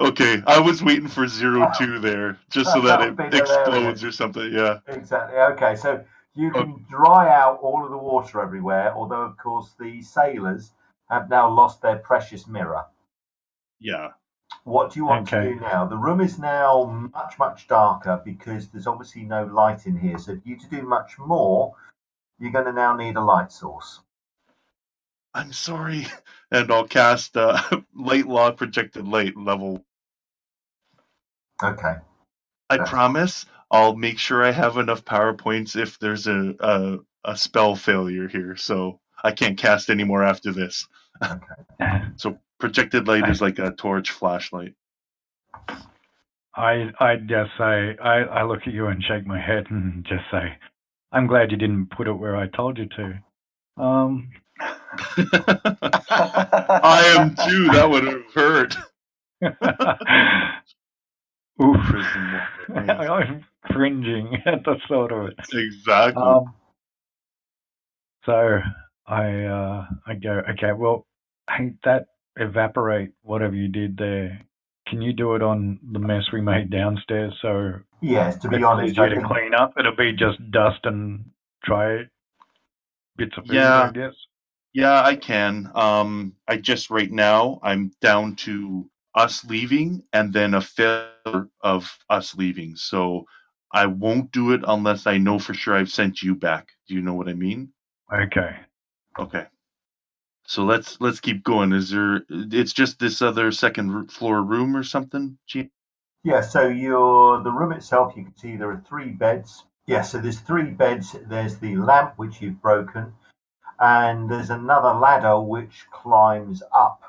Okay, 0.00 0.44
I 0.46 0.60
was 0.60 0.80
waiting 0.80 1.08
for 1.08 1.26
zero 1.26 1.68
oh. 1.68 1.72
two 1.76 1.98
there, 1.98 2.38
just 2.50 2.72
so 2.72 2.80
that 2.82 3.16
That 3.16 3.34
it 3.34 3.40
explodes 3.40 4.04
or 4.04 4.12
something. 4.12 4.52
Yeah. 4.52 4.78
Exactly. 4.86 5.38
Okay, 5.38 5.74
so 5.74 6.04
you 6.34 6.52
can 6.52 6.86
dry 6.88 7.28
out 7.28 7.58
all 7.60 7.84
of 7.84 7.90
the 7.90 7.98
water 7.98 8.40
everywhere, 8.40 8.94
although, 8.94 9.22
of 9.22 9.36
course, 9.38 9.74
the 9.80 10.00
sailors 10.02 10.70
have 11.10 11.28
now 11.28 11.50
lost 11.50 11.82
their 11.82 11.96
precious 11.96 12.46
mirror. 12.46 12.84
Yeah. 13.80 14.10
What 14.66 14.92
do 14.92 15.00
you 15.00 15.06
want 15.06 15.28
Okay. 15.28 15.48
to 15.48 15.54
do 15.54 15.60
now? 15.60 15.86
The 15.86 15.98
room 15.98 16.22
is 16.22 16.38
now 16.38 16.84
much, 17.14 17.38
much 17.40 17.68
darker 17.68 18.22
because 18.24 18.68
there's 18.70 18.88
obviously 18.88 19.24
no 19.24 19.44
light 19.46 19.86
in 19.86 19.98
here. 19.98 20.18
So, 20.18 20.36
for 20.36 20.42
you 20.48 20.58
to 20.58 20.68
do 20.70 20.82
much 20.82 21.18
more, 21.18 21.74
you're 22.38 22.52
going 22.52 22.66
to 22.66 22.72
now 22.72 22.96
need 22.96 23.16
a 23.16 23.22
light 23.22 23.52
source. 23.52 24.00
I'm 25.34 25.52
sorry, 25.52 26.06
and 26.52 26.72
I'll 26.72 26.88
cast 26.88 27.36
uh, 27.36 27.62
light 27.94 28.26
law 28.28 28.52
projected 28.52 29.08
late 29.08 29.36
level 29.36 29.78
Okay. 31.62 31.96
I 32.68 32.78
Right. 32.78 32.88
promise 32.88 33.46
I'll 33.70 33.96
make 33.96 34.18
sure 34.18 34.44
I 34.44 34.50
have 34.50 34.76
enough 34.76 35.04
PowerPoints 35.04 35.76
if 35.76 35.98
there's 35.98 36.26
a, 36.26 36.54
a 36.60 36.98
a 37.24 37.36
spell 37.36 37.74
failure 37.74 38.28
here, 38.28 38.54
so 38.56 39.00
I 39.24 39.32
can't 39.32 39.58
cast 39.58 39.90
anymore 39.90 40.22
after 40.22 40.52
this. 40.52 40.86
Okay. 41.82 42.02
so 42.16 42.38
projected 42.58 43.06
light 43.08 43.28
is 43.28 43.40
like 43.40 43.58
a 43.58 43.72
torch 43.72 44.10
flashlight. 44.10 44.74
I 46.56 46.90
I 46.98 47.16
just 47.16 47.50
say 47.58 47.96
I, 48.02 48.24
I 48.30 48.42
look 48.44 48.60
at 48.66 48.72
you 48.72 48.86
and 48.86 49.02
shake 49.02 49.26
my 49.26 49.40
head 49.40 49.66
and 49.70 50.04
just 50.04 50.24
say, 50.30 50.56
I'm 51.12 51.26
glad 51.26 51.50
you 51.50 51.56
didn't 51.56 51.90
put 51.90 52.08
it 52.08 52.12
where 52.12 52.36
I 52.36 52.48
told 52.48 52.78
you 52.78 52.86
to. 52.86 53.82
Um, 53.82 54.30
I 56.08 57.14
am 57.16 57.36
too. 57.48 57.66
That 57.68 57.90
would 57.90 58.04
have 58.04 58.24
hurt. 58.34 58.74
oof. 61.62 61.76
Prison 61.84 62.32
water, 62.32 62.84
yes. 62.86 62.96
I'm 63.10 63.44
cringing 63.64 64.36
at 64.46 64.64
the 64.64 64.76
thought 64.88 65.12
of 65.12 65.26
it. 65.28 65.38
Exactly. 65.52 66.22
Um, 66.22 66.54
so 68.24 68.60
I 69.06 69.44
uh, 69.44 69.86
I 70.06 70.14
go 70.14 70.42
okay. 70.50 70.72
Well, 70.72 71.06
hey, 71.50 71.74
that 71.84 72.06
evaporate 72.36 73.10
whatever 73.22 73.54
you 73.54 73.68
did 73.68 73.96
there. 73.96 74.40
Can 74.88 75.02
you 75.02 75.12
do 75.12 75.34
it 75.34 75.42
on 75.42 75.80
the 75.92 75.98
mess 75.98 76.24
we 76.32 76.40
made 76.40 76.70
downstairs? 76.70 77.34
So 77.42 77.80
Yes, 78.00 78.38
to 78.38 78.48
be 78.48 78.56
it's 78.56 78.64
honest, 78.64 78.98
I 78.98 79.06
easier 79.06 79.20
to 79.20 79.26
clean 79.26 79.54
up. 79.54 79.74
It'll 79.78 79.96
be 79.96 80.12
just 80.12 80.38
dust 80.50 80.80
and 80.84 81.24
dry 81.64 82.04
bits 83.16 83.36
of 83.36 83.46
food, 83.46 83.54
Yeah. 83.54 83.88
I 83.88 83.92
guess. 83.92 84.14
Yeah, 84.72 85.02
I 85.02 85.16
can. 85.16 85.70
Um, 85.74 86.34
I 86.46 86.58
just 86.58 86.90
right 86.90 87.10
now 87.10 87.58
I'm 87.62 87.92
down 88.02 88.36
to 88.36 88.90
us 89.14 89.42
leaving 89.46 90.02
and 90.12 90.32
then 90.32 90.52
a 90.52 90.60
failure 90.60 91.48
of 91.62 91.98
us 92.10 92.34
leaving. 92.36 92.76
So 92.76 93.24
I 93.72 93.86
won't 93.86 94.30
do 94.32 94.52
it 94.52 94.60
unless 94.68 95.06
I 95.06 95.16
know 95.16 95.38
for 95.38 95.54
sure 95.54 95.74
I've 95.74 95.90
sent 95.90 96.22
you 96.22 96.34
back. 96.34 96.68
Do 96.86 96.94
you 96.94 97.00
know 97.00 97.14
what 97.14 97.28
I 97.28 97.32
mean? 97.32 97.72
Okay. 98.12 98.56
Okay. 99.18 99.46
So 100.46 100.64
let's 100.64 101.00
let's 101.00 101.20
keep 101.20 101.42
going. 101.44 101.72
Is 101.72 101.90
there? 101.90 102.22
It's 102.30 102.72
just 102.72 102.98
this 102.98 103.20
other 103.20 103.50
second 103.52 104.10
floor 104.12 104.42
room 104.42 104.76
or 104.76 104.82
something. 104.84 105.38
Gee? 105.46 105.70
Yeah, 106.24 106.40
so 106.40 106.68
your 106.68 107.42
the 107.42 107.50
room 107.50 107.72
itself, 107.72 108.14
you 108.16 108.24
can 108.24 108.36
see 108.36 108.56
there 108.56 108.70
are 108.70 108.82
three 108.88 109.10
beds. 109.10 109.64
Yeah, 109.86 110.02
so 110.02 110.18
there's 110.18 110.40
three 110.40 110.70
beds. 110.70 111.16
There's 111.28 111.58
the 111.58 111.76
lamp 111.76 112.14
which 112.16 112.40
you've 112.40 112.60
broken, 112.60 113.12
and 113.80 114.28
there's 114.30 114.50
another 114.50 114.94
ladder 114.98 115.40
which 115.40 115.86
climbs 115.92 116.62
up 116.74 117.02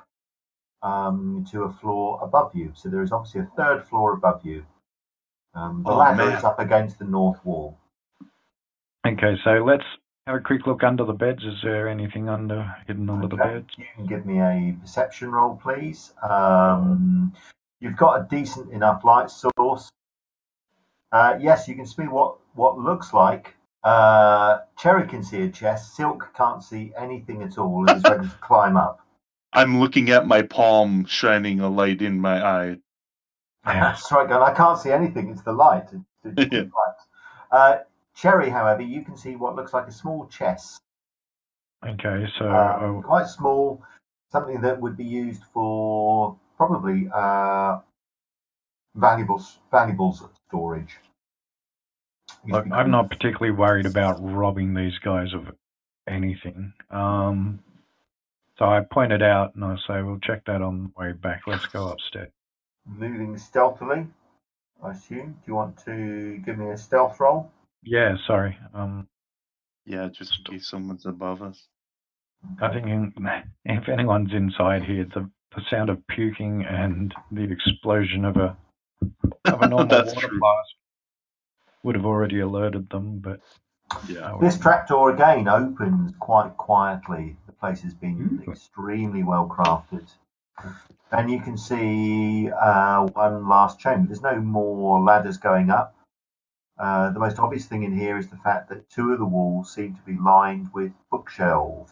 um, 0.83 1.45
to 1.51 1.63
a 1.63 1.73
floor 1.73 2.19
above 2.21 2.51
you. 2.55 2.71
So 2.75 2.89
there 2.89 3.01
is 3.01 3.11
obviously 3.11 3.41
a 3.41 3.51
third 3.57 3.85
floor 3.87 4.13
above 4.13 4.45
you. 4.45 4.65
Um, 5.55 5.83
the 5.83 5.91
Oh, 5.91 5.97
ladder 5.97 6.25
man. 6.25 6.37
is 6.37 6.43
up 6.43 6.59
against 6.59 6.99
the 6.99 7.05
north 7.05 7.43
wall. 7.45 7.77
Okay. 9.07 9.35
So 9.43 9.51
let's 9.65 9.83
have 10.27 10.35
a 10.35 10.39
quick 10.41 10.67
look 10.67 10.83
under 10.83 11.05
the 11.05 11.13
beds. 11.13 11.43
Is 11.43 11.55
there 11.63 11.87
anything 11.87 12.27
under 12.27 12.75
hidden 12.85 13.09
under 13.09 13.27
the 13.27 13.37
beds? 13.37 13.69
You 13.77 13.85
can 13.95 14.05
give 14.05 14.25
me 14.25 14.39
a 14.39 14.75
perception 14.81 15.31
roll, 15.31 15.55
please. 15.55 16.13
Um, 16.21 17.33
you've 17.79 17.95
got 17.95 18.19
a 18.19 18.27
decent 18.29 18.71
enough 18.71 19.03
light 19.05 19.31
source. 19.31 19.89
Uh, 21.13 21.37
yes, 21.39 21.67
you 21.67 21.75
can 21.75 21.85
see 21.85 22.03
what, 22.03 22.35
what 22.55 22.77
looks 22.77 23.13
like. 23.13 23.55
Uh, 23.83 24.59
Cherry 24.77 25.07
can 25.07 25.23
see 25.23 25.43
a 25.43 25.49
chest. 25.49 25.95
Silk 25.95 26.33
can't 26.35 26.61
see 26.61 26.91
anything 26.97 27.41
at 27.41 27.57
all 27.57 27.89
and 27.89 27.97
is 27.97 28.03
ready 28.03 28.27
to 28.27 28.35
climb 28.41 28.75
up. 28.75 28.99
I'm 29.53 29.79
looking 29.79 30.09
at 30.09 30.27
my 30.27 30.41
palm, 30.41 31.05
shining 31.05 31.61
a 31.61 31.69
light 31.69 32.01
in 32.01 32.19
my 32.19 32.45
eye. 32.45 32.67
Yeah. 33.65 33.79
That's 33.93 34.11
right, 34.11 34.27
going. 34.27 34.41
I 34.41 34.53
can't 34.53 34.77
see 34.77 34.91
anything. 34.91 35.29
It's 35.29 35.41
the 35.41 35.53
light. 35.53 35.87
It's, 35.93 36.37
it's 36.37 36.53
Yeah. 36.53 36.63
the 36.63 36.65
light. 36.65 36.97
Uh, 37.49 37.77
Cherry, 38.17 38.49
however, 38.49 38.81
you 38.81 39.03
can 39.03 39.15
see 39.15 39.35
what 39.35 39.55
looks 39.55 39.73
like 39.73 39.87
a 39.87 39.91
small 39.91 40.25
chest. 40.27 40.81
Okay. 41.87 42.25
So 42.39 42.45
uh, 42.45 42.79
oh, 42.81 43.03
quite 43.05 43.27
small, 43.27 43.83
something 44.31 44.59
that 44.61 44.81
would 44.81 44.97
be 44.97 45.05
used 45.05 45.43
for 45.53 46.35
probably 46.57 47.07
uh, 47.13 47.79
valuables 48.95 49.59
valuables 49.71 50.23
storage. 50.47 50.97
Look, 52.47 52.65
I'm 52.71 52.91
not 52.91 53.09
particularly 53.09 53.51
worried 53.51 53.85
about 53.85 54.17
robbing 54.19 54.73
these 54.73 54.97
guys 54.99 55.33
of 55.33 55.53
anything. 56.07 56.73
Um, 56.89 57.59
so 58.57 58.65
I 58.65 58.81
pointed 58.81 59.21
out 59.21 59.53
and 59.55 59.63
I 59.63 59.75
say, 59.87 60.01
"We'll 60.01 60.19
check 60.19 60.45
that 60.45 60.61
on 60.61 60.83
the 60.83 60.91
way 60.97 61.11
back. 61.11 61.41
Let's 61.45 61.67
go 61.67 61.89
upstairs." 61.89 62.31
moving 62.87 63.37
stealthily. 63.37 64.07
I 64.83 64.91
assume. 64.91 65.31
Do 65.31 65.39
you 65.47 65.55
want 65.55 65.77
to 65.85 66.41
give 66.45 66.57
me 66.57 66.69
a 66.69 66.77
stealth 66.77 67.19
roll? 67.19 67.51
Yeah, 67.83 68.15
sorry. 68.25 68.57
Um, 68.73 69.07
Yeah, 69.85 70.09
just 70.09 70.37
in 70.39 70.53
case 70.53 70.67
someone's 70.67 71.05
above 71.05 71.41
us. 71.41 71.67
I 72.61 72.69
think 72.73 72.87
in, 72.87 73.13
if 73.65 73.89
anyone's 73.89 74.33
inside 74.33 74.83
here, 74.83 75.05
the, 75.13 75.29
the 75.55 75.61
sound 75.69 75.89
of 75.89 76.05
puking 76.07 76.63
and 76.65 77.13
the 77.31 77.43
explosion 77.43 78.25
of 78.25 78.37
a 78.37 78.55
of 79.45 79.61
a 79.61 79.67
normal 79.69 79.87
That's 79.87 80.13
water 80.15 80.27
true. 80.27 80.39
blast 80.39 80.75
would 81.83 81.95
have 81.95 82.05
already 82.05 82.39
alerted 82.41 82.89
them. 82.89 83.19
But 83.19 83.39
Yeah. 84.09 84.37
This 84.41 84.59
trapdoor 84.59 85.11
again 85.11 85.47
opens 85.47 86.13
quite 86.19 86.55
quietly. 86.57 87.37
The 87.47 87.53
place 87.53 87.81
has 87.81 87.93
been 87.93 88.43
Ooh. 88.47 88.51
extremely 88.51 89.23
well 89.23 89.47
crafted. 89.47 90.07
And 91.11 91.31
you 91.31 91.39
can 91.39 91.57
see 91.57 92.49
uh, 92.51 93.05
one 93.07 93.47
last 93.47 93.79
chamber. 93.79 94.07
There's 94.07 94.21
no 94.21 94.39
more 94.41 94.99
ladders 95.01 95.37
going 95.37 95.69
up. 95.69 95.95
Uh, 96.79 97.09
the 97.09 97.19
most 97.19 97.39
obvious 97.39 97.65
thing 97.65 97.83
in 97.83 97.97
here 97.97 98.17
is 98.17 98.29
the 98.29 98.37
fact 98.37 98.69
that 98.69 98.89
two 98.89 99.11
of 99.11 99.19
the 99.19 99.25
walls 99.25 99.73
seem 99.73 99.95
to 99.95 100.01
be 100.01 100.15
lined 100.17 100.71
with 100.73 100.91
bookshelves. 101.09 101.91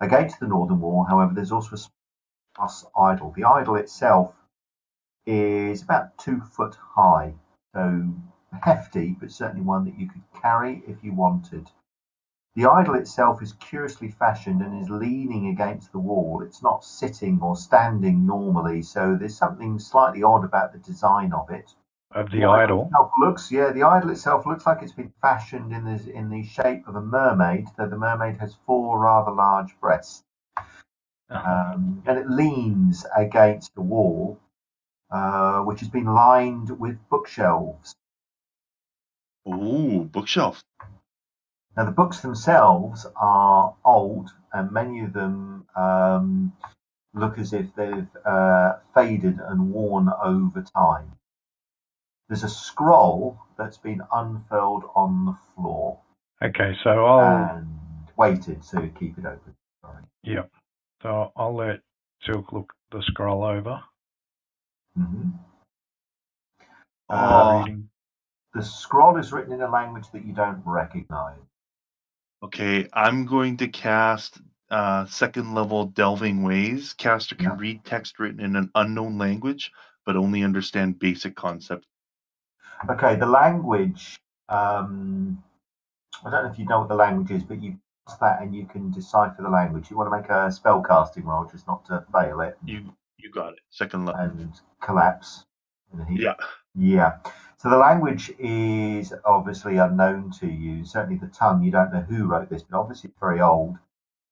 Against 0.00 0.40
the 0.40 0.48
northern 0.48 0.80
wall, 0.80 1.04
however, 1.04 1.34
there's 1.34 1.52
also 1.52 1.76
a 1.76 1.80
plus 2.56 2.86
idol. 2.98 3.32
The 3.36 3.44
idol 3.44 3.76
itself 3.76 4.34
is 5.26 5.82
about 5.82 6.16
two 6.16 6.40
foot 6.40 6.76
high, 6.76 7.34
so 7.74 8.08
hefty, 8.62 9.16
but 9.20 9.30
certainly 9.30 9.62
one 9.62 9.84
that 9.84 9.98
you 9.98 10.08
could 10.08 10.22
carry 10.40 10.82
if 10.86 11.04
you 11.04 11.12
wanted. 11.12 11.70
The 12.54 12.66
idol 12.66 12.94
itself 12.94 13.42
is 13.42 13.52
curiously 13.52 14.08
fashioned 14.10 14.60
and 14.62 14.82
is 14.82 14.90
leaning 14.90 15.48
against 15.48 15.92
the 15.92 15.98
wall. 15.98 16.42
It's 16.42 16.62
not 16.62 16.84
sitting 16.84 17.40
or 17.40 17.54
standing 17.54 18.26
normally, 18.26 18.82
so 18.82 19.14
there's 19.14 19.36
something 19.36 19.78
slightly 19.78 20.22
odd 20.22 20.44
about 20.44 20.72
the 20.72 20.78
design 20.78 21.32
of 21.32 21.50
it. 21.50 21.74
Of 22.12 22.30
the 22.30 22.44
idol. 22.44 22.86
itself 22.86 23.12
looks, 23.20 23.52
yeah, 23.52 23.72
the 23.72 23.82
idol 23.82 24.10
itself 24.10 24.46
looks 24.46 24.66
like 24.66 24.82
it's 24.82 24.92
been 24.92 25.12
fashioned 25.22 25.72
in 25.72 25.84
the 25.84 26.12
in 26.12 26.30
the 26.30 26.44
shape 26.44 26.88
of 26.88 26.96
a 26.96 27.00
mermaid, 27.00 27.66
though 27.76 27.88
the 27.88 27.98
mermaid 27.98 28.38
has 28.38 28.56
four 28.66 28.98
rather 28.98 29.30
large 29.30 29.78
breasts, 29.80 30.24
um, 31.30 32.02
and 32.06 32.18
it 32.18 32.28
leans 32.30 33.06
against 33.16 33.74
the 33.74 33.80
wall, 33.80 34.38
uh, 35.10 35.60
which 35.60 35.80
has 35.80 35.88
been 35.88 36.06
lined 36.06 36.78
with 36.80 36.98
bookshelves. 37.08 37.94
Ooh, 39.48 40.08
bookshelf. 40.12 40.62
Now, 41.76 41.84
the 41.84 41.92
books 41.92 42.20
themselves 42.20 43.06
are 43.16 43.74
old, 43.84 44.30
and 44.52 44.72
many 44.72 45.00
of 45.00 45.12
them 45.12 45.66
um, 45.76 46.52
look 47.14 47.38
as 47.38 47.52
if 47.52 47.74
they've 47.76 48.08
uh, 48.24 48.74
faded 48.94 49.38
and 49.38 49.72
worn 49.72 50.10
over 50.22 50.62
time. 50.62 51.12
There's 52.30 52.44
a 52.44 52.48
scroll 52.48 53.36
that's 53.58 53.76
been 53.76 54.00
unfurled 54.12 54.84
on 54.94 55.24
the 55.26 55.36
floor 55.56 55.98
Okay, 56.40 56.74
so 56.84 56.90
I'll 57.04 57.58
and 57.58 57.66
weighted 58.16 58.62
to 58.62 58.86
keep 58.98 59.18
it 59.18 59.26
open. 59.26 59.52
Sorry. 59.84 60.04
yeah, 60.22 60.44
so 61.02 61.32
I'll 61.36 61.56
let 61.56 61.80
Silk 62.24 62.52
look 62.52 62.72
the 62.92 63.02
scroll 63.02 63.42
over. 63.44 63.80
hmm 64.96 65.30
Oh, 67.10 67.16
Uh. 67.16 67.66
The 68.54 68.62
scroll 68.62 69.16
is 69.16 69.32
written 69.32 69.52
in 69.52 69.62
a 69.62 69.68
language 69.68 70.10
that 70.12 70.24
you 70.24 70.32
don't 70.32 70.62
recognize. 70.64 71.38
Okay, 72.44 72.86
I'm 72.92 73.26
going 73.26 73.56
to 73.58 73.68
cast 73.68 74.40
uh, 74.70 75.04
second 75.06 75.54
level 75.54 75.86
Delving 75.86 76.42
Ways. 76.44 76.92
Caster 76.92 77.34
can 77.34 77.46
Yeah. 77.50 77.56
read 77.58 77.84
text 77.84 78.20
written 78.20 78.40
in 78.40 78.54
an 78.56 78.70
unknown 78.76 79.18
language, 79.18 79.72
but 80.06 80.16
only 80.16 80.44
understand 80.44 80.98
basic 81.00 81.34
concepts. 81.34 81.86
Okay, 82.88 83.16
the 83.16 83.26
language. 83.26 84.18
Um, 84.48 85.42
I 86.24 86.30
don't 86.30 86.44
know 86.44 86.50
if 86.50 86.58
you 86.58 86.66
know 86.66 86.80
what 86.80 86.88
the 86.88 86.94
language 86.94 87.30
is, 87.30 87.42
but 87.44 87.62
you 87.62 87.78
pass 88.06 88.16
that 88.18 88.42
and 88.42 88.54
you 88.54 88.66
can 88.66 88.90
decipher 88.90 89.42
the 89.42 89.48
language. 89.50 89.90
You 89.90 89.96
want 89.96 90.10
to 90.12 90.16
make 90.20 90.30
a 90.30 90.50
spell 90.50 90.82
casting 90.82 91.24
roll, 91.24 91.44
just 91.44 91.66
not 91.66 91.84
to 91.86 92.04
fail 92.12 92.40
it 92.40 92.56
You 92.64 92.92
you 93.18 93.30
got 93.30 93.52
it. 93.52 93.60
Second 93.70 94.06
level. 94.06 94.20
and 94.22 94.60
collapse. 94.80 95.44
Yeah. 96.10 96.34
Yeah. 96.74 97.18
So 97.58 97.68
the 97.68 97.76
language 97.76 98.32
is 98.38 99.12
obviously 99.24 99.76
unknown 99.76 100.30
to 100.40 100.46
you. 100.46 100.84
Certainly 100.84 101.18
the 101.18 101.26
tongue, 101.28 101.62
you 101.62 101.70
don't 101.70 101.92
know 101.92 102.00
who 102.00 102.24
wrote 102.26 102.48
this, 102.48 102.62
but 102.62 102.78
obviously 102.78 103.10
it's 103.10 103.18
very 103.20 103.40
old. 103.40 103.76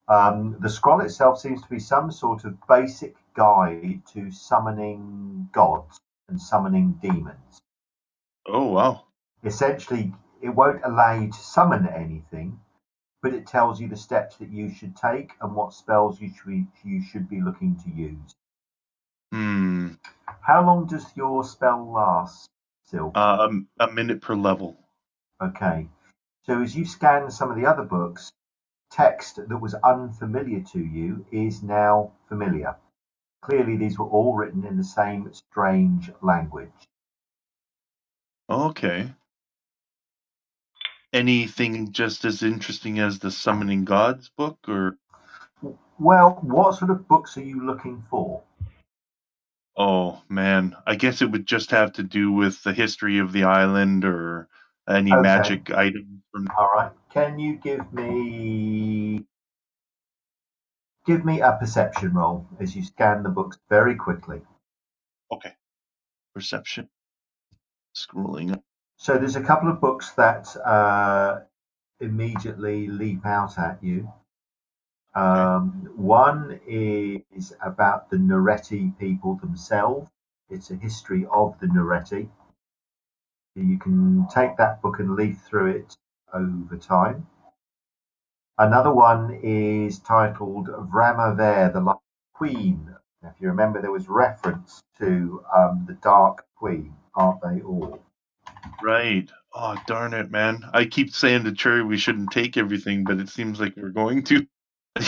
Um, 0.07 0.57
the 0.59 0.69
scroll 0.69 1.01
itself 1.01 1.39
seems 1.39 1.61
to 1.61 1.69
be 1.69 1.79
some 1.79 2.11
sort 2.11 2.43
of 2.45 2.57
basic 2.67 3.15
guide 3.35 4.01
to 4.13 4.31
summoning 4.31 5.49
gods 5.51 5.99
and 6.27 6.41
summoning 6.41 6.97
demons. 7.01 7.61
Oh 8.51 8.67
wow. 8.71 9.03
essentially 9.43 10.13
it 10.41 10.49
won't 10.49 10.81
allow 10.83 11.13
you 11.13 11.27
to 11.27 11.37
summon 11.37 11.87
anything 11.87 12.59
but 13.21 13.33
it 13.33 13.45
tells 13.47 13.79
you 13.81 13.87
the 13.87 13.97
steps 13.97 14.37
that 14.37 14.49
you 14.49 14.69
should 14.71 14.95
take 14.95 15.31
and 15.41 15.53
what 15.55 15.73
spells 15.73 16.21
you 16.21 16.29
should 16.33 16.47
be, 16.47 16.65
you 16.83 17.01
should 17.01 17.29
be 17.29 17.41
looking 17.41 17.75
to 17.83 17.89
use 17.89 18.33
Hmm. 19.31 19.93
how 20.41 20.65
long 20.65 20.87
does 20.87 21.05
your 21.15 21.43
spell 21.43 21.91
last 21.91 22.47
Sil? 22.89 23.11
Uh, 23.13 23.37
um, 23.47 23.67
a 23.79 23.87
minute 23.91 24.21
per 24.21 24.35
level. 24.35 24.77
okay 25.41 25.87
so 26.45 26.61
as 26.61 26.75
you 26.75 26.85
scan 26.85 27.29
some 27.29 27.51
of 27.51 27.57
the 27.57 27.65
other 27.65 27.83
books 27.83 28.31
text 28.89 29.35
that 29.47 29.57
was 29.61 29.75
unfamiliar 29.75 30.61
to 30.61 30.79
you 30.79 31.25
is 31.31 31.61
now 31.61 32.11
familiar 32.27 32.75
clearly 33.41 33.77
these 33.77 33.99
were 33.99 34.07
all 34.07 34.33
written 34.35 34.65
in 34.65 34.77
the 34.77 34.83
same 34.83 35.31
strange 35.33 36.11
language 36.21 36.87
Okay. 38.49 39.13
Anything 41.13 41.91
just 41.91 42.25
as 42.25 42.43
interesting 42.43 42.99
as 42.99 43.19
the 43.19 43.31
Summoning 43.31 43.85
Gods 43.85 44.29
book, 44.37 44.57
or 44.67 44.97
well 45.99 46.39
what 46.41 46.75
sort 46.75 46.91
of 46.91 47.07
books 47.07 47.35
are 47.37 47.43
you 47.43 47.65
looking 47.65 48.01
for 48.09 48.41
oh 49.79 50.21
man, 50.29 50.75
I 50.85 50.95
guess 50.95 51.21
it 51.21 51.31
would 51.31 51.47
just 51.47 51.71
have 51.71 51.93
to 51.93 52.03
do 52.03 52.31
with 52.31 52.61
the 52.63 52.73
history 52.73 53.17
of 53.17 53.31
the 53.31 53.45
island 53.45 54.05
or 54.05 54.47
any 54.87 55.11
Okay. 55.11 55.21
magic 55.21 55.71
items 55.71 56.21
from. 56.31 56.47
All 56.57 56.69
right. 56.75 56.91
Can 57.11 57.39
you 57.39 57.55
give 57.55 57.91
me 57.93 59.25
give 61.05 61.25
me 61.25 61.41
a 61.41 61.53
perception 61.53 62.13
roll 62.13 62.45
as 62.59 62.75
you 62.75 62.83
scan 62.83 63.23
the 63.23 63.29
books 63.29 63.57
very 63.69 63.95
quickly? 63.95 64.41
Okay. 65.31 65.53
Perception. 66.35 66.89
Scrolling 68.07 68.53
up. 68.53 68.61
So 68.97 69.17
there's 69.17 69.35
a 69.35 69.43
couple 69.43 69.69
of 69.69 69.81
books 69.81 70.11
that 70.11 70.55
uh, 70.57 71.39
immediately 71.99 72.87
leap 72.87 73.25
out 73.25 73.57
at 73.57 73.83
you. 73.83 74.11
Um, 75.15 75.89
one 75.95 76.59
is 76.67 77.53
about 77.61 78.09
the 78.09 78.17
Nuretti 78.17 78.97
people 78.97 79.35
themselves. 79.35 80.09
It's 80.49 80.71
a 80.71 80.75
history 80.75 81.25
of 81.31 81.59
the 81.59 81.67
Nuretti. 81.67 82.29
You 83.55 83.77
can 83.79 84.27
take 84.33 84.55
that 84.57 84.81
book 84.81 84.99
and 84.99 85.15
leaf 85.15 85.41
through 85.41 85.71
it 85.71 85.97
over 86.33 86.77
time. 86.77 87.27
Another 88.57 88.93
one 88.93 89.39
is 89.41 89.99
titled 89.99 90.67
Vramaver, 90.67 91.73
the 91.73 91.81
Light 91.81 91.97
Queen. 92.33 92.95
Now, 93.21 93.29
if 93.29 93.41
you 93.41 93.47
remember, 93.49 93.81
there 93.81 93.91
was 93.91 94.07
reference 94.07 94.81
to 94.99 95.43
um, 95.55 95.85
the 95.87 95.95
Dark 95.95 96.45
Queen, 96.55 96.93
aren't 97.19 97.41
they 97.41 97.61
all? 97.61 97.99
Right. 98.81 99.29
Oh 99.53 99.75
darn 99.87 100.13
it, 100.13 100.31
man! 100.31 100.63
I 100.73 100.85
keep 100.85 101.11
saying 101.13 101.43
to 101.43 101.51
Cherry 101.51 101.83
we 101.83 101.97
shouldn't 101.97 102.31
take 102.31 102.55
everything, 102.55 103.03
but 103.03 103.19
it 103.19 103.29
seems 103.29 103.59
like 103.59 103.75
we're 103.75 103.89
going 103.89 104.23
to. 104.25 104.45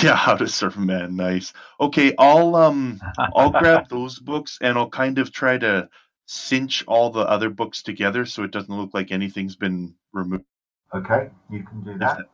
Yeah, 0.03 0.15
how 0.15 0.35
to 0.37 0.47
surf 0.47 0.77
man, 0.77 1.15
nice. 1.17 1.51
Okay, 1.81 2.13
I'll 2.17 2.55
um 2.55 3.01
I'll 3.35 3.49
grab 3.49 3.89
those 3.89 4.19
books 4.19 4.57
and 4.61 4.77
I'll 4.77 4.89
kind 4.89 5.17
of 5.17 5.33
try 5.33 5.57
to 5.57 5.89
cinch 6.27 6.85
all 6.87 7.09
the 7.09 7.21
other 7.21 7.49
books 7.49 7.81
together 7.83 8.25
so 8.25 8.43
it 8.43 8.51
doesn't 8.51 8.73
look 8.73 8.91
like 8.93 9.11
anything's 9.11 9.55
been 9.57 9.93
removed. 10.13 10.45
Okay, 10.93 11.29
you 11.49 11.63
can 11.63 11.81
do 11.83 11.97
that. 11.97 12.17
that- 12.19 12.29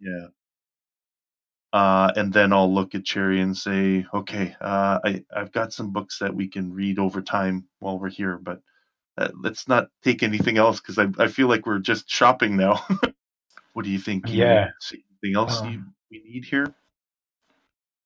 Yeah. 0.00 0.26
Uh, 1.72 2.12
and 2.16 2.32
then 2.32 2.52
I'll 2.52 2.72
look 2.72 2.94
at 2.94 3.04
Cherry 3.04 3.40
and 3.40 3.56
say, 3.56 4.06
okay, 4.14 4.54
uh, 4.60 4.98
I, 5.04 5.24
I've 5.34 5.52
got 5.52 5.72
some 5.74 5.90
books 5.90 6.18
that 6.20 6.34
we 6.34 6.46
can 6.48 6.72
read 6.72 6.98
over 6.98 7.20
time 7.20 7.66
while 7.80 7.98
we're 7.98 8.08
here, 8.08 8.38
but 8.38 8.60
uh, 9.18 9.28
let's 9.40 9.68
not 9.68 9.88
take 10.02 10.22
anything 10.22 10.58
else 10.58 10.80
because 10.80 10.98
I, 10.98 11.06
I 11.22 11.28
feel 11.28 11.48
like 11.48 11.66
we're 11.66 11.78
just 11.78 12.08
shopping 12.10 12.56
now. 12.56 12.84
what 13.72 13.84
do 13.84 13.90
you 13.90 13.98
think? 13.98 14.28
You 14.28 14.44
Yeah. 14.44 14.70
See 14.80 15.04
anything 15.22 15.36
else 15.36 15.60
Um, 15.60 15.72
you, 15.72 15.82
we 16.10 16.32
need 16.32 16.44
here? 16.44 16.66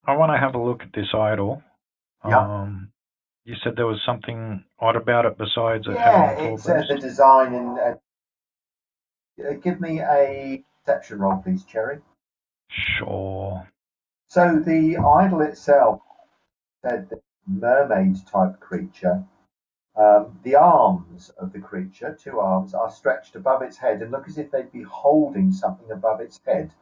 I 0.07 0.17
want 0.17 0.33
to 0.33 0.39
have 0.39 0.55
a 0.55 0.63
look 0.63 0.83
at 0.83 0.93
this 0.95 1.09
idol. 1.15 1.63
Yeah. 2.27 2.41
Um, 2.41 2.91
you 3.45 3.55
said 3.63 3.75
there 3.77 3.87
was 3.87 4.01
something 4.05 4.65
odd 4.81 4.97
about 4.97 5.27
it 5.27 5.39
besides 5.39 5.87
it 5.87 5.93
Yeah, 5.95 6.35
having 6.35 6.55
it's 6.55 6.69
uh, 6.69 6.83
the 6.89 6.99
design 6.99 7.55
and. 7.55 7.79
Uh, 7.79 7.95
uh, 9.49 9.53
give 9.63 9.81
me 9.81 10.01
a 10.01 10.65
perception 10.85 11.19
roll, 11.19 11.37
please, 11.43 11.65
Cherry. 11.65 11.99
Sure. 12.99 13.69
So 14.29 14.61
the 14.65 14.97
idol 14.97 15.43
itself 15.43 16.01
said 16.85 17.09
that 17.11 17.21
mermaid 17.47 18.17
type 18.27 18.59
creature. 18.61 19.25
Um, 19.97 20.39
the 20.43 20.57
arms 20.57 21.31
of 21.39 21.53
the 21.53 21.59
creature, 21.59 22.17
two 22.21 22.39
arms, 22.39 22.75
are 22.75 22.91
stretched 22.91 23.35
above 23.35 23.63
its 23.63 23.79
head 23.79 24.03
and 24.03 24.11
look 24.11 24.29
as 24.29 24.37
if 24.37 24.51
they'd 24.51 24.71
be 24.71 24.83
holding 24.83 25.51
something 25.53 25.91
above 25.91 26.21
its 26.21 26.39
head, 26.47 26.75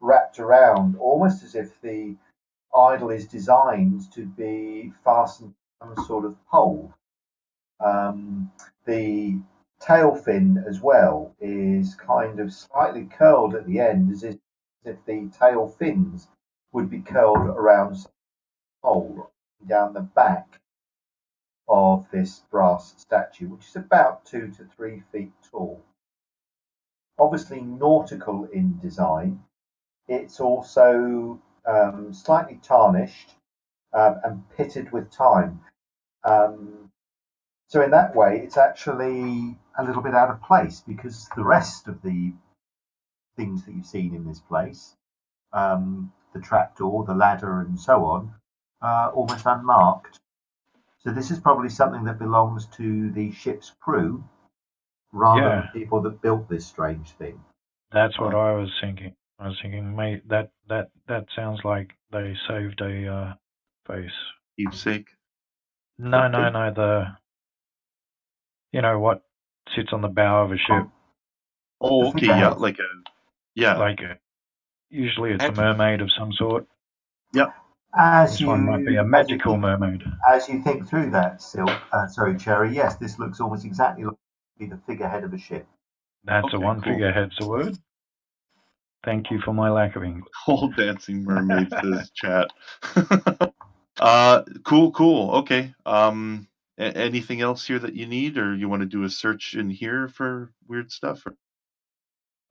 wrapped 0.00 0.38
around, 0.38 0.96
almost 0.96 1.42
as 1.42 1.56
if 1.56 1.80
the 1.80 2.16
idol 2.74 3.10
is 3.10 3.26
designed 3.26 4.12
to 4.12 4.26
be 4.26 4.92
fastened 5.04 5.54
to 5.80 5.86
some 5.86 6.04
sort 6.06 6.24
of 6.24 6.36
pole. 6.46 6.94
Um, 7.80 8.52
the 8.84 9.40
tail 9.80 10.14
fin 10.14 10.64
as 10.68 10.80
well 10.80 11.34
is 11.40 11.96
kind 11.96 12.38
of 12.38 12.52
slightly 12.52 13.06
curled 13.06 13.56
at 13.56 13.66
the 13.66 13.80
end, 13.80 14.12
as 14.12 14.22
if, 14.22 14.36
as 14.84 14.94
if 14.94 15.04
the 15.04 15.28
tail 15.36 15.66
fins 15.66 16.28
would 16.70 16.88
be 16.88 17.00
curled 17.00 17.48
around 17.48 17.96
some 17.96 18.12
pole 18.82 19.32
down 19.66 19.94
the 19.94 20.00
back 20.00 20.60
of 21.68 22.06
this 22.10 22.42
brass 22.50 22.94
statue, 22.96 23.48
which 23.48 23.68
is 23.68 23.76
about 23.76 24.24
two 24.24 24.50
to 24.56 24.64
three 24.76 25.02
feet 25.12 25.32
tall. 25.50 25.82
Obviously, 27.18 27.60
nautical 27.60 28.44
in 28.52 28.78
design. 28.78 29.42
It's 30.08 30.40
also 30.40 31.40
um, 31.66 32.12
slightly 32.12 32.58
tarnished 32.62 33.34
um, 33.92 34.20
and 34.24 34.50
pitted 34.56 34.92
with 34.92 35.10
time. 35.10 35.60
Um, 36.24 36.90
so, 37.68 37.82
in 37.82 37.90
that 37.92 38.14
way, 38.14 38.40
it's 38.40 38.56
actually 38.56 39.56
a 39.78 39.84
little 39.84 40.02
bit 40.02 40.14
out 40.14 40.30
of 40.30 40.42
place 40.42 40.82
because 40.86 41.28
the 41.36 41.44
rest 41.44 41.88
of 41.88 42.02
the 42.02 42.32
things 43.36 43.64
that 43.64 43.74
you've 43.74 43.86
seen 43.86 44.14
in 44.14 44.26
this 44.26 44.40
place, 44.40 44.96
um, 45.52 46.12
the 46.34 46.40
trapdoor, 46.40 47.04
the 47.04 47.14
ladder, 47.14 47.60
and 47.60 47.78
so 47.78 48.04
on, 48.04 48.34
are 48.82 49.10
almost 49.12 49.46
unmarked. 49.46 50.20
So 51.04 51.12
this 51.12 51.30
is 51.30 51.40
probably 51.40 51.68
something 51.68 52.04
that 52.04 52.18
belongs 52.18 52.66
to 52.76 53.10
the 53.10 53.32
ship's 53.32 53.72
crew 53.80 54.22
rather 55.12 55.40
Yeah. 55.42 55.60
than 55.62 55.68
people 55.72 56.00
that 56.02 56.22
built 56.22 56.48
this 56.48 56.66
strange 56.66 57.10
thing. 57.12 57.42
That's 57.90 58.18
what 58.18 58.34
I 58.34 58.52
was 58.52 58.70
thinking. 58.80 59.14
I 59.38 59.48
was 59.48 59.58
thinking, 59.60 59.94
mate, 59.96 60.26
that 60.28 60.50
that 60.68 60.90
that 61.08 61.26
sounds 61.34 61.60
like 61.64 61.92
they 62.10 62.36
saved 62.48 62.80
a 62.80 63.08
uh, 63.12 63.34
face. 63.86 64.10
Keepsake. 64.56 65.08
No, 65.98 66.28
no, 66.28 66.48
no. 66.50 66.72
The 66.72 67.16
you 68.72 68.80
know 68.80 68.98
what 68.98 69.22
sits 69.74 69.92
on 69.92 70.00
the 70.00 70.08
bow 70.08 70.44
of 70.44 70.52
a 70.52 70.56
ship, 70.56 70.86
Oh, 71.80 72.08
okay, 72.10 72.26
yeah, 72.26 72.50
like 72.50 72.78
a 72.78 73.10
yeah. 73.54 73.76
like 73.76 74.00
a, 74.00 74.18
usually 74.88 75.32
it's 75.32 75.44
a 75.44 75.52
mermaid 75.52 76.00
of 76.00 76.10
some 76.16 76.32
sort. 76.32 76.66
As 77.94 78.30
This 78.32 78.40
you, 78.40 78.46
one 78.46 78.64
might 78.64 78.86
be 78.86 78.96
a 78.96 79.00
as 79.00 79.04
you 79.04 79.10
magical 79.10 79.52
think- 79.52 79.62
mermaid. 79.62 80.02
As 80.30 80.48
you 80.48 80.62
think 80.62 80.88
through 80.88 81.10
that, 81.10 81.42
Silk, 81.42 81.70
uh, 81.92 82.06
sorry, 82.06 82.36
Cherry, 82.36 82.74
yes, 82.74 82.96
this 82.96 83.18
looks 83.18 83.40
almost 83.40 83.64
exactly 83.66 84.04
like 84.04 84.14
be 84.58 84.66
the 84.66 84.78
figurehead 84.86 85.24
of 85.24 85.32
a 85.34 85.38
ship. 85.38 85.66
That's 86.24 86.52
a 86.54 86.58
one 86.60 86.80
cool. 86.80 86.92
figurehead's 86.92 87.36
a 87.40 87.46
word. 87.46 87.76
Thank 89.04 89.30
you 89.30 89.40
for 89.40 89.52
my 89.52 89.68
lack 89.68 89.96
of 89.96 90.04
English. 90.04 90.30
Whole 90.44 90.68
dancing 90.68 91.24
mermaid 91.24 91.68
says 91.82 92.10
chat. 92.14 92.48
uh, 94.00 94.42
cool, 94.64 94.92
cool. 94.92 95.30
Okay. 95.38 95.74
Um, 95.84 96.46
a- 96.78 96.96
anything 96.96 97.40
else 97.40 97.66
here 97.66 97.80
that 97.80 97.94
you 97.94 98.06
need, 98.06 98.38
or 98.38 98.54
you 98.54 98.68
want 98.68 98.80
to 98.82 98.86
do 98.86 99.02
a 99.02 99.10
search 99.10 99.54
in 99.54 99.68
here 99.70 100.08
for 100.08 100.52
weird 100.68 100.92
stuff? 100.92 101.26
Or? 101.26 101.34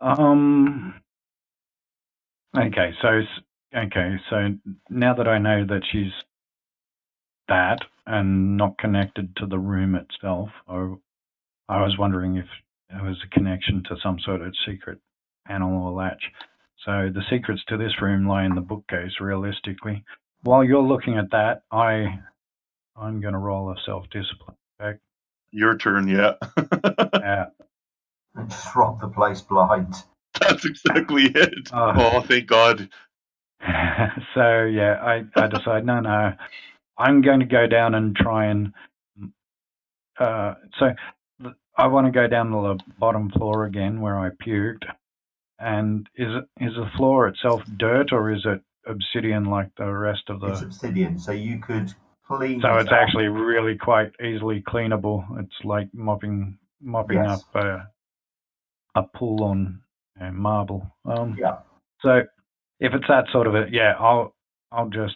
Um. 0.02 1.02
Okay, 2.56 2.94
so 3.02 3.08
s- 3.08 3.28
okay, 3.76 4.16
so 4.30 4.50
now 4.90 5.14
that 5.16 5.28
I 5.28 5.38
know 5.40 5.66
that 5.66 5.82
she's 5.92 6.12
that 7.48 7.80
and 8.08 8.58
not 8.58 8.78
connected 8.78 9.36
to 9.38 9.46
the 9.46 9.60
room 9.60 9.96
itself, 9.96 10.50
I, 10.68 10.94
I 11.70 11.82
was 11.82 11.98
wondering 11.98 12.38
if 12.38 12.46
there 12.90 13.04
was 13.04 13.18
a 13.26 13.30
connection 13.36 13.84
to 13.90 13.96
some 14.04 14.20
sort 14.20 14.42
of 14.42 14.54
secret 14.68 15.00
panel 15.48 15.84
or 15.84 15.92
latch. 15.92 16.24
So 16.86 17.10
the 17.14 17.24
secrets 17.30 17.62
to 17.70 17.78
this 17.78 18.02
room 18.02 18.28
lie 18.28 18.46
in 18.46 18.56
the 18.56 18.62
bookcase. 18.62 19.20
Realistically, 19.22 20.04
while 20.44 20.64
you're 20.64 20.82
looking 20.82 21.18
at 21.18 21.32
that, 21.32 21.64
I, 21.72 22.20
I'm 22.96 23.22
going 23.22 23.34
to 23.34 23.40
roll 23.40 23.72
a 23.72 23.76
self-discipline 23.86 24.58
check. 24.82 25.00
Your 25.52 25.78
turn, 25.78 26.08
yeah. 26.08 26.34
Uh, 27.14 27.46
And 28.36 28.50
just 28.50 28.76
rob 28.76 29.02
the 29.02 29.10
place 29.10 29.42
blind. 29.42 29.96
That's 30.40 30.66
exactly 30.66 31.26
it. 31.26 31.70
Uh. 31.72 31.94
oh, 31.98 32.22
thank 32.22 32.48
God. 32.48 32.90
so 34.34 34.64
yeah, 34.66 34.96
I, 35.02 35.24
I 35.36 35.48
decide 35.48 35.86
no, 35.86 36.00
no, 36.00 36.34
I'm 36.98 37.22
going 37.22 37.40
to 37.40 37.46
go 37.46 37.68
down 37.68 37.96
and 37.96 38.16
try 38.16 38.46
and. 38.46 38.74
Uh, 40.20 40.54
so 40.80 40.92
I 41.78 41.88
want 41.88 42.06
to 42.08 42.12
go 42.12 42.28
down 42.28 42.48
to 42.52 42.78
the 42.78 42.84
bottom 43.00 43.30
floor 43.32 43.66
again 43.66 44.02
where 44.02 44.20
I 44.20 44.30
puked, 44.30 44.84
and 45.60 46.08
is 46.16 46.28
it 46.30 46.64
is 46.64 46.74
the 46.76 46.90
floor 46.98 47.28
itself 47.28 47.62
dirt 47.78 48.12
or 48.12 48.32
is 48.32 48.42
it 48.46 48.62
obsidian 48.88 49.46
like 49.46 49.70
the 49.78 49.86
rest 49.92 50.24
of 50.30 50.40
the? 50.42 50.48
It's 50.48 50.62
obsidian, 50.62 51.18
so 51.18 51.32
you 51.32 51.60
could 51.60 51.94
clean. 52.28 52.62
So 52.62 52.78
it's 52.78 52.90
up. 52.90 52.98
actually 53.00 53.28
really 53.28 53.78
quite 53.78 54.12
easily 54.24 54.64
cleanable. 54.68 55.24
It's 55.40 55.56
like 55.64 55.88
mopping 55.94 56.58
mopping 56.82 57.18
Yes. 57.18 57.44
up 57.56 57.64
a, 57.64 57.88
a 58.96 59.04
pool 59.04 59.44
on 59.44 59.82
uh, 60.20 60.32
marble. 60.32 60.86
Um, 61.06 61.36
Yeah. 61.40 61.58
So 62.02 62.22
if 62.82 62.94
it's 62.94 63.08
that 63.08 63.26
sort 63.32 63.48
of 63.48 63.56
it, 63.56 63.70
yeah, 63.72 63.94
I'll 64.00 64.36
I'll 64.72 64.90
just 64.90 65.16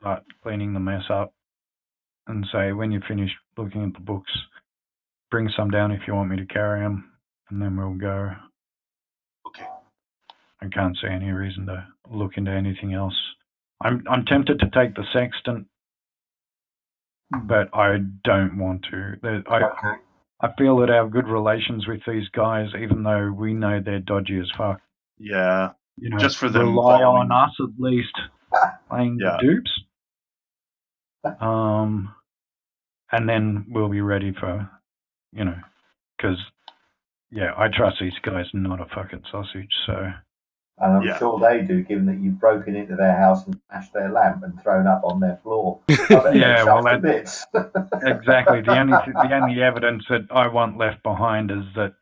start 0.00 0.22
cleaning 0.42 0.72
the 0.72 0.80
mess 0.80 1.02
up 1.10 1.34
and 2.28 2.46
say 2.52 2.72
when 2.72 2.92
you 2.92 3.00
finish 3.06 3.30
looking 3.56 3.84
at 3.84 3.92
the 3.92 4.00
books, 4.00 4.30
bring 5.30 5.50
some 5.56 5.70
down 5.70 5.90
if 5.90 6.02
you 6.06 6.14
want 6.14 6.30
me 6.30 6.36
to 6.36 6.46
carry 6.46 6.80
them, 6.80 7.12
and 7.50 7.60
then 7.60 7.76
we'll 7.76 7.94
go. 7.94 8.30
Okay. 9.48 9.66
I 10.62 10.68
can't 10.68 10.96
see 11.02 11.08
any 11.08 11.32
reason 11.32 11.66
to 11.66 11.86
look 12.10 12.32
into 12.36 12.52
anything 12.52 12.94
else. 12.94 13.16
I'm 13.82 14.04
I'm 14.08 14.24
tempted 14.24 14.60
to 14.60 14.70
take 14.70 14.94
the 14.94 15.04
sextant, 15.12 15.66
but 17.44 17.68
I 17.74 17.98
don't 18.22 18.58
want 18.58 18.86
to. 18.90 19.14
I 19.24 19.56
Okay. 19.56 20.00
I 20.40 20.52
feel 20.56 20.76
that 20.78 20.90
our 20.90 21.08
good 21.08 21.26
relations 21.26 21.88
with 21.88 22.00
these 22.06 22.28
guys, 22.28 22.68
even 22.80 23.02
though 23.02 23.32
we 23.32 23.54
know 23.54 23.80
they're 23.84 23.98
dodgy 23.98 24.38
as 24.38 24.48
fuck, 24.56 24.80
Yeah. 25.18 25.70
You 26.00 26.10
know, 26.10 26.18
Just 26.18 26.36
for 26.38 26.48
them 26.48 26.62
rely 26.74 27.00
following. 27.00 27.30
on 27.30 27.32
us 27.32 27.54
at 27.60 27.78
least 27.78 28.14
playing 28.90 29.18
Yeah. 29.20 29.36
the 29.40 29.46
dupes. 29.46 29.70
Um, 31.40 32.14
and 33.12 33.28
then 33.28 33.66
we'll 33.68 33.88
be 33.88 34.00
ready 34.00 34.32
for, 34.38 34.70
you 35.32 35.44
know, 35.44 35.56
because 36.16 36.38
yeah, 37.30 37.52
I 37.56 37.68
trust 37.68 37.96
these 38.00 38.12
guys 38.22 38.46
not 38.54 38.80
a 38.80 38.86
fucking 38.94 39.22
sausage. 39.30 39.72
So 39.86 40.12
And 40.80 40.92
I'm 40.98 41.02
Yeah. 41.02 41.18
sure 41.18 41.38
they 41.40 41.62
do, 41.62 41.82
given 41.82 42.06
that 42.06 42.18
you've 42.20 42.38
broken 42.38 42.76
into 42.76 42.94
their 42.94 43.16
house 43.16 43.44
and 43.46 43.60
smashed 43.68 43.92
their 43.92 44.10
lamp 44.10 44.44
and 44.44 44.62
thrown 44.62 44.86
up 44.86 45.02
on 45.04 45.18
their 45.20 45.36
floor. 45.42 45.80
I 45.90 45.96
bet 45.96 46.08
they're 46.22 46.36
Yeah, 46.36 46.64
well, 46.64 46.82
chuffed 46.84 47.02
that- 47.02 47.02
bits. 47.02 47.46
exactly 48.06 48.60
the 48.62 48.78
only 48.78 48.96
the 49.12 49.34
only 49.34 49.60
evidence 49.62 50.04
that 50.08 50.28
I 50.30 50.46
want 50.46 50.78
left 50.78 51.02
behind 51.02 51.50
is 51.50 51.64
that 51.74 51.94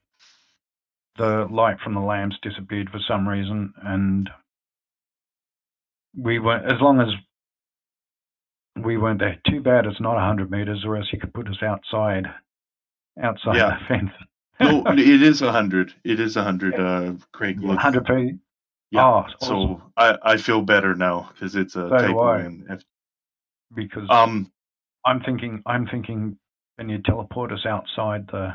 the 1.19 1.47
light 1.51 1.79
from 1.83 1.95
the 1.95 2.01
lamps 2.01 2.37
disappeared 2.43 2.91
for 2.91 3.01
some 3.09 3.29
reason, 3.29 3.73
and 3.85 4.31
we 6.17 6.39
weren't 6.39 6.67
as 6.67 6.81
long 6.81 7.01
as 7.01 7.09
we 8.85 8.97
weren't 8.97 9.21
there. 9.21 9.39
Too 9.49 9.61
bad 9.61 9.87
it's 9.87 10.01
not 10.01 10.19
hundred 10.19 10.51
meters, 10.51 10.85
or 10.87 10.97
else 10.97 11.09
you 11.13 11.19
could 11.21 11.35
put 11.35 11.49
us 11.49 11.63
outside, 11.63 12.27
outside 13.23 13.57
Yeah. 13.57 13.79
the 13.81 13.87
fence. 13.89 14.11
No, 14.61 14.85
it 14.87 14.99
is 15.23 15.43
a 15.43 15.53
hundred. 15.53 15.93
It 16.05 16.19
is 16.19 16.37
a 16.37 16.43
hundred. 16.43 16.75
Uh, 16.81 17.15
Craig, 17.33 17.61
look. 17.61 17.79
hundred 17.79 18.07
feet. 18.07 18.37
Yeah. 18.91 19.05
Oh, 19.05 19.25
So 19.39 19.55
awesome. 19.57 19.83
I, 19.99 20.19
I 20.23 20.37
feel 20.39 20.63
better 20.63 20.95
now 20.95 21.31
because 21.35 21.57
it's 21.57 21.77
a 21.77 21.89
So 21.91 21.99
typo. 21.99 22.39
In 22.39 22.67
F- 22.71 22.83
because 23.75 24.09
um, 24.11 24.51
I'm 25.05 25.21
thinking, 25.21 25.63
I'm 25.67 25.87
thinking, 25.87 26.39
can 26.79 26.89
you 26.89 26.99
teleport 27.05 27.53
us 27.53 27.67
outside 27.67 28.27
the 28.29 28.55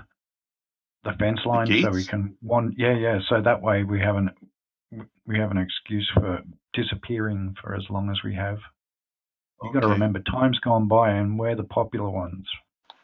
the 1.04 1.14
fence 1.20 1.40
line 1.46 1.68
so 1.82 1.90
we 1.90 2.04
can 2.04 2.36
one? 2.42 2.74
Yeah, 2.78 2.98
yeah. 2.98 3.20
So 3.30 3.42
that 3.42 3.62
way 3.62 3.84
we 3.84 4.00
have 4.00 4.16
an 4.16 4.30
we 5.26 5.40
have 5.40 5.52
an 5.52 5.58
excuse 5.58 6.10
for 6.14 6.42
disappearing 6.74 7.56
for 7.62 7.76
as 7.76 7.84
long 7.90 8.10
as 8.10 8.18
we 8.24 8.36
have. 8.36 8.58
You 9.64 9.72
got 9.72 9.82
to 9.82 9.88
remember, 9.90 10.20
time's 10.20 10.60
gone 10.60 10.88
by, 10.88 11.12
and 11.12 11.38
we're 11.38 11.56
the 11.56 11.64
popular 11.64 12.10
ones. 12.10 12.48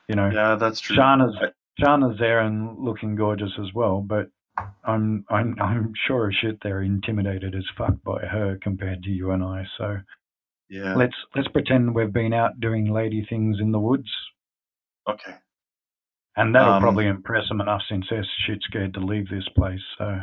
You 0.07 0.15
know, 0.15 0.29
Yeah, 0.29 0.55
that's 0.55 0.79
true. 0.79 0.95
Shana's 0.95 1.35
I- 1.39 1.51
Shana's 1.79 2.17
there 2.17 2.39
and 2.39 2.79
looking 2.79 3.15
gorgeous 3.15 3.51
as 3.59 3.71
well, 3.73 4.01
but 4.01 4.29
I'm 4.83 5.25
I'm 5.29 5.55
I'm 5.61 5.93
sure 6.07 6.29
as 6.29 6.35
shit 6.35 6.57
they're 6.61 6.81
intimidated 6.81 7.55
as 7.55 7.65
fuck 7.77 8.01
by 8.03 8.25
her 8.25 8.57
compared 8.61 9.03
to 9.03 9.09
you 9.09 9.31
and 9.31 9.43
I. 9.43 9.65
So 9.77 9.97
yeah. 10.69 10.95
let's 10.95 11.15
let's 11.35 11.47
pretend 11.49 11.93
we've 11.93 12.11
been 12.13 12.33
out 12.33 12.59
doing 12.59 12.91
lady 12.91 13.25
things 13.29 13.57
in 13.59 13.71
the 13.71 13.79
woods. 13.79 14.09
Okay. 15.07 15.35
And 16.37 16.55
that'll 16.55 16.73
Um, 16.75 16.81
probably 16.81 17.07
impress 17.07 17.47
them 17.49 17.61
enough 17.61 17.81
since 17.89 18.05
they're 18.09 18.25
shit 18.45 18.61
scared 18.63 18.93
to 18.93 18.99
leave 19.01 19.29
this 19.29 19.47
place. 19.49 19.81
So 19.97 20.21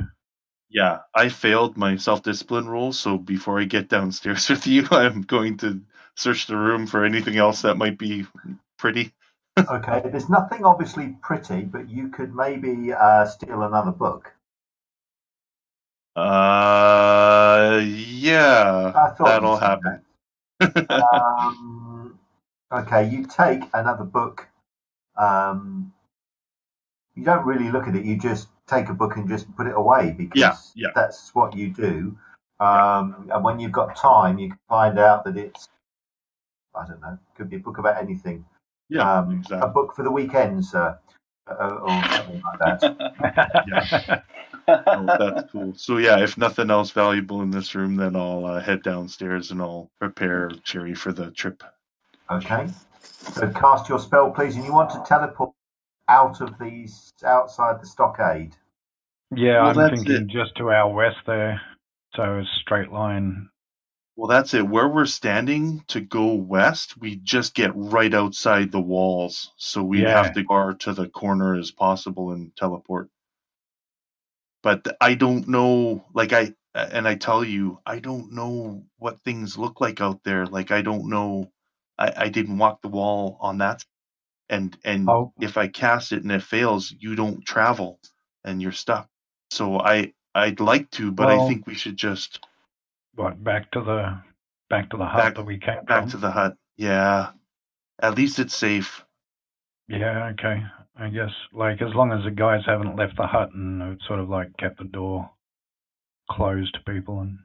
Yeah, 0.70 1.00
I 1.14 1.28
failed 1.28 1.76
my 1.76 1.96
self 1.96 2.22
discipline 2.22 2.68
rule, 2.68 2.92
so 2.92 3.18
before 3.18 3.60
I 3.60 3.64
get 3.64 3.88
downstairs 3.88 4.48
with 4.50 4.66
you, 4.66 4.86
I'm 4.90 5.22
going 5.22 5.56
to 5.58 5.80
search 6.16 6.46
the 6.46 6.56
room 6.56 6.86
for 6.86 7.04
anything 7.04 7.36
else 7.36 7.62
that 7.62 7.76
might 7.76 7.98
be 7.98 8.26
pretty. 8.78 9.12
okay, 9.70 10.02
there's 10.10 10.28
nothing 10.28 10.64
obviously 10.64 11.16
pretty, 11.22 11.62
but 11.62 11.88
you 11.88 12.08
could 12.08 12.34
maybe 12.34 12.92
uh, 12.92 13.24
steal 13.26 13.62
another 13.62 13.92
book. 13.92 14.32
Uh, 16.16 17.80
yeah, 17.84 18.92
I 18.94 19.10
thought 19.10 19.24
that'll 19.24 19.56
happen. 19.56 20.00
um, 20.90 22.18
okay, 22.72 23.08
you 23.08 23.26
take 23.26 23.62
another 23.74 24.04
book. 24.04 24.48
Um, 25.16 25.93
you 27.14 27.24
don't 27.24 27.46
really 27.46 27.70
look 27.70 27.86
at 27.88 27.96
it. 27.96 28.04
You 28.04 28.16
just 28.18 28.48
take 28.66 28.88
a 28.88 28.94
book 28.94 29.16
and 29.16 29.28
just 29.28 29.54
put 29.56 29.66
it 29.66 29.74
away 29.76 30.12
because 30.16 30.34
Yeah, 30.36 30.56
yeah. 30.74 30.90
that's 30.94 31.34
what 31.34 31.56
you 31.56 31.70
do. 31.70 32.16
Um, 32.60 33.28
and 33.32 33.44
when 33.44 33.60
you've 33.60 33.72
got 33.72 33.96
time, 33.96 34.38
you 34.38 34.50
can 34.50 34.58
find 34.68 34.98
out 34.98 35.24
that 35.24 35.36
it's 35.36 35.68
I 36.74 36.86
don't 36.86 37.00
know, 37.00 37.18
could 37.36 37.50
be 37.50 37.56
a 37.56 37.60
book 37.60 37.78
about 37.78 38.02
anything. 38.02 38.44
yeah, 38.88 39.18
um, 39.18 39.44
A 39.52 39.68
book 39.68 39.94
for 39.94 40.02
the 40.04 40.10
weekend, 40.10 40.64
sir, 40.64 40.98
uh, 41.48 41.52
or 41.54 41.88
something 42.16 42.42
like 42.42 42.58
that. 42.60 44.24
Oh, 44.92 45.14
that's 45.18 45.44
cool. 45.52 45.74
So 45.76 45.98
yeah, 45.98 46.18
if 46.22 46.38
nothing 46.38 46.70
else 46.70 46.90
valuable 46.90 47.42
in 47.42 47.50
this 47.50 47.74
room, 47.74 47.96
then 47.96 48.16
I'll 48.16 48.44
uh, 48.46 48.60
head 48.60 48.82
downstairs 48.82 49.50
and 49.50 49.60
I'll 49.62 49.90
prepare 50.00 50.50
Cherry 50.64 50.94
for 50.94 51.12
the 51.12 51.30
trip. 51.30 51.62
Okay. 52.30 52.68
So 53.34 53.48
cast 53.50 53.88
your 53.88 53.98
spell, 54.00 54.30
please, 54.30 54.56
and 54.56 54.64
you 54.64 54.72
want 54.72 54.90
to 54.90 55.02
teleport 55.06 55.53
out 56.08 56.40
of 56.40 56.58
these 56.58 57.12
outside 57.24 57.80
the 57.80 57.86
stockade. 57.86 58.56
yeah, 59.34 59.60
Well, 59.60 59.72
I'm 59.72 59.74
that's 59.74 59.90
thinking 59.90 60.28
just 60.28 60.56
to 60.56 60.70
our 60.70 60.92
west 60.92 61.18
there. 61.26 61.60
So 62.14 62.22
a 62.22 62.44
straight 62.62 62.90
line. 62.92 63.50
Well, 64.16 64.26
that's 64.26 64.54
it. 64.54 64.66
Where 64.68 64.88
we're 64.88 65.06
standing 65.06 65.84
to 65.86 66.00
go 66.00 66.34
west, 66.34 66.96
we 66.98 67.14
just 67.16 67.54
get 67.54 67.70
right 67.76 68.12
outside 68.12 68.72
the 68.72 68.80
walls, 68.80 69.52
so 69.56 69.84
we 69.84 70.02
Yeah. 70.02 70.06
have 70.06 70.32
to 70.32 70.42
go 70.42 70.72
to 70.72 70.92
the 70.92 71.08
corner 71.08 71.54
as 71.54 71.70
possible 71.70 72.32
and 72.32 72.54
teleport. 72.56 73.08
But 74.64 74.96
I 75.00 75.14
don't 75.14 75.46
know, 75.46 76.06
like 76.12 76.32
I 76.32 76.54
and 76.74 77.06
I 77.06 77.14
tell 77.14 77.44
you, 77.44 77.78
I 77.86 78.00
don't 78.00 78.32
know 78.32 78.84
what 78.98 79.20
things 79.20 79.56
look 79.58 79.80
like 79.80 80.00
out 80.00 80.24
there. 80.24 80.44
Like 80.46 80.72
I 80.72 80.82
don't 80.82 81.08
know. 81.08 81.52
I, 81.98 82.12
I 82.16 82.28
didn't 82.30 82.58
walk 82.58 82.82
the 82.82 82.88
wall 82.88 83.36
on 83.40 83.58
that, 83.58 83.84
and 84.48 84.76
and 84.84 85.08
Oh. 85.08 85.32
if 85.40 85.56
I 85.56 85.68
cast 85.68 86.12
it 86.12 86.22
and 86.22 86.32
it 86.32 86.42
fails, 86.42 86.92
you 86.98 87.14
don't 87.16 87.44
travel, 87.44 88.00
and 88.44 88.60
you're 88.62 88.72
stuck. 88.72 89.08
So 89.50 89.80
I 89.80 90.12
I'd 90.34 90.60
like 90.60 90.90
to, 90.92 91.12
but 91.12 91.28
I 91.28 91.46
think 91.48 91.66
we 91.66 91.74
should 91.74 91.96
just 91.96 92.44
What 93.14 93.42
back 93.44 93.70
to 93.72 93.80
the 93.80 94.20
back 94.68 94.90
to 94.90 94.96
the 94.96 95.06
hut 95.06 95.16
Back- 95.22 95.34
that 95.36 95.44
we 95.46 95.58
came 95.58 95.84
back 95.84 96.02
from? 96.02 96.10
to 96.10 96.16
the 96.16 96.30
hut. 96.32 96.56
Yeah, 96.76 97.32
at 98.00 98.16
least 98.16 98.38
it's 98.38 98.56
safe. 98.56 99.04
Yeah, 99.88 100.26
okay. 100.32 100.64
I 100.96 101.08
guess 101.10 101.30
like 101.52 101.82
as 101.82 101.94
long 101.94 102.12
as 102.12 102.24
the 102.24 102.30
guys 102.30 102.62
haven't 102.66 102.96
left 102.96 103.16
the 103.16 103.26
hut 103.26 103.50
and 103.54 104.00
sort 104.06 104.18
of 104.20 104.28
like 104.28 104.56
kept 104.58 104.78
the 104.78 104.84
door 104.84 105.30
closed 106.30 106.74
to 106.74 106.92
people 106.92 107.20
and 107.20 107.38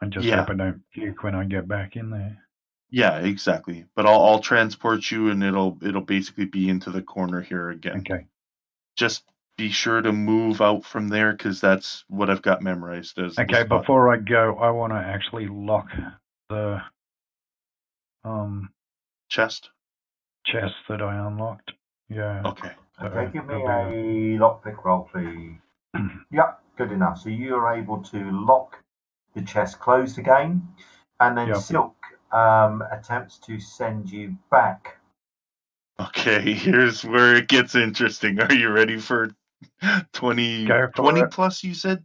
I 0.00 0.06
just 0.06 0.24
Yeah. 0.26 0.36
hope 0.40 0.50
I 0.50 0.54
don't 0.54 0.82
puke 0.92 1.22
when 1.24 1.34
I 1.34 1.44
get 1.44 1.66
back 1.66 1.96
in 1.96 2.10
there. 2.10 2.38
Yeah, 2.90 3.18
exactly. 3.18 3.84
But 3.94 4.06
I'll 4.06 4.24
I'll 4.24 4.40
transport 4.40 5.10
you, 5.10 5.30
and 5.30 5.42
it'll 5.44 5.78
it'll 5.82 6.00
basically 6.00 6.46
be 6.46 6.68
into 6.68 6.90
the 6.90 7.02
corner 7.02 7.40
here 7.42 7.70
again. 7.70 7.98
Okay. 8.00 8.26
Just 8.96 9.24
be 9.56 9.70
sure 9.70 10.00
to 10.00 10.12
move 10.12 10.60
out 10.60 10.84
from 10.84 11.08
there 11.08 11.32
because 11.32 11.60
that's 11.60 12.04
what 12.08 12.30
I've 12.30 12.42
got 12.42 12.62
memorized 12.62 13.18
as. 13.18 13.38
Okay, 13.38 13.64
before 13.64 14.12
I 14.12 14.16
go, 14.16 14.56
I 14.56 14.70
want 14.70 14.92
to 14.92 14.98
actually 14.98 15.48
lock 15.48 15.88
the 16.48 16.80
um 18.24 18.70
chest. 19.28 19.70
chest 20.46 20.74
that 20.88 21.02
I 21.02 21.26
unlocked. 21.26 21.72
Yeah. 22.08 22.42
Okay. 22.44 22.70
Okay, 23.02 23.30
give 23.32 23.46
me 23.46 23.54
that'll 23.54 23.68
a 23.68 24.38
lockpick 24.38 24.84
roll, 24.84 25.08
please. 25.12 25.56
Yep, 26.30 26.62
good 26.76 26.92
enough. 26.92 27.18
So 27.18 27.28
you're 27.30 27.72
able 27.72 28.02
to 28.04 28.30
lock 28.46 28.76
the 29.34 29.42
chest 29.42 29.80
closed 29.80 30.18
again, 30.18 30.68
and 31.20 31.36
then 31.38 31.48
Yep. 31.48 31.56
Silk 31.58 31.97
um, 32.32 32.82
attempts 32.90 33.38
to 33.38 33.58
send 33.60 34.10
you 34.10 34.36
back. 34.50 34.98
Okay. 36.00 36.52
Here's 36.54 37.04
where 37.04 37.34
it 37.34 37.48
gets 37.48 37.74
interesting. 37.74 38.40
Are 38.40 38.52
you 38.52 38.70
ready 38.70 38.98
for 38.98 39.30
20, 40.12 40.66
for 40.66 40.92
20 40.94 41.26
plus? 41.26 41.64
You 41.64 41.74
said. 41.74 42.04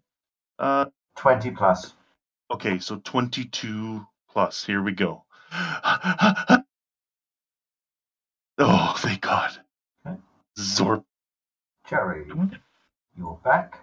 Uh. 0.60 0.86
20 1.18 1.52
plus. 1.52 1.94
Okay. 2.52 2.80
So 2.80 2.98
twenty-two 3.04 4.06
plus. 4.30 4.66
Here 4.66 4.82
we 4.82 4.92
go. 4.94 5.24
oh, 8.58 8.96
thank 8.98 9.22
God. 9.22 9.52
Okay. 10.06 10.18
Zorp. 10.58 11.04
Jerry, 11.88 12.26
you're 13.18 13.40
back. 13.44 13.80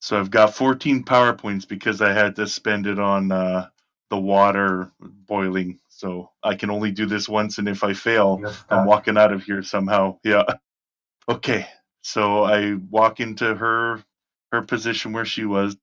So 0.00 0.18
I've 0.18 0.30
got 0.30 0.54
14 0.54 1.04
power 1.04 1.32
points 1.32 1.64
because 1.64 2.00
I 2.00 2.12
had 2.12 2.34
to 2.36 2.46
spend 2.46 2.86
it 2.86 2.98
on 2.98 3.30
uh, 3.30 3.68
the 4.12 4.18
water 4.18 4.92
boiling. 5.00 5.78
So 5.88 6.30
I 6.42 6.54
can 6.54 6.68
only 6.68 6.90
do 6.90 7.06
this 7.06 7.30
once, 7.30 7.56
and 7.56 7.66
if 7.66 7.82
I 7.82 7.94
fail, 7.94 8.36
You're 8.42 8.52
I'm 8.68 8.84
walking 8.84 9.16
out 9.16 9.32
of 9.32 9.42
here 9.42 9.62
somehow. 9.62 10.18
Yeah. 10.22 10.44
Okay. 11.28 11.66
So 12.02 12.44
I 12.44 12.74
walk 12.90 13.20
into 13.20 13.54
her 13.54 14.04
her 14.52 14.60
position 14.60 15.14
where 15.14 15.24
she 15.24 15.46
was. 15.46 15.78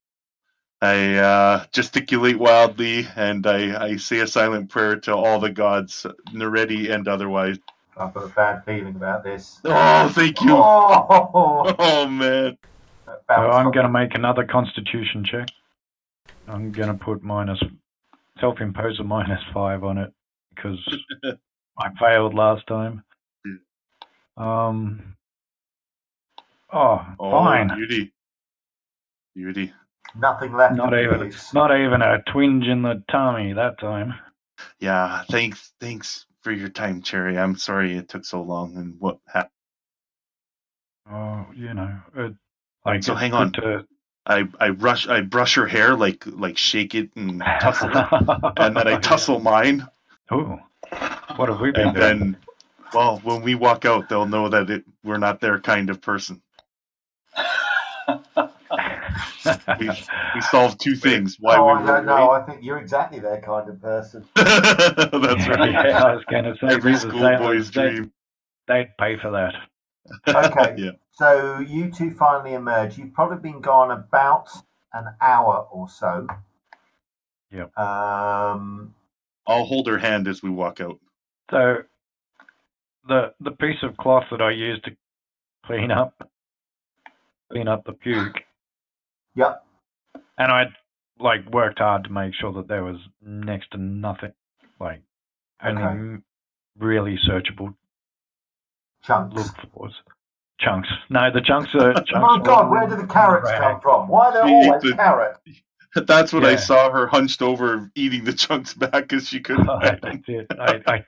I 0.80 1.16
uh, 1.16 1.64
gesticulate 1.72 2.38
wildly, 2.38 3.08
and 3.16 3.44
I, 3.48 3.86
I 3.86 3.96
say 3.96 4.20
a 4.20 4.28
silent 4.28 4.70
prayer 4.70 4.94
to 5.00 5.16
all 5.16 5.40
the 5.40 5.50
gods, 5.50 6.06
Neredi 6.32 6.88
and 6.88 7.08
otherwise. 7.08 7.58
I've 7.96 8.14
got 8.14 8.24
a 8.24 8.28
bad 8.28 8.64
feeling 8.64 8.94
about 8.94 9.24
this. 9.24 9.58
Oh, 9.64 10.08
thank 10.08 10.40
you. 10.40 10.54
Oh, 10.54 11.74
Oh 11.80 12.06
man. 12.06 12.56
So 13.06 13.34
I'm 13.34 13.72
going 13.72 13.86
to 13.86 13.92
make 13.92 14.14
another 14.14 14.44
constitution 14.44 15.24
check. 15.24 15.48
I'm 16.46 16.70
going 16.70 16.88
to 16.88 16.94
put 16.94 17.22
minus 17.22 17.60
self-impose 18.40 19.00
a 19.00 19.04
minus 19.04 19.40
five 19.54 19.84
on 19.84 19.98
it 19.98 20.12
because 20.54 20.78
I 21.78 21.88
failed 22.00 22.34
last 22.34 22.66
time. 22.66 23.04
Um. 24.36 25.16
Oh, 26.72 27.04
Oh, 27.18 27.30
fine. 27.32 27.68
beauty. 27.68 28.12
Beauty. 29.34 29.72
Nothing 30.16 30.54
left. 30.54 30.74
Not 30.76 30.94
even, 30.98 31.28
this. 31.28 31.52
not 31.54 31.70
even 31.78 32.02
a 32.02 32.22
twinge 32.32 32.64
in 32.66 32.82
the 32.82 33.02
tummy 33.10 33.52
that 33.54 33.78
time. 33.80 34.14
Yeah, 34.80 35.22
thanks 35.30 35.72
thanks 35.80 36.26
for 36.42 36.52
your 36.52 36.68
time, 36.68 37.02
Cherry. 37.02 37.38
I'm 37.38 37.56
sorry 37.56 37.96
it 37.96 38.08
took 38.08 38.24
so 38.24 38.42
long 38.42 38.76
and 38.76 38.96
what 39.00 39.18
happened. 39.26 39.50
Oh, 41.10 41.46
you 41.54 41.74
know, 41.74 42.00
it, 42.16 42.34
like 42.86 43.04
So 43.04 43.14
it's 43.14 43.20
hang 43.20 43.32
good 43.32 43.38
on. 43.38 43.52
To, 43.54 43.86
I 44.26 44.44
I 44.60 44.70
rush 44.70 45.08
I 45.08 45.22
brush 45.22 45.56
her 45.56 45.66
hair 45.68 45.96
like 45.96 46.24
like 46.26 46.58
shake 46.58 46.94
it 46.94 47.10
and 47.16 47.52
tussle 47.58 47.96
it, 47.96 48.08
and 48.58 48.76
then 48.76 48.88
I 48.88 48.96
tussle 48.98 49.40
mine, 49.40 49.88
Ooh, 50.32 50.58
what 51.36 51.48
have 51.50 51.60
we 51.60 51.72
been 51.72 51.92
and 51.92 51.94
doing? 51.94 52.18
then 52.18 52.38
well, 52.92 53.20
when 53.24 53.42
we 53.42 53.54
walk 53.56 53.84
out, 53.86 54.08
they'll 54.08 54.26
know 54.26 54.48
that 54.50 54.70
it 54.70 54.84
we're 55.04 55.18
not 55.18 55.40
their 55.40 55.60
kind 55.60 55.90
of 55.90 56.00
person. 56.02 56.42
We 59.78 60.06
we 60.32 60.42
solve 60.42 60.78
two 60.78 60.96
things. 60.96 61.38
Why 61.40 61.58
oh, 61.58 61.64
we 61.64 61.76
I 61.76 61.82
were 61.82 61.86
don't 61.86 62.06
know. 62.06 62.30
I 62.30 62.42
think 62.42 62.60
you're 62.64 62.78
exactly 62.78 63.20
their 63.20 63.40
kind 63.40 63.68
of 63.70 63.80
person. 63.82 64.28
That's 64.36 65.48
right. 65.48 65.78
yeah, 65.84 66.04
I 66.04 66.14
was 66.14 66.24
going 66.30 66.44
to 66.44 66.54
say, 66.60 66.68
Every 66.68 66.92
these 66.92 67.02
schoolboy's 67.02 67.20
sailors, 67.20 67.72
they- 67.74 67.92
dream. 67.92 68.12
They'd 68.68 68.90
pay 68.98 69.16
for 69.22 69.30
that. 69.32 69.54
Okay. 70.28 70.74
Yeah. 70.78 70.90
So 71.12 71.58
you 71.58 71.90
two 71.90 72.12
finally 72.12 72.54
emerge. 72.54 72.96
You've 72.96 73.12
probably 73.12 73.38
been 73.38 73.60
gone 73.60 73.90
about 73.90 74.48
an 74.92 75.06
hour 75.20 75.66
or 75.70 75.88
so. 75.88 76.26
Yeah. 77.50 77.64
Um, 77.76 78.94
I'll 79.46 79.64
hold 79.64 79.86
her 79.88 79.98
hand 79.98 80.28
as 80.28 80.42
we 80.42 80.50
walk 80.50 80.80
out. 80.80 80.98
So, 81.50 81.78
the 83.06 83.34
the 83.40 83.50
piece 83.50 83.82
of 83.82 83.96
cloth 83.96 84.24
that 84.30 84.40
I 84.40 84.52
used 84.52 84.84
to 84.84 84.96
clean 85.66 85.90
up 85.90 86.30
clean 87.50 87.68
up 87.68 87.84
the 87.84 87.92
puke, 87.92 88.38
yep. 89.34 89.64
and 90.38 90.52
I 90.52 90.66
like 91.18 91.44
worked 91.50 91.80
hard 91.80 92.04
to 92.04 92.10
make 92.10 92.34
sure 92.34 92.52
that 92.52 92.68
there 92.68 92.84
was 92.84 92.98
next 93.20 93.72
to 93.72 93.78
nothing, 93.78 94.32
like 94.78 95.02
only 95.62 95.82
Okay. 95.82 96.22
really 96.78 97.18
searchable 97.28 97.74
Chunks. 99.04 99.34
look 99.34 99.90
chunks. 100.60 100.88
No, 101.08 101.30
the 101.32 101.40
chunks 101.40 101.74
are. 101.74 101.92
Chunks 101.94 102.10
Oh 102.14 102.20
my 102.38 102.42
God! 102.44 102.70
Where 102.70 102.86
do 102.88 102.96
the 102.96 103.06
carrots 103.06 103.50
come 103.50 103.80
from? 103.80 104.08
Why 104.08 104.26
are 104.26 104.32
there 104.32 104.42
always 104.46 104.82
the- 104.82 104.94
carrot? 104.94 105.36
That's 106.06 106.32
what 106.32 106.44
I 106.44 106.54
saw 106.54 106.88
her 106.92 107.08
hunched 107.08 107.42
over 107.42 107.90
eating 107.96 108.22
the 108.22 108.32
chunks 108.32 108.74
back 108.74 108.92
because 108.92 109.26
she 109.26 109.40
couldn't. 109.40 109.66
That's 109.82 110.22
it. 110.28 110.46
I, 110.58 110.80
I 110.86 111.04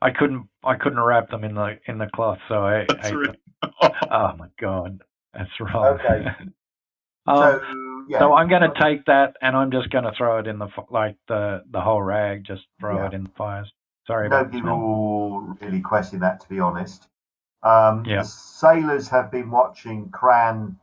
I 0.00 0.10
couldn't 0.12 0.48
I 0.64 0.76
couldn't 0.76 1.00
wrap 1.00 1.28
them 1.28 1.44
in 1.44 1.54
the 1.54 1.78
in 1.86 1.98
the 1.98 2.06
cloth, 2.14 2.38
so 2.48 2.64
I 2.64 2.86
That's 2.88 3.12
right. 3.12 3.36
them. 3.60 3.70
Oh 4.10 4.34
my 4.38 4.48
god, 4.58 5.02
that's 5.34 5.50
wrong. 5.60 5.98
Okay. 6.00 6.26
um, 7.26 7.36
so 7.36 7.60
yeah. 8.08 8.18
So 8.18 8.32
I'm 8.34 8.48
going 8.48 8.62
to 8.62 8.72
take 8.80 9.04
that 9.06 9.34
and 9.42 9.54
I'm 9.56 9.70
just 9.70 9.90
going 9.90 10.04
to 10.04 10.12
throw 10.16 10.38
it 10.38 10.46
in 10.46 10.58
the 10.58 10.68
like 10.90 11.16
the 11.28 11.62
the 11.70 11.80
whole 11.80 12.02
rag. 12.02 12.44
Just 12.46 12.62
throw 12.80 12.96
Yeah. 12.96 13.08
it 13.08 13.12
in 13.14 13.24
the 13.24 13.30
fires. 13.36 13.70
Sorry 14.06 14.28
Nobody 14.28 14.60
will 14.62 15.40
really 15.60 15.80
question 15.80 16.20
that, 16.20 16.40
to 16.40 16.48
be 16.48 16.60
honest. 16.60 17.08
Um, 17.64 18.04
Yeah. 18.04 18.22
The 18.22 18.28
sailors 18.28 19.08
have 19.08 19.30
been 19.30 19.50
watching 19.50 20.10
Cran 20.10 20.78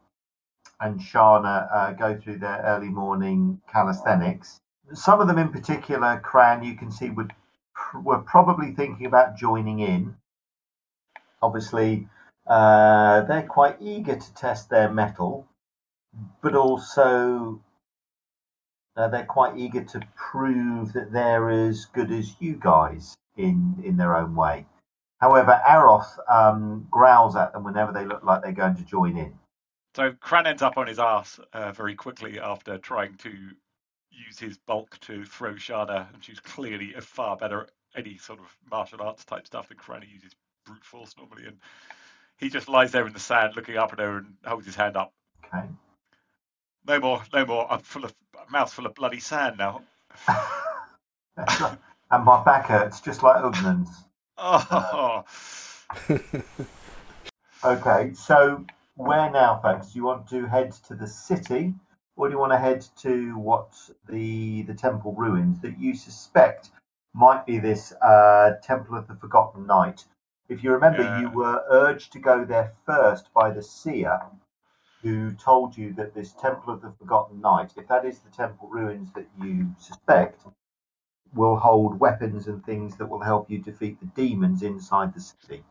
and 0.79 0.99
Shana 0.99 1.71
uh, 1.71 1.91
go 1.93 2.19
through 2.19 2.39
their 2.39 2.61
early 2.65 2.89
morning 2.89 3.61
calisthenics. 3.71 4.59
Some 4.93 5.21
of 5.21 5.27
them, 5.27 5.37
in 5.37 5.49
particular, 5.49 6.19
Cran, 6.19 6.63
you 6.63 6.75
can 6.75 6.91
see 6.91 7.09
would 7.11 7.33
were 8.03 8.19
probably 8.19 8.73
thinking 8.73 9.05
about 9.05 9.35
joining 9.35 9.79
in. 9.79 10.15
Obviously, 11.41 12.07
uh, 12.47 13.21
they're 13.21 13.47
quite 13.47 13.77
eager 13.79 14.15
to 14.15 14.33
test 14.33 14.69
their 14.69 14.91
metal, 14.91 15.47
but 16.41 16.55
also 16.55 17.61
uh, 18.95 19.07
they're 19.07 19.25
quite 19.25 19.57
eager 19.57 19.83
to 19.83 20.01
prove 20.15 20.93
that 20.93 21.11
they're 21.11 21.49
as 21.49 21.85
good 21.85 22.11
as 22.11 22.35
you 22.39 22.55
guys 22.55 23.15
in 23.37 23.81
in 23.83 23.97
their 23.97 24.15
own 24.15 24.35
way. 24.35 24.65
However, 25.22 25.61
Aroth 25.68 26.18
um, 26.27 26.88
growls 26.89 27.35
at 27.35 27.53
them 27.53 27.64
whenever 27.64 27.91
they 27.91 28.06
look 28.06 28.23
like 28.23 28.41
they're 28.41 28.52
going 28.52 28.76
to 28.76 28.84
join 28.84 29.18
in. 29.18 29.38
So 29.95 30.14
Cran 30.19 30.48
ends 30.48 30.61
up 30.61 30.77
on 30.77 30.88
his 30.88 30.99
ass 30.99 31.39
uh, 31.53 31.72
very 31.73 31.95
quickly 31.95 32.39
after 32.39 32.77
trying 32.77 33.15
to 33.18 33.30
use 34.10 34.39
his 34.39 34.57
bulk 34.57 34.98
to 35.02 35.23
throw 35.26 35.53
Shana, 35.53 36.11
and 36.14 36.23
she's 36.23 36.39
clearly 36.39 36.95
a 36.95 37.02
far 37.02 37.38
better 37.38 37.61
at 37.61 37.69
any 37.95 38.18
sort 38.18 38.39
of 38.39 38.45
martial 38.69 39.02
arts 39.02 39.23
type 39.23 39.45
stuff 39.45 39.68
than 39.68 39.77
Cran. 39.77 40.02
He 40.02 40.14
uses 40.14 40.34
brute 40.65 40.84
force 40.84 41.14
normally, 41.18 41.45
and 41.48 41.57
he 42.38 42.49
just 42.49 42.69
lies 42.69 42.91
there 42.91 43.06
in 43.06 43.14
the 43.14 43.19
sand, 43.19 43.56
looking 43.56 43.77
up 43.77 43.93
at 43.93 43.99
her 43.99 44.18
and 44.18 44.34
holds 44.45 44.65
his 44.65 44.76
hand 44.76 44.98
up. 44.98 45.14
Okay. 45.45 45.68
No 46.88 46.99
more, 46.99 47.22
no 47.34 47.45
more. 47.45 47.72
I'm 47.72 47.80
full 47.80 48.06
of 48.06 48.14
mouth 48.49 48.73
full 48.73 48.85
of 48.85 48.95
bloody 48.95 49.19
sand 49.19 49.57
now. 49.57 49.84
and 51.38 52.23
my 52.23 52.43
back 52.43 52.65
hurts 52.68 53.02
just 53.02 53.23
like 53.23 53.43
Ugnan's. 53.43 54.06
Oh, 54.43 55.23
Okay, 57.63 58.11
so 58.15 58.65
where 58.95 59.30
now, 59.30 59.59
folks? 59.61 59.91
Do 59.91 59.99
you 59.99 60.03
want 60.05 60.27
to 60.30 60.47
head 60.47 60.72
to 60.88 60.95
the 60.95 61.05
city, 61.05 61.76
or 62.15 62.27
do 62.27 62.34
you 62.34 62.39
want 62.39 62.53
to 62.53 62.57
head 62.57 62.84
to 63.01 63.38
what 63.38 63.69
the 64.09 64.63
the 64.63 64.73
temple 64.73 65.13
ruins 65.13 65.59
that 65.61 65.77
you 65.77 65.93
suspect 65.93 66.72
might 67.13 67.45
be 67.45 67.59
this 67.59 67.93
uh, 68.01 68.53
Temple 68.63 68.97
of 68.97 69.07
the 69.07 69.13
Forgotten 69.15 69.68
Knight? 69.68 70.05
If 70.49 70.63
you 70.63 70.72
remember, 70.72 71.03
Yeah. 71.03 71.19
you 71.19 71.30
were 71.30 71.63
urged 71.69 72.11
to 72.13 72.19
go 72.19 72.43
there 72.43 72.73
first 72.84 73.31
by 73.34 73.51
the 73.51 73.61
seer, 73.61 74.19
who 75.03 75.34
told 75.34 75.77
you 75.77 75.93
that 75.93 76.15
this 76.15 76.34
Temple 76.34 76.73
of 76.73 76.81
the 76.81 76.91
Forgotten 76.97 77.41
Knight, 77.41 77.73
if 77.77 77.88
that 77.89 78.05
is 78.05 78.19
the 78.19 78.31
temple 78.31 78.69
ruins 78.69 79.11
that 79.13 79.27
you 79.39 79.76
suspect, 79.77 80.41
will 81.33 81.55
hold 81.57 81.99
weapons 81.99 82.47
and 82.47 82.63
things 82.65 82.95
that 82.97 83.05
will 83.05 83.19
help 83.19 83.49
you 83.49 83.57
defeat 83.59 83.99
the 83.99 84.05
demons 84.21 84.63
inside 84.63 85.13
the 85.13 85.19
city. 85.21 85.63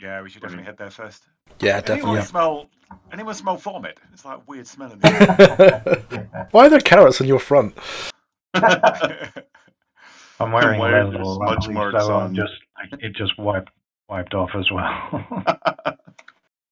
yeah. 0.00 0.22
We 0.22 0.30
should 0.30 0.42
definitely 0.42 0.66
head 0.66 0.76
there 0.78 0.90
first. 0.90 1.24
Yeah, 1.60 1.80
definitely. 1.80 1.94
Anyone 1.94 2.14
definitely. 2.16 2.30
smell? 2.30 2.70
Anyone 3.12 3.34
smell 3.34 3.56
vomit? 3.56 4.00
It's 4.12 4.24
like 4.24 4.46
weird 4.48 4.66
smell 4.66 4.92
in 4.92 4.98
the 5.00 6.06
Yeah. 6.10 6.46
Why 6.52 6.66
are 6.66 6.70
there 6.70 6.80
carrots 6.80 7.20
on 7.20 7.26
your 7.26 7.38
front? 7.40 7.74
I'm 8.54 10.52
wearing 10.52 10.78
Why 10.80 10.90
a 10.90 10.94
are 10.94 11.04
leather 11.04 11.24
smudge 11.24 11.68
marks 11.68 12.04
so 12.04 12.14
on- 12.14 12.34
just 12.34 12.52
it 13.00 13.14
just 13.16 13.38
wiped 13.38 13.70
wiped 14.08 14.34
off 14.34 14.50
as 14.56 14.70
well. 14.70 15.96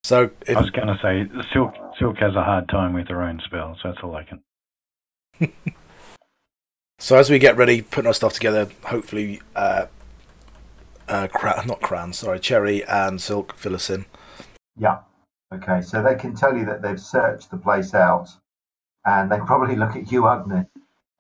So, 0.05 0.31
it, 0.49 0.57
I 0.57 0.61
was 0.61 0.71
going 0.71 0.89
to 0.89 0.99
say 1.01 1.31
Silk 1.53 1.75
Silk 2.01 2.17
has 2.19 2.35
a 2.35 2.43
hard 2.43 2.69
time 2.69 2.93
with 2.93 3.07
her 3.07 3.23
own 3.23 3.41
spells. 3.45 3.79
That's 3.85 3.99
all 4.03 4.17
I 4.17 4.25
can. 4.25 4.43
So 6.99 7.17
as 7.17 7.31
we 7.31 7.39
get 7.39 7.57
ready, 7.57 7.83
putting 7.83 8.07
our 8.07 8.15
stuff 8.15 8.33
together, 8.33 8.69
hopefully, 8.85 9.41
uh, 9.57 9.87
uh, 11.09 11.29
Cra- 11.29 11.65
not 11.67 11.81
Cran, 11.81 12.13
sorry, 12.13 12.41
Cherry 12.41 12.85
and 12.85 13.21
Silk 13.21 13.55
fill 13.57 13.75
us 13.75 13.91
in. 13.91 14.07
Yeah. 14.79 14.99
Okay, 15.53 15.83
so 15.83 16.03
they 16.03 16.15
can 16.15 16.35
tell 16.35 16.57
you 16.57 16.65
that 16.65 16.81
they've 16.81 17.01
searched 17.01 17.51
the 17.51 17.59
place 17.59 17.93
out, 17.93 18.31
and 19.05 19.31
they 19.31 19.39
probably 19.39 19.77
look 19.77 19.97
at 19.97 20.11
you, 20.11 20.23
Ugnan, 20.23 20.67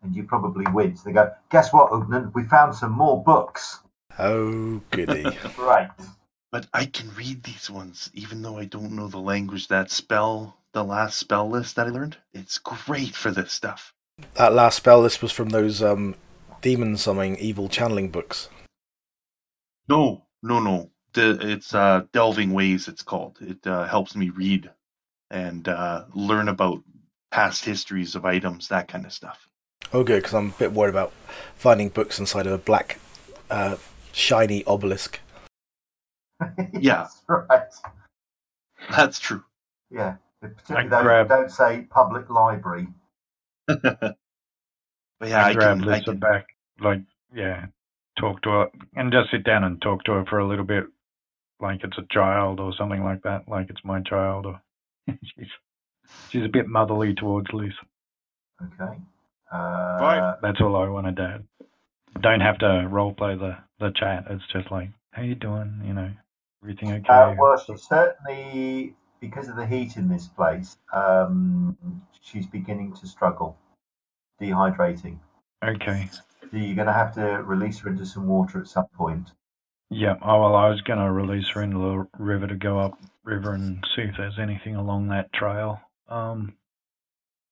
and 0.02 0.16
you 0.16 0.24
probably 0.24 0.64
wince. 0.72 1.02
They 1.02 1.12
go, 1.12 1.30
"Guess 1.50 1.72
what, 1.72 1.90
Ugnan? 1.90 2.32
We 2.34 2.44
found 2.44 2.74
some 2.74 2.92
more 2.92 3.22
books." 3.22 3.80
Oh, 4.18 4.80
goody. 4.90 5.26
Right. 5.58 5.90
But 6.50 6.66
I 6.72 6.86
can 6.86 7.14
read 7.14 7.42
these 7.42 7.70
ones, 7.70 8.10
even 8.14 8.40
though 8.40 8.58
I 8.58 8.64
don't 8.64 8.92
know 8.92 9.08
the 9.08 9.18
language. 9.18 9.68
That 9.68 9.90
spell, 9.90 10.56
the 10.72 10.84
last 10.84 11.18
spell 11.18 11.48
list 11.50 11.76
that 11.76 11.86
I 11.86 11.90
learned, 11.90 12.16
it's 12.32 12.58
great 12.58 13.14
for 13.14 13.30
this 13.30 13.52
stuff. 13.52 13.92
That 14.34 14.52
last 14.52 14.76
spell 14.76 15.02
this 15.02 15.20
was 15.22 15.32
from 15.32 15.50
those 15.50 15.82
um, 15.82 16.14
demon 16.60 16.96
summoning, 16.96 17.36
evil 17.36 17.68
channeling 17.68 18.10
books. 18.10 18.48
No, 19.88 20.24
no, 20.42 20.60
no. 20.60 20.90
The, 21.14 21.38
it's 21.42 21.74
uh, 21.74 22.02
Delving 22.12 22.52
Ways, 22.52 22.88
it's 22.88 23.02
called. 23.02 23.38
It 23.40 23.66
uh, 23.66 23.84
helps 23.84 24.16
me 24.16 24.30
read 24.30 24.70
and 25.30 25.68
uh, 25.68 26.04
learn 26.14 26.48
about 26.48 26.82
past 27.30 27.64
histories 27.64 28.14
of 28.14 28.24
items, 28.24 28.68
that 28.68 28.88
kind 28.88 29.04
of 29.04 29.12
stuff. 29.12 29.48
Oh, 29.92 30.04
good, 30.04 30.22
because 30.22 30.34
I'm 30.34 30.48
a 30.50 30.58
bit 30.58 30.72
worried 30.72 30.90
about 30.90 31.12
finding 31.54 31.90
books 31.90 32.18
inside 32.18 32.46
of 32.46 32.52
a 32.52 32.58
black, 32.58 32.98
uh, 33.50 33.76
shiny 34.12 34.64
obelisk. 34.64 35.20
Yeah. 36.72 37.02
That's 37.02 37.22
right. 37.28 37.62
That's 38.90 39.18
true. 39.20 39.44
Yeah. 39.90 40.16
Particularly 40.40 40.86
I 40.88 40.90
those 40.90 41.02
grab- 41.02 41.28
don't 41.28 41.50
say 41.50 41.86
public 41.88 42.28
library. 42.30 42.88
but 43.68 44.16
yeah, 45.22 45.44
I, 45.44 45.50
I, 45.50 45.54
grab 45.54 45.80
can. 45.80 45.84
I 45.88 46.00
Lisa 46.00 46.04
can 46.04 46.20
back, 46.20 46.46
like 46.80 47.00
yeah, 47.34 47.66
talk 48.18 48.42
to 48.42 48.50
her 48.50 48.66
and 48.94 49.12
just 49.12 49.30
sit 49.30 49.44
down 49.44 49.64
and 49.64 49.80
talk 49.82 50.04
to 50.04 50.12
her 50.12 50.24
for 50.28 50.38
a 50.40 50.48
little 50.48 50.64
bit, 50.66 50.84
like 51.60 51.82
it's 51.84 51.98
a 51.98 52.06
child 52.14 52.60
or 52.60 52.72
something 52.78 53.04
like 53.04 53.22
that, 53.22 53.48
like 53.48 53.70
it's 53.70 53.84
my 53.84 54.00
child. 54.02 54.46
Or 54.46 54.62
she's 55.08 55.48
she's 56.30 56.44
a 56.44 56.48
bit 56.52 56.68
motherly 56.68 57.14
towards 57.14 57.48
Lisa. 57.52 57.74
Okay. 58.62 58.98
Uh, 59.52 59.98
Right. 60.00 60.36
That's 60.42 60.60
all 60.60 60.76
I 60.76 60.88
want 60.88 61.06
to 61.06 61.12
do. 61.12 61.44
Don't 62.20 62.40
have 62.40 62.58
to 62.58 62.86
role 62.90 63.14
play 63.14 63.36
the 63.36 63.56
the 63.80 63.92
chat. 63.96 64.26
It's 64.30 64.44
just 64.52 64.70
like, 64.70 64.90
how 65.12 65.22
you 65.22 65.34
doing? 65.34 65.82
You 65.86 65.94
know, 65.94 66.10
everything 66.62 66.92
okay? 66.92 67.08
Uh, 67.08 67.34
well, 67.38 67.58
she's 67.58 67.82
certainly, 67.82 68.94
because 69.22 69.48
of 69.48 69.56
the 69.56 69.64
heat 69.64 69.96
in 69.96 70.08
this 70.08 70.26
place, 70.26 70.76
um, 70.92 72.02
she's 72.20 72.46
beginning 72.46 72.92
to 72.94 73.06
struggle, 73.06 73.56
dehydrating. 74.40 75.18
okay. 75.64 76.10
So 76.12 76.58
you're 76.58 76.74
going 76.74 76.88
to 76.88 76.92
have 76.92 77.14
to 77.14 77.42
release 77.44 77.78
her 77.78 77.88
into 77.88 78.04
some 78.04 78.26
water 78.26 78.60
at 78.60 78.66
some 78.66 78.88
point. 78.94 79.30
Yeah. 79.88 80.14
Oh 80.22 80.40
well, 80.40 80.56
I 80.56 80.70
was 80.70 80.80
gonna 80.80 81.12
release 81.12 81.44
her 81.52 81.62
into 81.62 81.76
the 81.78 82.08
river 82.18 82.46
to 82.46 82.54
go 82.54 82.78
up 82.78 82.98
river 83.24 83.52
and 83.52 83.84
see 83.94 84.00
if 84.00 84.14
there's 84.16 84.38
anything 84.40 84.74
along 84.74 85.08
that 85.08 85.30
trail. 85.34 85.80
Um, 86.08 86.54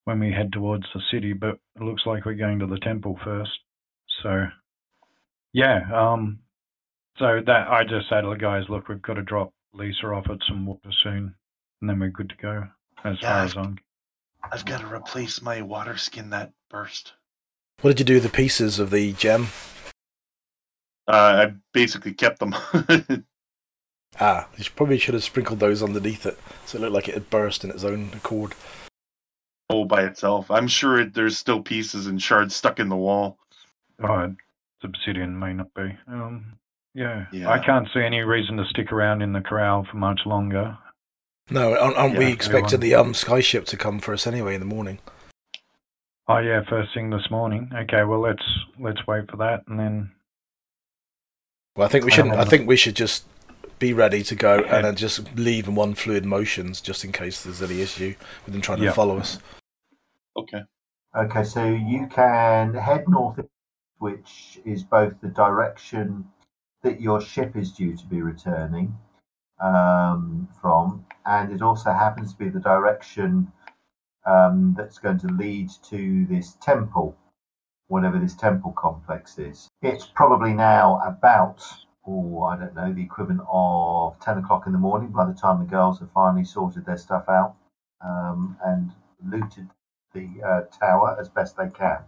when 0.04 0.18
we 0.18 0.32
head 0.32 0.50
towards 0.50 0.84
the 0.94 1.02
city, 1.12 1.34
but 1.34 1.58
it 1.76 1.82
looks 1.82 2.02
like 2.06 2.24
we're 2.24 2.32
going 2.32 2.58
to 2.60 2.66
the 2.66 2.78
temple 2.78 3.18
first. 3.22 3.50
So, 4.22 4.46
yeah. 5.52 5.80
Um, 5.94 6.38
so 7.18 7.40
that 7.46 7.68
I 7.68 7.82
just 7.84 8.08
say 8.08 8.22
to 8.22 8.30
the 8.30 8.36
guys, 8.36 8.64
look, 8.70 8.88
we've 8.88 9.02
got 9.02 9.14
to 9.14 9.22
drop 9.22 9.52
Lisa 9.74 10.06
off 10.06 10.24
at 10.30 10.38
some 10.48 10.64
water 10.64 10.90
soon, 11.04 11.34
and 11.80 11.88
then 11.90 11.98
we're 11.98 12.08
good 12.10 12.28
to 12.30 12.36
go. 12.36 12.68
As 13.04 13.16
Yeah, 13.20 13.28
far 13.28 13.38
I've- 13.40 13.50
as 13.50 13.56
I'm. 13.56 13.78
I've 14.52 14.64
got 14.64 14.80
to 14.80 14.86
replace 14.92 15.42
my 15.42 15.60
water 15.60 15.96
skin 15.98 16.30
that 16.30 16.52
burst. 16.70 17.12
What 17.82 17.90
did 17.90 18.00
you 18.00 18.04
do 18.06 18.14
with 18.14 18.22
the 18.22 18.28
pieces 18.30 18.78
of 18.78 18.90
the 18.90 19.12
gem? 19.12 19.48
Uh, 21.06 21.46
I 21.48 21.54
basically 21.72 22.14
kept 22.14 22.38
them. 22.40 22.54
Ah, 24.18 24.48
you 24.58 24.64
probably 24.74 24.98
should 24.98 25.14
have 25.14 25.22
sprinkled 25.24 25.60
those 25.60 25.82
underneath 25.84 26.26
it, 26.26 26.36
so 26.66 26.76
it 26.76 26.80
looked 26.82 26.92
like 26.92 27.08
it 27.08 27.14
had 27.14 27.30
burst 27.30 27.62
in 27.64 27.70
its 27.70 27.84
own 27.84 28.10
accord. 28.12 28.54
all 29.68 29.84
by 29.86 30.02
itself. 30.02 30.50
I'm 30.50 30.66
sure 30.66 31.00
it, 31.00 31.14
there's 31.14 31.38
still 31.38 31.62
pieces 31.62 32.06
and 32.08 32.20
shards 32.20 32.54
stuck 32.56 32.80
in 32.80 32.88
the 32.88 32.96
wall. 32.96 33.38
Oh, 34.02 34.18
it's 34.24 34.36
obsidian 34.82 35.38
may 35.38 35.52
not 35.54 35.72
be. 35.74 35.96
Um, 36.08 36.58
yeah. 36.92 37.26
Yeah. 37.32 37.48
I 37.48 37.64
can't 37.64 37.88
see 37.94 38.00
any 38.02 38.20
reason 38.20 38.56
to 38.56 38.64
stick 38.66 38.90
around 38.92 39.22
in 39.22 39.32
the 39.32 39.40
corral 39.40 39.86
for 39.88 39.96
much 39.96 40.20
longer. 40.26 40.76
No, 41.48 41.76
aren't, 41.76 41.96
aren't 41.96 42.18
we 42.18 42.26
Yeah, 42.26 42.32
expecting 42.32 42.74
everyone- 42.74 42.80
the 42.80 42.94
um 42.94 43.12
skyship 43.12 43.64
to 43.66 43.76
come 43.76 43.98
for 44.00 44.12
us 44.12 44.26
anyway 44.26 44.54
in 44.54 44.60
the 44.60 44.66
morning? 44.66 44.98
Oh 46.28 46.38
yeah, 46.38 46.62
first 46.68 46.94
thing 46.94 47.10
this 47.10 47.28
morning. 47.30 47.70
Okay, 47.74 48.04
well 48.04 48.20
let's 48.20 48.44
let's 48.78 49.04
wait 49.06 49.28
for 49.30 49.36
that 49.38 49.62
and 49.66 49.78
then 49.78 50.12
Well, 51.76 51.86
I 51.86 51.90
think 51.90 52.04
we 52.04 52.10
shouldn't. 52.10 52.32
I 52.32 52.36
remember. 52.36 52.50
think 52.50 52.68
we 52.68 52.76
should 52.76 52.94
just 52.96 53.24
be 53.78 53.92
ready 53.92 54.22
to 54.24 54.34
go 54.34 54.58
Okay. 54.58 54.68
and 54.70 54.84
then 54.84 54.96
just 54.96 55.34
leave 55.36 55.66
in 55.66 55.74
one 55.74 55.94
fluid 55.94 56.24
motions, 56.24 56.80
just 56.80 57.04
in 57.04 57.12
case 57.12 57.42
there's 57.42 57.62
any 57.62 57.80
issue 57.80 58.14
with 58.44 58.52
them 58.52 58.60
trying 58.60 58.82
Yeah. 58.82 58.90
to 58.90 58.94
follow 58.94 59.18
us. 59.18 59.38
Okay. 60.36 60.62
Okay, 61.16 61.42
so 61.44 61.64
you 61.66 62.06
can 62.08 62.74
head 62.74 63.08
north, 63.08 63.40
which 63.98 64.60
is 64.64 64.84
both 64.84 65.14
the 65.20 65.28
direction 65.28 66.28
that 66.82 67.00
your 67.00 67.20
ship 67.20 67.56
is 67.56 67.72
due 67.72 67.96
to 67.96 68.04
be 68.06 68.20
returning 68.22 68.96
um, 69.62 70.48
from, 70.60 71.04
and 71.26 71.52
it 71.52 71.62
also 71.62 71.92
happens 71.92 72.32
to 72.32 72.38
be 72.38 72.48
the 72.50 72.60
direction 72.60 73.52
um, 74.26 74.74
that's 74.78 74.98
going 74.98 75.18
to 75.20 75.28
lead 75.28 75.70
to 75.90 76.26
this 76.26 76.56
temple, 76.62 77.16
whatever 77.88 78.18
this 78.18 78.36
temple 78.36 78.72
complex 78.72 79.38
is. 79.38 79.68
It's 79.82 80.06
probably 80.06 80.54
now 80.54 81.00
about, 81.06 81.62
oh, 82.06 82.42
I 82.44 82.56
don't 82.58 82.74
know, 82.74 82.92
the 82.92 83.02
equivalent 83.02 83.42
of 83.50 84.20
10 84.20 84.38
o'clock 84.38 84.66
in 84.66 84.72
the 84.72 84.78
morning 84.78 85.10
by 85.10 85.26
the 85.26 85.34
time 85.34 85.60
the 85.60 85.66
girls 85.70 86.00
have 86.00 86.10
finally 86.12 86.44
sorted 86.44 86.86
their 86.86 86.98
stuff 86.98 87.28
out. 87.28 87.56
um, 88.02 88.56
and 88.64 88.92
looted 89.26 89.68
the 90.14 90.28
uh, 90.46 90.62
tower 90.78 91.16
as 91.20 91.28
best 91.30 91.56
they 91.58 91.68
can. 91.70 91.98